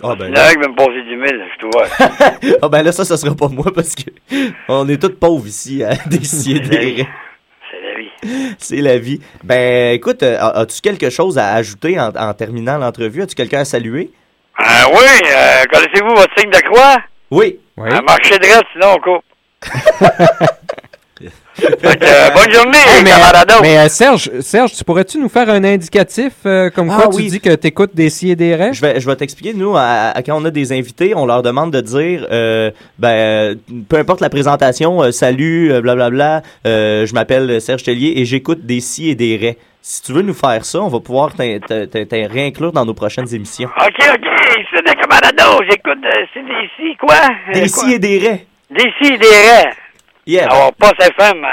Ah 0.03 0.13
ben, 0.15 0.27
Il 0.27 0.31
y 0.31 0.33
là. 0.33 0.41
en 0.41 0.45
a 0.45 0.51
qui 0.51 0.57
veut 0.59 0.67
me 0.67 0.75
passer 0.75 1.01
du 1.01 1.27
000, 1.27 1.43
je 1.53 1.59
te 1.59 2.51
vois. 2.51 2.57
ah 2.61 2.69
ben 2.69 2.83
là, 2.83 2.91
ça, 2.91 3.03
ça 3.03 3.17
sera 3.17 3.35
pas 3.35 3.47
moi 3.47 3.65
parce 3.73 3.95
que 3.95 4.11
on 4.67 4.87
est 4.87 5.01
tous 5.01 5.15
pauvres 5.15 5.47
ici 5.47 5.83
à 5.83 5.95
décider. 6.07 7.07
C'est 8.57 8.81
la 8.81 8.97
vie. 8.97 9.21
Ben, 9.43 9.93
écoute, 9.93 10.23
euh, 10.23 10.37
as-tu 10.39 10.81
quelque 10.81 11.09
chose 11.09 11.37
à 11.37 11.53
ajouter 11.53 11.99
en, 11.99 12.09
en 12.15 12.33
terminant 12.33 12.77
l'entrevue? 12.77 13.21
As-tu 13.23 13.35
quelqu'un 13.35 13.59
à 13.59 13.65
saluer? 13.65 14.11
Ah 14.57 14.85
oui, 14.91 14.97
euh, 15.25 15.63
connaissez-vous 15.71 16.15
votre 16.15 16.33
signe 16.37 16.49
de 16.49 16.59
croix? 16.59 16.97
Oui. 17.31 17.59
Un 17.77 18.01
marché 18.01 18.37
de 18.39 18.45
reste, 18.45 18.65
sinon 18.73 18.95
on 18.95 18.99
coupe. 18.99 19.23
Euh, 21.21 22.29
bonne 22.35 22.53
journée, 22.53 22.77
Hey, 22.87 23.03
mais, 23.03 23.09
mais, 23.61 23.77
euh, 23.79 23.87
Serge, 23.89 24.29
Serge, 24.41 24.73
tu 24.73 24.83
pourrais-tu 24.83 25.17
nous 25.17 25.29
faire 25.29 25.49
un 25.49 25.63
indicatif 25.63 26.33
euh, 26.45 26.69
comme 26.69 26.89
Ah 26.91 26.95
quoi 27.01 27.09
oui. 27.09 27.23
tu 27.25 27.29
dis 27.31 27.39
que 27.41 27.55
tu 27.55 27.67
écoutes 27.67 27.95
des 27.95 28.09
si 28.09 28.29
et 28.29 28.35
des 28.35 28.53
rêves? 28.55 28.73
Je 28.73 28.81
vais, 28.81 28.99
je 28.99 29.05
vais 29.09 29.15
t'expliquer. 29.15 29.53
Nous, 29.55 29.75
à- 29.75 30.11
à- 30.15 30.21
quand 30.21 30.39
on 30.39 30.45
a 30.45 30.51
des 30.51 30.71
invités, 30.71 31.13
on 31.15 31.25
leur 31.25 31.41
demande 31.41 31.71
de 31.71 31.81
dire, 31.81 32.27
euh, 32.31 32.69
ben, 32.99 33.09
euh, 33.09 33.55
peu 33.89 33.97
importe 33.97 34.21
la 34.21 34.29
présentation, 34.29 35.01
euh, 35.03 35.11
salut, 35.11 35.71
euh, 35.71 35.81
blablabla, 35.81 36.43
euh, 36.67 37.05
je 37.07 37.13
m'appelle 37.13 37.59
Serge 37.61 37.83
Tellier 37.83 38.13
et 38.17 38.25
j'écoute 38.25 38.65
des 38.65 38.79
si 38.79 39.09
et 39.09 39.15
des 39.15 39.37
raies. 39.37 39.57
Si 39.81 40.01
tu 40.03 40.11
veux 40.13 40.21
nous 40.21 40.33
faire 40.33 40.65
ça, 40.65 40.81
on 40.81 40.89
va 40.89 40.99
pouvoir 40.99 41.31
réinclure 41.39 42.71
dans 42.73 42.85
nos 42.85 42.93
prochaines 42.93 43.33
émissions. 43.33 43.69
OK, 43.79 44.05
OK, 44.13 44.27
c'est 44.71 44.85
des 44.85 44.93
camarados, 44.95 45.63
j'écoute, 45.69 46.03
euh, 46.05 46.25
c'est 46.33 46.41
des 46.43 46.69
si, 46.75 46.95
quoi? 46.97 47.15
Des 47.53 47.61
Euh, 47.61 47.67
si 47.67 47.93
et 47.93 47.99
des 47.99 48.17
raies. 48.19 48.45
Des 48.69 48.91
si 49.01 49.13
et 49.13 49.17
des 49.17 49.25
raies. 49.27 49.71
Yeah. 50.27 50.51
Alors, 50.51 50.73
pas 50.73 50.91
FM 50.99 51.45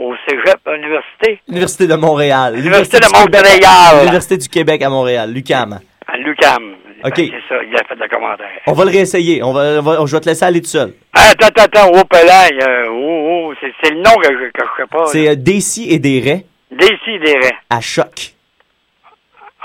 au 0.00 0.14
cégep, 0.26 0.56
à 0.66 0.72
l'université. 0.74 1.40
L'Université 1.46 1.86
de 1.86 1.94
Montréal. 1.94 2.54
L'Université 2.56 2.98
de 2.98 3.06
Montréal. 3.12 3.98
L'Université 4.00 4.36
du 4.38 4.48
Québec 4.48 4.82
à 4.82 4.88
Montréal, 4.88 5.30
l'UQAM. 5.32 5.78
À 6.06 6.16
l'UQAM. 6.16 6.74
OK. 7.04 7.14
C'est 7.16 7.30
ça, 7.48 7.62
il 7.62 7.74
a 7.76 7.84
fait 7.84 7.94
le 7.94 8.08
commentaire. 8.08 8.48
On 8.66 8.72
va 8.72 8.84
le 8.84 8.90
réessayer. 8.90 9.42
On 9.42 9.52
va, 9.52 9.78
on 9.78 9.82
va- 9.82 10.06
je 10.06 10.16
vais 10.16 10.20
te 10.20 10.28
laisser 10.28 10.44
aller 10.44 10.60
tout 10.62 10.68
seul. 10.68 10.94
Ah, 11.12 11.30
Attends, 11.30 11.46
attends, 11.48 11.62
attends, 11.64 11.90
oh, 11.94 12.02
euh, 12.16 12.86
oh, 12.90 13.50
oh, 13.50 13.54
c'est 13.60 13.72
c'est 13.82 13.90
le 13.92 14.00
nom 14.00 14.14
que 14.16 14.28
je, 14.32 14.46
je 14.46 14.82
sais 14.82 14.86
pas. 14.90 15.06
C'est 15.06 15.28
euh, 15.28 15.92
et 15.92 15.98
des 15.98 16.20
raies 16.20 16.44
Des 16.72 16.98
si, 17.04 17.18
des 17.18 17.34
raies. 17.34 17.56
à 17.70 17.80
choc. 17.80 18.32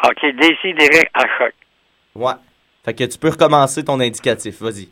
OK, 0.03 0.36
des 0.36 0.55
si, 0.61 0.74
des 0.74 0.88
raies 0.88 1.09
à 1.14 1.22
choc. 1.38 1.53
Ouais. 2.16 2.34
Fait 2.86 2.93
que 2.93 3.05
tu 3.05 3.18
peux 3.18 3.30
recommencer 3.30 3.84
ton 3.84 3.99
indicatif. 3.99 4.61
Vas-y. 4.61 4.89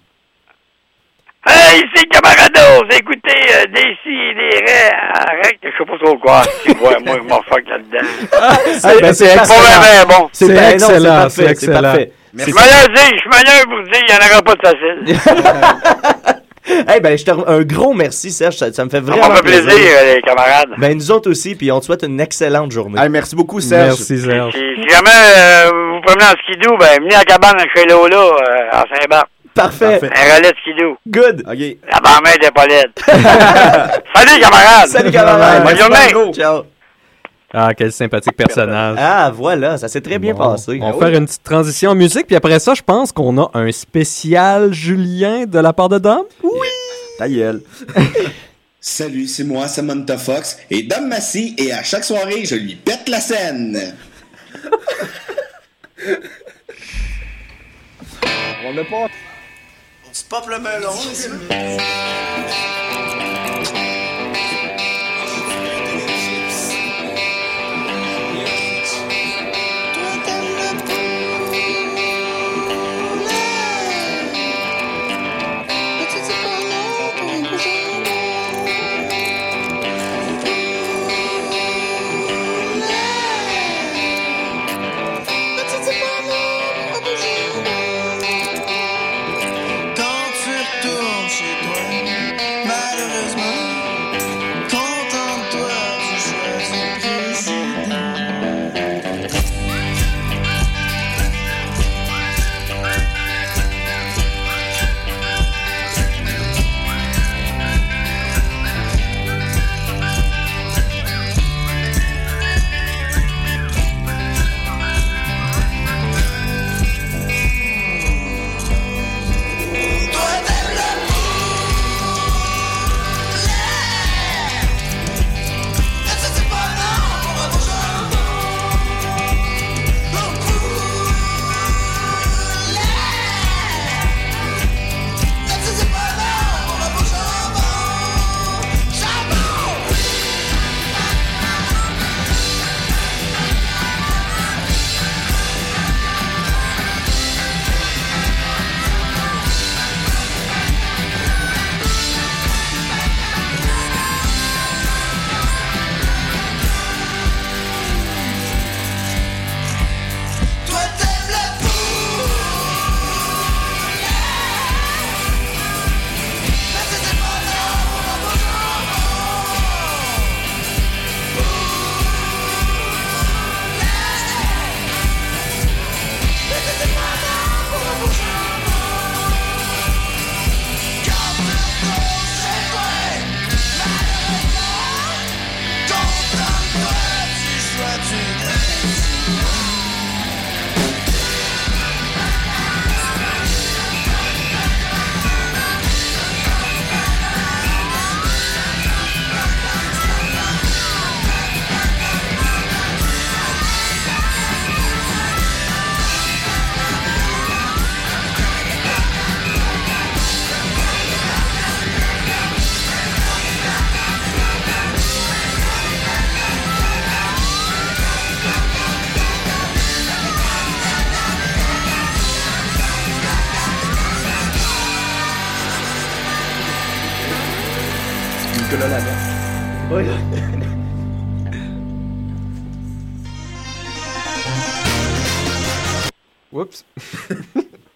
Hey, 1.47 1.83
c'est 1.95 2.05
camarados, 2.05 2.85
écoutez, 2.91 3.31
euh, 3.55 3.65
des 3.73 3.97
si, 4.03 4.13
des 4.35 4.59
raies, 4.63 4.91
arrête, 5.11 5.57
je 5.63 5.69
sais 5.69 5.85
pas 5.85 5.97
trop 6.05 6.15
quoi. 6.19 6.43
Tu 6.63 6.71
vois, 6.75 6.99
moi, 7.03 7.15
je 7.17 7.27
m'en 7.27 7.41
fuck 7.41 7.63
là-dedans. 7.67 8.07
C'est- 8.77 9.01
ben, 9.01 9.13
c'est 9.13 9.35
pas 9.35 9.41
excellent. 9.41 10.05
bon. 10.07 10.13
Ben 10.13 10.21
non, 10.21 10.29
c'est 10.31 10.73
excellent, 10.75 11.15
parfait, 11.15 11.29
c'est 11.29 11.51
excellent. 11.51 11.81
parfait. 11.81 12.11
Je 12.37 12.43
suis 12.43 12.53
malheureux, 12.53 12.87
je 12.95 13.17
suis 13.17 13.29
malheureux 13.29 13.65
pour 13.65 13.83
dire, 13.91 14.01
il 14.07 14.13
n'y 14.13 14.13
en 14.13 14.31
aura 14.31 14.41
pas 14.43 14.55
de 14.55 14.61
facile. 14.67 16.37
Eh 16.95 16.99
ben, 16.99 17.17
je 17.17 17.25
te 17.25 17.31
re- 17.31 17.43
un 17.47 17.63
gros 17.63 17.91
merci, 17.93 18.29
Serge. 18.31 18.55
Ça, 18.55 18.71
ça 18.71 18.85
me 18.85 18.89
fait 18.91 18.97
Ça 18.97 19.01
vraiment 19.03 19.29
m'a 19.29 19.35
fait 19.37 19.41
plaisir, 19.41 19.71
euh, 19.73 20.13
les 20.15 20.21
camarades. 20.21 20.69
Ben, 20.77 20.95
nous 20.95 21.09
autres 21.11 21.29
aussi, 21.31 21.55
puis 21.55 21.71
on 21.71 21.79
te 21.79 21.85
souhaite 21.85 22.03
une 22.03 22.19
excellente 22.21 22.71
journée. 22.71 23.01
Hey, 23.01 23.09
merci 23.09 23.35
beaucoup, 23.35 23.59
Serge. 23.59 23.87
Merci, 23.97 24.19
Serge. 24.21 24.53
Si, 24.53 24.59
si 24.59 24.87
jamais 24.89 25.09
euh, 25.09 25.69
vous 25.73 25.95
vous 25.95 26.01
promenez 26.01 26.23
en 26.25 26.37
skidoo, 26.43 26.77
ben, 26.77 27.01
venez 27.01 27.15
à 27.15 27.19
la 27.19 27.25
cabane 27.25 27.57
chez 27.75 27.83
Lola, 27.85 28.15
euh, 28.15 28.69
à 28.71 28.85
Saint-Barth. 28.93 29.27
Parfait. 29.53 29.99
Un 30.03 30.35
relais 30.35 30.51
de. 30.51 30.95
Good. 31.07 31.43
OK. 31.47 31.77
La 31.91 31.99
barmaid 31.99 32.39
des 32.41 32.51
Paulette. 32.51 33.01
Salut, 34.15 34.39
camarades. 34.39 34.87
Salut, 34.87 35.11
camarade. 35.11 35.63
Bonne 35.63 35.77
journée. 35.77 36.33
Ciao. 36.33 36.63
Ah, 37.53 37.73
quel 37.75 37.91
sympathique 37.91 38.37
personnage. 38.37 38.95
Ah, 38.97 39.29
voilà, 39.33 39.77
ça 39.77 39.89
s'est 39.89 39.99
très 39.99 40.19
bien 40.19 40.33
Bon, 40.33 40.51
passé. 40.51 40.79
On 40.81 40.91
va 40.91 40.97
faire 41.05 41.17
une 41.17 41.25
petite 41.25 41.43
transition 41.43 41.91
en 41.91 41.95
musique, 41.95 42.27
puis 42.27 42.35
après 42.37 42.59
ça, 42.59 42.73
je 42.73 42.81
pense 42.81 43.11
qu'on 43.11 43.37
a 43.41 43.51
un 43.53 43.69
spécial 43.73 44.71
Julien 44.73 45.45
de 45.45 45.59
la 45.59 45.73
part 45.73 45.89
de 45.89 45.99
Dom. 45.99 46.23
Oui. 46.43 46.67
Ta 47.17 47.27
gueule. 47.27 47.61
Salut, 48.79 49.27
c'est 49.27 49.43
moi, 49.43 49.67
Samantha 49.67 50.17
Fox, 50.17 50.59
et 50.69 50.83
Dom 50.83 51.07
Massy, 51.09 51.53
et 51.57 51.73
à 51.73 51.83
chaque 51.83 52.05
soirée, 52.05 52.45
je 52.45 52.55
lui 52.55 52.75
pète 52.75 53.09
la 53.09 53.19
scène. 53.19 53.95
On 58.65 58.73
l'a 58.73 58.83
pas. 58.85 59.07
Tu 60.13 60.23
popes 60.25 60.47
le 60.49 60.59
melon, 60.59 60.91
ici. 61.11 61.29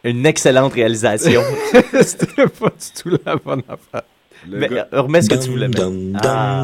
Une 0.06 0.26
excellente 0.26 0.74
réalisation. 0.74 1.42
C'était 2.02 2.48
pas 2.48 2.70
du 2.70 3.02
tout 3.02 3.18
la 3.26 3.36
bonne 3.36 3.64
affaire. 3.68 4.04
Mais, 4.48 4.70
euh, 4.72 4.84
remets 4.92 5.24
ce 5.24 5.30
que 5.30 5.36
tu 5.36 5.50
voulais 5.50 5.68
mettre. 5.68 5.92
Ah. 6.24 6.64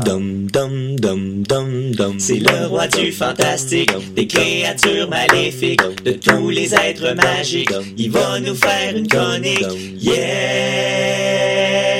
C'est 2.19 2.35
le 2.35 2.67
roi 2.67 2.87
du 2.87 3.11
fantastique, 3.11 3.91
des 4.15 4.27
créatures 4.27 5.09
maléfiques, 5.09 5.81
de 6.03 6.11
tous 6.11 6.51
les 6.51 6.75
êtres 6.75 7.15
magiques. 7.15 7.73
Il 7.97 8.11
va 8.11 8.39
nous 8.39 8.53
faire 8.53 8.95
une 8.95 9.07
chronique. 9.07 9.65
Yeah! 9.99 11.90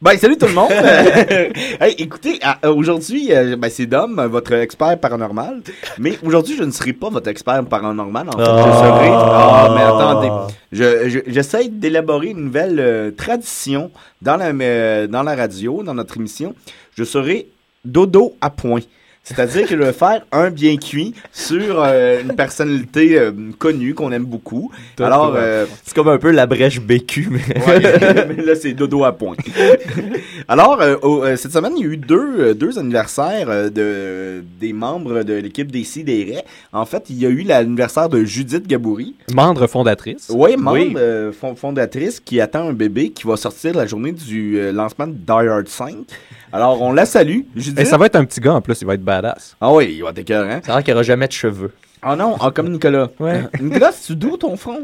Ben, 0.00 0.16
salut 0.16 0.38
tout 0.38 0.46
le 0.46 0.52
monde! 0.54 0.70
hey, 1.80 1.94
écoutez, 1.98 2.38
euh, 2.64 2.72
aujourd'hui, 2.72 3.32
euh, 3.32 3.56
ben, 3.56 3.68
c'est 3.68 3.86
Dom, 3.86 4.24
votre 4.30 4.52
expert 4.52 4.96
paranormal. 5.00 5.60
Mais 5.98 6.16
aujourd'hui, 6.24 6.54
je 6.56 6.62
ne 6.62 6.70
serai 6.70 6.92
pas 6.92 7.08
votre 7.10 7.28
expert 7.28 7.64
paranormal. 7.64 8.28
En 8.28 8.38
fait, 8.38 8.44
je 8.44 8.48
Ah. 8.48 8.78
serai. 8.78 9.08
Ah, 9.12 9.74
mais 9.74 9.82
attendez. 9.82 10.52
Je- 10.70 11.08
je- 11.08 11.32
J'essaie 11.32 11.66
d'élaborer 11.68 12.28
une 12.28 12.44
nouvelle 12.44 12.78
euh, 12.78 13.10
tradition 13.10 13.90
dans 14.22 14.36
la, 14.36 14.50
euh, 14.50 15.08
dans 15.08 15.24
la 15.24 15.34
radio, 15.34 15.82
dans 15.82 15.94
notre 15.94 16.16
émission. 16.16 16.54
Je 16.96 17.02
serai 17.02 17.48
dodo 17.84 18.34
à 18.40 18.50
point. 18.50 18.80
C'est-à-dire 19.28 19.66
je 19.68 19.76
vais 19.76 19.92
faire 19.92 20.22
un 20.32 20.48
bien 20.50 20.76
cuit 20.78 21.12
sur 21.32 21.82
euh, 21.82 22.22
une 22.22 22.34
personnalité 22.34 23.18
euh, 23.18 23.30
connue 23.58 23.92
qu'on 23.92 24.10
aime 24.10 24.24
beaucoup. 24.24 24.70
Alors, 24.98 25.34
euh, 25.36 25.66
c'est 25.84 25.94
comme 25.94 26.08
un 26.08 26.16
peu 26.16 26.30
la 26.30 26.46
brèche 26.46 26.80
bécu, 26.80 27.28
mais. 27.30 27.40
Ouais, 27.66 28.26
mais 28.34 28.42
là, 28.42 28.54
c'est 28.54 28.72
dodo 28.72 29.04
à 29.04 29.12
point. 29.12 29.36
Alors, 30.48 30.80
euh, 30.80 31.36
cette 31.36 31.52
semaine, 31.52 31.72
il 31.76 31.84
y 31.84 31.88
a 31.88 31.92
eu 31.92 31.96
deux, 31.98 32.54
deux 32.54 32.78
anniversaires 32.78 33.70
de, 33.70 34.42
des 34.58 34.72
membres 34.72 35.22
de 35.22 35.34
l'équipe 35.34 35.70
des 35.70 35.84
CDR. 35.84 36.40
En 36.72 36.86
fait, 36.86 37.04
il 37.10 37.18
y 37.18 37.26
a 37.26 37.28
eu 37.28 37.42
l'anniversaire 37.42 38.08
de 38.08 38.24
Judith 38.24 38.66
Gaboury. 38.66 39.14
Membre 39.34 39.66
fondatrice. 39.66 40.30
Oui, 40.32 40.56
membre 40.56 40.78
Oui. 40.78 41.32
fond- 41.38 41.54
fondatrice 41.54 42.20
qui 42.20 42.40
attend 42.40 42.68
un 42.68 42.72
bébé 42.72 43.10
qui 43.10 43.26
va 43.26 43.36
sortir 43.36 43.74
la 43.74 43.86
journée 43.86 44.12
du 44.12 44.58
lancement 44.72 45.06
de 45.06 45.12
Die 45.12 45.30
Hard 45.48 45.68
5. 45.68 45.94
Alors, 46.52 46.80
on 46.80 46.92
la 46.92 47.04
salue, 47.06 47.40
Judith. 47.54 47.78
Et 47.78 47.84
ça 47.84 47.96
va 47.98 48.06
être 48.06 48.16
un 48.16 48.24
petit 48.24 48.40
gars 48.40 48.54
en 48.54 48.60
plus, 48.60 48.80
il 48.80 48.86
va 48.86 48.94
être 48.94 49.04
badass. 49.04 49.56
Ah 49.60 49.72
oui, 49.72 49.94
il 49.96 50.02
va 50.02 50.10
être 50.10 50.18
écœurant. 50.18 50.60
C'est 50.64 50.72
vrai 50.72 50.82
qu'il 50.82 50.92
n'y 50.92 50.96
aura 50.96 51.02
jamais 51.02 51.26
de 51.28 51.32
cheveux. 51.32 51.72
Ah 52.00 52.16
non, 52.16 52.36
ah, 52.40 52.50
comme 52.50 52.70
Nicolas. 52.70 53.08
Ouais. 53.20 53.42
Nicolas, 53.60 53.92
c'est 53.92 54.14
doux 54.18 54.36
ton 54.36 54.56
front? 54.56 54.80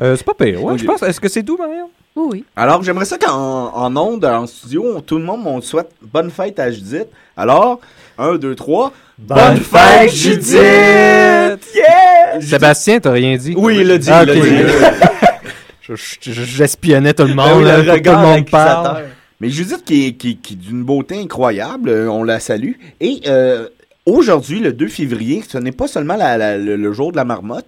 Euh, 0.00 0.16
c'est 0.16 0.24
pas 0.24 0.34
pire, 0.34 0.62
ouais, 0.64 0.78
je 0.78 0.84
pense. 0.84 1.02
Est-ce 1.02 1.20
que 1.20 1.28
c'est 1.28 1.42
doux, 1.42 1.56
Marion? 1.56 1.90
Oui, 2.16 2.26
oui. 2.30 2.44
Alors, 2.56 2.82
j'aimerais 2.82 3.04
ça 3.04 3.16
qu'en 3.18 3.72
en 3.74 3.96
ondes, 3.96 4.24
en 4.24 4.46
studio, 4.46 5.00
tout 5.00 5.18
le 5.18 5.24
monde, 5.24 5.42
on 5.46 5.60
souhaite 5.60 5.90
bonne 6.02 6.30
fête 6.30 6.58
à 6.58 6.70
Judith. 6.70 7.06
Alors, 7.36 7.80
un, 8.18 8.36
deux, 8.36 8.54
trois. 8.54 8.92
Bonne 9.18 9.58
fête, 9.58 10.10
Judith! 10.10 10.56
Yeah! 10.56 12.40
Sébastien, 12.40 13.00
t'as 13.00 13.12
rien 13.12 13.36
dit? 13.36 13.54
Oui, 13.56 13.78
il 13.80 13.86
l'a 13.88 13.98
dit, 13.98 14.08
Ah, 14.10 14.24
J'espionnais 16.20 17.12
tout 17.12 17.24
le 17.24 17.34
Ben 17.34 17.36
monde, 17.36 17.58
oui, 17.58 17.64
là, 17.64 17.76
le 17.78 17.82
tout 17.82 17.86
le 17.88 17.92
regard 17.94 18.20
monde 18.20 18.50
parle. 18.50 19.04
Mais 19.42 19.50
Judith, 19.50 19.82
qui 19.84 20.06
est, 20.06 20.12
qui, 20.12 20.36
qui 20.36 20.54
est 20.54 20.56
d'une 20.56 20.84
beauté 20.84 21.18
incroyable, 21.20 21.88
euh, 21.90 22.08
on 22.08 22.22
la 22.22 22.38
salue. 22.38 22.74
Et 23.00 23.20
euh, 23.26 23.66
aujourd'hui, 24.06 24.60
le 24.60 24.72
2 24.72 24.86
février, 24.86 25.42
ce 25.46 25.58
n'est 25.58 25.72
pas 25.72 25.88
seulement 25.88 26.14
la- 26.16 26.38
la- 26.38 26.56
le, 26.56 26.76
le 26.76 26.92
jour 26.92 27.10
de 27.10 27.16
la 27.16 27.24
marmotte, 27.24 27.66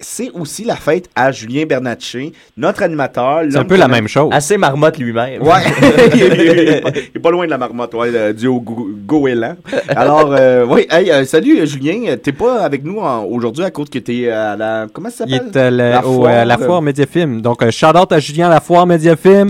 c'est 0.00 0.30
aussi 0.32 0.64
la 0.64 0.76
fête 0.76 1.08
à 1.14 1.32
Julien 1.32 1.64
Bernatchez, 1.64 2.32
notre 2.58 2.82
animateur. 2.82 3.42
C'est 3.48 3.56
un 3.56 3.64
peu 3.64 3.76
la 3.76 3.88
même 3.88 4.08
chose. 4.08 4.28
Assez 4.32 4.58
marmotte 4.58 4.98
lui-même. 4.98 5.40
Ouais, 5.42 5.62
il, 6.12 6.22
est- 6.22 6.36
il 6.64 6.68
est 6.68 6.80
pas, 6.82 6.90
il 6.92 7.10
est 7.14 7.18
pas 7.20 7.30
loin 7.30 7.46
de 7.46 7.50
la 7.50 7.56
marmotte, 7.58 7.94
ouais, 7.94 8.10
le 8.10 8.34
duo 8.34 8.60
go- 8.60 8.88
goéland. 9.06 9.54
Alors, 9.88 10.34
euh, 10.34 10.66
oui, 10.68 10.86
hey, 10.90 11.10
euh, 11.10 11.24
salut 11.24 11.66
Julien, 11.66 12.16
t'es 12.22 12.32
pas 12.32 12.62
avec 12.62 12.84
nous 12.84 12.98
aujourd'hui 13.30 13.64
à 13.64 13.70
cause 13.70 13.88
que 13.88 14.00
t'es 14.00 14.28
à 14.28 14.54
la... 14.56 14.86
Comment 14.92 15.08
ça 15.10 15.24
Il 15.28 15.34
s'appelle? 15.36 15.50
est 15.54 15.56
à 15.56 15.70
la, 15.70 15.90
La 15.92 16.06
au, 16.06 16.26
euh, 16.26 16.44
la 16.44 16.56
foire. 16.56 16.66
foire 16.68 16.82
Mediafilm. 16.82 17.40
Donc, 17.40 17.62
un 17.62 17.70
shout-out 17.70 18.10
à 18.12 18.18
Julien 18.18 18.48
Lafoire 18.50 18.86
Mediafilm. 18.86 19.48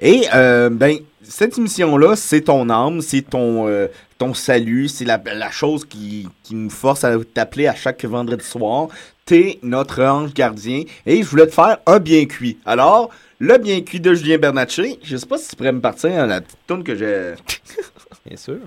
Et 0.00 0.26
euh, 0.34 0.70
ben 0.70 0.98
cette 1.22 1.58
émission-là, 1.58 2.16
c'est 2.16 2.42
ton 2.42 2.70
âme, 2.70 3.00
c'est 3.00 3.22
ton 3.22 3.68
euh, 3.68 3.88
ton 4.16 4.32
salut, 4.34 4.88
c'est 4.88 5.04
la, 5.04 5.20
la 5.34 5.50
chose 5.50 5.84
qui, 5.84 6.28
qui 6.42 6.54
nous 6.54 6.70
force 6.70 7.04
à 7.04 7.16
t'appeler 7.34 7.66
à 7.66 7.74
chaque 7.74 8.04
vendredi 8.04 8.44
soir. 8.44 8.88
T'es 9.24 9.58
notre 9.62 10.02
ange 10.02 10.32
gardien 10.32 10.84
et 11.04 11.22
je 11.22 11.28
voulais 11.28 11.46
te 11.46 11.52
faire 11.52 11.78
un 11.86 11.98
bien 11.98 12.24
cuit. 12.24 12.58
Alors, 12.64 13.10
le 13.38 13.58
bien 13.58 13.80
cuit 13.82 14.00
de 14.00 14.14
Julien 14.14 14.38
Bernatchez, 14.38 14.98
je 15.02 15.16
sais 15.16 15.26
pas 15.26 15.38
si 15.38 15.50
tu 15.50 15.56
pourrais 15.56 15.72
me 15.72 15.80
partir 15.80 16.10
à 16.18 16.26
la 16.26 16.40
petite 16.40 16.58
tourne 16.66 16.82
que 16.82 16.96
j'ai... 16.96 17.34
Bien 18.26 18.36
sûr. 18.36 18.58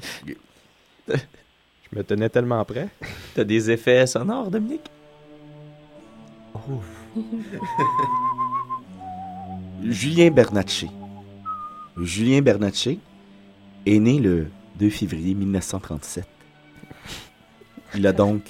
Je 1.09 1.97
me 1.97 2.03
tenais 2.03 2.29
tellement 2.29 2.63
prêt. 2.63 2.87
T'as 3.35 3.43
des 3.43 3.69
effets 3.69 4.07
sonores, 4.07 4.49
Dominique? 4.49 4.89
Julien 9.83 10.31
Bernatchez. 10.31 10.89
Julien 11.97 12.41
Bernatchez 12.41 12.99
est 13.85 13.99
né 13.99 14.19
le 14.19 14.47
2 14.79 14.89
février 14.89 15.33
1937. 15.33 16.25
Il 17.95 18.07
a 18.07 18.13
donc 18.13 18.43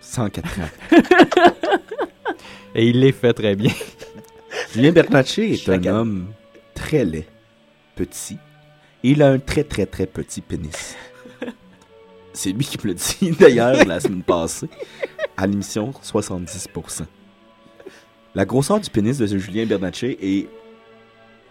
104 0.00 0.60
ans. 0.60 0.62
Et 2.74 2.88
il 2.88 3.00
les 3.00 3.12
fait 3.12 3.32
très 3.32 3.56
bien. 3.56 3.72
Julien 4.72 4.92
Bernatchez 4.92 5.52
est 5.52 5.68
un 5.68 5.84
homme 5.86 6.26
très 6.74 7.04
laid, 7.04 7.26
petit. 7.96 8.38
Et 9.02 9.10
il 9.10 9.22
a 9.22 9.28
un 9.28 9.38
très 9.38 9.64
très 9.64 9.86
très 9.86 10.06
petit 10.06 10.40
pénis. 10.40 10.96
C'est 12.32 12.50
lui 12.50 12.64
qui 12.64 12.78
me 12.82 12.92
l'a 12.92 12.94
dit 12.94 13.30
d'ailleurs 13.38 13.84
la 13.84 14.00
semaine 14.00 14.22
passée 14.22 14.68
à 15.36 15.46
l'émission 15.46 15.92
70%. 16.02 17.02
La 18.34 18.44
grosseur 18.44 18.80
du 18.80 18.90
pénis 18.90 19.18
de 19.18 19.26
ce 19.26 19.38
Julien 19.38 19.66
Bernatchez 19.66 20.18
est 20.20 20.48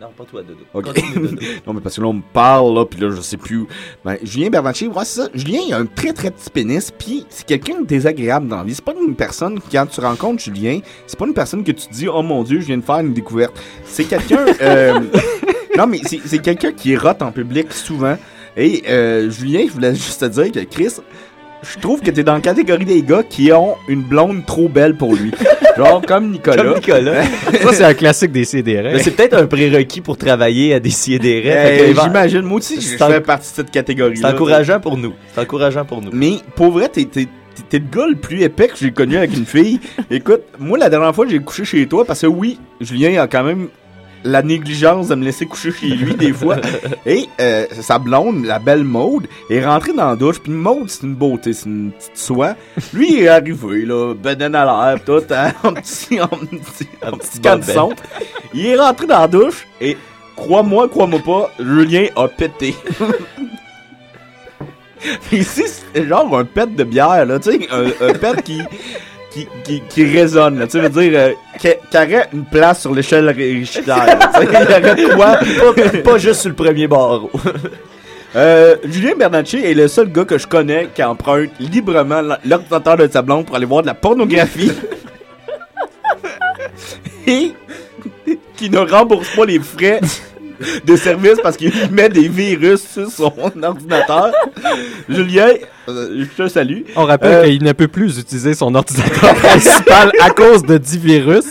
Non, 0.01 0.07
pas 0.17 0.25
toi, 0.25 0.41
Dodo. 0.41 0.65
Ok. 0.73 0.85
Continue, 0.85 1.27
Dodo. 1.27 1.41
non, 1.67 1.73
mais 1.73 1.81
parce 1.81 1.95
que 1.95 2.01
là, 2.01 2.07
on 2.07 2.13
me 2.13 2.21
parle, 2.33 2.73
là, 2.73 2.85
puis 2.85 2.99
là, 2.99 3.09
je 3.11 3.21
sais 3.21 3.37
plus. 3.37 3.65
Ben, 4.03 4.17
Julien 4.23 4.49
Bernatchez, 4.49 4.87
ouais, 4.87 5.05
c'est 5.05 5.21
ça. 5.21 5.29
Julien, 5.33 5.59
il 5.67 5.73
a 5.73 5.77
un 5.77 5.85
très, 5.85 6.13
très 6.13 6.31
petit 6.31 6.49
pénis, 6.49 6.91
puis 6.91 7.25
c'est 7.29 7.45
quelqu'un 7.45 7.81
de 7.81 7.85
désagréable 7.85 8.47
dans 8.47 8.57
la 8.57 8.63
vie. 8.63 8.75
C'est 8.75 8.83
pas 8.83 8.93
une 8.99 9.15
personne, 9.15 9.59
quand 9.71 9.85
tu 9.85 10.01
rencontres 10.01 10.41
Julien, 10.41 10.79
c'est 11.07 11.17
pas 11.17 11.25
une 11.25 11.33
personne 11.33 11.63
que 11.63 11.71
tu 11.71 11.87
te 11.87 11.93
dis, 11.93 12.07
oh 12.07 12.21
mon 12.21 12.43
Dieu, 12.43 12.59
je 12.59 12.65
viens 12.65 12.77
de 12.77 12.83
faire 12.83 12.99
une 12.99 13.13
découverte. 13.13 13.53
C'est 13.85 14.05
quelqu'un. 14.05 14.45
euh, 14.61 14.99
non, 15.77 15.87
mais 15.87 16.01
c'est 16.03 16.19
c'est 16.25 16.39
quelqu'un 16.39 16.71
qui 16.71 16.97
rote 16.97 17.21
en 17.21 17.31
public 17.31 17.71
souvent. 17.71 18.17
Et 18.57 18.83
euh, 18.87 19.29
Julien, 19.29 19.65
je 19.67 19.73
voulais 19.73 19.95
juste 19.95 20.21
te 20.21 20.25
dire 20.25 20.51
que 20.51 20.59
Chris. 20.69 20.95
Je 21.63 21.79
trouve 21.79 22.01
que 22.01 22.11
t'es 22.11 22.23
dans 22.23 22.33
la 22.35 22.41
catégorie 22.41 22.85
des 22.85 23.01
gars 23.01 23.23
qui 23.23 23.51
ont 23.53 23.75
une 23.87 24.01
blonde 24.01 24.45
trop 24.45 24.67
belle 24.67 24.95
pour 24.95 25.15
lui. 25.15 25.31
Genre 25.77 26.01
comme 26.05 26.31
Nicolas. 26.31 26.63
Comme 26.63 26.75
Nicolas. 26.75 27.23
Ça, 27.23 27.73
c'est 27.73 27.83
un 27.83 27.93
classique 27.93 28.31
des 28.31 28.43
CDR. 28.45 28.83
Mais 28.83 28.99
c'est 28.99 29.11
peut-être 29.11 29.33
un 29.35 29.47
prérequis 29.47 30.01
pour 30.01 30.17
travailler 30.17 30.73
à 30.73 30.79
des 30.79 30.89
CDR. 30.91 31.41
Eh, 31.89 31.93
J'imagine, 32.03 32.41
moi 32.41 32.57
aussi, 32.57 32.79
je 32.81 32.97
fais 32.97 33.21
partie 33.21 33.49
de 33.51 33.55
cette 33.55 33.71
catégorie. 33.71 34.17
C'est 34.17 34.25
encourageant 34.25 34.79
pour 34.79 34.97
nous. 34.97 35.13
C'est 35.33 35.41
encourageant 35.41 35.85
pour 35.85 36.01
nous. 36.01 36.11
Mais 36.13 36.33
pour 36.55 36.71
vrai, 36.71 36.89
t'es, 36.89 37.05
t'es, 37.05 37.25
t'es- 37.55 37.63
t'es 37.69 37.79
le 37.79 37.85
gars 37.97 38.07
le 38.07 38.15
plus 38.15 38.41
épais 38.43 38.67
que 38.67 38.75
j'ai 38.79 38.91
connu 38.91 39.15
avec 39.17 39.35
une 39.35 39.45
fille. 39.45 39.79
Écoute, 40.11 40.41
moi, 40.59 40.77
la 40.77 40.89
dernière 40.89 41.15
fois, 41.15 41.25
j'ai 41.27 41.39
couché 41.39 41.65
chez 41.65 41.87
toi 41.87 42.03
parce 42.05 42.21
que 42.21 42.27
oui, 42.27 42.59
Julien 42.81 43.21
a 43.21 43.27
quand 43.27 43.43
même 43.43 43.69
la 44.23 44.41
négligence 44.41 45.07
de 45.09 45.15
me 45.15 45.23
laisser 45.23 45.45
coucher 45.45 45.71
chez 45.71 45.87
lui 45.87 46.15
des 46.15 46.33
fois. 46.33 46.57
Et 47.05 47.27
euh, 47.39 47.65
sa 47.81 47.99
blonde, 47.99 48.45
la 48.45 48.59
belle 48.59 48.83
Maude, 48.83 49.27
est 49.49 49.65
rentrée 49.65 49.93
dans 49.93 50.09
la 50.09 50.15
douche. 50.15 50.39
Puis 50.39 50.51
Maude, 50.51 50.89
c'est 50.89 51.03
une 51.03 51.15
beauté, 51.15 51.53
c'est 51.53 51.65
une 51.65 51.91
petite 51.91 52.17
soie. 52.17 52.55
Lui, 52.93 53.13
il 53.13 53.23
est 53.23 53.27
arrivé, 53.27 53.85
là, 53.85 54.13
bedaine 54.13 54.55
à 54.55 54.65
l'air, 54.65 55.03
tout, 55.03 55.21
hein, 55.31 55.51
en 55.63 55.73
petit, 55.73 56.21
en 56.21 56.27
petit, 56.27 56.87
en 57.05 57.17
petit 57.17 57.39
caleçon. 57.39 57.91
Il 58.53 58.65
est 58.65 58.77
rentré 58.77 59.07
dans 59.07 59.19
la 59.19 59.27
douche 59.27 59.67
et 59.81 59.97
crois-moi, 60.35 60.87
crois-moi 60.87 61.19
pas, 61.19 61.51
Julien 61.59 62.07
a 62.15 62.27
pété. 62.27 62.75
Ici, 65.31 65.63
c'est 65.93 66.07
genre 66.07 66.37
un 66.37 66.45
pet 66.45 66.73
de 66.73 66.83
bière, 66.85 67.25
là, 67.25 67.37
tu 67.37 67.51
sais, 67.51 67.67
un, 67.71 67.87
un 68.07 68.13
pet 68.13 68.41
qui, 68.41 68.61
qui, 69.33 69.47
qui, 69.63 69.81
qui 69.89 70.05
résonne, 70.05 70.59
là, 70.59 70.67
tu 70.67 70.79
veut 70.79 70.89
dire, 70.89 71.11
euh, 71.15 71.31
qui, 71.59 71.97
aurait 71.97 72.29
une 72.33 72.45
place 72.45 72.81
sur 72.81 72.93
l'échelle 72.93 73.29
Richter, 73.29 73.81
il 74.41 74.47
aurait 74.47 75.15
quoi. 75.15 75.37
Pas, 75.37 75.99
pas 76.03 76.17
juste 76.17 76.41
sur 76.41 76.49
le 76.49 76.55
premier 76.55 76.87
barreau. 76.87 77.31
Euh, 78.35 78.77
Julien 78.85 79.13
Bernatchez 79.15 79.69
est 79.69 79.75
le 79.75 79.87
seul 79.87 80.11
gars 80.11 80.25
que 80.25 80.39
je 80.39 80.47
connais 80.47 80.89
qui 80.95 81.03
emprunte 81.03 81.51
librement 81.59 82.23
l'ordinateur 82.43 82.97
de 82.97 83.07
sa 83.07 83.21
blonde 83.21 83.45
pour 83.45 83.55
aller 83.55 83.67
voir 83.67 83.83
de 83.83 83.85
la 83.85 83.93
pornographie. 83.93 84.71
Et 87.27 87.53
qui 88.55 88.69
ne 88.71 88.79
rembourse 88.79 89.35
pas 89.35 89.45
les 89.45 89.59
frais 89.59 89.99
de 90.85 90.95
service 90.95 91.37
parce 91.41 91.57
qu'il 91.57 91.71
met 91.91 92.09
des 92.09 92.27
virus 92.27 92.81
sur 92.93 93.09
son 93.09 93.33
ordinateur. 93.63 94.31
Julien, 95.09 95.49
euh, 95.89 96.25
je 96.37 96.43
te 96.43 96.47
salue. 96.49 96.81
On 96.95 97.05
rappelle 97.05 97.31
Euh, 97.33 97.43
qu'il 97.45 97.63
ne 97.63 97.71
peut 97.73 97.87
plus 97.87 98.17
utiliser 98.19 98.53
son 98.53 98.73
ordinateur 98.75 99.33
principal 99.35 100.11
à 100.21 100.29
cause 100.29 100.63
de 100.63 100.77
10 100.77 100.97
virus. 100.97 101.45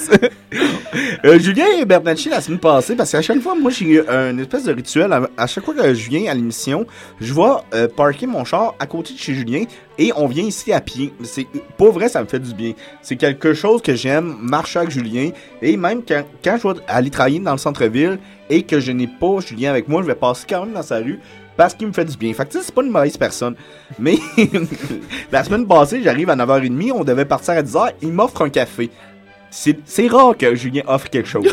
Euh, 1.25 1.39
Julien 1.39 1.65
et 1.79 1.85
Bernacci 1.87 2.29
la 2.29 2.41
semaine 2.41 2.61
passée, 2.61 2.95
parce 2.95 3.13
qu'à 3.13 3.23
chaque 3.23 3.41
fois, 3.41 3.55
moi, 3.55 3.71
j'ai 3.71 3.87
eu 3.87 4.03
un 4.09 4.37
espèce 4.39 4.65
de 4.65 4.73
rituel. 4.73 5.11
À, 5.37 5.47
chaque 5.47 5.65
fois 5.65 5.75
que 5.75 5.95
je 5.95 6.11
viens 6.11 6.31
à 6.31 6.35
l'émission, 6.35 6.87
je 7.21 7.33
vais 7.33 7.41
euh, 7.75 7.89
parker 7.89 8.27
mon 8.27 8.45
char 8.45 8.75
à 8.79 8.87
côté 8.87 9.15
de 9.15 9.19
chez 9.19 9.35
Julien 9.35 9.65
et 9.99 10.13
on 10.17 10.27
vient 10.27 10.45
ici 10.45 10.73
à 10.73 10.81
pied. 10.81 11.13
C'est 11.23 11.47
Pas 11.79 11.91
vrai, 11.91 12.09
ça 12.09 12.21
me 12.23 12.27
fait 12.27 12.41
du 12.41 12.55
bien. 12.55 12.73
C'est 13.01 13.17
quelque 13.17 13.55
chose 13.55 13.81
que 13.81 13.95
j'aime, 13.95 14.37
marcher 14.41 14.81
avec 14.81 14.91
Julien. 14.91 15.31
Et 15.63 15.77
même 15.77 16.03
quand, 16.07 16.25
je 16.45 16.69
vais 16.69 16.81
aller 16.89 17.11
travailler 17.11 17.39
dans 17.39 17.53
le 17.53 17.59
centre-ville 17.59 18.19
et 18.51 18.63
que 18.63 18.79
je 18.79 18.93
n'ai 18.93 19.07
pas 19.07 19.41
Julien 19.41 19.71
avec 19.71 19.89
moi, 19.89 20.03
je 20.03 20.09
vais 20.09 20.15
passer 20.15 20.45
quand 20.49 20.67
même 20.67 20.75
dans 20.75 20.83
sa 20.83 20.99
rue 20.99 21.21
parce 21.57 21.75
qu'il 21.75 21.87
me 21.87 21.93
fait 21.93 22.05
du 22.05 22.17
bien. 22.17 22.33
Fait 22.33 22.47
que 22.47 22.61
c'est 22.61 22.75
pas 22.75 22.83
une 22.83 22.91
mauvaise 22.91 23.17
personne. 23.17 23.55
Mais 23.99 24.19
la 25.33 25.45
semaine 25.45 25.67
passée, 25.67 26.03
j'arrive 26.03 26.31
à 26.31 26.37
9h30, 26.37 26.93
on 26.93 27.05
devait 27.05 27.25
partir 27.25 27.55
à 27.55 27.63
10h, 27.63 27.93
il 28.03 28.13
m'offre 28.13 28.43
un 28.43 28.51
café. 28.51 28.91
C'est 29.55 29.77
c'est 29.85 30.07
rare 30.07 30.35
que 30.39 30.55
Julien 30.55 30.81
offre 30.87 31.11
quelque 31.11 31.29
chose. 31.29 31.45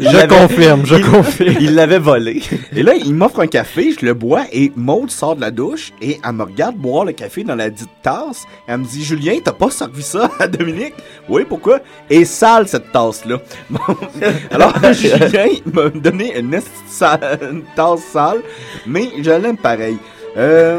Je 0.00 0.26
confirme, 0.28 0.86
je 0.86 0.94
confirme. 0.94 1.56
Il 1.60 1.74
l'avait 1.74 1.98
volé. 1.98 2.40
Et 2.74 2.84
là, 2.84 2.94
il 2.94 3.12
m'offre 3.14 3.40
un 3.40 3.48
café, 3.48 3.90
je 3.98 4.06
le 4.06 4.14
bois 4.14 4.44
et 4.52 4.70
Maude 4.76 5.10
sort 5.10 5.34
de 5.34 5.40
la 5.40 5.50
douche 5.50 5.92
et 6.00 6.20
elle 6.24 6.32
me 6.32 6.44
regarde 6.44 6.76
boire 6.76 7.04
le 7.04 7.10
café 7.12 7.42
dans 7.42 7.56
la 7.56 7.68
dite 7.68 7.88
tasse. 8.00 8.44
Elle 8.68 8.78
me 8.78 8.84
dit 8.84 9.02
Julien, 9.02 9.38
t'as 9.44 9.52
pas 9.52 9.70
servi 9.70 10.04
ça 10.04 10.30
à 10.38 10.46
Dominique? 10.46 10.94
Oui, 11.28 11.44
pourquoi? 11.48 11.80
Et 12.08 12.24
sale 12.24 12.68
cette 12.68 12.92
tasse-là. 12.92 13.38
Bon. 13.70 13.80
Alors, 14.52 14.72
Julien 14.92 15.48
m'a 15.72 15.88
donné 15.88 16.38
une, 16.38 16.54
une 16.54 17.62
tasse 17.74 18.04
sale, 18.12 18.38
mais 18.86 19.10
je 19.20 19.30
l'aime 19.32 19.56
pareil. 19.56 19.98
Euh, 20.36 20.78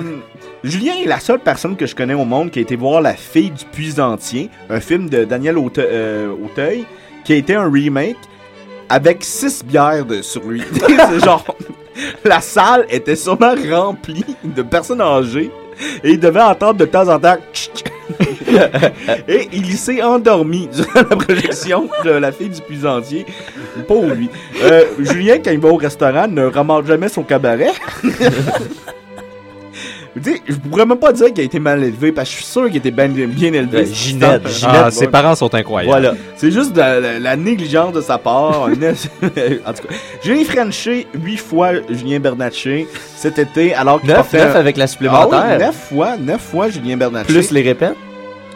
Julien 0.66 0.94
est 1.04 1.08
la 1.08 1.20
seule 1.20 1.38
personne 1.40 1.76
que 1.76 1.86
je 1.86 1.94
connais 1.96 2.16
au 2.16 2.26
monde 2.26 2.50
qui 2.50 2.58
a 2.58 2.62
été 2.64 2.76
voir 2.76 3.00
La 3.00 3.14
fille 3.14 3.52
du 3.52 3.66
puisentier, 3.66 4.50
un 4.72 4.80
film 4.80 5.10
de 5.10 5.24
Daniel 5.24 5.58
Aute- 5.60 5.78
euh, 5.78 6.32
Auteuil, 6.44 6.86
qui 7.24 7.34
a 7.34 7.36
été 7.36 7.54
un 7.54 7.70
remake 7.72 8.18
avec 8.90 9.24
six 9.24 9.64
bières 9.64 10.06
de, 10.06 10.24
sur 10.24 10.42
lui. 10.44 10.64
C'est 11.10 11.24
genre, 11.24 11.46
la 12.24 12.42
salle 12.42 12.88
était 12.90 13.16
sûrement 13.16 13.54
remplie 13.70 14.26
de 14.44 14.64
personnes 14.64 15.02
âgées 15.02 15.52
et 16.04 16.12
il 16.12 16.20
devait 16.20 16.42
entendre 16.42 16.80
de 16.80 16.86
temps 16.86 17.08
en 17.10 17.20
temps 17.20 17.38
et 19.28 19.50
il 19.54 19.78
s'est 19.78 20.02
endormi 20.02 20.68
durant 20.74 21.08
la 21.10 21.16
projection 21.16 21.90
de 22.04 22.10
La 22.12 22.32
fille 22.32 22.50
du 22.50 22.62
puisentier. 22.62 23.26
Pour 23.88 24.06
lui. 24.06 24.30
Euh, 24.64 24.84
Julien, 25.00 25.38
quand 25.44 25.52
il 25.52 25.60
va 25.60 25.70
au 25.70 25.76
restaurant, 25.76 26.28
ne 26.28 26.46
ramasse 26.46 26.86
jamais 26.86 27.10
son 27.10 27.24
cabaret. 27.24 27.72
Tu 30.16 30.32
sais, 30.32 30.42
je 30.48 30.56
pourrais 30.56 30.86
même 30.86 30.98
pas 30.98 31.12
dire 31.12 31.28
qu'il 31.28 31.42
a 31.42 31.44
été 31.44 31.60
mal 31.60 31.84
élevé 31.84 32.12
parce 32.14 32.30
que 32.30 32.36
je 32.36 32.42
suis 32.44 32.52
sûr 32.52 32.68
qu'il 32.68 32.78
était 32.78 32.92
bien, 32.92 33.10
bien 33.10 33.52
élevé. 33.54 33.80
Ouais, 33.80 33.86
Ginette, 33.86 34.48
Ginette, 34.48 34.76
Ah, 34.86 34.92
ses 34.92 35.08
parents 35.08 35.36
sont 35.36 35.54
incroyables. 35.54 35.90
Voilà. 35.92 36.14
C'est 36.38 36.52
juste 36.52 36.72
de 36.74 37.20
la, 37.22 37.36
négligence 37.36 37.94
de 37.94 38.00
sa 38.02 38.18
part. 38.18 38.62
en 38.64 38.70
tout 38.70 38.78
cas, 38.80 39.94
j'ai 40.24 40.44
Frenché 40.46 41.08
huit 41.22 41.38
fois 41.38 41.72
Julien 41.90 42.20
Bernatchez 42.20 42.88
cet 43.18 43.40
été 43.40 43.74
alors 43.74 44.00
qu'il 44.00 44.10
Neuf, 44.12 44.32
neuf 44.32 44.56
un- 44.56 44.60
avec 44.60 44.78
la 44.78 44.88
supplémentaire. 44.88 45.44
Ah 45.44 45.54
oui, 45.54 45.60
neuf 45.66 45.76
fois, 45.90 46.18
neuf 46.18 46.42
fois 46.42 46.70
Julien 46.70 46.96
Bernatchez. 46.96 47.34
Plus 47.34 47.52
les 47.52 47.62
répètes? 47.62 47.96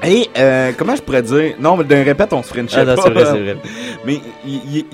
Et 0.03 0.29
euh, 0.37 0.71
comment 0.77 0.95
je 0.95 1.01
pourrais 1.01 1.21
dire? 1.23 1.55
Non, 1.59 1.75
mais 1.75 1.83
d'un 1.83 2.03
répète, 2.03 2.31
on 2.31 2.41
se 2.41 2.47
Frenchait 2.47 2.77
Ah 2.77 2.85
non, 2.85 2.95
pas. 2.95 3.01
c'est 3.03 3.09
vrai, 3.09 3.25
c'est 3.25 3.31
vrai. 3.39 3.57
Mais 4.05 4.21
il, 4.47 4.85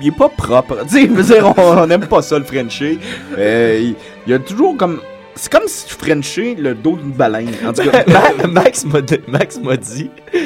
il, 0.00 0.08
est 0.08 0.10
pas 0.16 0.28
propre. 0.28 0.78
Tu 0.90 1.22
sais, 1.22 1.40
on 1.40 1.54
on 1.56 1.88
aime 1.88 2.06
pas 2.06 2.20
ça 2.20 2.36
le 2.36 2.44
Frencher. 2.44 2.98
Euh, 3.38 3.92
il 4.26 4.30
y 4.30 4.34
a 4.34 4.40
toujours 4.40 4.76
comme. 4.76 5.00
C'est 5.36 5.50
comme 5.52 5.66
si 5.66 5.86
tu 5.86 5.94
Frenchais 5.94 6.54
le 6.58 6.74
dos 6.74 6.96
d'une 6.96 7.10
baleine. 7.12 7.50
En 7.66 7.72
tout 7.72 7.82
cas, 7.90 8.04
Ma- 8.42 8.46
Max 8.46 8.84
m'a 8.84 9.00
dit- 9.00 9.18
Max 9.26 9.58
m'a 9.58 9.76
dit, 9.76 10.10
tu 10.32 10.40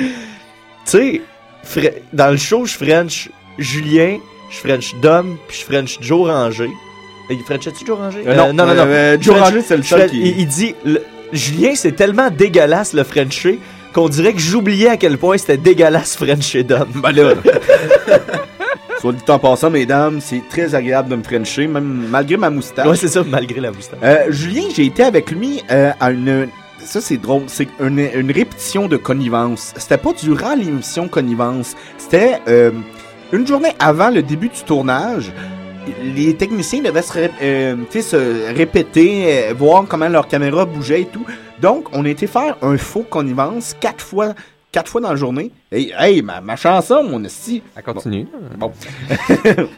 sais, 0.84 1.20
Fre- 1.66 1.92
dans 2.12 2.30
le 2.30 2.36
show, 2.38 2.64
je 2.64 2.74
French 2.74 3.28
Julien, 3.58 4.18
je 4.50 4.56
French 4.58 4.94
Dom, 5.02 5.36
puis 5.46 5.58
je 5.58 5.64
French 5.64 5.98
Joe 6.00 6.28
Ranger. 6.30 6.70
Il 7.30 7.38
Frenchait-tu 7.40 7.84
Joe 7.84 7.98
Ranger? 7.98 8.22
Euh, 8.26 8.34
non, 8.34 8.52
non, 8.54 8.66
non. 8.66 8.74
non. 8.74 8.84
euh, 8.86 9.18
Joe 9.20 9.34
French- 9.36 9.44
Ranger, 9.48 9.62
c'est 9.66 9.76
le 9.76 9.82
je 9.82 9.88
seul 9.88 9.98
French- 10.00 10.10
qui- 10.12 10.20
Il, 10.22 10.38
il 10.40 10.46
dit, 10.46 10.74
le- 10.86 11.02
Julien, 11.32 11.74
c'est 11.74 11.92
tellement 11.92 12.30
dégueulasse 12.30 12.94
le 12.94 13.04
Frencher 13.04 13.58
qu'on 13.92 14.08
dirait 14.08 14.32
que 14.32 14.38
j'oubliais 14.40 14.88
à 14.88 14.96
quel 14.96 15.18
point 15.18 15.36
c'était 15.36 15.58
dégueulasse 15.58 16.16
Frencher 16.16 16.62
Dom. 16.62 16.88
Ben 16.94 17.12
là. 17.12 17.34
Soit 19.00 19.12
dit 19.12 19.22
en 19.28 19.38
passant, 19.38 19.70
mesdames, 19.70 20.20
c'est 20.20 20.42
très 20.48 20.74
agréable 20.74 21.08
de 21.10 21.16
me 21.16 21.22
Frencher, 21.22 21.66
même 21.68 22.06
malgré 22.10 22.36
ma 22.36 22.50
moustache. 22.50 22.86
Ouais, 22.86 22.96
c'est 22.96 23.08
ça, 23.08 23.22
malgré 23.24 23.60
la 23.60 23.70
moustache. 23.70 23.98
Euh, 24.02 24.26
Julien, 24.30 24.62
j'ai 24.74 24.86
été 24.86 25.04
avec 25.04 25.30
lui 25.30 25.62
euh, 25.70 25.92
à 26.00 26.10
une. 26.10 26.48
Ça, 26.80 27.00
c'est 27.00 27.16
drôle. 27.16 27.42
C'est 27.46 27.68
une, 27.80 27.98
une 28.14 28.30
répétition 28.32 28.88
de 28.88 28.96
connivence. 28.96 29.72
C'était 29.76 29.98
pas 29.98 30.12
durant 30.12 30.54
l'émission 30.54 31.06
Connivence. 31.08 31.76
C'était 31.96 32.40
euh, 32.48 32.70
une 33.32 33.46
journée 33.46 33.72
avant 33.78 34.10
le 34.10 34.22
début 34.22 34.48
du 34.48 34.60
tournage. 34.64 35.32
Les 36.04 36.34
techniciens 36.34 36.82
devaient 36.82 37.02
se, 37.02 37.12
ré- 37.12 37.30
euh, 37.42 37.76
se 38.00 38.54
répéter, 38.54 39.48
euh, 39.48 39.54
voir 39.56 39.84
comment 39.88 40.08
leur 40.08 40.28
caméra 40.28 40.64
bougeait 40.64 41.02
et 41.02 41.06
tout. 41.06 41.24
Donc, 41.60 41.86
on 41.92 42.04
a 42.04 42.08
été 42.08 42.26
faire 42.26 42.56
un 42.62 42.76
faux 42.76 43.02
connivence 43.08 43.74
quatre 43.80 44.04
fois, 44.04 44.34
quatre 44.72 44.90
fois 44.90 45.00
dans 45.00 45.10
la 45.10 45.16
journée. 45.16 45.50
Et, 45.72 45.92
hey, 45.98 46.22
ma, 46.22 46.40
ma 46.40 46.56
chanson, 46.56 47.02
mon 47.02 47.22
esti. 47.24 47.62
Elle 47.76 47.82
continue. 47.82 48.26
Bon. 48.56 48.72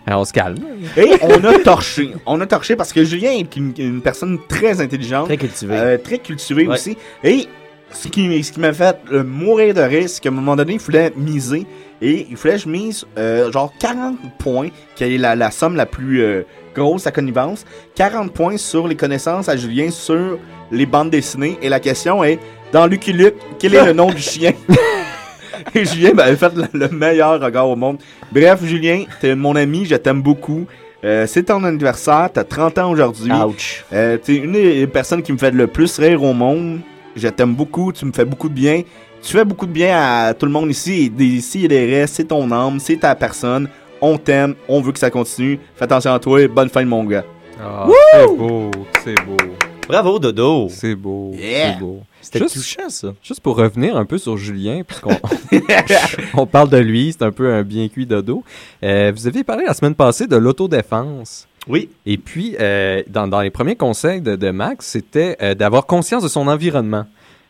Alors, 0.07 0.20
on 0.22 0.24
se 0.24 0.32
calme. 0.32 0.57
Et 0.97 1.11
on 1.22 1.45
a 1.45 1.59
torché. 1.59 2.12
On 2.26 2.41
a 2.41 2.47
torché 2.47 2.76
parce 2.76 2.93
que 2.93 3.05
Julien 3.05 3.32
est 3.32 3.57
une, 3.57 3.72
une 3.78 4.03
personne 4.03 4.38
très 4.49 4.80
intelligente. 4.80 5.26
Très 5.26 5.36
cultivée. 5.36 5.74
Euh, 5.76 5.99
très 5.99 6.18
cultivée 6.18 6.66
Ouais. 6.66 6.74
aussi. 6.74 6.97
Et 7.24 7.47
ce 7.93 8.09
qui, 8.09 8.43
ce 8.45 8.53
qui 8.53 8.61
m'a 8.61 8.72
fait 8.72 8.97
euh, 9.12 9.24
mourir 9.24 9.74
de 9.74 9.80
rire, 9.80 10.09
c'est 10.09 10.20
qu'à 10.22 10.28
un 10.28 10.32
moment 10.32 10.57
donné, 10.57 10.74
il 10.74 10.80
fallait 10.80 11.12
miser. 11.16 11.66
Et 12.03 12.26
il 12.30 12.36
fallait 12.36 12.55
que 12.55 12.62
je 12.62 12.68
mise 12.68 13.05
euh, 13.18 13.51
genre 13.53 13.72
40 13.78 14.16
points, 14.38 14.68
qui 14.97 15.05
est 15.05 15.18
la, 15.18 15.34
la 15.36 15.51
somme 15.51 15.76
la 15.76 15.86
plus 15.86 16.22
euh, 16.22 16.43
grosse 16.74 17.07
à 17.07 17.11
connivence. 17.12 17.64
40 17.97 18.32
points 18.32 18.57
sur 18.57 18.88
les 18.88 18.97
connaissances 18.97 19.49
à 19.49 19.57
Julien 19.57 19.91
sur 19.91 20.38
les 20.72 20.86
bandes 20.86 21.11
dessinées. 21.11 21.59
Et 21.62 21.68
la 21.68 21.80
question 21.80 22.22
est, 22.24 22.38
dans 22.73 22.87
Lucky 22.87 23.12
Luke, 23.12 23.35
quel 23.59 23.75
est 23.75 23.85
le 23.85 23.93
nom 23.93 24.11
du 24.11 24.21
chien? 24.21 24.53
Et 25.75 25.85
Julien 25.85 26.12
m'avait 26.14 26.37
fait 26.37 26.53
le, 26.55 26.66
le 26.73 26.89
meilleur 26.89 27.41
regard 27.41 27.68
au 27.68 27.77
monde. 27.77 27.99
Bref, 28.33 28.64
Julien, 28.64 29.05
t'es 29.21 29.35
mon 29.35 29.55
ami, 29.57 29.85
je 29.85 29.97
t'aime 29.97 30.23
beaucoup. 30.23 30.66
Euh, 31.05 31.27
c'est 31.27 31.45
ton 31.45 31.62
anniversaire, 31.64 32.29
t'as 32.33 32.45
30 32.45 32.79
ans 32.79 32.91
aujourd'hui. 32.91 33.33
Ouch. 33.33 33.85
Euh, 33.93 34.18
t'es 34.18 34.37
une 34.37 34.53
des 34.53 34.87
personnes 34.87 35.23
qui 35.23 35.33
me 35.33 35.39
fait 35.39 35.51
le 35.51 35.66
plus 35.66 35.99
rire 35.99 36.23
au 36.23 36.33
monde. 36.33 36.81
Je 37.16 37.29
t'aime 37.29 37.55
beaucoup, 37.55 37.93
tu 37.93 38.05
me 38.05 38.12
fais 38.12 38.25
beaucoup 38.25 38.49
de 38.49 38.55
bien. 38.55 38.83
Tu 39.23 39.33
fais 39.37 39.45
beaucoup 39.45 39.66
de 39.66 39.73
bien 39.73 39.99
à 39.99 40.35
tout 40.35 40.47
le 40.47 40.53
monde 40.53 40.71
ici. 40.71 41.12
Et 41.18 41.23
ici 41.23 41.64
et 41.64 41.68
des 41.68 41.87
restes, 41.87 42.16
c'est 42.16 42.25
ton 42.25 42.51
âme, 42.51 42.79
c'est 42.81 42.97
ta 42.97 43.14
personne. 43.14 43.68
On 44.01 44.16
t'aime, 44.16 44.55
on 44.68 44.81
veut 44.81 44.93
que 44.93 44.99
ça 44.99 45.11
continue. 45.11 45.59
Fais 45.75 45.85
attention 45.85 46.14
à 46.14 46.18
toi 46.18 46.41
et 46.41 46.49
bonne 46.49 46.71
fin 46.71 46.83
de 46.83 46.89
mon 46.89 47.05
gars. 47.05 47.25
Ah, 47.62 47.87
c'est 48.14 48.37
beau, 48.37 48.71
c'est 49.05 49.14
beau. 49.27 49.37
Bravo, 49.91 50.18
Dodo. 50.18 50.68
C'est 50.70 50.95
beau, 50.95 51.32
Yeah. 51.36 51.72
c'est 51.74 51.78
beau. 51.80 52.01
C'était 52.20 52.38
Juste- 52.41 52.55
touchant, 52.55 52.88
ça. 52.88 53.14
Juste 53.22 53.41
pour 53.41 53.57
revenir 53.57 53.97
un 53.97 54.05
peu 54.05 54.18
sur 54.18 54.36
Julien, 54.36 54.82
puisqu'on 54.86 55.16
on 56.34 56.47
parle 56.47 56.68
de 56.70 56.78
lui, 56.78 57.12
c'est 57.12 57.24
un 57.24 57.32
peu 57.32 57.53
un 57.53 57.62
bien 57.62 57.88
cuit 57.88 58.07
dodo. 58.07 58.43
Euh, 58.82 59.12
vous 59.14 59.26
aviez 59.26 59.45
parlé 59.45 59.64
la 59.66 59.74
semaine 59.74 59.95
passée 59.95 60.26
de 60.26 60.36
l'autodéfense. 60.36 61.47
Oui. 61.68 61.88
Et 62.07 62.16
puis, 62.18 62.57
euh, 62.61 63.03
dans, 63.09 63.26
dans 63.28 63.41
les 63.41 63.51
premiers 63.51 63.76
conseils 63.76 64.20
de, 64.20 64.36
de 64.36 64.51
Max, 64.51 64.86
c'était 64.86 65.36
euh, 65.43 65.55
d'avoir 65.55 65.86
conscience 65.86 66.22
de 66.22 66.28
son 66.28 66.47
environnement. 66.49 67.07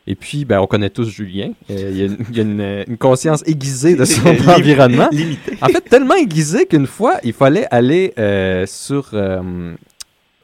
Et 0.07 0.15
puis, 0.17 0.45
ben, 0.45 0.59
on 0.61 0.67
connaît 0.67 0.91
tous 0.91 1.09
Julien. 1.09 1.53
Euh, 1.71 1.89
il 1.93 1.97
y 1.97 2.03
a, 2.03 2.07
une, 2.07 2.17
il 2.31 2.37
y 2.37 2.41
a 2.41 2.43
une- 2.43 2.85
une 2.89 2.97
conscience 2.99 3.43
aiguisée 3.47 3.95
de 3.95 4.05
son 4.05 4.27
environnement. 4.49 5.09
Limité. 5.13 5.53
En 5.61 5.67
fait, 5.69 5.83
tellement 5.83 6.15
aiguisée 6.17 6.67
qu'une 6.67 6.87
fois, 6.87 7.19
il 7.23 7.33
fallait 7.33 7.67
aller 7.71 8.13
euh, 8.19 8.65
sur. 8.67 9.11
euh, 9.13 9.75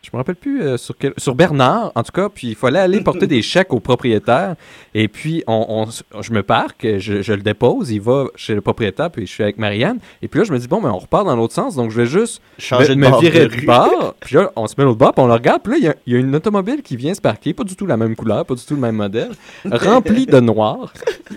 je 0.07 0.11
me 0.13 0.19
rappelle 0.19 0.37
plus 0.37 0.63
euh, 0.63 0.77
sur 0.77 0.97
quel, 0.97 1.13
sur 1.19 1.35
Bernard, 1.35 1.91
en 1.97 2.03
tout 2.05 2.13
cas, 2.13 2.29
puis 2.29 2.49
il 2.49 2.55
fallait 2.55 2.79
aller 2.79 3.01
porter 3.01 3.27
des 3.27 3.43
chèques 3.43 3.73
au 3.73 3.81
propriétaire. 3.81 4.55
Et 4.95 5.09
puis, 5.09 5.43
on, 5.49 5.87
je 6.21 6.33
me 6.33 6.43
parque, 6.43 6.87
je, 6.99 7.23
je 7.23 7.33
le 7.33 7.43
dépose, 7.43 7.91
il 7.91 8.01
va 8.01 8.27
chez 8.37 8.55
le 8.55 8.61
propriétaire, 8.61 9.11
puis 9.11 9.27
je 9.27 9.33
suis 9.33 9.43
avec 9.43 9.59
Marianne. 9.59 9.99
Et 10.23 10.29
puis 10.29 10.39
là, 10.41 10.45
je 10.45 10.53
me 10.53 10.59
dis, 10.59 10.69
bon, 10.69 10.81
mais 10.81 10.89
on 10.89 10.99
repart 10.99 11.25
dans 11.27 11.35
l'autre 11.35 11.55
sens, 11.55 11.75
donc 11.75 11.91
je 11.91 11.97
vais 12.01 12.07
juste 12.07 12.41
Changer 12.59 12.95
me, 12.95 13.05
de 13.07 13.11
me 13.11 13.21
virer 13.21 13.47
de 13.49 13.55
rue. 13.55 13.67
bord. 13.67 14.15
Puis 14.21 14.37
là, 14.37 14.53
on 14.57 14.67
se 14.69 14.75
met 14.79 14.85
l'autre 14.85 14.99
bord, 14.99 15.13
puis 15.13 15.23
on 15.25 15.27
le 15.27 15.33
regarde. 15.35 15.63
Puis 15.63 15.73
là, 15.73 15.79
il 15.79 15.85
y 15.85 15.89
a- 15.89 15.95
il 16.07 16.13
y, 16.13 16.17
a 16.17 16.21
une 16.21 16.35
automobile 16.37 16.83
qui 16.83 16.97
vient 16.97 17.13
se 17.15 17.21
parquer, 17.21 17.53
pas 17.53 17.65
du 17.65 17.75
tout 17.75 17.87
la 17.87 17.97
même 17.97 18.15
couleur, 18.15 18.47
pas 18.47 18.55
du 18.55 18.65
tout 18.65 18.75
le 18.75 18.81
même 18.81 18.97
modèle, 18.97 19.31
remplie 19.71 20.27
de 20.27 20.39
noir. 20.41 20.93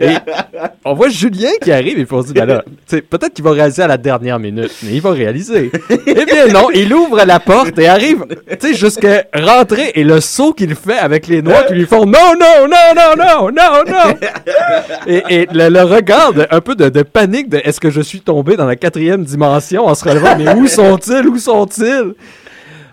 Et 0.00 0.14
on 0.84 0.94
voit 0.94 1.08
Julien 1.08 1.50
qui 1.62 1.72
arrive 1.72 1.98
et 1.98 2.04
puis 2.04 2.14
on 2.14 2.22
se 2.22 2.28
dit, 2.28 2.32
ben 2.34 2.46
là, 2.46 2.64
peut-être 2.88 3.32
qu'il 3.34 3.44
va 3.44 3.52
réaliser 3.52 3.82
à 3.82 3.86
la 3.86 3.96
dernière 3.96 4.38
minute, 4.38 4.70
mais 4.82 4.92
il 4.92 5.00
va 5.00 5.10
réaliser. 5.12 5.70
eh 5.90 6.24
bien 6.24 6.48
non, 6.48 6.68
il 6.74 6.92
ouvre 6.92 7.24
la 7.24 7.40
porte 7.40 7.77
et 7.78 7.88
arrive, 7.88 8.24
tu 8.60 8.68
sais, 8.68 8.74
jusqu'à 8.74 9.24
rentrer 9.34 9.92
et 9.94 10.04
le 10.04 10.20
saut 10.20 10.52
qu'il 10.52 10.74
fait 10.74 10.98
avec 10.98 11.26
les 11.26 11.42
noirs 11.42 11.66
qui 11.66 11.74
lui 11.74 11.86
font 11.86 12.04
non, 12.06 12.34
non, 12.38 12.66
non, 12.68 12.94
non, 12.94 13.16
non, 13.16 13.50
non, 13.50 13.84
non. 13.86 14.14
Et, 15.06 15.22
et 15.28 15.48
le, 15.52 15.68
le 15.68 15.82
regard 15.82 16.32
de- 16.32 16.46
un 16.50 16.60
peu 16.60 16.74
de, 16.74 16.88
de 16.88 17.02
panique 17.02 17.48
de 17.48 17.58
est-ce 17.64 17.80
que 17.80 17.90
je 17.90 18.00
suis 18.00 18.20
tombé 18.20 18.56
dans 18.56 18.66
la 18.66 18.76
quatrième 18.76 19.24
dimension 19.24 19.86
en 19.86 19.94
se 19.94 20.08
relevant, 20.08 20.36
mais 20.36 20.52
où 20.54 20.66
sont-ils, 20.66 21.26
où 21.28 21.38
sont-ils? 21.38 22.14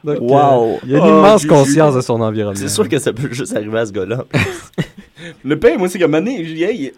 Donc, 0.03 0.17
Wow. 0.21 0.73
euh, 0.73 0.77
il 0.85 0.91
y 0.91 0.95
a 0.95 0.97
une 0.99 1.03
Oh, 1.03 1.07
immense 1.07 1.41
Juju. 1.41 1.53
conscience 1.53 1.95
de 1.95 2.01
son 2.01 2.21
environnement. 2.21 2.59
C'est 2.59 2.69
sûr 2.69 2.87
que 2.87 2.99
ça 2.99 3.11
peut 3.11 3.27
juste 3.31 3.55
arriver 3.55 3.79
à 3.79 3.85
ce 3.87 3.91
gars-là. 3.91 4.23
Le 5.43 5.59
pire, 5.59 5.77
moi, 5.79 5.87
c'est 5.87 5.99
que 5.99 6.05
il- 6.05 6.93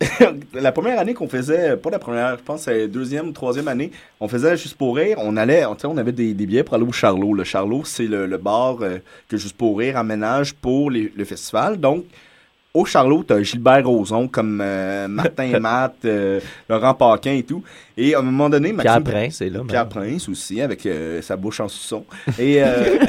la 0.54 0.72
première 0.72 1.00
année 1.00 1.14
qu'on 1.14 1.28
faisait, 1.28 1.78
pas 1.78 1.90
la 1.90 2.00
première, 2.00 2.38
je 2.38 2.44
pense 2.44 2.64
c'est 2.64 2.88
deuxième, 2.88 3.32
troisième 3.34 3.68
année, 3.68 3.92
on 4.20 4.28
faisait 4.28 4.58
juste 4.58 4.76
pour 4.76 4.96
rire, 4.96 5.18
on 5.20 5.38
allait, 5.38 5.66
on, 5.66 5.98
avait 5.98 6.12
des, 6.12 6.34
billets 6.34 6.64
pour 6.64 6.76
aller 6.76 6.86
au 6.86 6.92
Charlot. 6.92 7.34
Le 7.34 7.44
Charlot, 7.44 7.84
c'est 7.86 8.08
le, 8.08 8.38
bar 8.38 8.78
euh, 8.82 8.98
que 9.28 9.38
juste 9.38 9.56
pour 9.56 9.78
rire 9.78 9.98
aménage 9.98 10.54
pour 10.56 10.90
le 10.90 11.26
festival. 11.26 11.80
Donc, 11.80 12.06
au 12.78 12.86
Charlot, 12.86 13.24
t'as 13.24 13.42
Gilbert 13.42 13.86
Rozon 13.88 14.28
comme 14.28 14.62
euh, 14.64 15.08
Martin 15.08 15.60
Matt, 15.60 15.96
euh, 16.06 16.40
Laurent 16.70 16.94
Paquin 16.94 17.34
et 17.34 17.44
tout. 17.44 17.64
Et 17.98 18.14
à 18.16 18.20
un 18.20 18.22
moment 18.22 18.50
donné, 18.50 18.74
Pierre 18.74 19.02
Prince 19.04 19.42
est 19.42 19.50
là, 19.50 19.60
même. 19.60 19.68
Pierre 19.68 19.90
Prince 19.90 20.30
aussi, 20.30 20.62
avec 20.62 20.86
euh, 20.86 21.22
sa 21.22 21.36
bouche 21.36 21.60
en 21.60 21.68
suçon. 21.68 22.06
Et 22.38 22.62
euh, 22.64 23.00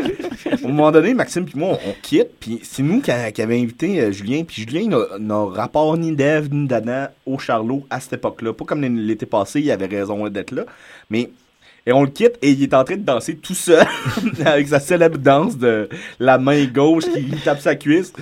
au 0.64 0.68
moment 0.68 0.90
donné, 0.90 1.12
Maxime 1.14 1.44
puis 1.44 1.58
moi, 1.58 1.78
on, 1.84 1.90
on 1.90 1.94
quitte. 2.02 2.28
Puis 2.40 2.60
c'est 2.62 2.82
nous 2.82 3.00
qui, 3.00 3.10
a- 3.10 3.30
qui 3.32 3.42
avait 3.42 3.60
invité 3.60 4.12
Julien. 4.12 4.42
Puis 4.44 4.62
Julien 4.62 4.88
n'a- 4.88 5.18
n'a 5.18 5.44
rapport 5.44 5.96
ni 5.98 6.12
d'Ève 6.16 6.48
ni 6.52 6.66
d'Adam 6.66 7.08
au 7.26 7.38
Charlot 7.38 7.84
à 7.90 8.00
cette 8.00 8.14
époque-là. 8.14 8.52
Pas 8.54 8.64
comme 8.64 8.80
l'été 8.82 9.26
passé, 9.26 9.60
il 9.60 9.70
avait 9.70 9.86
raison 9.86 10.28
d'être 10.28 10.52
là. 10.52 10.64
Mais 11.10 11.30
et 11.86 11.92
on 11.92 12.02
le 12.02 12.10
quitte 12.10 12.34
et 12.42 12.50
il 12.50 12.62
est 12.62 12.74
en 12.74 12.84
train 12.84 12.96
de 12.96 13.02
danser 13.02 13.36
tout 13.36 13.54
seul 13.54 13.86
avec 14.44 14.68
sa 14.68 14.78
célèbre 14.78 15.16
danse 15.16 15.56
de 15.56 15.88
la 16.20 16.36
main 16.36 16.66
gauche 16.66 17.04
qui 17.04 17.24
tape 17.42 17.60
sa 17.60 17.76
cuisse. 17.76 18.12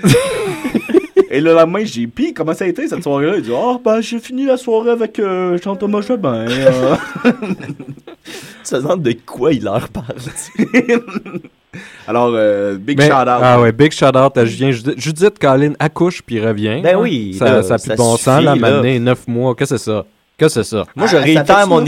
Et 1.30 1.40
le 1.40 1.52
lendemain, 1.54 1.84
j'ai 1.84 2.06
dit, 2.06 2.34
comment 2.34 2.54
ça 2.54 2.64
a 2.64 2.68
été 2.68 2.86
cette 2.88 3.02
soirée-là? 3.02 3.36
Il 3.36 3.42
dit, 3.42 3.50
oh, 3.52 3.80
ben, 3.84 4.00
j'ai 4.00 4.18
fini 4.18 4.46
la 4.46 4.56
soirée 4.56 4.90
avec 4.90 5.18
euh, 5.18 5.58
Jean-Thomas 5.62 6.02
Jobin. 6.02 6.46
euh. 6.48 6.96
Tu 8.24 8.70
te 8.70 8.76
demandes 8.76 9.02
de 9.02 9.14
quoi 9.24 9.52
il 9.52 9.64
leur 9.64 9.88
parle? 9.88 10.16
Alors, 12.08 12.30
euh, 12.34 12.76
big 12.76 12.98
Mais- 12.98 13.06
shout-out. 13.06 13.28
Ah 13.28 13.60
ouais, 13.60 13.72
big 13.72 13.92
shout-out 13.92 14.36
à 14.36 14.44
Julien. 14.44 14.70
Judith, 14.70 14.94
Judith 14.98 15.38
Colin 15.38 15.72
accouche 15.78 16.22
puis 16.22 16.40
revient. 16.40 16.80
Ben 16.82 16.96
hein. 16.96 17.00
oui, 17.00 17.34
Ça, 17.34 17.44
là, 17.46 17.62
ça 17.62 17.74
a 17.74 17.78
plus 17.78 17.86
ça 17.88 17.92
de 17.94 17.98
bon 17.98 18.16
sens, 18.16 18.42
là, 18.42 18.54
m'amener 18.56 18.98
9 18.98 19.28
mois. 19.28 19.54
Qu'est-ce 19.54 19.74
que 19.74 19.78
c'est 19.78 19.84
ça? 19.90 20.04
Qu'est-ce 20.38 20.54
que 20.60 20.62
c'est 20.62 20.76
ça? 20.76 20.84
Moi, 20.94 21.06
je 21.06 21.16
Ah, 21.16 21.20
réitère 21.20 21.66
mon... 21.66 21.84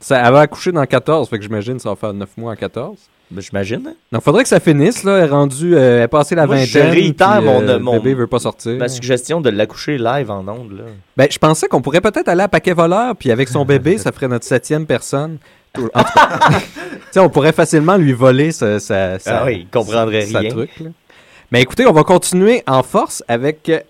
Ça, 0.00 0.22
elle 0.24 0.32
va 0.32 0.40
accoucher 0.40 0.70
dans 0.70 0.84
14, 0.86 1.28
fait 1.28 1.38
que 1.38 1.42
j'imagine 1.42 1.74
que 1.76 1.82
ça 1.82 1.90
va 1.90 1.96
faire 1.96 2.14
9 2.14 2.28
mois 2.36 2.52
en 2.52 2.56
14. 2.56 2.96
Ben, 3.30 3.42
J'imagine. 3.42 3.82
hein. 3.88 3.94
Donc, 4.10 4.22
faudrait 4.22 4.42
que 4.42 4.48
ça 4.48 4.58
finisse, 4.60 5.04
là. 5.04 5.18
Elle 5.18 5.24
est 5.24 5.28
rendue, 5.28 5.74
euh, 5.76 5.98
elle 5.98 6.02
est 6.04 6.08
passée 6.08 6.34
la 6.34 6.46
Moi, 6.46 6.56
vingtaine. 6.56 6.88
je 6.88 6.92
réitère 6.92 7.36
puis, 7.38 7.44
mon, 7.46 7.60
euh, 7.60 7.78
mon- 7.78 7.92
Le 7.94 7.98
bébé 8.00 8.14
veut 8.14 8.26
pas 8.26 8.38
sortir. 8.38 8.78
ma 8.78 8.88
suggestion 8.88 9.40
de 9.42 9.50
l'accoucher 9.50 9.98
live 9.98 10.30
en 10.30 10.40
ondes. 10.48 10.72
Là. 10.78 10.84
Ben, 11.16 11.26
je 11.30 11.38
pensais 11.38 11.68
qu'on 11.68 11.82
pourrait 11.82 12.00
peut-être 12.00 12.28
aller 12.28 12.42
à 12.42 12.48
Paquet 12.48 12.72
Voleur, 12.72 13.14
puis 13.16 13.30
avec 13.30 13.48
son 13.48 13.64
bébé, 13.66 13.98
ça 13.98 14.12
ferait 14.12 14.28
notre 14.28 14.46
septième 14.46 14.86
personne. 14.86 15.38
En 15.76 15.80
tout 15.82 15.88
cas, 15.88 16.04
tu 16.50 16.64
sais, 17.10 17.20
on 17.20 17.28
pourrait 17.28 17.52
facilement 17.52 17.96
lui 17.98 18.12
voler 18.14 18.50
sa, 18.52 18.80
sa, 18.80 19.18
sa- 19.18 19.40
Ah 19.40 19.44
oui, 19.44 19.60
il 19.60 19.68
comprendrait 19.68 20.24
sa 20.26 20.38
rien. 20.38 20.50
truc, 20.50 20.70
là. 20.80 20.88
Mais 21.52 21.60
écoutez, 21.62 21.86
on 21.86 21.92
va 21.92 22.04
continuer 22.04 22.62
en 22.66 22.82
force 22.82 23.22
avec 23.28 23.68
euh, 23.68 23.80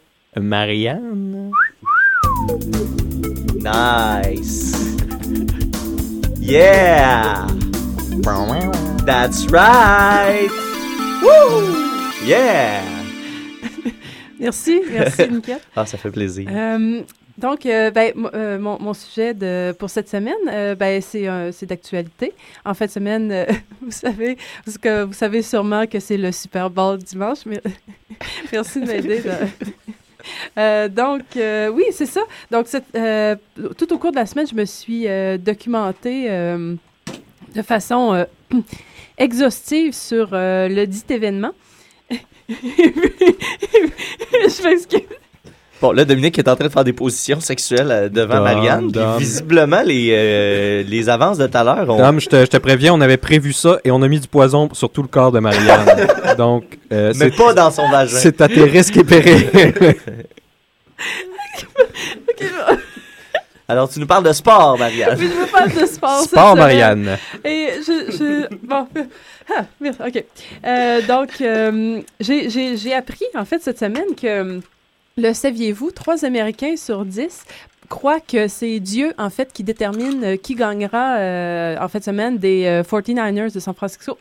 Marianne. 0.40 1.50
Nice. 3.64 4.74
Yeah. 6.40 7.46
That's 8.22 9.46
right. 9.50 10.48
Woo. 11.22 12.24
Yeah. 12.24 12.82
Merci, 14.40 14.82
merci, 14.88 15.28
Nickel. 15.30 15.58
Ah, 15.74 15.84
ça 15.84 15.98
fait 15.98 16.10
plaisir. 16.10 16.48
Euh, 16.48 17.02
donc, 17.36 17.66
euh, 17.66 17.90
ben, 17.90 18.12
euh, 18.34 18.58
mon, 18.58 18.78
mon 18.80 18.94
sujet 18.94 19.34
de, 19.34 19.72
pour 19.78 19.90
cette 19.90 20.08
semaine, 20.08 20.34
euh, 20.48 20.74
ben, 20.76 21.02
c'est 21.02 21.26
c'est 21.52 21.66
d'actualité. 21.66 22.34
En 22.64 22.74
fin 22.74 22.86
de 22.86 22.90
semaine, 22.90 23.46
vous 23.82 23.90
savez, 23.90 24.36
parce 24.64 24.78
que 24.78 25.02
vous 25.04 25.12
savez 25.12 25.42
sûrement 25.42 25.86
que 25.86 25.98
c'est 25.98 26.16
le 26.18 26.30
Super 26.30 26.70
Bowl 26.70 26.98
dimanche, 26.98 27.46
mais 27.46 27.60
merci 28.52 28.80
de 28.80 28.86
m'aider. 28.86 29.22
Euh, 30.56 30.88
donc, 30.88 31.22
euh, 31.36 31.68
oui, 31.68 31.84
c'est 31.92 32.06
ça. 32.06 32.20
Donc, 32.50 32.66
euh, 32.94 33.36
tout 33.76 33.92
au 33.92 33.98
cours 33.98 34.10
de 34.10 34.16
la 34.16 34.26
semaine, 34.26 34.46
je 34.46 34.54
me 34.54 34.64
suis 34.64 35.06
documentée 35.38 36.28
de 37.54 37.62
façon 37.62 38.14
euh, 38.14 38.24
exhaustive 39.18 39.92
sur 39.94 40.30
euh, 40.32 40.68
le 40.68 40.86
dit 40.86 41.04
événement. 41.10 41.52
je 42.48 42.54
m'excuse. 44.64 45.00
Bon, 45.80 45.92
là, 45.92 46.04
Dominique 46.04 46.36
est 46.40 46.48
en 46.48 46.56
train 46.56 46.64
de 46.66 46.72
faire 46.72 46.82
des 46.82 46.92
positions 46.92 47.38
sexuelles 47.38 47.90
euh, 47.92 48.08
devant 48.08 48.34
Dom, 48.36 48.44
Marianne. 48.44 48.90
puis 48.90 49.00
visiblement, 49.18 49.82
les, 49.84 50.10
euh, 50.12 50.82
les 50.82 51.08
avances 51.08 51.38
de 51.38 51.46
tout 51.46 51.56
à 51.56 51.62
l'heure 51.62 51.88
ont... 51.88 51.98
Dom, 51.98 52.18
je 52.18 52.28
te, 52.28 52.34
je 52.40 52.46
te 52.46 52.56
préviens, 52.56 52.92
on 52.94 53.00
avait 53.00 53.16
prévu 53.16 53.52
ça 53.52 53.78
et 53.84 53.92
on 53.92 54.02
a 54.02 54.08
mis 54.08 54.18
du 54.18 54.26
poison 54.26 54.68
sur 54.72 54.90
tout 54.90 55.02
le 55.02 55.08
corps 55.08 55.30
de 55.30 55.38
Marianne. 55.38 55.86
Donc, 56.38 56.64
euh, 56.92 57.12
Mais 57.16 57.30
pas 57.30 57.54
dans 57.54 57.70
son 57.70 57.88
vagin. 57.90 58.10
C'est 58.16 58.40
à 58.40 58.48
tes 58.48 58.64
risques 58.64 58.96
et 58.96 59.04
périls. 59.04 59.48
Ok, 62.28 62.36
je- 62.40 62.77
Alors, 63.70 63.88
tu 63.90 64.00
nous 64.00 64.06
parles 64.06 64.24
de 64.24 64.32
sport, 64.32 64.78
Marianne. 64.78 65.16
Je 65.20 65.26
veux 65.26 65.46
parler 65.46 65.74
de 65.74 65.86
sport. 65.86 66.22
Sport. 66.22 66.56
Marianne. 66.56 67.18
Et 67.44 67.68
je. 67.86 68.10
je 68.12 68.56
bon. 68.66 68.88
Ah, 69.50 69.64
merci, 69.80 69.98
OK. 70.06 70.24
Euh, 70.66 71.00
donc, 71.06 71.40
euh, 71.40 72.02
j'ai- 72.20 72.50
j'ai 72.50 72.76
j'ai 72.76 72.92
appris, 72.92 73.24
en 73.34 73.46
fait, 73.46 73.62
cette 73.62 73.78
semaine 73.78 74.14
que, 74.14 74.60
le 75.16 75.32
saviez-vous, 75.32 75.90
trois 75.90 76.22
Américains 76.26 76.76
sur 76.76 77.06
dix 77.06 77.44
croient 77.88 78.20
que 78.20 78.46
c'est 78.46 78.78
Dieu, 78.78 79.14
en 79.16 79.30
fait, 79.30 79.50
qui 79.50 79.64
détermine 79.64 80.22
euh, 80.22 80.36
qui 80.36 80.54
gagnera, 80.54 81.16
euh, 81.16 81.76
en 81.80 81.88
fait, 81.88 82.04
semaine, 82.04 82.36
des 82.36 82.66
euh, 82.66 82.82
49ers 82.82 83.54
de 83.54 83.58
San 83.58 83.72
Francisco 83.74 84.18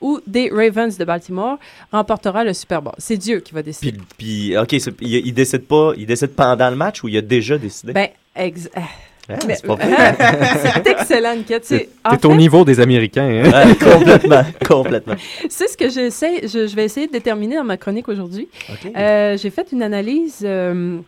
ou 0.00 0.20
des 0.26 0.50
Ravens 0.52 0.98
de 0.98 1.04
Baltimore 1.04 1.58
remportera 1.92 2.42
le 2.42 2.52
Super 2.52 2.82
Bowl. 2.82 2.94
C'est 2.98 3.16
Dieu 3.16 3.38
qui 3.38 3.54
va 3.54 3.62
décider. 3.62 3.92
Puis, 3.92 4.50
puis, 4.52 4.58
OK, 4.58 4.72
il, 4.72 5.26
il 5.28 5.32
décide 5.32 5.64
pas... 5.66 5.92
Il 5.96 6.06
décide 6.06 6.34
pendant 6.34 6.68
le 6.70 6.76
match 6.76 7.04
ou 7.04 7.08
il 7.08 7.16
a 7.16 7.22
déjà 7.22 7.56
décidé? 7.56 7.92
Ben, 7.92 8.08
ex- 8.38 8.68
ah, 8.76 8.80
Ah, 9.28 9.34
c'est 9.40 9.66
pas 9.66 9.74
vrai. 9.76 10.16
c'est 10.62 10.86
excellent, 10.86 11.34
Niket. 11.36 11.64
C'est- 11.64 11.88
au 12.12 12.16
fait- 12.16 12.28
niveau 12.36 12.64
des 12.64 12.78
Américains. 12.80 13.28
Hein? 13.44 13.50
Ouais, 13.66 13.74
complètement, 13.92 14.42
complètement. 14.66 15.14
C'est 15.48 15.66
ce 15.68 15.76
que 15.76 15.88
j'essaie, 15.88 16.46
je, 16.46 16.66
je 16.68 16.76
vais 16.76 16.84
essayer 16.84 17.06
de 17.08 17.12
déterminer 17.12 17.56
dans 17.56 17.64
ma 17.64 17.76
chronique 17.76 18.08
aujourd'hui. 18.08 18.48
Euh, 18.96 19.36
J'ai 19.36 19.50
fait 19.50 19.72
une 19.72 19.82
analyse 19.82 20.42
euh, 20.44 20.98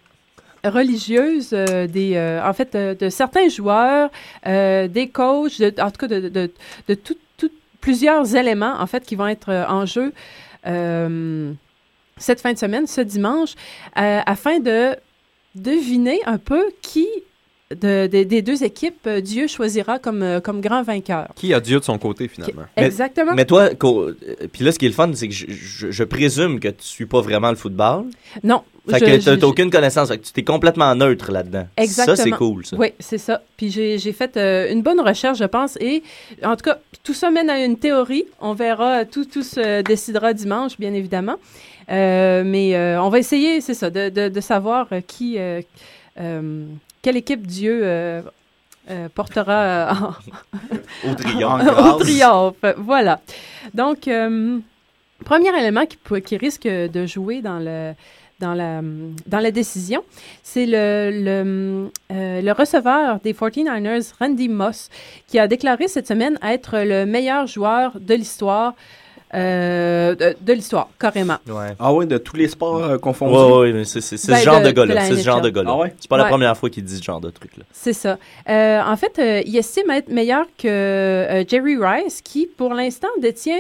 religieuse 0.64 1.50
euh, 1.52 1.86
des, 1.86 2.14
euh, 2.16 2.40
en 2.44 2.52
fait, 2.52 2.74
euh, 2.74 2.94
de 2.94 3.08
certains 3.08 3.48
joueurs, 3.48 4.10
euh, 4.46 4.88
des 4.88 5.08
coachs, 5.08 5.60
de- 5.60 5.74
en 5.80 5.90
tout 5.90 5.98
cas 5.98 6.08
de, 6.08 6.28
de, 6.28 6.50
de 6.88 6.94
tout- 6.94 7.16
tout- 7.36 7.50
plusieurs 7.80 8.34
éléments 8.34 8.74
en 8.80 8.86
fait 8.88 9.04
qui 9.06 9.14
vont 9.14 9.28
être 9.28 9.52
en 9.68 9.86
jeu 9.86 10.12
euh, 10.66 11.52
cette 12.16 12.40
fin 12.40 12.52
de 12.52 12.58
semaine, 12.58 12.86
ce 12.88 13.00
dimanche, 13.00 13.54
euh, 13.96 14.20
afin 14.26 14.58
de 14.58 14.96
deviner 15.54 16.20
un 16.26 16.38
peu 16.38 16.64
qui 16.82 17.06
de- 17.70 18.06
de- 18.06 18.22
des 18.22 18.40
deux 18.40 18.64
équipes 18.64 19.06
euh, 19.06 19.20
Dieu 19.20 19.46
choisira 19.46 19.98
comme, 19.98 20.22
euh, 20.22 20.40
comme 20.40 20.62
grand 20.62 20.82
vainqueur. 20.82 21.28
Qui 21.36 21.52
a 21.52 21.60
Dieu 21.60 21.78
de 21.80 21.84
son 21.84 21.98
côté, 21.98 22.26
finalement? 22.26 22.62
Mais- 22.78 22.86
Exactement. 22.86 23.34
Mais 23.34 23.44
toi, 23.44 23.68
euh, 23.84 24.14
puis 24.50 24.64
là, 24.64 24.72
ce 24.72 24.78
qui 24.78 24.86
est 24.86 24.88
le 24.88 24.94
fun, 24.94 25.10
c'est 25.14 25.28
que 25.28 25.34
je, 25.34 25.44
je- 25.50 25.90
je 25.90 26.04
présume 26.04 26.60
que 26.60 26.68
tu 26.68 26.76
suis 26.84 27.04
pas 27.04 27.20
vraiment 27.20 27.50
le 27.50 27.56
football. 27.56 28.06
Non. 28.42 28.62
Fait 28.88 29.00
je- 29.00 29.04
que 29.28 29.34
t'as 29.36 29.46
aucune 29.46 29.70
connaissance. 29.70 30.08
Fait 30.08 30.16
que 30.16 30.24
tu 30.24 30.32
t'es 30.32 30.44
complètement 30.44 30.94
neutre 30.94 31.30
là-dedans. 31.30 31.66
Exactement. 31.76 32.16
Ça, 32.16 32.22
c'est 32.22 32.30
cool, 32.30 32.64
ça. 32.64 32.76
Oui, 32.78 32.88
c'est 33.00 33.18
ça. 33.18 33.42
Puis 33.58 33.70
j'ai 33.70 33.98
j'ai 33.98 34.14
fait 34.14 34.38
euh, 34.38 34.72
une 34.72 34.80
bonne 34.80 35.00
recherche, 35.00 35.36
je 35.38 35.44
pense. 35.44 35.76
Et 35.78 36.02
en 36.42 36.56
tout 36.56 36.62
cas, 36.64 36.78
tout 37.04 37.12
ça 37.12 37.30
mène 37.30 37.50
à 37.50 37.62
une 37.62 37.76
théorie. 37.78 38.24
On 38.40 38.54
verra, 38.54 39.04
tout, 39.04 39.26
tout 39.26 39.42
se 39.42 39.82
décidera 39.82 40.32
dimanche, 40.32 40.78
bien 40.78 40.94
évidemment. 40.94 41.36
Euh, 41.90 42.42
mais 42.44 42.74
euh, 42.76 43.00
on 43.02 43.08
va 43.08 43.18
essayer, 43.18 43.60
c'est 43.60 43.74
ça, 43.74 43.88
de, 43.90 44.08
de, 44.10 44.28
de 44.28 44.40
savoir 44.40 44.88
euh, 44.92 45.00
qui, 45.00 45.38
quelle 47.02 47.16
équipe 47.16 47.46
Dieu 47.46 47.80
euh, 47.84 48.22
portera 49.14 49.92
en- 51.04 51.08
Au 51.10 51.14
triomphe. 51.14 51.62
au 51.78 51.92
triomphe. 51.98 52.64
Voilà. 52.78 53.20
Donc, 53.74 54.08
euh, 54.08 54.58
premier 55.24 55.56
élément 55.58 55.84
qui, 55.86 55.98
qui 56.22 56.36
risque 56.36 56.66
de 56.68 57.06
jouer 57.06 57.40
dans 57.42 57.58
le 57.58 57.92
dans 58.40 58.54
la, 58.54 58.82
dans 59.26 59.40
la 59.40 59.50
décision, 59.50 60.04
c'est 60.44 60.64
le, 60.64 61.10
le, 61.12 61.90
euh, 62.12 62.40
le 62.40 62.52
receveur 62.52 63.18
des 63.18 63.32
49ers, 63.32 64.12
Randy 64.20 64.48
Moss, 64.48 64.90
qui 65.26 65.40
a 65.40 65.48
déclaré 65.48 65.88
cette 65.88 66.06
semaine 66.06 66.38
être 66.44 66.78
le 66.78 67.04
meilleur 67.04 67.48
joueur 67.48 67.98
de 67.98 68.14
l'histoire, 68.14 68.74
euh, 69.34 70.14
de, 70.14 70.36
de 70.40 70.52
l'histoire, 70.52 70.88
carrément. 70.98 71.36
Ouais. 71.46 71.74
Ah 71.78 71.92
ouais, 71.92 72.06
de 72.06 72.16
tous 72.18 72.36
les 72.36 72.48
sports 72.48 72.82
euh, 72.82 72.98
confondus. 72.98 73.34
Ouais, 73.34 73.58
ouais, 73.58 73.72
mais 73.72 73.84
c'est 73.84 74.00
c'est- 74.00 74.16
c'est 74.16 74.32
Ben, 74.32 74.38
ce 74.38 74.44
genre 74.44 74.60
de- 74.60 74.66
de, 74.66 74.70
gars-là. 74.70 75.04
C'est 75.06 75.16
ce 75.16 75.22
genre 75.24 75.40
de 75.40 75.50
gars-là. 75.50 75.70
Ah 75.72 75.76
ouais? 75.78 75.94
C'est 76.00 76.08
pas 76.08 76.16
la 76.16 76.24
première 76.26 76.56
fois 76.56 76.70
qu'il 76.70 76.84
dit 76.84 76.96
ce 76.96 77.02
genre 77.04 77.20
de 77.20 77.30
truc-là. 77.30 77.64
C'est 77.72 77.92
ça. 77.92 78.18
Euh, 78.48 78.80
en 78.82 78.96
fait, 78.96 79.18
euh, 79.18 79.42
il 79.44 79.56
estime 79.56 79.90
être 79.90 80.08
meilleur 80.08 80.46
que 80.56 80.66
euh, 80.68 81.44
Jerry 81.46 81.76
Rice, 81.80 82.20
qui, 82.22 82.46
pour 82.46 82.72
l'instant, 82.74 83.08
détient, 83.20 83.58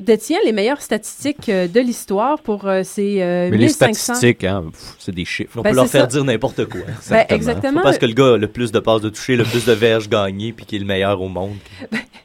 détient 0.00 0.38
les 0.46 0.52
meilleures 0.52 0.80
statistiques 0.80 1.48
euh, 1.50 1.66
de 1.68 1.80
l'histoire 1.80 2.38
pour 2.40 2.66
euh, 2.66 2.82
ses 2.82 3.20
euh, 3.20 3.48
Mais 3.50 3.58
les 3.58 3.66
1500. 3.66 4.14
statistiques, 4.14 4.44
hein, 4.44 4.64
pff, 4.72 4.94
c'est 4.98 5.14
des 5.14 5.24
chiffres. 5.26 5.52
On 5.58 5.62
Ben, 5.62 5.70
peut 5.70 5.76
leur 5.76 5.88
faire 5.88 6.02
ça. 6.02 6.06
dire 6.06 6.24
n'importe 6.24 6.64
quoi. 6.66 6.80
Ben, 7.10 7.26
exactement. 7.28 7.70
C'est 7.70 7.76
pas 7.76 7.82
parce 7.82 7.98
que 7.98 8.06
le 8.06 8.14
gars 8.14 8.34
a 8.34 8.36
le 8.38 8.46
plus 8.46 8.72
de 8.72 8.78
passes 8.78 9.02
de 9.02 9.10
toucher, 9.10 9.36
le 9.36 9.44
plus 9.44 9.66
de 9.66 9.72
verges 9.72 10.08
gagnées, 10.08 10.52
puis 10.52 10.64
qu'il 10.64 10.76
est 10.76 10.80
le 10.80 10.86
meilleur 10.86 11.20
au 11.20 11.28
monde. 11.28 11.56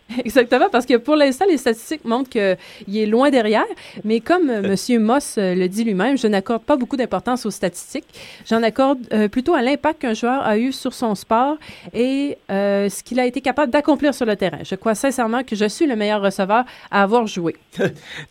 Exactement, 0.23 0.67
parce 0.71 0.85
que 0.85 0.97
pour 0.97 1.15
l'instant, 1.15 1.45
les 1.49 1.57
statistiques 1.57 2.05
montrent 2.05 2.29
qu'il 2.29 2.97
est 2.97 3.05
loin 3.05 3.31
derrière. 3.31 3.65
Mais 4.03 4.19
comme 4.19 4.49
euh, 4.49 4.75
M. 4.89 5.01
Moss 5.01 5.35
euh, 5.37 5.55
le 5.55 5.67
dit 5.67 5.83
lui-même, 5.83 6.17
je 6.17 6.27
n'accorde 6.27 6.63
pas 6.63 6.77
beaucoup 6.77 6.95
d'importance 6.95 7.45
aux 7.45 7.51
statistiques. 7.51 8.05
J'en 8.47 8.61
accorde 8.61 8.99
euh, 9.13 9.27
plutôt 9.27 9.55
à 9.55 9.61
l'impact 9.61 10.01
qu'un 10.01 10.13
joueur 10.13 10.45
a 10.45 10.57
eu 10.57 10.71
sur 10.71 10.93
son 10.93 11.15
sport 11.15 11.57
et 11.93 12.37
euh, 12.51 12.87
ce 12.89 13.01
qu'il 13.01 13.19
a 13.19 13.25
été 13.25 13.41
capable 13.41 13.71
d'accomplir 13.71 14.13
sur 14.13 14.25
le 14.25 14.35
terrain. 14.35 14.59
Je 14.63 14.75
crois 14.75 14.93
sincèrement 14.93 15.43
que 15.43 15.55
je 15.55 15.65
suis 15.65 15.87
le 15.87 15.95
meilleur 15.95 16.21
receveur 16.21 16.65
à 16.91 17.01
avoir 17.01 17.25
joué. 17.25 17.55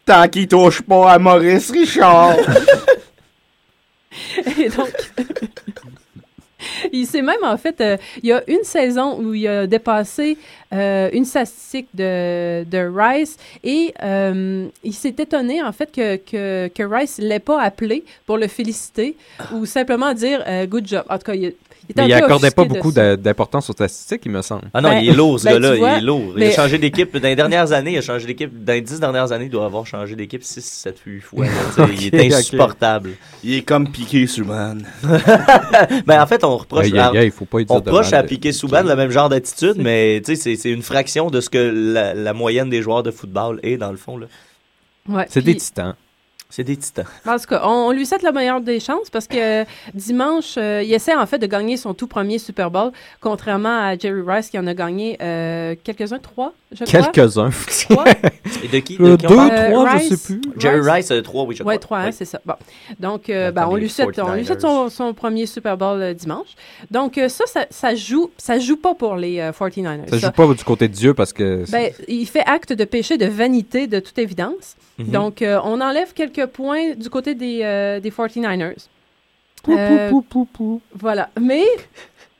Tant 0.07 0.29
qu'il 0.29 0.47
touche 0.47 0.83
pas 0.83 1.13
à 1.13 1.19
Maurice 1.19 1.71
Richard. 1.73 2.37
Et 4.59 4.69
donc, 4.69 4.93
il 7.01 7.07
s'est 7.07 7.23
même, 7.23 7.43
en 7.43 7.57
fait, 7.57 7.81
euh, 7.81 7.97
il 8.23 8.29
y 8.29 8.33
a 8.33 8.43
une 8.49 8.65
saison 8.65 9.19
où 9.19 9.35
il 9.35 9.47
a 9.49 9.67
dépassé 9.67 10.39
euh, 10.73 11.09
une 11.13 11.25
statistique 11.25 11.89
de, 11.95 12.65
de 12.65 12.91
Rice 12.93 13.37
et 13.63 13.95
euh, 14.03 14.67
il 14.83 14.93
s'est 14.93 15.15
étonné, 15.19 15.63
en 15.63 15.73
fait, 15.73 15.93
que, 15.93 16.17
que, 16.17 16.69
que 16.69 16.83
Rice 16.83 17.19
ne 17.19 17.27
l'ait 17.27 17.39
pas 17.39 17.61
appelé 17.61 18.05
pour 18.27 18.39
le 18.39 18.49
féliciter 18.49 19.17
ou 19.53 19.67
simplement 19.67 20.15
dire 20.15 20.43
euh, 20.47 20.67
good 20.67 20.87
job. 20.87 21.05
En 21.09 21.19
tout 21.19 21.25
cas, 21.25 21.35
il, 21.35 21.55
il 21.89 21.95
Mais 21.97 22.07
il 22.07 22.13
accordait 22.15 22.51
pas 22.51 22.65
beaucoup 22.65 22.93
d'importance 22.93 23.69
aux 23.69 23.75
statistiques, 23.75 24.23
il 24.25 24.33
me 24.33 24.41
semble. 24.41 24.65
Ah 24.73 24.81
non, 24.81 24.89
Ben, 24.89 25.01
il 25.01 25.11
est 25.11 25.15
lourd, 25.15 25.39
ce 25.39 25.45
ben, 25.45 25.61
gars-là. 25.61 25.77
il 25.77 25.99
est 25.99 26.01
lourd. 26.01 26.33
Il 26.37 26.45
a 26.45 26.51
changé 26.51 26.79
d'équipe. 26.79 27.15
Dans 27.15 27.29
les 27.29 27.37
dernières 27.37 27.73
années, 27.73 27.93
il 27.93 27.99
a 27.99 28.01
changé 28.01 28.27
d'équipe. 28.27 28.65
Dans 28.65 28.73
les 28.73 28.81
dix 28.81 28.99
dernières 28.99 29.33
années, 29.33 29.45
il 29.45 29.51
doit 29.51 29.67
avoir 29.67 29.87
changé 29.87 30.17
d'équipe 30.17 30.43
6, 30.43 30.65
7, 30.65 30.99
8 31.05 31.21
fois. 31.21 31.47
sais, 31.47 31.83
il 32.01 32.15
est 32.15 32.35
insupportable. 32.35 33.11
Il 33.43 33.55
est 33.55 33.63
comme 33.63 33.89
Piqué 33.91 34.27
Subban. 34.27 34.79
ben, 36.07 36.23
en 36.23 36.27
fait, 36.27 36.43
on 36.43 36.57
reproche, 36.57 36.84
Aïe, 36.85 36.99
aïe, 37.15 37.19
aïe, 37.19 37.31
faut 37.31 37.45
pas 37.45 37.59
dire 37.59 37.71
on 37.71 37.81
mal 37.81 38.15
à 38.15 38.23
de 38.23 38.29
Piqué 38.29 38.53
Souban 38.53 38.83
le 38.83 38.95
même 38.97 39.11
genre 39.11 39.29
d'attitude, 39.29 39.75
mais 39.79 40.23
c'est- 40.25 40.57
une 40.71 40.83
fraction 40.83 41.31
de 41.31 41.41
ce 41.41 41.51
que 41.51 41.59
la, 41.59 42.15
la 42.15 42.33
moyenne 42.33 42.71
des 42.71 42.83
joueurs 42.83 43.03
de 43.03 43.11
football 43.11 43.61
est, 43.63 43.77
dans 43.77 43.91
le 43.91 43.97
fond. 43.97 44.17
là. 44.17 44.27
Ouais, 45.09 45.27
C'est 45.29 45.43
des 45.43 45.57
titans. 45.57 45.95
C'est 46.57 46.63
des 46.63 46.77
titans. 46.77 47.05
En 47.27 47.37
tout 47.37 47.47
cas, 47.49 47.63
on, 47.65 47.89
on 47.89 47.91
lui 47.91 48.07
souhaite 48.07 48.23
la 48.23 48.31
meilleure 48.31 48.61
des 48.61 48.79
chances 48.79 49.11
parce 49.11 49.27
que 49.27 49.63
euh, 49.63 49.65
dimanche, 49.93 50.55
euh, 50.57 50.83
il 50.85 50.93
essaie 50.95 51.13
en 51.17 51.27
fait 51.27 51.39
de 51.41 51.47
gagner 51.49 51.77
son 51.77 51.95
tout 51.95 52.07
premier 52.07 52.39
Super 52.39 52.71
Bowl, 52.71 52.93
contrairement 53.21 53.77
à 53.89 53.99
Jerry 53.99 54.23
Rice 54.25 54.51
qui 54.51 54.59
en 54.61 54.67
a 54.69 54.75
gagné 54.75 55.17
euh, 55.21 55.75
quelques-uns, 55.83 56.21
trois, 56.21 56.53
je 56.71 56.85
crois. 56.85 57.03
Quelques-uns. 57.11 57.51
Trois. 57.89 58.05
Et 58.63 58.69
de 58.69 58.79
qui? 58.79 58.97
Euh, 59.01 59.17
de 59.17 59.17
qui 59.17 59.27
on 59.27 59.31
deux, 59.31 59.37
parle? 59.37 59.71
trois, 59.73 59.89
je 59.91 59.97
Rice- 59.97 60.09
sais 60.21 60.33
plus. 60.35 60.41
Jerry 60.57 60.77
Rice- 60.81 60.91
Rice, 60.93 61.11
euh, 61.11 61.23
3, 61.23 61.45
oui, 61.45 61.57
je 61.57 61.63
crois. 61.65 61.73
Ouais, 61.73 61.79
trois, 61.81 61.99
hein, 61.99 62.07
Oui. 62.07 62.13
c'est 62.17 62.25
ça. 62.25 62.41
Bon. 62.47 62.55
Donc, 63.01 63.31
euh, 63.31 63.51
ben, 63.51 63.67
on 63.69 63.75
lui 63.75 63.89
souhaite, 63.89 64.17
on 64.21 64.33
lui 64.35 64.47
souhaite 64.47 64.61
son, 64.61 64.89
son 64.91 65.13
premier 65.13 65.47
Super 65.47 65.77
Bowl 65.77 66.01
euh, 66.01 66.15
dimanche. 66.15 66.49
Donc, 66.89 67.19
euh, 67.19 67.29
ça, 67.29 67.47
ça, 67.47 67.67
ça 67.69 67.97
joue, 67.97 68.31
ça 68.39 68.61
joue 68.61 68.77
pas 68.77 68.95
pour 68.95 69.17
les 69.17 69.41
euh, 69.41 69.51
49ers. 69.51 70.09
Ça 70.09 70.19
joue 70.19 70.31
pas 70.31 70.47
du 70.55 70.63
côté 70.63 70.87
de 70.87 70.93
Dieu 70.95 71.15
parce 71.15 71.33
que. 71.33 71.65
Ben, 71.73 71.91
il 72.07 72.27
fait 72.27 72.45
acte 72.47 72.73
de 72.73 72.85
péché, 72.85 73.19
de 73.19 73.27
vanité, 73.27 73.89
de 73.89 73.99
toute 73.99 74.19
évidence. 74.19 74.77
Mhm. 74.99 75.07
Donc, 75.09 75.43
euh, 75.43 75.59
on 75.65 75.81
enlève 75.81 76.13
quelques 76.13 76.44
points 76.47 76.95
du 76.95 77.09
côté 77.11 77.35
des, 77.35 77.61
euh, 77.63 78.01
des 78.01 78.11
49ers. 78.11 78.89
Pou, 79.63 79.73
Euh, 79.77 80.11
pou, 80.11 80.23
pou, 80.23 80.45
pou, 80.45 80.49
pou. 80.53 80.81
Voilà. 80.95 81.31
Mais, 81.41 81.65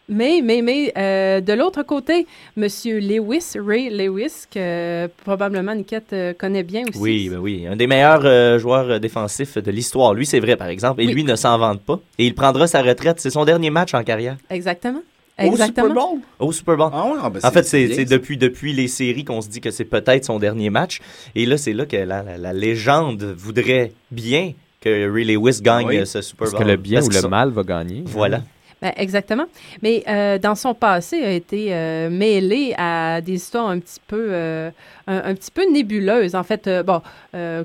mais, 0.09 0.43
mais, 0.43 0.61
mais, 0.61 0.93
euh, 0.99 1.41
de 1.41 1.53
l'autre 1.55 1.83
côté, 1.83 2.27
M. 2.57 2.67
Lewis, 2.85 3.53
Ray 3.59 3.89
Lewis, 3.89 4.45
que 4.51 5.07
probablement 5.25 5.75
Niquette 5.75 6.13
euh, 6.13 6.35
connaît 6.35 6.63
bien 6.63 6.83
aussi. 6.87 6.99
Oui, 6.99 7.29
ben 7.31 7.39
oui. 7.39 7.67
Un 7.67 7.77
des 7.77 7.87
meilleurs 7.87 8.27
euh, 8.27 8.59
joueurs 8.59 8.91
euh, 8.91 8.99
défensifs 8.99 9.57
de 9.57 9.71
l'histoire. 9.71 10.13
Lui, 10.13 10.27
c'est 10.27 10.41
vrai, 10.41 10.57
par 10.57 10.69
exemple. 10.69 11.01
Et 11.01 11.07
Oui. 11.07 11.15
lui 11.15 11.25
ne 11.25 11.35
s'en 11.37 11.57
vante 11.57 11.81
pas. 11.81 11.99
Et 12.19 12.27
il 12.27 12.35
prendra 12.35 12.67
sa 12.67 12.83
retraite. 12.83 13.19
C'est 13.21 13.31
son 13.31 13.47
dernier 13.47 13.71
match 13.71 13.95
en 13.95 14.05
carrière. 14.05 14.37
Exactement. 14.51 15.01
Au 15.39 15.43
Exactement. 15.43 15.89
Super 15.89 15.95
Bowl? 16.07 16.19
Au 16.39 16.53
Super 16.53 16.77
Bowl. 16.77 16.91
Ah 16.93 17.05
ouais, 17.07 17.19
ah 17.21 17.31
ben 17.31 17.41
en 17.43 17.51
fait, 17.51 17.65
c'est 17.65 18.05
depuis, 18.05 18.37
depuis 18.37 18.73
les 18.73 18.87
séries 18.89 19.25
qu'on 19.25 19.41
se 19.41 19.49
dit 19.49 19.61
que 19.61 19.71
c'est 19.73 19.85
peut-être 19.85 20.25
son 20.25 20.39
dernier 20.39 20.71
match. 20.71 21.01
Et 21.35 21.45
là, 21.45 21.59
c'est 21.59 21.73
là 21.73 21.87
que 21.87 21.97
la, 21.97 22.23
la- 22.23 22.39
la 22.39 22.53
légende 22.53 23.23
voudrait 23.37 23.93
bien 24.13 24.53
que 24.81 25.11
Ray 25.13 25.25
Lewis 25.25 25.61
gagne 25.61 25.87
Oui. 25.89 25.97
euh, 25.99 26.05
ce 26.05 26.21
Super 26.23 26.47
Est-ce 26.47 26.57
Bowl. 26.57 26.65
que 26.65 26.69
le 26.71 26.77
bien 26.77 27.01
Parce 27.01 27.09
ou 27.09 27.11
le 27.11 27.21
sont- 27.21 27.29
mal 27.29 27.51
va 27.51 27.63
gagner? 27.65 28.03
Voilà. 28.07 28.43
Ben, 28.83 28.93
exactement. 28.97 29.47
Mais 29.83 30.05
euh, 30.09 30.39
dans 30.39 30.55
son 30.55 30.75
passé, 30.75 31.17
a 31.25 31.31
été 31.33 31.75
euh, 31.75 32.11
mêlé 32.11 32.75
à 32.77 33.21
des 33.23 33.33
histoires 33.35 33.69
un 33.69 33.79
petit 33.81 34.01
peu, 34.07 34.27
euh, 34.31 34.71
un, 35.07 35.17
un 35.31 35.35
petit 35.35 35.51
peu 35.51 35.63
nébuleuses. 35.73 36.35
En 36.35 36.43
fait, 36.45 36.67
euh, 36.69 36.83
bon, 36.83 37.01
euh, 37.35 37.65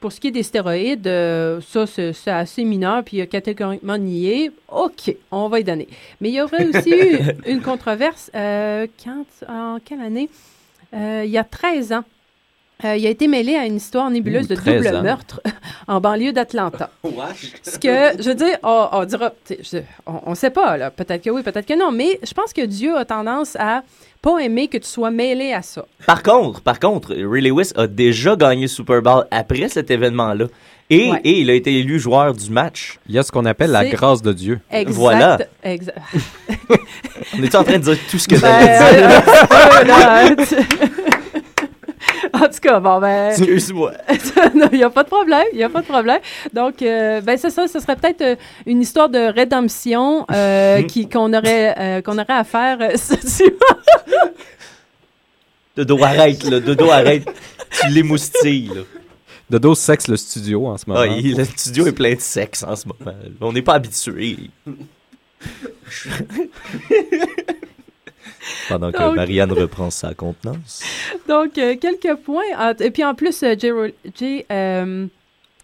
pour 0.00 0.12
ce 0.12 0.20
qui 0.20 0.28
est 0.28 0.32
des 0.32 0.42
stéroïdes, 0.42 1.06
euh, 1.06 1.60
ça, 1.60 1.86
c'est 1.86 2.30
assez 2.30 2.64
mineur, 2.64 3.02
puis 3.02 3.16
il 3.18 3.22
a 3.22 3.26
catégoriquement 3.26 3.98
nié. 3.98 4.50
OK, 4.68 5.14
on 5.30 5.48
va 5.48 5.60
y 5.60 5.64
donner. 5.64 5.88
Mais 6.20 6.28
il 6.28 6.34
y 6.34 6.40
aurait 6.40 6.66
aussi 6.66 6.90
eu 6.90 7.18
une 7.46 7.62
controverse 7.62 8.30
euh, 8.34 8.86
quand, 9.02 9.24
en 9.48 9.78
quelle 9.84 10.00
année? 10.00 10.28
Euh, 10.94 11.22
il 11.24 11.30
y 11.30 11.38
a 11.38 11.44
13 11.44 11.92
ans. 11.92 12.04
Euh, 12.84 12.94
il 12.94 13.06
a 13.06 13.10
été 13.10 13.26
mêlé 13.26 13.54
à 13.54 13.64
une 13.64 13.76
histoire 13.76 14.10
nébuleuse 14.10 14.48
de 14.48 14.54
13 14.54 14.82
double 14.84 14.96
ans. 14.96 15.02
meurtre 15.02 15.40
en 15.88 15.98
banlieue 15.98 16.32
d'Atlanta. 16.34 16.90
Ce 17.62 17.78
que, 17.78 18.22
je 18.22 18.28
veux 18.28 18.34
dire, 18.34 18.58
on, 18.62 18.88
on 18.92 19.04
dira, 19.06 19.32
je- 19.48 19.78
on, 20.06 20.20
on 20.26 20.34
sait 20.34 20.50
pas, 20.50 20.76
là. 20.76 20.90
Peut-être 20.90 21.22
que 21.24 21.30
oui, 21.30 21.42
peut-être 21.42 21.64
que 21.66 21.72
non. 21.78 21.90
Mais 21.90 22.20
je 22.22 22.34
pense 22.34 22.52
que 22.52 22.60
Dieu 22.66 22.94
a 22.96 23.06
tendance 23.06 23.56
à 23.58 23.82
pas 24.26 24.38
aimer 24.40 24.66
que 24.66 24.78
tu 24.78 24.88
sois 24.88 25.10
mêlé 25.12 25.52
à 25.52 25.62
ça. 25.62 25.84
Par 26.04 26.22
contre, 26.22 26.60
par 26.60 26.80
contre, 26.80 27.14
Ray 27.14 27.42
Lewis 27.42 27.70
a 27.76 27.86
déjà 27.86 28.34
gagné 28.34 28.62
le 28.62 28.66
Super 28.68 29.00
Bowl 29.00 29.24
après 29.30 29.68
cet 29.68 29.88
événement-là. 29.90 30.46
Et, 30.90 31.10
Ouais. 31.10 31.20
et 31.24 31.40
il 31.40 31.50
a 31.50 31.54
été 31.54 31.72
élu 31.78 31.98
joueur 32.00 32.32
du 32.34 32.50
match. 32.50 32.98
Il 33.08 33.14
y 33.14 33.18
a 33.18 33.22
ce 33.24 33.30
qu'on 33.32 33.44
appelle 33.44 33.70
la 33.70 33.84
grâce 33.86 34.22
de 34.22 34.32
Dieu. 34.32 34.60
Exact. 34.70 34.92
Voilà. 34.94 35.38
Exa- 35.64 35.92
On 37.38 37.42
est 37.42 37.54
en 37.56 37.64
train 37.64 37.78
de 37.78 37.82
dire 37.84 37.98
tout 38.10 38.18
ce 38.18 38.28
que 38.28 38.36
Ben, 38.36 38.66
t'avais 38.66 39.00
dit? 39.00 39.04
euh, 39.14 39.18
un 40.28 40.34
petit 40.34 40.54
peu, 40.56 40.64
là, 40.64 40.96
tu- 42.22 42.25
En 42.42 42.48
tout 42.48 42.60
cas, 42.60 42.80
bon, 42.80 43.00
ben. 43.00 43.30
Excuse-moi. 43.36 43.92
non, 44.54 44.68
il 44.72 44.78
n'y 44.78 44.84
a 44.84 44.90
pas 44.90 45.02
de 45.04 45.08
problème. 45.08 45.44
Il 45.52 45.58
n'y 45.58 45.64
a 45.64 45.68
pas 45.68 45.80
de 45.80 45.86
problème. 45.86 46.20
Donc, 46.52 46.82
euh, 46.82 47.20
ben, 47.20 47.36
c'est 47.36 47.50
ça. 47.50 47.66
Ce 47.66 47.80
serait 47.80 47.96
peut-être 47.96 48.20
euh, 48.22 48.36
une 48.66 48.80
histoire 48.82 49.08
de 49.08 49.32
rédemption 49.32 50.26
euh, 50.30 50.82
qui, 50.88 51.08
qu'on, 51.08 51.32
aurait, 51.32 51.74
euh, 51.78 52.02
qu'on 52.02 52.18
aurait 52.18 52.32
à 52.32 52.44
faire. 52.44 52.78
Dodo, 55.76 56.02
arrête, 56.02 56.44
là. 56.44 56.60
Dodo, 56.60 56.90
arrête. 56.90 57.26
Tu 57.70 57.88
l'émoustilles, 57.88 58.68
là. 58.74 58.82
Dodo 59.48 59.74
sexe 59.76 60.08
le 60.08 60.16
studio 60.16 60.66
en 60.66 60.76
ce 60.76 60.84
moment. 60.88 61.00
Ah, 61.02 61.06
il- 61.06 61.36
le 61.36 61.44
studio 61.44 61.86
est 61.86 61.92
plein 61.92 62.14
de 62.14 62.20
sexe 62.20 62.64
en 62.64 62.74
ce 62.74 62.86
moment. 62.88 63.16
On 63.40 63.52
n'est 63.52 63.62
pas 63.62 63.74
habitué. 63.74 64.36
Pendant 68.68 68.92
que 68.92 68.98
Donc- 68.98 69.16
Marianne 69.16 69.52
reprend 69.52 69.90
sa 69.90 70.14
contenance. 70.14 70.82
Donc, 71.28 71.56
euh, 71.58 71.76
quelques 71.76 72.14
points. 72.20 72.42
Et 72.80 72.90
puis, 72.90 73.04
en 73.04 73.14
plus, 73.14 73.42
euh, 73.42 73.54
Jay, 73.58 73.70
Ro- 73.70 73.86
Jay, 74.18 74.46
euh, 74.50 75.06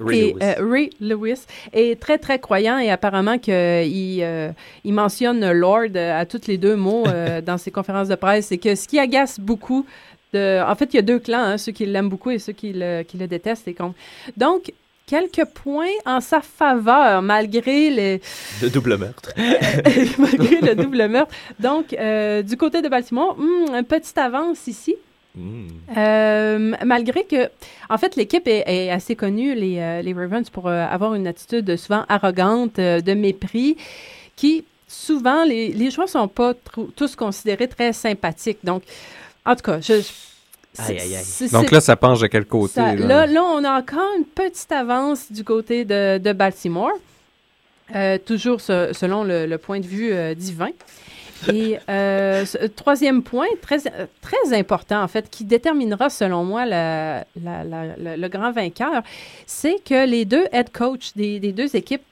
Ray 0.00 0.18
et, 0.20 0.32
Lewis. 0.32 0.38
euh, 0.42 0.54
Ray 0.70 0.90
Lewis 1.00 1.40
est 1.72 2.00
très, 2.00 2.18
très 2.18 2.38
croyant 2.38 2.78
et 2.78 2.90
apparemment 2.90 3.38
qu'il 3.38 3.52
euh, 3.54 4.50
il 4.84 4.92
mentionne 4.94 5.52
Lord 5.52 5.96
à 5.96 6.24
tous 6.26 6.46
les 6.48 6.58
deux 6.58 6.76
mots 6.76 7.04
euh, 7.06 7.40
dans 7.42 7.58
ses 7.58 7.70
conférences 7.70 8.08
de 8.08 8.14
presse. 8.16 8.46
C'est 8.46 8.58
que 8.58 8.74
ce 8.74 8.88
qui 8.88 8.98
agace 8.98 9.38
beaucoup, 9.38 9.86
de, 10.32 10.62
en 10.66 10.74
fait, 10.74 10.86
il 10.94 10.96
y 10.96 10.98
a 10.98 11.02
deux 11.02 11.18
clans, 11.18 11.42
hein, 11.44 11.58
ceux 11.58 11.72
qui 11.72 11.84
l'aiment 11.86 12.08
beaucoup 12.08 12.30
et 12.30 12.38
ceux 12.38 12.52
qui 12.54 12.72
le, 12.74 13.02
qui 13.02 13.18
le 13.18 13.26
détestent. 13.26 13.68
Et 13.68 13.76
Donc, 14.36 14.72
quelques 15.06 15.44
points 15.44 15.86
en 16.06 16.20
sa 16.20 16.40
faveur, 16.40 17.22
malgré 17.22 17.90
les, 17.90 18.20
Le 18.62 18.70
double 18.70 18.96
meurtre. 18.96 19.32
malgré 20.18 20.60
le 20.60 20.74
double 20.74 21.08
meurtre. 21.08 21.34
Donc, 21.60 21.92
euh, 21.92 22.42
du 22.42 22.56
côté 22.56 22.82
de 22.82 22.88
Baltimore, 22.88 23.36
hmm, 23.38 23.74
une 23.74 23.84
petite 23.84 24.16
avance 24.18 24.66
ici. 24.66 24.94
Hmm. 25.34 25.66
Euh, 25.96 26.74
malgré 26.84 27.24
que, 27.24 27.48
en 27.88 27.96
fait, 27.98 28.16
l'équipe 28.16 28.46
est, 28.46 28.64
est 28.66 28.90
assez 28.90 29.16
connue, 29.16 29.54
les, 29.54 29.78
euh, 29.78 30.02
les 30.02 30.12
Ravens, 30.12 30.48
pour 30.50 30.68
euh, 30.68 30.84
avoir 30.86 31.14
une 31.14 31.26
attitude 31.26 31.76
souvent 31.76 32.04
arrogante, 32.08 32.76
de 32.76 33.14
mépris, 33.14 33.76
qui 34.36 34.64
souvent, 34.88 35.44
les, 35.44 35.68
les 35.68 35.90
joueurs 35.90 36.08
sont 36.08 36.28
pas 36.28 36.52
tous 36.96 37.16
considérés 37.16 37.66
très 37.68 37.92
sympathiques. 37.94 38.58
Donc, 38.62 38.82
en 39.46 39.56
tout 39.56 39.62
cas, 39.62 39.80
je. 39.80 40.00
je- 40.00 40.31
Aïe, 40.78 40.98
aïe, 41.00 41.14
aïe. 41.16 41.22
c'est- 41.24 41.52
Donc 41.52 41.64
c'est- 41.68 41.72
là, 41.74 41.80
ça 41.80 41.96
penche 41.96 42.20
de 42.20 42.26
quel 42.28 42.46
côté? 42.46 42.74
ça- 42.74 42.94
là? 42.94 43.06
là, 43.06 43.26
là, 43.26 43.42
on 43.42 43.62
a 43.64 43.78
encore 43.78 44.08
une 44.18 44.24
petite 44.24 44.72
avance 44.72 45.30
du 45.30 45.44
côté 45.44 45.84
de, 45.84 46.18
de 46.18 46.32
Baltimore, 46.32 46.92
euh, 47.94 48.16
toujours 48.24 48.60
se- 48.60 48.90
selon 48.92 49.22
le, 49.24 49.46
le 49.46 49.58
point 49.58 49.80
de 49.80 49.86
vue 49.86 50.12
euh, 50.12 50.34
divin. 50.34 50.70
Et 51.52 51.76
euh, 51.88 52.46
ce- 52.46 52.66
troisième 52.68 53.22
point, 53.22 53.48
très, 53.60 53.78
très 54.20 54.56
important 54.56 55.02
en 55.02 55.08
fait, 55.08 55.28
qui 55.28 55.44
déterminera 55.44 56.08
selon 56.08 56.44
moi 56.44 56.64
la- 56.64 57.24
la- 57.42 57.64
la- 57.64 57.96
la- 57.98 58.16
le 58.16 58.28
grand 58.28 58.52
vainqueur, 58.52 59.02
c'est 59.46 59.82
que 59.84 60.06
les 60.06 60.24
deux 60.24 60.46
head 60.52 60.70
coach 60.72 61.12
des, 61.16 61.40
des 61.40 61.52
deux 61.52 61.74
équipes, 61.76 62.02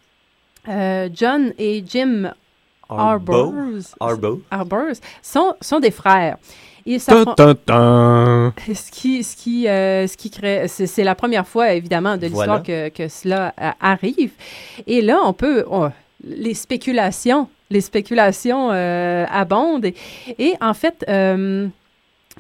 euh, 0.69 1.09
John 1.15 1.53
et 1.59 1.83
Jim 1.87 2.33
Arbo. 2.89 3.33
Arbors, 3.33 3.53
Arbo. 4.01 4.43
Arbors, 4.51 4.97
sont, 5.23 5.55
sont 5.61 5.79
des 5.79 5.93
frères. 5.93 6.37
Et 6.87 6.99
ça 6.99 7.13
Tum, 7.25 7.35
tum, 7.37 7.55
tum. 7.67 8.53
ce 8.75 8.91
qui, 8.91 9.23
ce 9.23 9.37
qui, 9.37 9.69
euh, 9.69 10.07
ce 10.07 10.17
qui 10.17 10.31
crée, 10.31 10.67
c'est 10.69 10.87
c'est 10.87 11.05
la 11.05 11.15
première 11.15 11.47
fois 11.47 11.73
évidemment 11.73 12.17
de 12.17 12.23
l'histoire 12.27 12.63
Voilà. 12.65 12.91
que, 12.91 13.03
que 13.05 13.09
cela 13.09 13.55
euh, 13.61 13.71
arrive. 13.81 14.31
Et 14.87 15.03
là, 15.03 15.19
on 15.25 15.33
peut, 15.33 15.65
on- 15.71 15.91
les 16.25 16.55
spéculations, 16.55 17.49
les 17.71 17.81
spéculations 17.81 18.71
euh, 18.73 19.25
abondent. 19.31 19.87
Et, 19.87 19.95
et 20.39 20.55
en 20.61 20.75
fait, 20.75 21.05
euh, 21.09 21.67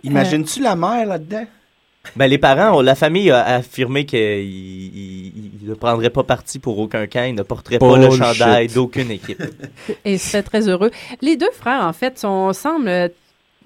Imagines-tu 0.02 0.60
la 0.62 0.76
mère 0.76 1.06
là-dedans? 1.06 1.44
Ben, 2.16 2.26
les 2.28 2.38
parents, 2.38 2.78
ont- 2.78 2.80
la 2.80 2.94
famille 2.94 3.30
a 3.30 3.44
affirmé 3.56 4.06
qu'il 4.06 4.18
il- 4.18 5.32
il 5.62 5.68
ne 5.68 5.74
prendrait 5.74 6.08
pas 6.08 6.22
parti 6.24 6.58
pour 6.58 6.78
aucun 6.78 7.06
camp, 7.06 7.24
il 7.28 7.34
ne 7.34 7.42
porterait 7.42 7.78
pas 7.78 7.96
le 7.98 8.10
chandail 8.10 8.68
d'aucune 8.68 9.10
équipe. 9.10 9.42
et 10.06 10.16
serait 10.16 10.42
très 10.42 10.66
heureux. 10.68 10.90
Les 11.20 11.36
deux 11.36 11.50
frères, 11.52 11.84
en 11.84 11.92
fait, 11.92 12.18
sont, 12.18 12.54
semblent 12.54 13.10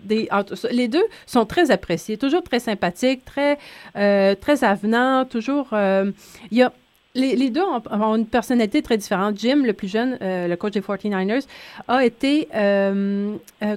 des, 0.04 0.28
les 0.70 0.88
deux 0.88 1.04
sont 1.26 1.44
très 1.46 1.70
appréciés, 1.70 2.16
toujours 2.16 2.42
très 2.42 2.60
sympathiques, 2.60 3.24
très, 3.24 3.58
euh, 3.96 4.34
très 4.34 4.62
avenants, 4.64 5.24
toujours. 5.24 5.68
euh, 5.72 6.10
il 6.50 6.58
y 6.58 6.62
a, 6.62 6.72
les, 7.14 7.36
les 7.36 7.50
deux 7.50 7.62
ont, 7.62 7.82
ont 7.90 8.16
une 8.16 8.26
personnalité 8.26 8.82
très 8.82 8.96
différente. 8.96 9.38
Jim, 9.38 9.62
le 9.64 9.72
plus 9.72 9.88
jeune, 9.88 10.18
euh, 10.20 10.48
le 10.48 10.56
coach 10.56 10.72
des 10.72 10.80
49ers, 10.80 11.46
a 11.88 12.04
été 12.04 12.48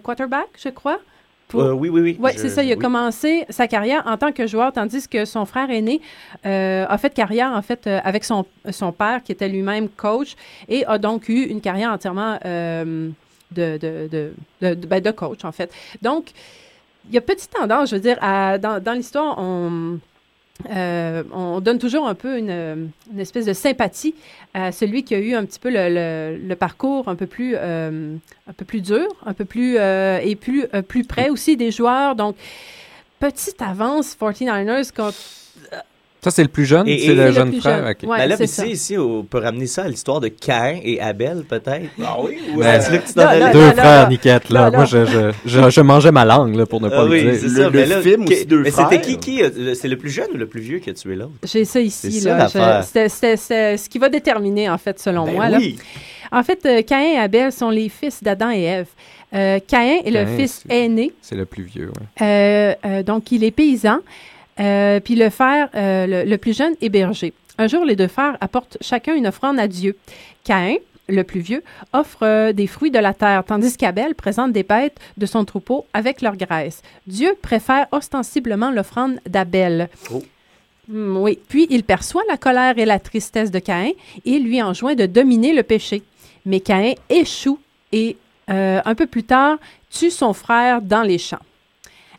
quarterback, 0.03 0.47
je 0.63 0.69
crois. 0.69 0.99
pour- 1.47 1.61
Euh, 1.61 1.71
oui, 1.71 1.87
oui, 1.87 2.01
oui. 2.01 2.17
Oui, 2.19 2.31
Je- 2.33 2.39
c'est 2.39 2.49
ça. 2.49 2.61
Il 2.61 2.69
a 2.71 2.75
oui. 2.75 2.81
commencé 2.81 3.45
sa 3.49 3.67
carrière 3.69 4.03
en 4.05 4.17
tant 4.17 4.33
que 4.33 4.45
joueur, 4.47 4.73
tandis 4.73 5.07
que 5.07 5.23
son 5.23 5.45
frère 5.45 5.69
aîné 5.71 6.01
euh, 6.45 6.85
a 6.89 6.97
fait 6.97 7.13
carrière, 7.13 7.53
en 7.53 7.61
fait, 7.61 7.87
euh, 7.87 7.99
avec 8.03 8.25
son, 8.25 8.45
son 8.69 8.91
père, 8.91 9.23
qui 9.23 9.31
était 9.31 9.47
lui-même 9.47 9.87
coach, 9.87 10.35
et 10.67 10.85
a 10.85 10.97
donc 10.97 11.29
eu 11.29 11.43
une 11.43 11.61
carrière 11.61 11.91
entièrement 11.93 12.37
de, 13.51 13.77
de, 13.77 14.33
de, 14.61 14.75
ben, 14.75 15.01
de 15.01 15.11
coach, 15.11 15.45
en 15.45 15.51
fait. 15.51 15.71
Donc, 16.01 16.31
il 17.07 17.13
y 17.15 17.17
a 17.17 17.21
petite 17.21 17.51
tendance, 17.51 17.89
je 17.89 17.95
veux 17.95 18.01
dire, 18.01 18.17
à- 18.21 18.57
dans, 18.57 18.81
dans 18.83 18.93
l'histoire, 18.93 19.35
on, 19.39 19.99
euh, 20.69 21.23
on 21.31 21.59
donne 21.61 21.77
toujours 21.79 22.07
un 22.07 22.15
peu 22.15 22.37
une, 22.37 22.89
espèce 23.17 23.45
de 23.45 23.53
sympathie 23.53 24.15
à 24.53 24.71
celui 24.71 25.03
qui 25.03 25.15
a 25.15 25.19
eu 25.19 25.33
un 25.35 25.45
petit 25.45 25.59
peu 25.59 25.69
le, 25.71 26.37
le- 26.47 26.55
parcours 26.55 27.07
un 27.07 27.15
peu 27.15 27.27
plus, 27.27 27.53
euh, 27.55 28.15
un 28.47 28.53
peu 28.53 28.65
plus 28.65 28.81
dur, 28.81 29.07
un 29.25 29.33
peu 29.33 29.45
plus 29.45 29.77
euh, 29.77 30.19
et 30.21 30.35
plus, 30.35 30.65
plus 30.87 31.03
près 31.03 31.29
aussi 31.29 31.55
des 31.57 31.71
joueurs. 31.71 32.15
Donc, 32.15 32.35
petite 33.19 33.61
avance 33.61 34.15
49ers 34.19 34.91
contre. 34.93 35.17
Ça, 36.21 36.31
c'est 36.31 36.41
le 36.41 36.49
plus 36.49 36.65
jeune? 36.65 36.85
C'est 36.87 37.07
le 37.13 37.25
le 37.25 37.31
jeune 37.31 37.53
frère? 37.61 37.77
jeune. 37.85 37.91
OK. 37.91 38.09
Ouais, 38.09 38.17
Ben 38.17 38.29
là, 38.29 38.35
ici, 38.43 38.67
ici, 38.71 38.97
on 38.97 39.23
peut 39.23 39.37
ramener 39.37 39.67
ça 39.67 39.83
à 39.83 39.87
l'histoire 39.87 40.19
de 40.19 40.27
Cain 40.29 40.79
et 40.83 40.99
Abel, 40.99 41.43
peut-être. 41.47 41.85
Ah 42.03 42.17
oui? 42.19 42.37
Ouais. 42.55 42.81
C'est 42.81 42.91
là 42.91 42.97
que 42.97 43.07
tu 43.07 43.17
Là, 43.17 43.53
Deux 43.53 43.59
là, 43.67 43.73
frères. 43.73 44.09
Niquette, 44.09 44.49
là. 44.49 44.71
Moi, 44.71 44.85
je, 44.85 45.05
je, 45.05 45.31
je, 45.45 45.69
je 45.69 45.81
mangeais 45.81 46.11
ma 46.11 46.25
langue, 46.25 46.55
là, 46.55 46.65
pour 46.65 46.81
ne 46.81 46.89
pas 46.89 47.01
Ah 47.01 47.03
le 47.05 47.09
oui, 47.11 47.21
dire. 47.21 47.35
c'est 47.35 47.45
Le- 47.47 47.49
ça. 47.55 47.69
le 47.69 47.71
mais 47.95 48.01
film 48.01 48.25
qui- 48.25 48.33
aussi, 48.33 48.45
Deux 48.47 48.61
mais 48.63 48.71
frères. 48.71 48.89
c'était 48.89 49.01
qui, 49.05 49.17
qui, 49.19 49.43
euh, 49.43 49.75
c'est 49.75 49.87
le 49.87 49.95
plus 49.97 50.09
jeune 50.09 50.27
ou 50.33 50.37
le 50.37 50.47
plus 50.47 50.61
vieux 50.61 50.79
qui 50.79 50.89
a 50.89 50.93
tué 50.93 51.15
l'autre? 51.15 51.31
J'ai 51.43 51.65
ça 51.65 51.79
ici. 51.79 52.11
C'est 52.11 52.21
ça, 52.21 52.49
là. 52.55 52.81
C'était 52.81 53.37
ce 53.37 53.87
qui 53.87 53.99
va 53.99 54.09
déterminer, 54.09 54.69
en 54.69 54.77
fait, 54.79 54.99
selon 54.99 55.25
Ben 55.25 55.33
moi. 55.33 55.49
là. 55.49 55.57
oui. 55.59 55.77
En 56.31 56.43
fait, 56.43 56.59
euh, 56.65 56.81
Caïn 56.81 57.13
et 57.13 57.17
Abel 57.19 57.51
sont 57.53 57.69
les 57.69 57.87
fils 57.89 58.21
d'Adam 58.21 58.49
et 58.51 58.63
Ève. 58.63 58.87
Euh, 59.33 59.59
Caïn 59.65 59.99
est 60.03 60.11
le 60.11 60.25
fils 60.25 60.63
aîné. 60.67 61.13
C'est 61.21 61.35
le 61.35 61.45
plus 61.45 61.63
vieux. 61.63 61.91
Euh, 62.21 62.73
euh, 62.85 63.03
donc, 63.03 63.31
il 63.31 63.43
est 63.45 63.51
paysan. 63.51 63.99
Euh, 64.59 64.99
puis 64.99 65.15
le 65.15 65.29
frère, 65.29 65.69
euh, 65.75 66.07
le, 66.07 66.29
le 66.29 66.37
plus 66.37 66.55
jeune, 66.55 66.73
est 66.81 66.89
berger. 66.89 67.33
Un 67.57 67.67
jour, 67.67 67.85
les 67.85 67.95
deux 67.95 68.07
frères 68.07 68.37
apportent 68.41 68.77
chacun 68.81 69.15
une 69.15 69.27
offrande 69.27 69.59
à 69.59 69.67
Dieu. 69.67 69.97
Caïn, 70.43 70.77
le 71.09 71.23
plus 71.23 71.39
vieux, 71.39 71.63
offre 71.93 72.19
euh, 72.23 72.53
des 72.53 72.67
fruits 72.67 72.91
de 72.91 72.99
la 72.99 73.13
terre, 73.13 73.43
tandis 73.45 73.77
qu'Abel 73.77 74.15
présente 74.15 74.51
des 74.51 74.63
bêtes 74.63 74.97
de 75.17 75.25
son 75.25 75.45
troupeau 75.45 75.85
avec 75.93 76.21
leur 76.21 76.35
graisse. 76.35 76.81
Dieu 77.07 77.35
préfère 77.41 77.87
ostensiblement 77.91 78.71
l'offrande 78.71 79.19
d'Abel. 79.27 79.89
Oh. 80.11 80.23
Hmm, 80.89 81.17
oui. 81.17 81.39
Puis 81.47 81.67
il 81.69 81.83
perçoit 81.83 82.23
la 82.29 82.37
colère 82.37 82.77
et 82.77 82.85
la 82.85 82.99
tristesse 82.99 83.51
de 83.51 83.59
Caïn 83.59 83.91
et 84.25 84.39
lui 84.39 84.61
enjoint 84.61 84.95
de 84.95 85.05
dominer 85.05 85.53
le 85.53 85.63
péché. 85.63 86.03
Mais 86.45 86.59
Caïn 86.59 86.93
échoue 87.09 87.59
et, 87.91 88.17
un 88.47 88.95
peu 88.95 89.07
plus 89.07 89.23
tard, 89.23 89.57
tue 89.89 90.11
son 90.11 90.31
frère 90.31 90.81
dans 90.81 91.01
les 91.01 91.17
champs. 91.17 91.41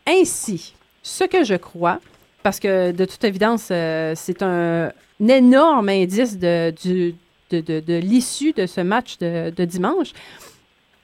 Ainsi, 0.06 0.74
ce 1.02 1.24
que 1.24 1.44
je 1.44 1.54
crois, 1.54 2.00
parce 2.42 2.60
que 2.60 2.92
de 2.92 3.04
toute 3.04 3.22
évidence, 3.24 3.68
euh, 3.70 4.12
c'est 4.16 4.42
un, 4.42 4.86
un 5.22 5.28
énorme 5.28 5.88
indice 5.88 6.38
de, 6.38 6.70
du- 6.82 7.14
de, 7.50 7.60
de- 7.60 7.80
de 7.80 7.94
l'issue 7.98 8.52
de 8.52 8.66
ce 8.66 8.80
match 8.80 9.18
de, 9.18 9.50
de 9.50 9.64
dimanche, 9.64 10.08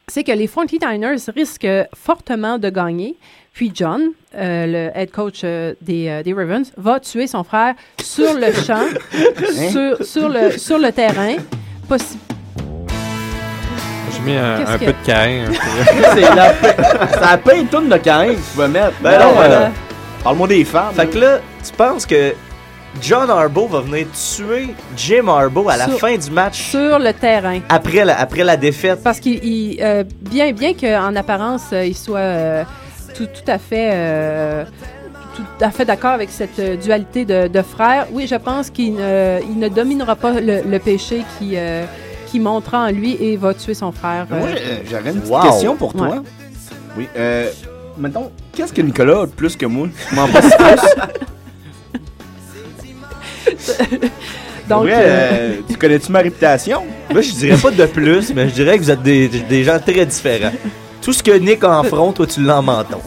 c'est 0.08 0.22
que 0.24 0.32
les 0.32 0.46
49ers 0.46 1.30
risquent 1.34 1.88
fortement 1.94 2.58
de 2.58 2.68
gagner. 2.70 3.16
Puis 3.54 3.70
John, 3.74 4.10
euh, 4.34 4.66
le 4.66 4.98
head 4.98 5.10
coach 5.12 5.40
euh, 5.44 5.74
des, 5.80 6.08
euh, 6.08 6.22
des 6.22 6.32
Ravens, 6.34 6.70
va 6.76 6.98
tuer 7.00 7.26
son 7.26 7.44
frère 7.44 7.74
sur 8.02 8.34
le 8.34 8.52
champ, 8.66 8.84
sur, 9.70 10.04
sur, 10.04 10.28
le, 10.28 10.50
sur 10.58 10.78
le 10.78 10.90
terrain. 10.92 11.36
Possi- 11.88 12.18
J'ai 14.12 14.20
mis 14.22 14.36
un, 14.36 14.58
Qu'est-ce 14.58 14.70
un 14.70 14.78
que- 14.78 14.84
peu 14.86 14.92
de 14.92 15.06
Caïn. 15.06 15.44
un 15.44 15.50
peu. 15.50 15.54
C'est 16.14 16.20
la, 16.34 16.54
c'est 16.54 17.20
la 17.20 17.38
paix 17.38 17.64
tonne 17.70 17.88
de 17.88 17.96
Caïn 17.96 18.34
que 18.34 18.38
tu 18.52 18.58
vas 18.58 18.68
mettre. 18.68 18.94
Ben 19.00 19.18
non, 19.20 19.40
Euh, 19.40 19.42
euh, 19.48 19.68
Parle-moi 20.24 20.48
des 20.48 20.64
femmes. 20.64 20.94
Fait 20.94 21.06
que 21.06 21.18
là, 21.18 21.38
tu 21.62 21.72
penses 21.72 22.06
que 22.06 22.34
John 23.02 23.28
Harbaugh 23.28 23.68
va 23.68 23.80
venir 23.80 24.06
tuer 24.12 24.68
Jim 24.96 25.28
Harbaugh 25.28 25.68
à 25.68 25.76
la 25.76 25.86
Sur- 25.88 25.98
fin 25.98 26.16
du 26.16 26.30
match? 26.30 26.70
sur 26.70 26.98
le 26.98 27.12
terrain. 27.12 27.60
après 27.68 28.04
la, 28.04 28.18
après 28.18 28.42
la 28.44 28.56
défaite? 28.56 29.00
Parce 29.04 29.20
qu'il, 29.20 29.44
il, 29.44 29.78
euh, 29.82 30.02
bien, 30.20 30.52
bien 30.52 30.72
qu'en 30.74 31.14
apparence, 31.16 31.64
euh, 31.72 31.84
il 31.84 31.94
soit 31.96 32.18
euh, 32.18 32.64
tout, 33.14 33.26
tout 33.26 33.48
à 33.50 33.58
fait, 33.58 33.90
euh, 33.92 34.64
tout 35.36 35.42
à 35.64 35.70
fait 35.70 35.84
d'accord 35.84 36.12
avec 36.12 36.30
cette 36.30 36.58
dualité 36.80 37.24
de, 37.24 37.48
de 37.48 37.62
frères, 37.62 38.06
oui, 38.12 38.26
je 38.26 38.36
pense 38.36 38.70
qu'il 38.70 38.94
ne, 38.94 39.40
il 39.50 39.58
ne 39.58 39.68
dominera 39.68 40.14
pas 40.16 40.40
le, 40.40 40.62
le 40.62 40.78
péché 40.78 41.22
qui, 41.38 41.54
euh, 41.56 41.84
qui 42.28 42.38
montera 42.40 42.86
en 42.86 42.90
lui 42.92 43.16
et 43.20 43.36
va 43.36 43.52
tuer 43.52 43.74
son 43.74 43.90
frère. 43.92 44.26
Moi, 44.30 44.38
euh. 44.48 44.54
j'ai- 44.56 44.88
j'aurais 44.88 45.10
une 45.10 45.20
petite 45.20 45.32
Wow. 45.34 45.42
question 45.42 45.76
pour 45.76 45.92
toi. 45.92 46.08
Ouais. 46.08 46.18
Oui. 46.96 47.08
Mettons, 47.96 48.30
qu'est-ce 48.52 48.72
que 48.72 48.82
Nicolas 48.82 49.20
a 49.22 49.26
de 49.26 49.30
plus 49.32 49.56
que 49.56 49.66
moi? 49.66 49.88
Je 50.10 50.16
m'en 50.16 50.26
passe 50.28 50.50
plus. 50.56 50.80
Donc, 54.68 54.84
Vrai, 54.84 54.94
euh, 54.94 55.06
euh, 55.06 55.54
tu 55.68 55.76
connais-tu 55.76 56.10
ma 56.10 56.20
réputation? 56.20 56.82
Moi, 57.12 57.20
je 57.20 57.32
dirais 57.32 57.58
pas 57.58 57.70
de 57.70 57.84
plus, 57.86 58.32
mais 58.34 58.48
je 58.48 58.54
dirais 58.54 58.78
que 58.78 58.82
vous 58.84 58.90
êtes 58.90 59.02
des, 59.02 59.28
des 59.28 59.62
gens 59.64 59.78
très 59.78 60.06
différents. 60.06 60.52
Tout 61.02 61.12
ce 61.12 61.22
que 61.22 61.32
Nick 61.32 61.62
a 61.64 61.80
en 61.80 61.84
front, 61.84 62.12
toi, 62.12 62.26
tu 62.26 62.42
l'as 62.42 62.56
en 62.58 62.62
menton. 62.62 62.98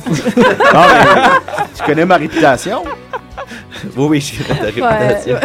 Ah, 0.71 0.87
mais, 0.87 1.65
tu 1.75 1.83
connais 1.83 2.05
ma 2.05 2.17
réputation? 2.17 2.83
Oui, 3.95 4.07
oui, 4.07 4.21
je 4.21 4.43
connais 4.43 4.59
ta 4.59 4.65
Ouais, 4.87 5.07
réputation. 5.07 5.37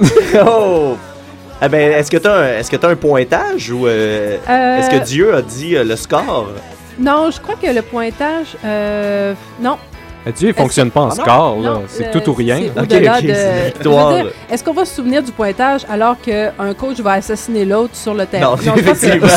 oh! 0.46 0.96
Ah 1.60 1.68
ben, 1.68 1.92
est-ce 1.92 2.10
que 2.10 2.16
t'as 2.18 2.40
un, 2.40 2.58
est-ce 2.58 2.70
que 2.70 2.76
t'as 2.76 2.90
un 2.90 2.96
pointage 2.96 3.70
ou 3.70 3.86
euh, 3.86 4.36
Euh, 4.50 4.78
est-ce 4.78 4.90
que 4.90 5.02
Dieu 5.02 5.34
a 5.34 5.40
dit 5.40 5.76
euh, 5.76 5.84
le 5.84 5.96
score? 5.96 6.48
Non, 6.98 7.30
je 7.30 7.40
crois 7.40 7.54
que 7.60 7.66
le 7.66 7.82
pointage, 7.82 8.56
euh, 8.64 9.34
non. 9.60 9.76
Dieu, 10.34 10.48
il 10.48 10.54
fonctionne 10.54 10.90
pas 10.90 11.02
en 11.02 11.10
Ah 11.10 11.14
non? 11.16 11.22
score, 11.22 11.60
là. 11.60 11.70
Non, 11.70 11.82
C'est 11.86 12.06
euh, 12.06 12.10
tout 12.18 12.30
ou 12.30 12.32
rien. 12.32 12.58
Ok, 12.78 12.88
de- 12.88 14.32
Est-ce 14.50 14.64
qu'on 14.64 14.72
va 14.72 14.86
se 14.86 14.94
souvenir 14.94 15.22
du 15.22 15.30
pointage 15.32 15.82
alors 15.90 16.16
qu'un 16.18 16.72
coach 16.78 16.98
va 17.00 17.12
assassiner 17.12 17.66
l'autre 17.66 17.94
sur 17.94 18.14
le 18.14 18.24
terrain? 18.24 18.56
Non, 18.64 18.72
que- 18.72 18.78
effectivement. 18.80 19.26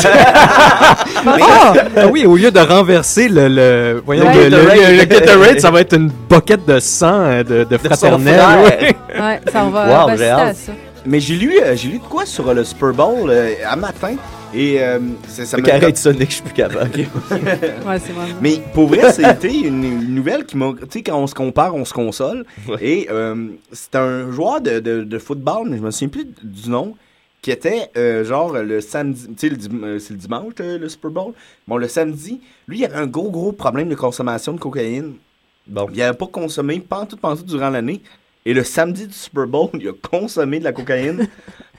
Ah! 1.26 1.72
Ah 1.96 2.06
oui, 2.10 2.24
au 2.24 2.36
lieu 2.36 2.50
de 2.50 2.60
renverser 2.60 3.28
le, 3.28 3.48
le, 3.48 4.02
voyons, 4.04 4.24
Le 4.32 4.48
le, 4.48 4.96
le- 4.98 5.04
Gatorade. 5.04 5.54
le 5.54 5.58
ça 5.60 5.70
va 5.70 5.80
être 5.80 5.94
une 5.96 6.08
boquette 6.08 6.64
de 6.66 6.80
sang 6.80 7.20
euh, 7.22 7.42
de, 7.44 7.64
de 7.64 7.76
fraternel. 7.76 8.40
frère. 8.40 8.94
ouais. 9.20 9.40
Ça 9.52 9.64
on 9.64 9.70
va, 9.70 10.04
Wow, 10.06 10.08
à 10.10 10.16
ça. 10.54 10.72
Mais 11.04 11.20
j'ai 11.20 11.34
lu, 11.34 11.58
euh, 11.62 11.74
j'ai 11.76 11.88
lu 11.88 11.98
de 11.98 12.04
quoi 12.04 12.24
sur 12.26 12.48
euh, 12.48 12.54
le 12.54 12.64
Super 12.64 12.92
Bowl 12.92 13.28
euh, 13.30 13.50
à 13.68 13.76
matin? 13.76 14.14
Et 14.54 14.80
euh, 14.80 14.98
ça, 15.26 15.44
ça 15.44 15.58
ça, 15.94 16.12
Nick, 16.12 16.30
je 16.30 16.34
suis 16.34 16.42
plus 16.42 16.54
capable. 16.54 16.90
Ouais, 17.86 17.98
c'est 17.98 18.12
vraiment. 18.12 18.34
Mais 18.40 18.60
pour 18.72 18.88
vrai, 18.88 19.12
c'était 19.12 19.54
une, 19.66 19.84
une 19.84 20.14
nouvelle 20.14 20.46
qui 20.46 20.56
m'a. 20.56 20.72
Tu 20.72 20.86
sais, 20.90 21.02
quand 21.02 21.18
on 21.18 21.26
se 21.26 21.34
compare, 21.34 21.74
on 21.74 21.84
se 21.84 21.92
console. 21.92 22.44
Ouais. 22.66 22.76
Et 22.80 23.08
euh, 23.10 23.48
c'est 23.72 23.94
un 23.96 24.30
joueur 24.30 24.60
de, 24.60 24.80
de, 24.80 25.04
de 25.04 25.18
football, 25.18 25.68
mais 25.68 25.76
je 25.76 25.82
me 25.82 25.90
souviens 25.90 26.08
plus 26.08 26.26
du 26.42 26.70
nom, 26.70 26.94
qui 27.42 27.50
était 27.50 27.90
euh, 27.96 28.24
genre 28.24 28.52
le 28.52 28.80
samedi. 28.80 29.28
Tu 29.36 29.48
sais, 29.48 29.54
euh, 29.72 29.98
c'est 29.98 30.14
le 30.14 30.18
dimanche, 30.18 30.52
euh, 30.60 30.78
le 30.78 30.88
Super 30.88 31.10
Bowl. 31.10 31.32
Bon, 31.66 31.76
le 31.76 31.88
samedi, 31.88 32.40
lui, 32.66 32.78
il 32.78 32.84
avait 32.84 32.96
un 32.96 33.06
gros, 33.06 33.30
gros 33.30 33.52
problème 33.52 33.88
de 33.88 33.94
consommation 33.94 34.52
de 34.52 34.58
cocaïne. 34.58 35.14
Bon. 35.66 35.86
Il 35.92 35.98
n'avait 35.98 36.16
pas 36.16 36.26
consommé, 36.26 36.80
pas 36.80 37.06
tout 37.06 37.16
pensé 37.16 37.42
durant 37.44 37.70
l'année. 37.70 38.00
Et 38.44 38.54
le 38.54 38.64
samedi 38.64 39.06
du 39.06 39.12
Super 39.12 39.46
Bowl, 39.46 39.68
il 39.74 39.88
a 39.88 39.92
consommé 39.92 40.58
de 40.58 40.64
la 40.64 40.72
cocaïne. 40.72 41.28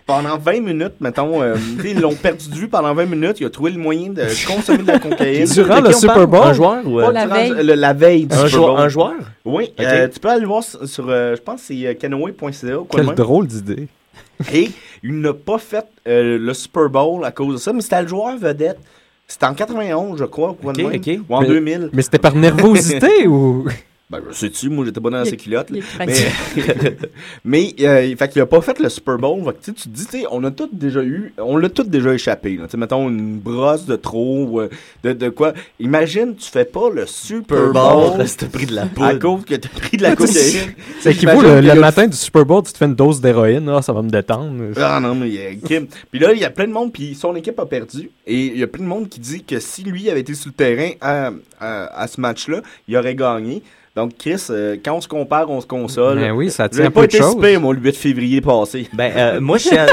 Pendant 0.09 0.37
20 0.39 0.61
minutes, 0.61 0.93
mettons, 0.99 1.41
euh, 1.43 1.55
ils 1.85 1.99
l'ont 1.99 2.15
perdu 2.15 2.49
de 2.49 2.55
vue 2.55 2.67
pendant 2.67 2.93
20 2.95 3.05
minutes. 3.05 3.37
Il 3.39 3.45
a 3.45 3.49
trouvé 3.51 3.69
le 3.71 3.77
moyen 3.79 4.09
de 4.09 4.23
consommer 4.47 4.79
de 4.79 4.87
la 4.87 4.97
cocaïne. 4.99 5.45
Durant 5.53 5.81
le 5.81 5.93
Super? 5.93 6.27
Bowl? 6.27 6.41
Un 6.47 6.53
joueur 6.53 6.87
ou... 6.87 6.99
Euh, 6.99 7.11
La 7.11 7.25
durant- 7.27 7.35
veille. 7.35 7.53
le- 7.63 7.75
la 7.75 7.93
veille 7.93 8.25
du 8.25 8.33
un, 8.33 8.37
Super 8.37 8.49
joueur, 8.49 8.75
Bowl. 8.75 8.79
un 8.85 8.89
joueur? 8.89 9.13
Oui, 9.45 9.71
euh, 9.79 10.07
tu 10.11 10.19
peux 10.19 10.29
aller 10.29 10.45
voir 10.45 10.63
sur, 10.63 10.87
sur, 10.87 11.05
euh, 11.09 11.35
je 11.35 11.41
pense 11.41 11.61
que 11.61 11.67
c'est 11.67 11.95
canoë.ca 11.95 12.79
ou 12.79 12.85
quoi 12.85 12.97
Quelle 12.99 13.05
même. 13.05 13.15
drôle 13.15 13.45
d'idée. 13.47 13.87
Et 14.53 14.71
il 15.03 15.19
n'a 15.21 15.33
pas 15.33 15.57
fait 15.59 15.85
euh, 16.07 16.37
le 16.39 16.53
Super 16.55 16.89
Bowl 16.89 17.23
à 17.23 17.31
cause 17.31 17.53
de 17.53 17.57
ça, 17.59 17.71
mais 17.71 17.81
c'était 17.81 18.01
le 18.01 18.07
joueur 18.07 18.35
vedette. 18.37 18.79
C'était 19.27 19.45
en 19.45 19.53
91, 19.53 20.17
je 20.17 20.23
crois, 20.25 20.49
ou, 20.49 20.53
quoi 20.53 20.73
de 20.73 20.81
Ok, 20.81 20.91
même. 20.91 20.99
ok. 21.19 21.19
ou 21.29 21.35
en 21.35 21.41
Mais- 21.41 21.47
2000. 21.47 21.89
Mais 21.93 22.01
c'était 22.01 22.17
par 22.17 22.33
nervosité 22.35 23.27
ou? 23.27 23.65
Ben, 24.11 24.21
je 24.29 24.33
sais-tu, 24.35 24.69
moi, 24.69 24.85
j'étais 24.85 24.99
pas 24.99 25.11
dans 25.11 25.23
Il- 25.23 25.29
ses 25.29 25.37
culottes. 25.37 25.69
là. 25.69 25.79
Mais, 25.99 26.13
mais 27.45 27.75
euh, 27.81 28.15
fait 28.15 28.27
qu'il 28.29 28.41
a 28.41 28.47
pas 28.47 28.59
fait 28.61 28.79
le 28.79 28.89
Super 28.89 29.17
Bowl. 29.19 29.43
Fait 29.45 29.51
que, 29.51 29.57
tu 29.57 29.63
sais, 29.65 29.73
tu 29.73 29.83
te 29.83 29.89
dis, 29.89 30.05
tu 30.07 30.19
sais, 30.21 30.25
on 30.31 30.43
a 30.43 30.49
tous 30.51 30.69
déjà 30.71 31.03
eu, 31.03 31.31
on 31.37 31.57
l'a 31.57 31.69
tous 31.69 31.83
déjà 31.83 32.11
échappé. 32.13 32.57
Là. 32.57 32.65
Tu 32.65 32.71
sais, 32.71 32.77
mettons 32.77 33.07
une 33.07 33.37
brosse 33.37 33.85
de 33.85 33.95
trop, 33.95 34.45
ou, 34.45 34.61
euh, 34.61 34.69
de, 35.03 35.13
de 35.13 35.29
quoi. 35.29 35.53
Imagine, 35.79 36.35
tu 36.35 36.49
fais 36.49 36.65
pas 36.65 36.89
le 36.89 37.05
Super 37.05 37.39
Super 37.59 37.71
Bowl. 37.71 38.17
Bowl, 38.17 38.25
t'as 38.35 38.47
pris 38.47 38.65
de 38.65 38.73
la 38.73 38.81
À 38.81 38.85
poudre. 38.87 39.19
cause 39.19 39.45
que 39.45 39.55
t'as 39.55 39.69
pris 39.69 39.97
de 39.97 40.01
la 40.03 40.15
cocaïne. 40.15 40.73
C'est 41.01 41.11
équivaut, 41.11 41.31
J'imagine 41.41 41.55
le, 41.61 41.69
que 41.69 41.75
le 41.75 41.81
matin 41.81 42.07
du 42.07 42.17
Super 42.17 42.45
Bowl, 42.45 42.63
tu 42.63 42.73
te 42.73 42.77
fais 42.79 42.85
une 42.85 42.95
dose 42.95 43.21
d'héroïne, 43.21 43.69
ah, 43.69 43.83
ça 43.83 43.93
va 43.93 44.01
me 44.01 44.09
détendre. 44.09 44.73
Ah 44.77 44.99
non, 44.99 45.13
mais 45.13 45.29
euh, 45.37 45.53
Kim. 45.63 45.85
Puis 46.09 46.19
là, 46.19 46.33
il 46.33 46.39
y 46.39 46.45
a 46.45 46.49
plein 46.49 46.65
de 46.67 46.73
monde, 46.73 46.91
puis 46.91 47.13
son 47.13 47.35
équipe 47.35 47.59
a 47.59 47.65
perdu. 47.67 48.09
Et 48.25 48.47
il 48.47 48.57
y 48.57 48.63
a 48.63 48.67
plein 48.67 48.83
de 48.83 48.89
monde 48.89 49.07
qui 49.07 49.19
dit 49.19 49.43
que 49.43 49.59
si 49.59 49.83
lui 49.83 50.09
avait 50.09 50.21
été 50.21 50.33
sur 50.33 50.47
le 50.49 50.53
terrain 50.53 50.91
à, 50.99 51.31
à, 51.59 52.01
à 52.01 52.07
ce 52.07 52.19
match-là, 52.19 52.61
il 52.87 52.97
aurait 52.97 53.13
gagné. 53.15 53.61
Donc, 53.95 54.17
Chris, 54.17 54.41
euh, 54.49 54.77
quand 54.83 54.93
on 54.95 55.01
se 55.01 55.07
compare, 55.07 55.49
on 55.49 55.59
se 55.61 55.65
console. 55.67 56.19
Ben 56.19 56.31
oui, 56.31 56.49
ça 56.51 56.69
tient 56.69 56.91
pas 56.91 57.01
peu 57.01 57.07
de 57.07 57.15
été 57.15 57.23
super, 57.23 57.59
moi, 57.61 57.73
le 57.73 57.79
8 57.81 57.95
février 57.95 58.39
passé. 58.41 58.87
Ben, 58.93 59.11
euh, 59.15 59.39
moi, 59.41 59.57
je 59.57 59.69
à- 59.75 59.87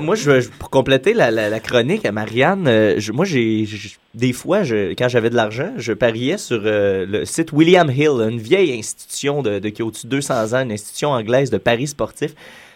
moi, 0.00 0.14
je, 0.16 0.48
pour 0.58 0.70
compléter 0.70 1.12
la, 1.14 1.30
la- 1.30 1.48
la 1.50 1.60
chronique 1.60 2.04
à 2.06 2.12
Marianne, 2.12 2.66
euh, 2.66 2.94
je- 2.98 3.12
moi, 3.12 3.24
j'ai, 3.24 3.68
des 4.14 4.32
fois, 4.32 4.62
je, 4.64 4.94
quand 4.94 5.08
j'avais 5.08 5.30
de 5.30 5.36
l'argent, 5.36 5.70
je 5.76 5.92
pariais 5.92 6.38
sur 6.38 6.62
euh, 6.64 7.04
le 7.06 7.24
site 7.24 7.52
William 7.52 7.88
Hill, 7.90 8.20
une 8.28 8.38
vieille 8.40 8.76
institution 8.76 9.42
de, 9.42 9.58
de- 9.58 9.68
qui 9.68 9.82
a 9.82 9.84
au-dessus 9.84 10.06
de 10.06 10.10
200 10.12 10.54
ans, 10.54 10.62
une 10.62 10.72
institution 10.72 11.10
anglaise 11.10 11.50
de 11.50 11.58
paris 11.58 11.86
sportifs. 11.88 12.34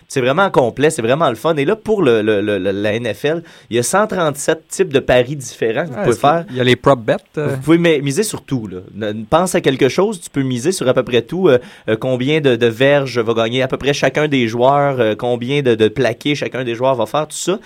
C'est 0.09 0.21
vraiment 0.21 0.49
complet, 0.51 0.91
c'est 0.91 1.03
vraiment 1.03 1.29
le 1.29 1.35
fun. 1.35 1.57
Et 1.57 1.65
là, 1.65 1.75
pour 1.75 2.01
le, 2.01 2.23
le- 2.23 2.41
le- 2.41 2.59
le- 2.59 2.71
la 2.71 2.93
NFL, 2.99 3.43
il 3.71 3.77
y 3.77 3.79
a 3.81 3.83
137 3.83 4.69
types 4.69 4.93
de 4.93 5.01
paris 5.01 5.35
différents 5.35 5.83
que 5.85 5.89
vous 5.91 5.95
Ah, 5.99 6.05
pouvez 6.05 6.17
faire. 6.17 6.47
qu'il 6.47 6.57
y 6.57 6.61
a 6.61 6.65
les 6.65 6.77
prop 6.77 7.01
bets. 7.01 7.17
euh, 7.39 7.49
Vous 7.57 7.61
pouvez 7.63 7.79
mi- 7.79 8.01
miser 8.03 8.23
sur 8.23 8.43
tout. 8.43 8.69
Là. 8.69 9.13
Pense 9.29 9.57
à 9.57 9.61
quelque 9.61 9.89
chose, 9.89 10.21
tu 10.21 10.31
peux 10.31 10.43
miser 10.43 10.71
sur 10.71 10.87
à 10.89 10.95
peu 10.95 11.03
près 11.03 11.23
tout. 11.23 11.49
Euh, 11.49 11.59
euh, 11.89 11.97
combien 11.97 12.41
de, 12.41 12.55
de 12.55 12.67
verges 12.67 13.19
va 13.19 13.35
gagner 13.35 13.63
à 13.63 13.69
peu 13.69 13.79
près 13.79 13.93
chacun 13.93 14.29
des 14.29 14.47
joueurs, 14.47 15.01
euh, 15.01 15.15
combien 15.17 15.63
de, 15.63 15.75
de 15.75 15.89
plaqués 15.89 16.37
chacun 16.37 16.63
des 16.63 16.77
joueurs 16.77 16.95
va 16.95 17.07
faire, 17.07 17.27
tout 17.27 17.37
ça. 17.37 17.59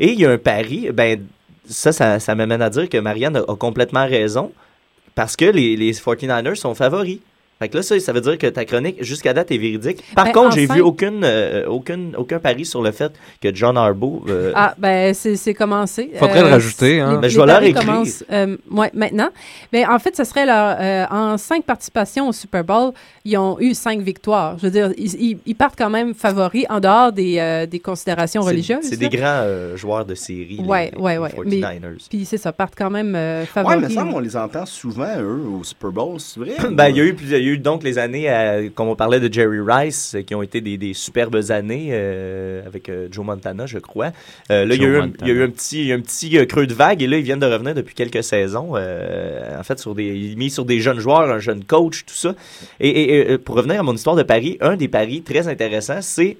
Et 0.00 0.10
il 0.12 0.18
y 0.20 0.26
a 0.26 0.30
un 0.32 0.38
pari, 0.38 0.88
ben 0.92 1.20
ça, 1.68 1.92
ça, 1.92 2.18
ça 2.18 2.34
m'amène 2.34 2.60
à 2.60 2.70
dire 2.70 2.88
que 2.88 2.98
Marianne 2.98 3.36
a, 3.36 3.40
a 3.40 3.56
complètement 3.56 4.04
raison, 4.06 4.50
parce 5.14 5.36
que 5.36 5.44
les, 5.44 5.76
les 5.76 5.92
49ers 5.92 6.56
sont 6.56 6.74
favoris. 6.74 7.20
Fait 7.60 7.68
que 7.68 7.76
là, 7.76 7.82
ça, 7.82 7.98
ça 8.00 8.12
veut 8.12 8.20
dire 8.20 8.36
que 8.36 8.48
ta 8.48 8.64
chronique, 8.64 9.02
jusqu'à 9.02 9.32
date, 9.32 9.50
est 9.52 9.58
véridique. 9.58 10.02
Par 10.14 10.24
Ben, 10.24 10.32
contre, 10.32 10.56
j'ai 10.56 10.64
enfin- 10.64 10.74
vu 10.74 10.80
aucune, 10.80 11.22
euh, 11.24 11.66
aucune, 11.68 12.14
aucun 12.16 12.38
pari 12.40 12.64
sur 12.64 12.82
le 12.82 12.90
fait 12.90 13.12
que 13.40 13.54
John 13.54 13.76
Harbaugh... 13.78 14.22
euh, 14.28 14.52
Ah, 14.56 14.74
ben, 14.76 15.14
c'est 15.14 15.36
c'est 15.36 15.54
commencé. 15.54 16.10
Faudrait 16.16 16.42
le 16.42 16.48
rajouter, 16.48 17.00
hein. 17.00 17.10
les- 17.10 17.16
Ben, 17.16 17.22
les 17.22 17.30
je 17.30 17.40
vais 17.40 17.46
leur 17.46 17.62
écrire. 17.62 18.02
euh, 18.32 18.56
ouais, 18.72 18.90
maintenant. 18.92 19.28
Mais 19.72 19.86
en 19.86 19.98
fait, 20.00 20.16
ce 20.16 20.24
serait 20.24 20.46
leur, 20.46 20.76
euh, 20.80 21.04
en 21.10 21.38
cinq 21.38 21.64
participations 21.64 22.28
au 22.28 22.32
Super 22.32 22.64
Bowl, 22.64 22.92
ils 23.24 23.36
ont 23.38 23.56
eu 23.60 23.72
cinq 23.74 24.00
victoires. 24.00 24.58
Je 24.58 24.64
veux 24.66 24.72
dire, 24.72 24.90
ils, 24.98 25.14
ils- 25.14 25.38
ils 25.46 25.54
partent 25.54 25.78
quand 25.78 25.90
même 25.90 26.12
favoris 26.12 26.64
en 26.68 26.80
dehors 26.80 27.12
des, 27.12 27.38
euh, 27.38 27.66
des 27.66 27.78
considérations 27.78 28.42
c'est- 28.42 28.48
religieuses. 28.48 28.82
C'est 28.82 28.96
des 28.96 29.08
grands 29.08 29.42
euh, 29.44 29.76
joueurs 29.76 30.04
de 30.04 30.14
série, 30.16 30.58
les- 30.60 30.64
Ouais, 30.68 30.90
les, 30.94 31.00
ouais, 31.00 31.18
ouais. 31.18 31.30
Mais- 31.46 31.60
49ers. 31.60 32.08
Puis 32.10 32.24
c'est 32.24 32.36
ça, 32.38 32.52
partent 32.52 32.74
quand 32.76 32.90
même 32.90 33.14
euh, 33.14 33.40
Ouais, 33.42 33.46
favoris. 33.46 33.78
mais 33.88 33.94
ça, 33.94 34.04
on 34.04 34.18
les 34.18 34.36
entend 34.36 34.66
souvent, 34.66 35.16
eux, 35.20 35.40
au 35.60 35.62
Super 35.64 35.92
Bowl, 35.92 36.18
c'est 36.18 36.40
vrai? 36.40 36.52
Ben, 36.72 36.88
il 36.88 36.96
y 36.96 37.00
a 37.00 37.04
eu, 37.04 37.14
plusieurs- 37.14 37.43
y 37.46 37.50
a 37.50 37.52
eu 37.52 37.58
donc 37.58 37.82
les 37.82 37.98
années, 37.98 38.70
comme 38.74 38.88
on 38.88 38.96
parlait 38.96 39.20
de 39.20 39.32
Jerry 39.32 39.58
Rice, 39.60 40.14
euh, 40.14 40.22
qui 40.22 40.34
ont 40.34 40.42
été 40.42 40.60
des, 40.60 40.76
des 40.76 40.94
superbes 40.94 41.40
années 41.50 41.88
euh, 41.92 42.66
avec 42.66 42.88
euh, 42.88 43.08
Joe 43.10 43.24
Montana, 43.24 43.66
je 43.66 43.78
crois. 43.78 44.12
Euh, 44.50 44.64
là, 44.64 44.74
il 44.74 44.82
y, 44.82 44.84
a 44.84 44.88
eu 44.88 44.96
un, 44.96 45.06
Montana. 45.06 45.16
il 45.22 45.28
y 45.28 45.30
a 45.30 45.34
eu 45.34 45.42
un 45.42 45.50
petit, 45.50 45.84
il 46.28 46.38
un 46.38 46.46
creux 46.46 46.66
de 46.66 46.74
vague 46.74 47.02
et 47.02 47.06
là, 47.06 47.18
ils 47.18 47.22
viennent 47.22 47.40
de 47.40 47.46
revenir 47.46 47.74
depuis 47.74 47.94
quelques 47.94 48.22
saisons. 48.22 48.76
en 48.76 49.62
fait, 49.62 49.78
sur 49.78 49.94
des, 49.94 50.34
mis 50.36 50.50
sur 50.50 50.64
des 50.64 50.80
jeunes 50.80 51.00
joueurs, 51.00 51.30
un 51.30 51.38
jeune 51.38 51.64
coach, 51.64 52.04
tout 52.06 52.14
ça. 52.14 52.34
Et, 52.80 52.88
et, 52.88 53.32
et, 53.32 53.38
pour 53.38 53.56
revenir 53.56 53.80
à 53.80 53.82
mon 53.82 53.94
histoire 53.94 54.16
de 54.16 54.22
Paris, 54.22 54.58
un 54.60 54.76
des 54.76 54.88
paris 54.88 55.22
très 55.22 55.48
intéressants, 55.48 56.02
c'est, 56.02 56.36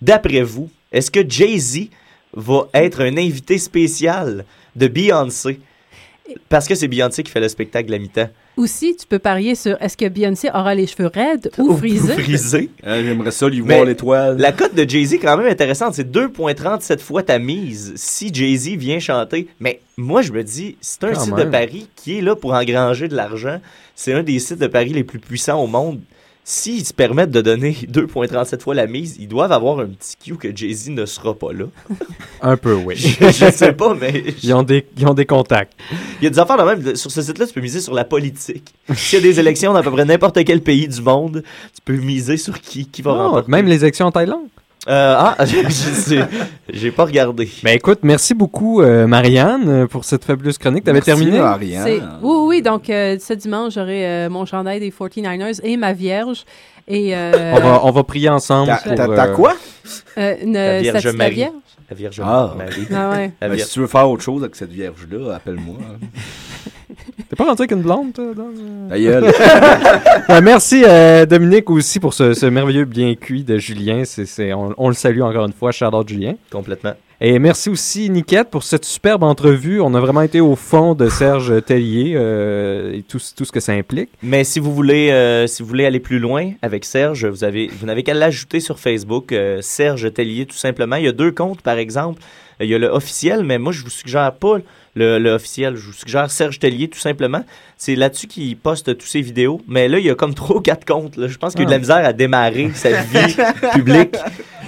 d'après 0.00 0.42
vous, 0.42 0.70
est-ce 0.92 1.10
que 1.10 1.20
Jay-Z 1.28 1.88
va 2.34 2.68
être 2.74 3.02
un 3.02 3.16
invité 3.16 3.58
spécial 3.58 4.44
de 4.74 4.88
Beyoncé? 4.88 5.60
Parce 6.48 6.66
que 6.66 6.74
c'est 6.74 6.88
Beyoncé 6.88 7.22
qui 7.22 7.30
fait 7.30 7.40
le 7.40 7.48
spectacle 7.48 7.86
de 7.86 7.92
la 7.92 7.98
mi-temps. 7.98 8.30
Aussi, 8.56 8.96
tu 8.96 9.06
peux 9.06 9.18
parier 9.18 9.54
sur 9.54 9.76
est-ce 9.82 9.96
que 9.98 10.08
Beyoncé 10.08 10.48
aura 10.48 10.74
les 10.74 10.86
cheveux 10.86 11.10
raides 11.12 11.50
ou 11.58 11.76
frisés? 11.76 12.14
Frisé. 12.14 12.70
Euh, 12.86 13.02
J'aimerais 13.04 13.30
ça 13.30 13.48
lui 13.48 13.60
voir 13.60 13.84
l'étoile. 13.84 14.38
La 14.38 14.52
cote 14.52 14.74
de 14.74 14.88
Jay-Z 14.88 15.14
est 15.14 15.18
quand 15.18 15.36
même 15.36 15.46
intéressante. 15.50 15.92
C'est 15.94 16.10
2,37 16.10 16.98
fois 17.00 17.22
ta 17.22 17.38
mise 17.38 17.92
si 17.96 18.32
Jay-Z 18.32 18.76
vient 18.76 18.98
chanter. 18.98 19.48
Mais 19.60 19.80
moi, 19.98 20.22
je 20.22 20.32
me 20.32 20.42
dis, 20.42 20.76
c'est 20.80 21.04
un 21.04 21.12
Quand 21.12 21.20
site 21.20 21.34
même. 21.34 21.46
de 21.46 21.50
Paris 21.50 21.88
qui 21.96 22.18
est 22.18 22.22
là 22.22 22.34
pour 22.34 22.54
engranger 22.54 23.08
de 23.08 23.14
l'argent. 23.14 23.60
C'est 23.94 24.14
un 24.14 24.22
des 24.22 24.38
sites 24.38 24.58
de 24.58 24.66
Paris 24.66 24.92
les 24.94 25.04
plus 25.04 25.18
puissants 25.18 25.62
au 25.62 25.66
monde. 25.66 26.00
S'ils 26.48 26.84
se 26.86 26.94
permettent 26.94 27.32
de 27.32 27.40
donner 27.40 27.72
2,37 27.90 28.60
fois 28.60 28.76
la 28.76 28.86
mise, 28.86 29.16
ils 29.18 29.26
doivent 29.26 29.50
avoir 29.50 29.80
un 29.80 29.86
petit 29.86 30.14
cue 30.16 30.36
que 30.36 30.56
Jay-Z 30.56 30.90
ne 30.90 31.04
sera 31.04 31.34
pas 31.34 31.52
là. 31.52 31.64
Un 32.40 32.56
peu, 32.56 32.74
oui. 32.74 32.94
je, 32.96 33.26
je 33.32 33.50
sais 33.50 33.72
pas, 33.72 33.96
mais 34.00 34.22
Ils 34.44 34.54
ont 34.54 34.62
des, 34.62 34.86
ils 34.96 35.04
ont 35.08 35.14
des 35.14 35.26
contacts. 35.26 35.72
il 36.20 36.24
y 36.24 36.26
a 36.28 36.30
des 36.30 36.38
affaires 36.38 36.56
de 36.56 36.62
même. 36.62 36.94
Sur 36.94 37.10
ce 37.10 37.20
site-là, 37.20 37.48
tu 37.48 37.52
peux 37.52 37.60
miser 37.60 37.80
sur 37.80 37.94
la 37.94 38.04
politique. 38.04 38.72
S'il 38.94 39.18
y 39.18 39.22
a 39.22 39.26
des 39.28 39.40
élections 39.40 39.72
dans 39.72 39.80
à 39.80 39.82
peu 39.82 39.90
près 39.90 40.04
n'importe 40.04 40.38
quel 40.44 40.60
pays 40.60 40.86
du 40.86 41.02
monde, 41.02 41.42
tu 41.74 41.80
peux 41.84 41.96
miser 41.96 42.36
sur 42.36 42.60
qui, 42.60 42.86
qui 42.86 43.02
va 43.02 43.10
Oh, 43.10 43.18
remporter. 43.24 43.50
même 43.50 43.66
les 43.66 43.82
élections 43.82 44.06
en 44.06 44.12
Thaïlande. 44.12 44.46
Euh, 44.88 45.14
ah, 45.18 45.36
je, 45.44 45.56
je 45.64 45.68
sais. 45.70 46.20
J'ai 46.72 46.90
pas 46.92 47.04
regardé. 47.04 47.48
Ben 47.64 47.74
écoute, 47.74 48.00
merci 48.02 48.34
beaucoup 48.34 48.82
euh, 48.82 49.06
Marianne 49.06 49.88
pour 49.88 50.04
cette 50.04 50.24
fabuleuse 50.24 50.58
chronique. 50.58 50.84
T'avais 50.84 50.98
Merci, 51.04 51.10
terminé? 51.10 51.38
Marianne. 51.40 52.18
Oui, 52.22 52.36
oui, 52.46 52.62
donc 52.62 52.88
euh, 52.88 53.16
ce 53.18 53.32
dimanche, 53.32 53.74
j'aurai 53.74 54.06
euh, 54.06 54.30
mon 54.30 54.44
chandail 54.46 54.78
des 54.80 54.90
49ers 54.90 55.60
et 55.64 55.76
ma 55.76 55.92
vierge. 55.92 56.44
Et, 56.88 57.16
euh, 57.16 57.52
On, 57.56 57.60
va, 57.60 57.80
on 57.84 57.90
va 57.90 58.04
prier 58.04 58.28
ensemble. 58.28 58.68
T'as- 58.68 58.76
pour, 58.88 58.94
t'as- 58.94 59.08
euh, 59.10 59.16
t'as 59.16 59.28
quoi? 59.28 59.54
euh, 60.18 60.34
une 60.40 60.52
La 60.54 60.80
Vierge 60.80 60.98
statue 61.00 61.14
de 61.14 61.18
la 61.18 61.24
Marie. 61.24 61.34
Vierge. 61.34 61.52
La 61.90 61.96
Vierge 61.96 62.20
Ah. 62.24 62.54
Marie. 62.56 62.86
Ah 62.94 63.10
ouais. 63.10 63.32
La 63.40 63.48
Ben, 63.48 63.54
Vierge- 63.56 63.68
si 63.68 63.74
tu 63.74 63.80
veux 63.80 63.86
faire 63.88 64.08
autre 64.08 64.22
chose 64.22 64.42
avec 64.44 64.54
cette 64.54 64.70
vierge-là, 64.70 65.34
appelle-moi. 65.34 65.78
T'es 67.36 67.44
pas 67.44 67.50
rentré 67.50 67.64
avec 67.64 67.72
une 67.72 67.82
blonde, 67.82 68.14
toi? 68.14 68.24
dans, 68.34 68.44
euh? 68.44 68.88
Ta 68.88 68.98
gueule. 68.98 69.24
Ouais, 70.30 70.40
merci 70.40 70.82
euh, 70.86 71.26
Dominique 71.26 71.68
aussi 71.68 72.00
pour 72.00 72.14
ce, 72.14 72.32
ce 72.32 72.46
merveilleux 72.46 72.86
bien 72.86 73.14
cuit 73.14 73.44
de 73.44 73.58
Julien. 73.58 74.04
C'est, 74.06 74.24
c'est- 74.24 74.54
on, 74.54 74.72
on 74.78 74.88
le 74.88 74.94
salue 74.94 75.20
encore 75.20 75.44
une 75.44 75.52
fois, 75.52 75.70
out 75.92 76.08
Julien. 76.08 76.34
Complètement. 76.50 76.94
Et 77.20 77.38
merci 77.38 77.68
aussi 77.68 78.08
Niquette 78.08 78.48
pour 78.50 78.62
cette 78.62 78.84
superbe 78.86 79.22
entrevue. 79.22 79.80
On 79.82 79.92
a 79.94 80.00
vraiment 80.00 80.22
été 80.22 80.40
au 80.40 80.54
fond 80.56 80.94
de 80.94 81.08
Serge 81.10 81.62
Tellier 81.64 82.12
euh, 82.14 82.92
et 82.94 83.02
tout, 83.02 83.18
tout 83.36 83.44
ce 83.44 83.52
que 83.52 83.60
ça 83.60 83.72
implique. 83.72 84.10
Mais 84.22 84.42
si 84.44 84.58
vous 84.58 84.74
voulez, 84.74 85.10
euh, 85.10 85.46
si 85.46 85.62
vous 85.62 85.68
voulez 85.68 85.84
aller 85.86 86.00
plus 86.00 86.18
loin 86.18 86.52
avec 86.62 86.84
Serge, 86.86 87.26
vous 87.26 87.44
avez, 87.44 87.68
vous 87.68 87.84
n'avez 87.86 88.02
qu'à 88.02 88.14
l'ajouter 88.14 88.60
sur 88.60 88.78
Facebook, 88.78 89.32
euh, 89.32 89.58
Serge 89.62 90.12
Tellier 90.12 90.46
tout 90.46 90.56
simplement. 90.56 90.96
Il 90.96 91.04
y 91.04 91.08
a 91.08 91.12
deux 91.12 91.32
comptes 91.32 91.60
par 91.62 91.76
exemple. 91.78 92.20
Il 92.60 92.68
y 92.68 92.74
a 92.74 92.78
le 92.78 92.88
officiel, 92.88 93.44
mais 93.44 93.58
moi 93.58 93.72
je 93.72 93.82
vous 93.82 93.90
suggère 93.90 94.32
pas 94.34 94.58
le, 94.96 95.18
le 95.20 95.30
officiel. 95.30 95.76
Je 95.76 95.86
vous 95.86 95.92
suggère 95.92 96.28
Serge 96.30 96.58
Tellier 96.58 96.88
tout 96.88 96.98
simplement. 96.98 97.44
C'est 97.78 97.94
là-dessus 97.94 98.26
qu'il 98.26 98.56
poste 98.56 98.96
tous 98.98 99.06
ses 99.06 99.20
vidéos. 99.20 99.60
Mais 99.68 99.86
là 99.86 99.98
il 100.00 100.06
y 100.06 100.10
a 100.10 100.14
comme 100.16 100.34
ou 100.50 100.60
quatre 100.60 100.84
comptes. 100.84 101.16
là. 101.16 101.28
Je 101.28 101.36
pense 101.38 101.52
qu'il 101.54 101.60
y 101.60 101.64
a 101.64 101.64
eu 101.64 101.66
de 101.66 101.70
la 101.70 101.76
Ah. 101.76 101.78
misère 101.78 102.04
à 102.08 102.12
démarrer 102.12 102.70
sa 102.74 102.90
vie 103.02 103.36
publique. 103.74 104.16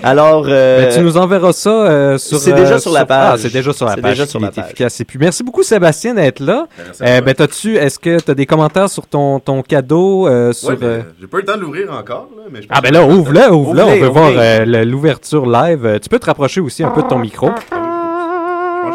Alors, 0.01 0.45
euh, 0.49 0.85
Ben, 0.87 0.95
tu 0.95 1.01
nous 1.01 1.17
enverras 1.17 1.53
ça 1.53 1.71
euh, 1.71 2.19
sur. 2.19 2.39
c'est 2.39 2.53
déjà 2.53 2.75
euh, 2.75 2.79
sur 2.79 2.93
la 2.93 3.05
page. 3.05 3.31
Ah, 3.35 3.37
c'est 3.37 3.53
déjà 3.53 3.73
sur 3.73 3.85
la 3.85 3.97
C'est 3.97 4.01
page. 4.01 4.11
déjà 4.13 4.27
sur 4.29 4.39
la 4.39 4.53
page. 4.53 4.67
efficace. 4.67 5.01
Et 5.01 5.05
puis 5.05 5.19
merci 5.19 5.43
beaucoup 5.43 5.65
Sébastien 5.65 6.15
d'être 6.15 6.39
là. 6.39 6.69
merci 6.79 7.03
à 7.03 7.07
Euh, 7.07 7.21
ben 7.21 7.35
t'as-tu, 7.35 7.75
est-ce 7.77 7.99
que 7.99 8.21
tu 8.21 8.31
as 8.31 8.35
des 8.35 8.47
commentaires 8.47 8.89
sur 8.89 9.09
ton, 9.09 9.41
ton 9.41 9.61
cadeau 9.63 10.29
euh, 10.29 10.53
sur 10.53 10.69
Ouais, 10.69 10.77
ben, 10.77 11.05
J'ai 11.21 11.27
pas 11.27 11.39
eu 11.39 11.41
le 11.41 11.47
temps 11.47 11.57
de 11.57 11.63
l'ouvrir 11.63 11.93
encore, 11.93 12.29
là, 12.37 12.45
mais 12.49 12.63
je 12.63 12.69
Ah 12.71 12.81
ben 12.81 12.93
là, 12.93 13.05
ouvre-le, 13.05 13.53
ouvre-le, 13.53 13.83
on 13.83 13.97
veut 13.97 14.07
voir 14.07 14.31
euh, 14.37 14.65
l'ouverture 14.85 15.47
live. 15.51 15.99
Tu 16.01 16.09
peux 16.09 16.21
te 16.21 16.27
rapprocher 16.27 16.61
aussi 16.61 16.85
un 16.85 16.91
peu 16.91 17.03
de 17.03 17.09
ton 17.09 17.19
micro. 17.19 17.51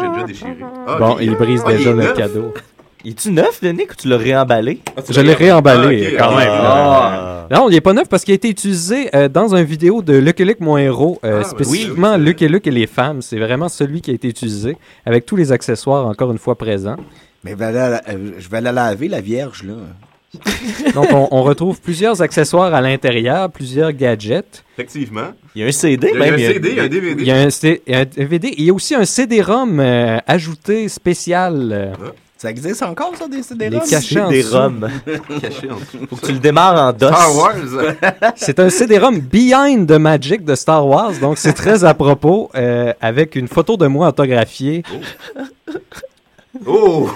que 0.00 0.06
j'ai 0.06 0.12
déjà 0.12 0.26
déchiré. 0.26 0.56
Ah, 0.86 0.96
Bon, 0.98 1.16
il 1.20 1.34
brise 1.36 1.62
Ah, 1.66 1.72
déjà 1.72 1.90
le 1.90 1.96
neuf? 1.96 2.14
cadeau. 2.14 2.52
es-tu 3.04 3.30
neuf, 3.32 3.60
Denis, 3.62 3.82
ou 3.90 3.94
tu 3.96 4.08
l'as 4.08 4.16
réemballé? 4.16 4.80
Ah, 4.96 5.00
Je 5.08 5.20
l'ai 5.20 5.34
réemballé 5.34 6.14
Ah, 6.18 6.22
quand 6.22 6.36
même. 6.36 6.48
Ah. 6.52 7.48
Non, 7.50 7.68
il 7.68 7.74
est 7.76 7.80
pas 7.80 7.92
neuf 7.92 8.08
parce 8.08 8.24
qu'il 8.24 8.32
a 8.32 8.34
été 8.36 8.48
utilisé 8.48 9.08
euh, 9.14 9.28
dans 9.28 9.54
une 9.54 9.64
vidéo 9.64 10.00
de 10.02 10.14
Lucky 10.16 10.44
Luke, 10.44 10.60
mon 10.60 10.78
héros, 10.78 11.18
euh, 11.24 11.40
Ah, 11.42 11.44
spécifiquement 11.44 12.12
oui, 12.14 12.18
oui, 12.20 12.24
Lucky 12.26 12.48
Luke 12.48 12.66
et 12.66 12.70
les 12.70 12.86
femmes. 12.86 13.20
C'est 13.22 13.38
vraiment 13.38 13.68
celui 13.68 14.00
qui 14.00 14.10
a 14.10 14.14
été 14.14 14.28
utilisé 14.28 14.76
avec 15.04 15.26
tous 15.26 15.36
les 15.36 15.52
accessoires 15.52 16.06
encore 16.06 16.32
une 16.32 16.38
fois 16.38 16.56
présents. 16.56 16.96
Mais 17.42 17.50
je 17.52 17.56
vais 17.56 17.64
aller 17.66 17.74
la- 17.78 18.02
euh, 18.08 18.30
je 18.38 18.48
vais 18.48 18.60
la 18.62 18.72
laver, 18.72 19.08
la 19.08 19.20
vierge, 19.20 19.62
là. 19.64 19.74
Donc 20.94 21.06
on, 21.12 21.28
on 21.30 21.42
retrouve 21.42 21.80
plusieurs 21.80 22.20
accessoires 22.22 22.74
à 22.74 22.80
l'intérieur, 22.80 23.50
plusieurs 23.50 23.92
gadgets. 23.92 24.62
Effectivement. 24.76 25.32
Il 25.54 25.62
y 25.62 25.64
a 25.64 25.68
un 25.68 25.72
CD, 25.72 26.10
Il 26.12 26.18
y 26.18 26.22
a 26.22 26.24
même. 26.24 26.34
un 26.34 26.38
CD, 26.38 26.68
il 26.70 26.76
y 26.76 26.80
a 26.80 26.82
un 26.84 26.88
DVD. 26.88 27.22
Il 27.22 27.26
y 27.28 27.30
a 27.30 27.36
un, 27.36 28.00
un 28.02 28.04
DVD. 28.04 28.54
Il 28.58 28.64
y 28.64 28.70
a 28.70 28.72
aussi 28.74 28.94
un 28.94 29.04
CD-ROM 29.04 29.78
euh, 29.80 30.18
ajouté 30.26 30.88
spécial. 30.88 31.70
euh, 31.72 31.92
Ça 32.36 32.50
existe 32.50 32.82
encore, 32.82 33.12
ça, 33.16 33.26
des 33.28 33.36
Les 33.70 33.80
CD-ROM? 33.80 34.84
en 35.06 35.38
dessous. 35.38 36.06
Faut 36.10 36.16
que 36.16 36.26
tu 36.26 36.32
le 36.32 36.38
démarres 36.40 36.88
en 36.88 36.92
DOS. 36.92 37.06
Star 37.08 37.36
Wars. 37.36 37.54
C'est 38.36 38.58
un 38.58 38.68
CD-ROM 38.68 39.20
Behind 39.20 39.86
the 39.88 39.92
Magic 39.98 40.44
de 40.44 40.54
Star 40.54 40.86
Wars, 40.86 41.12
donc 41.20 41.38
c'est 41.38 41.52
très 41.52 41.84
à 41.84 41.94
propos, 41.94 42.50
euh, 42.56 42.92
avec 43.00 43.36
une 43.36 43.48
photo 43.48 43.76
de 43.76 43.86
moi 43.86 44.08
autographiée. 44.08 44.82
Oh, 44.92 45.72
oh! 46.66 47.08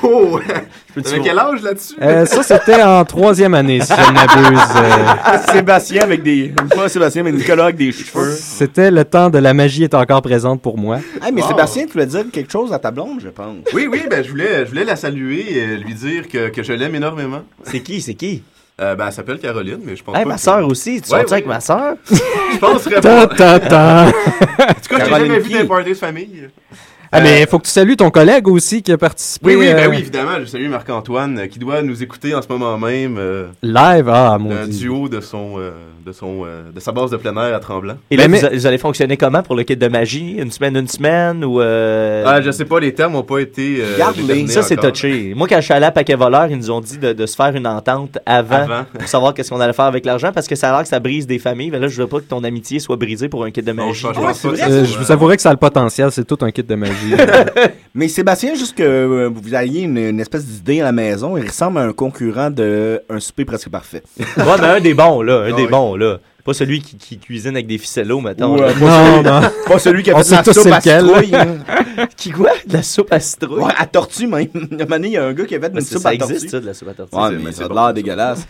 Peux-tu 0.94 1.10
T'avais 1.10 1.20
quel 1.23 1.39
âge 1.39 1.62
là-dessus? 1.62 1.94
Euh, 2.02 2.27
ça, 2.27 2.43
c'était 2.43 2.82
en 2.82 3.05
troisième 3.05 3.55
année, 3.55 3.81
si 3.81 3.93
je 3.93 4.09
ne 4.10 4.15
m'abuse. 4.15 4.60
euh. 4.77 5.52
Sébastien 5.52 6.02
avec 6.02 6.23
des. 6.23 6.52
Pas 6.74 6.89
Sébastien, 6.89 7.23
mais 7.23 7.32
Nicolas 7.32 7.65
avec 7.65 7.77
des 7.77 7.93
cheveux. 7.93 8.32
C'était 8.36 8.90
le 8.90 9.05
temps 9.05 9.31
de 9.31 9.39
la 9.39 9.55
magie 9.55 9.85
est 9.85 9.94
encore 9.94 10.23
présente 10.23 10.60
pour 10.60 10.77
moi. 10.77 10.98
Hey, 11.23 11.32
mais 11.32 11.43
Wow. 11.43 11.48
Sébastien, 11.48 11.86
tu 11.86 11.93
voulais 11.93 12.06
dire 12.06 12.24
quelque 12.32 12.51
chose 12.51 12.73
à 12.73 12.78
ta 12.78 12.90
blonde, 12.90 13.20
je 13.23 13.28
pense. 13.28 13.56
Oui, 13.73 13.86
oui, 13.90 14.02
ben 14.10 14.24
je 14.24 14.31
voulais, 14.31 14.65
je 14.65 14.70
voulais 14.70 14.85
la 14.85 14.97
saluer 14.97 15.56
et 15.59 15.77
lui 15.77 15.94
dire 15.94 16.27
que, 16.28 16.48
que 16.48 16.62
je 16.62 16.73
l'aime 16.73 16.94
énormément. 16.97 17.43
C'est 17.62 17.81
qui, 17.81 18.01
c'est 18.01 18.15
qui? 18.15 18.43
Euh, 18.81 18.94
ben, 18.94 19.06
elle 19.09 19.12
s'appelle 19.12 19.39
Caroline, 19.39 19.81
mais 19.85 19.97
je 19.97 20.05
pense 20.05 20.16
Hey, 20.16 20.23
pas 20.23 20.28
ma 20.28 20.35
que- 20.36 20.40
soeur 20.40 20.66
aussi, 20.66 21.01
tu 21.01 21.12
Ouais, 21.12 21.24
avec 21.31 21.47
ma 21.47 21.60
soeur? 21.60 21.94
Je 22.10 22.59
penserais 22.59 23.01
Ta, 23.01 23.27
pas. 23.27 23.35
ta, 23.35 23.60
ta. 23.60 24.06
En 24.06 24.10
tout 24.10 24.97
cas, 24.97 25.05
j'ai 25.05 25.10
jamais 25.10 25.39
vu 25.40 25.52
d'un 25.52 25.66
party 25.66 25.90
de 25.90 25.94
famille. 25.94 26.48
Ah, 27.10 27.20
mais 27.20 27.40
il 27.43 27.47
faut 27.47 27.59
que 27.59 27.64
tu 27.64 27.70
salues 27.70 27.97
ton 27.97 28.10
collègue 28.10 28.47
aussi 28.48 28.82
qui 28.82 28.93
a 28.93 28.98
participé. 28.98 29.47
Oui, 29.47 29.55
oui, 29.56 29.66
ben 29.72 29.86
euh, 29.86 29.89
oui, 29.90 29.97
évidemment. 29.98 30.39
Je 30.40 30.44
salue 30.47 30.68
Marc-Antoine, 30.68 31.39
euh, 31.39 31.47
qui 31.47 31.59
doit 31.59 31.80
nous 31.82 32.02
écouter 32.02 32.35
en 32.35 32.43
ce 32.43 32.48
moment 32.48 32.76
même. 32.78 33.16
euh, 33.18 33.47
Live, 33.62 34.09
ah, 34.09 34.36
mon 34.39 34.51
un 34.51 34.66
Dieu. 34.66 34.89
duo 34.89 35.09
de 35.09 35.20
son, 35.20 35.55
euh, 35.59 35.70
de 36.05 36.12
son, 36.12 36.44
euh, 36.44 36.64
de 36.74 36.80
sa 36.80 36.93
base 36.93 37.10
de 37.10 37.16
plein 37.16 37.35
air 37.36 37.55
à 37.55 37.60
Tremblant. 37.60 37.94
Et 38.10 38.16
là, 38.16 38.28
vous, 38.28 38.44
a- 38.44 38.51
vous 38.51 38.66
allez 38.66 38.78
fonctionner 38.78 39.16
comment 39.16 39.43
pour 39.43 39.55
le 39.56 39.62
kit 39.62 39.76
de 39.76 39.89
magie? 39.89 40.36
Une 40.39 40.51
semaine, 40.51 40.76
une 40.76 40.89
semaine 40.89 41.44
ou. 41.44 41.60
Euh... 41.60 42.24
Ah, 42.26 42.40
je 42.43 42.51
sais 42.51 42.64
pas, 42.66 42.78
les 42.80 42.93
termes 42.93 43.14
n'ont 43.14 43.22
pas 43.22 43.39
été. 43.39 43.78
euh, 43.80 44.47
Ça, 44.48 44.62
c'est 44.62 44.76
touché. 44.76 45.32
Moi, 45.35 45.47
quand 45.48 45.56
je 45.56 45.62
suis 45.64 45.74
allé 45.74 45.86
à 45.86 45.90
Paquet 45.90 46.14
Voleur, 46.14 46.47
ils 46.51 46.56
nous 46.59 46.70
ont 46.70 46.80
dit 46.80 46.98
de, 46.98 47.12
de 47.14 47.26
se 47.26 47.36
faire 47.36 47.55
une 47.55 47.66
entente 47.66 48.18
avant, 48.26 48.56
Avant. 48.56 48.85
pour 48.98 49.09
savoir 49.09 49.32
qu'est-ce 49.35 49.51
qu'on 49.51 49.60
allait 49.60 49.72
faire 49.72 49.86
avec 49.86 50.05
l'argent 50.05 50.30
parce 50.35 50.47
que 50.47 50.56
ça 50.56 50.68
a 50.68 50.72
l'air 50.72 50.82
que 50.82 50.89
ça 50.89 51.01
brise 51.01 51.26
des 51.26 51.39
familles. 51.39 51.70
Mais 51.70 51.78
là, 51.78 51.89
je 51.89 52.01
veux 52.02 52.06
pas 52.09 52.18
que 52.18 52.24
ton 52.26 52.44
amitié 52.44 52.78
soit 52.80 52.97
brisée 52.97 53.28
pour 53.28 53.44
un 53.44 53.51
kit 53.51 53.62
de 53.62 53.72
magie. 53.72 54.01
je 54.01 54.06
pense 54.09 54.43
pas 54.43 54.48
que 54.51 54.60
Euh, 54.70 54.85
je 54.85 54.98
vous 54.98 55.10
avouerai 55.12 55.36
que 55.36 55.43
ça 55.43 55.48
a 55.51 55.52
le 55.52 55.59
potentiel, 55.59 56.10
c'est 56.12 56.24
tout 56.26 56.39
un 56.43 56.51
kit 56.51 56.62
de 56.62 56.74
magie. 56.74 56.93
Mais 57.94 58.08
Sébastien, 58.08 58.54
juste 58.54 58.76
que 58.76 58.82
euh, 58.82 59.30
vous 59.32 59.54
ayez 59.54 59.82
une, 59.82 59.98
une 59.98 60.20
espèce 60.20 60.44
d'idée 60.44 60.80
à 60.80 60.84
la 60.84 60.92
maison, 60.92 61.36
il 61.36 61.46
ressemble 61.46 61.78
à 61.78 61.82
un 61.82 61.92
concurrent 61.92 62.50
de 62.50 63.02
Un 63.08 63.20
souper 63.20 63.44
presque 63.44 63.68
parfait. 63.68 64.02
Ouais, 64.18 64.44
mais 64.60 64.66
un 64.66 64.80
des 64.80 64.94
bons, 64.94 65.22
là. 65.22 65.44
Un 65.50 65.56
des 65.56 65.66
bons, 65.66 65.96
là. 65.96 66.18
Pas 66.48 66.54
celui 66.54 66.80
qui, 66.80 66.96
qui 66.96 67.18
cuisine 67.18 67.50
avec 67.50 67.66
des 67.66 67.76
là. 67.76 68.14
euh, 68.14 68.32
pas 68.32 68.34
Non, 68.40 68.56
celui- 68.56 69.22
non. 69.22 69.40
pas 69.66 69.78
celui 69.78 70.02
qui 70.02 70.10
a 70.10 70.16
On 70.16 70.22
fait 70.22 70.30
de 70.30 70.46
la 70.46 70.54
soupe 70.54 70.72
à 70.72 70.80
citrouille, 70.80 71.34
hein. 71.34 72.06
qui 72.16 72.30
quoi? 72.30 72.50
De 72.66 72.72
la 72.72 72.82
soupe 72.82 73.12
à 73.12 73.20
citrouille? 73.20 73.62
Ouais, 73.64 73.72
à 73.76 73.84
tortue 73.84 74.26
même. 74.26 74.46
Il 74.54 75.06
y 75.10 75.16
a 75.18 75.24
un 75.26 75.32
gars 75.34 75.44
qui 75.44 75.54
a 75.56 75.60
fait 75.60 75.68
Mais 75.74 75.80
une 75.80 75.84
ça, 75.86 75.92
soupe 75.92 76.02
ça 76.04 76.08
à 76.08 76.16
tortue. 76.16 76.32
existe, 76.32 76.50
ça, 76.52 76.60
de 76.60 76.64
la 76.66 76.72
soupe 76.72 76.88
à 76.88 76.94
tortue. 76.94 77.14
Ouais, 77.16 77.38
mais 77.44 77.52
ça 77.52 77.64
c'est 77.66 77.70
a 77.70 77.74
l'air 77.74 77.92
dégueulasse. 77.92 78.46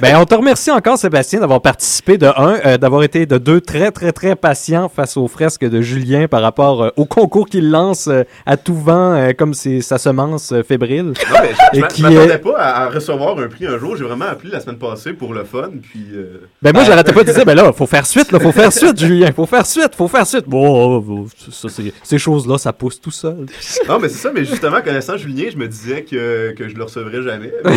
ben, 0.00 0.16
on 0.18 0.24
te 0.24 0.34
remercie 0.36 0.70
encore, 0.70 0.98
Sébastien, 0.98 1.40
d'avoir 1.40 1.60
participé 1.62 2.16
de 2.16 2.26
un, 2.26 2.60
euh, 2.64 2.78
d'avoir 2.78 3.02
été 3.02 3.26
de 3.26 3.38
deux 3.38 3.60
très, 3.60 3.90
très, 3.90 4.12
très 4.12 4.36
patient 4.36 4.88
face 4.88 5.16
aux 5.16 5.26
fresques 5.26 5.64
de 5.68 5.80
Julien 5.80 6.28
par 6.28 6.42
rapport 6.42 6.84
euh, 6.84 6.88
au 6.96 7.06
concours 7.06 7.46
qu'il 7.48 7.70
lance 7.70 8.06
euh, 8.06 8.22
à 8.46 8.56
tout 8.56 8.74
vent, 8.76 9.14
euh, 9.14 9.32
comme 9.36 9.52
c'est 9.54 9.80
sa 9.80 9.98
semence 9.98 10.52
euh, 10.52 10.62
fébrile. 10.62 11.06
Non, 11.06 11.12
mais 11.42 11.50
je- 11.72 11.96
je 11.96 12.02
m'attendais 12.02 12.34
est- 12.34 12.38
pas 12.38 12.56
à, 12.58 12.84
à 12.84 12.88
recevoir 12.88 13.38
un 13.38 13.48
prix 13.48 13.66
un 13.66 13.78
jour. 13.78 13.96
J'ai 13.96 14.04
vraiment 14.04 14.26
appelé 14.26 14.52
la 14.52 14.60
semaine 14.60 14.78
passée 14.78 15.12
pour 15.12 15.34
le 15.34 15.42
fun. 15.44 15.70
Puis, 15.82 16.06
euh, 16.14 16.42
Ben 16.62 16.72
moi, 16.72 16.82
euh, 16.82 16.86
j'arrêtais 17.06 17.12
pas 17.12 17.24
de 17.24 17.32
dire, 17.32 17.44
ben 17.44 17.54
là, 17.54 17.72
faut 17.72 17.86
faire 17.86 18.06
suite, 18.06 18.30
là, 18.32 18.40
faut 18.40 18.52
faire 18.52 18.72
suite, 18.72 18.98
Julien, 18.98 19.30
faut 19.32 19.46
faire 19.46 19.66
suite, 19.66 19.94
faut 19.96 20.08
faire 20.08 20.26
suite. 20.26 20.44
Bon, 20.46 20.96
oh, 20.98 21.04
oh, 21.08 21.26
ça, 21.50 21.68
c'est- 21.68 21.92
ces 22.02 22.18
choses-là, 22.18 22.58
ça 22.58 22.72
pousse 22.72 23.00
tout 23.00 23.10
seul. 23.10 23.46
Non, 23.88 23.98
mais 24.00 24.08
c'est 24.08 24.18
ça, 24.18 24.30
mais 24.34 24.44
justement, 24.44 24.80
connaissant 24.82 25.16
Julien, 25.16 25.44
je 25.52 25.56
me 25.56 25.66
disais 25.68 26.02
que, 26.02 26.52
que 26.56 26.68
je 26.68 26.74
le 26.74 26.84
recevrais 26.84 27.22
jamais. 27.22 27.52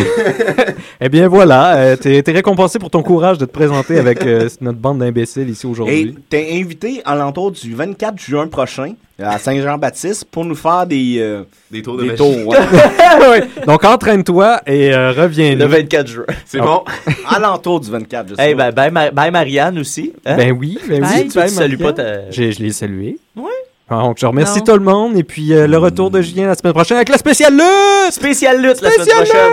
Eh 1.00 1.08
bien 1.08 1.28
voilà, 1.28 1.76
euh, 1.76 1.96
t'es 1.96 2.22
t'es 2.22 2.32
récompensé 2.32 2.78
pour 2.78 2.88
ton 2.90 3.02
courage 3.02 3.36
de 3.38 3.44
te 3.44 3.50
présenter 3.50 3.98
avec 3.98 4.24
euh, 4.24 4.48
notre 4.60 4.78
bande 4.78 4.98
d'imbéciles 5.00 5.48
ici 5.50 5.66
Et 5.66 5.70
aujourd'hui. 5.70 6.14
t'es 6.30 6.48
invité 6.52 7.02
à 7.04 7.14
l'entour 7.16 7.50
du 7.50 7.74
24 7.74 8.18
juin 8.18 8.46
prochain 8.46 8.94
à 9.22 9.38
Saint-Jean-Baptiste 9.38 10.24
pour 10.30 10.44
nous 10.44 10.54
faire 10.56 10.86
des... 10.86 11.18
euh, 11.20 11.42
Des 11.70 11.82
tours 11.82 11.96
de 11.96 12.02
des 12.02 12.06
magie. 12.08 12.18
tours, 12.18 12.48
ouais. 13.30 13.44
Donc 13.66 13.84
entraîne-toi 13.84 14.60
et 14.66 14.92
euh, 14.94 15.12
reviens 15.12 15.54
Le 15.54 15.66
24 15.66 16.06
juin. 16.08 16.24
C'est 16.46 16.58
bon. 16.60 16.82
à 17.28 17.38
l'entour 17.38 17.80
du 17.80 17.90
24, 17.90 18.30
je 18.30 18.34
sais 18.34 18.42
Hey, 18.48 18.54
pas. 18.56 18.72
ben, 18.72 18.90
bye, 19.14 19.14
Ma- 19.14 19.22
bye 19.22 19.30
Marianne 19.30 19.78
aussi. 19.78 20.12
hein? 20.26 20.36
Ben 20.36 20.52
oui, 20.52 20.78
ben 20.88 21.00
Bye. 21.00 21.10
oui. 21.24 21.28
Tu 21.28 21.48
salues 21.48 21.78
pas 21.78 21.92
ta... 21.92 22.30
Je 22.30 22.42
l'ai 22.62 22.72
salué. 22.72 23.18
Ouais. 23.36 23.44
Donc, 23.90 24.16
je 24.18 24.26
remercie 24.26 24.58
Non. 24.60 24.64
tout 24.64 24.72
le 24.72 24.80
monde 24.84 25.16
et 25.18 25.24
puis 25.24 25.52
euh, 25.52 25.66
le 25.66 25.76
retour 25.78 26.10
de 26.10 26.20
Julien 26.22 26.46
la 26.46 26.54
semaine 26.54 26.72
prochaine 26.72 26.96
avec 26.96 27.08
la 27.10 27.18
spéciale 27.18 27.52
lutte! 27.52 28.12
Spéciale 28.12 28.56
lutte 28.62 28.80
la 28.80 28.90
semaine 28.90 29.06
Spéciale 29.06 29.24
prochaine. 29.26 29.52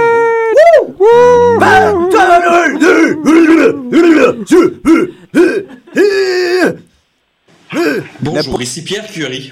Bonjour, 8.22 8.62
ici 8.62 8.84
Pierre 8.84 9.08
Curie. 9.08 9.50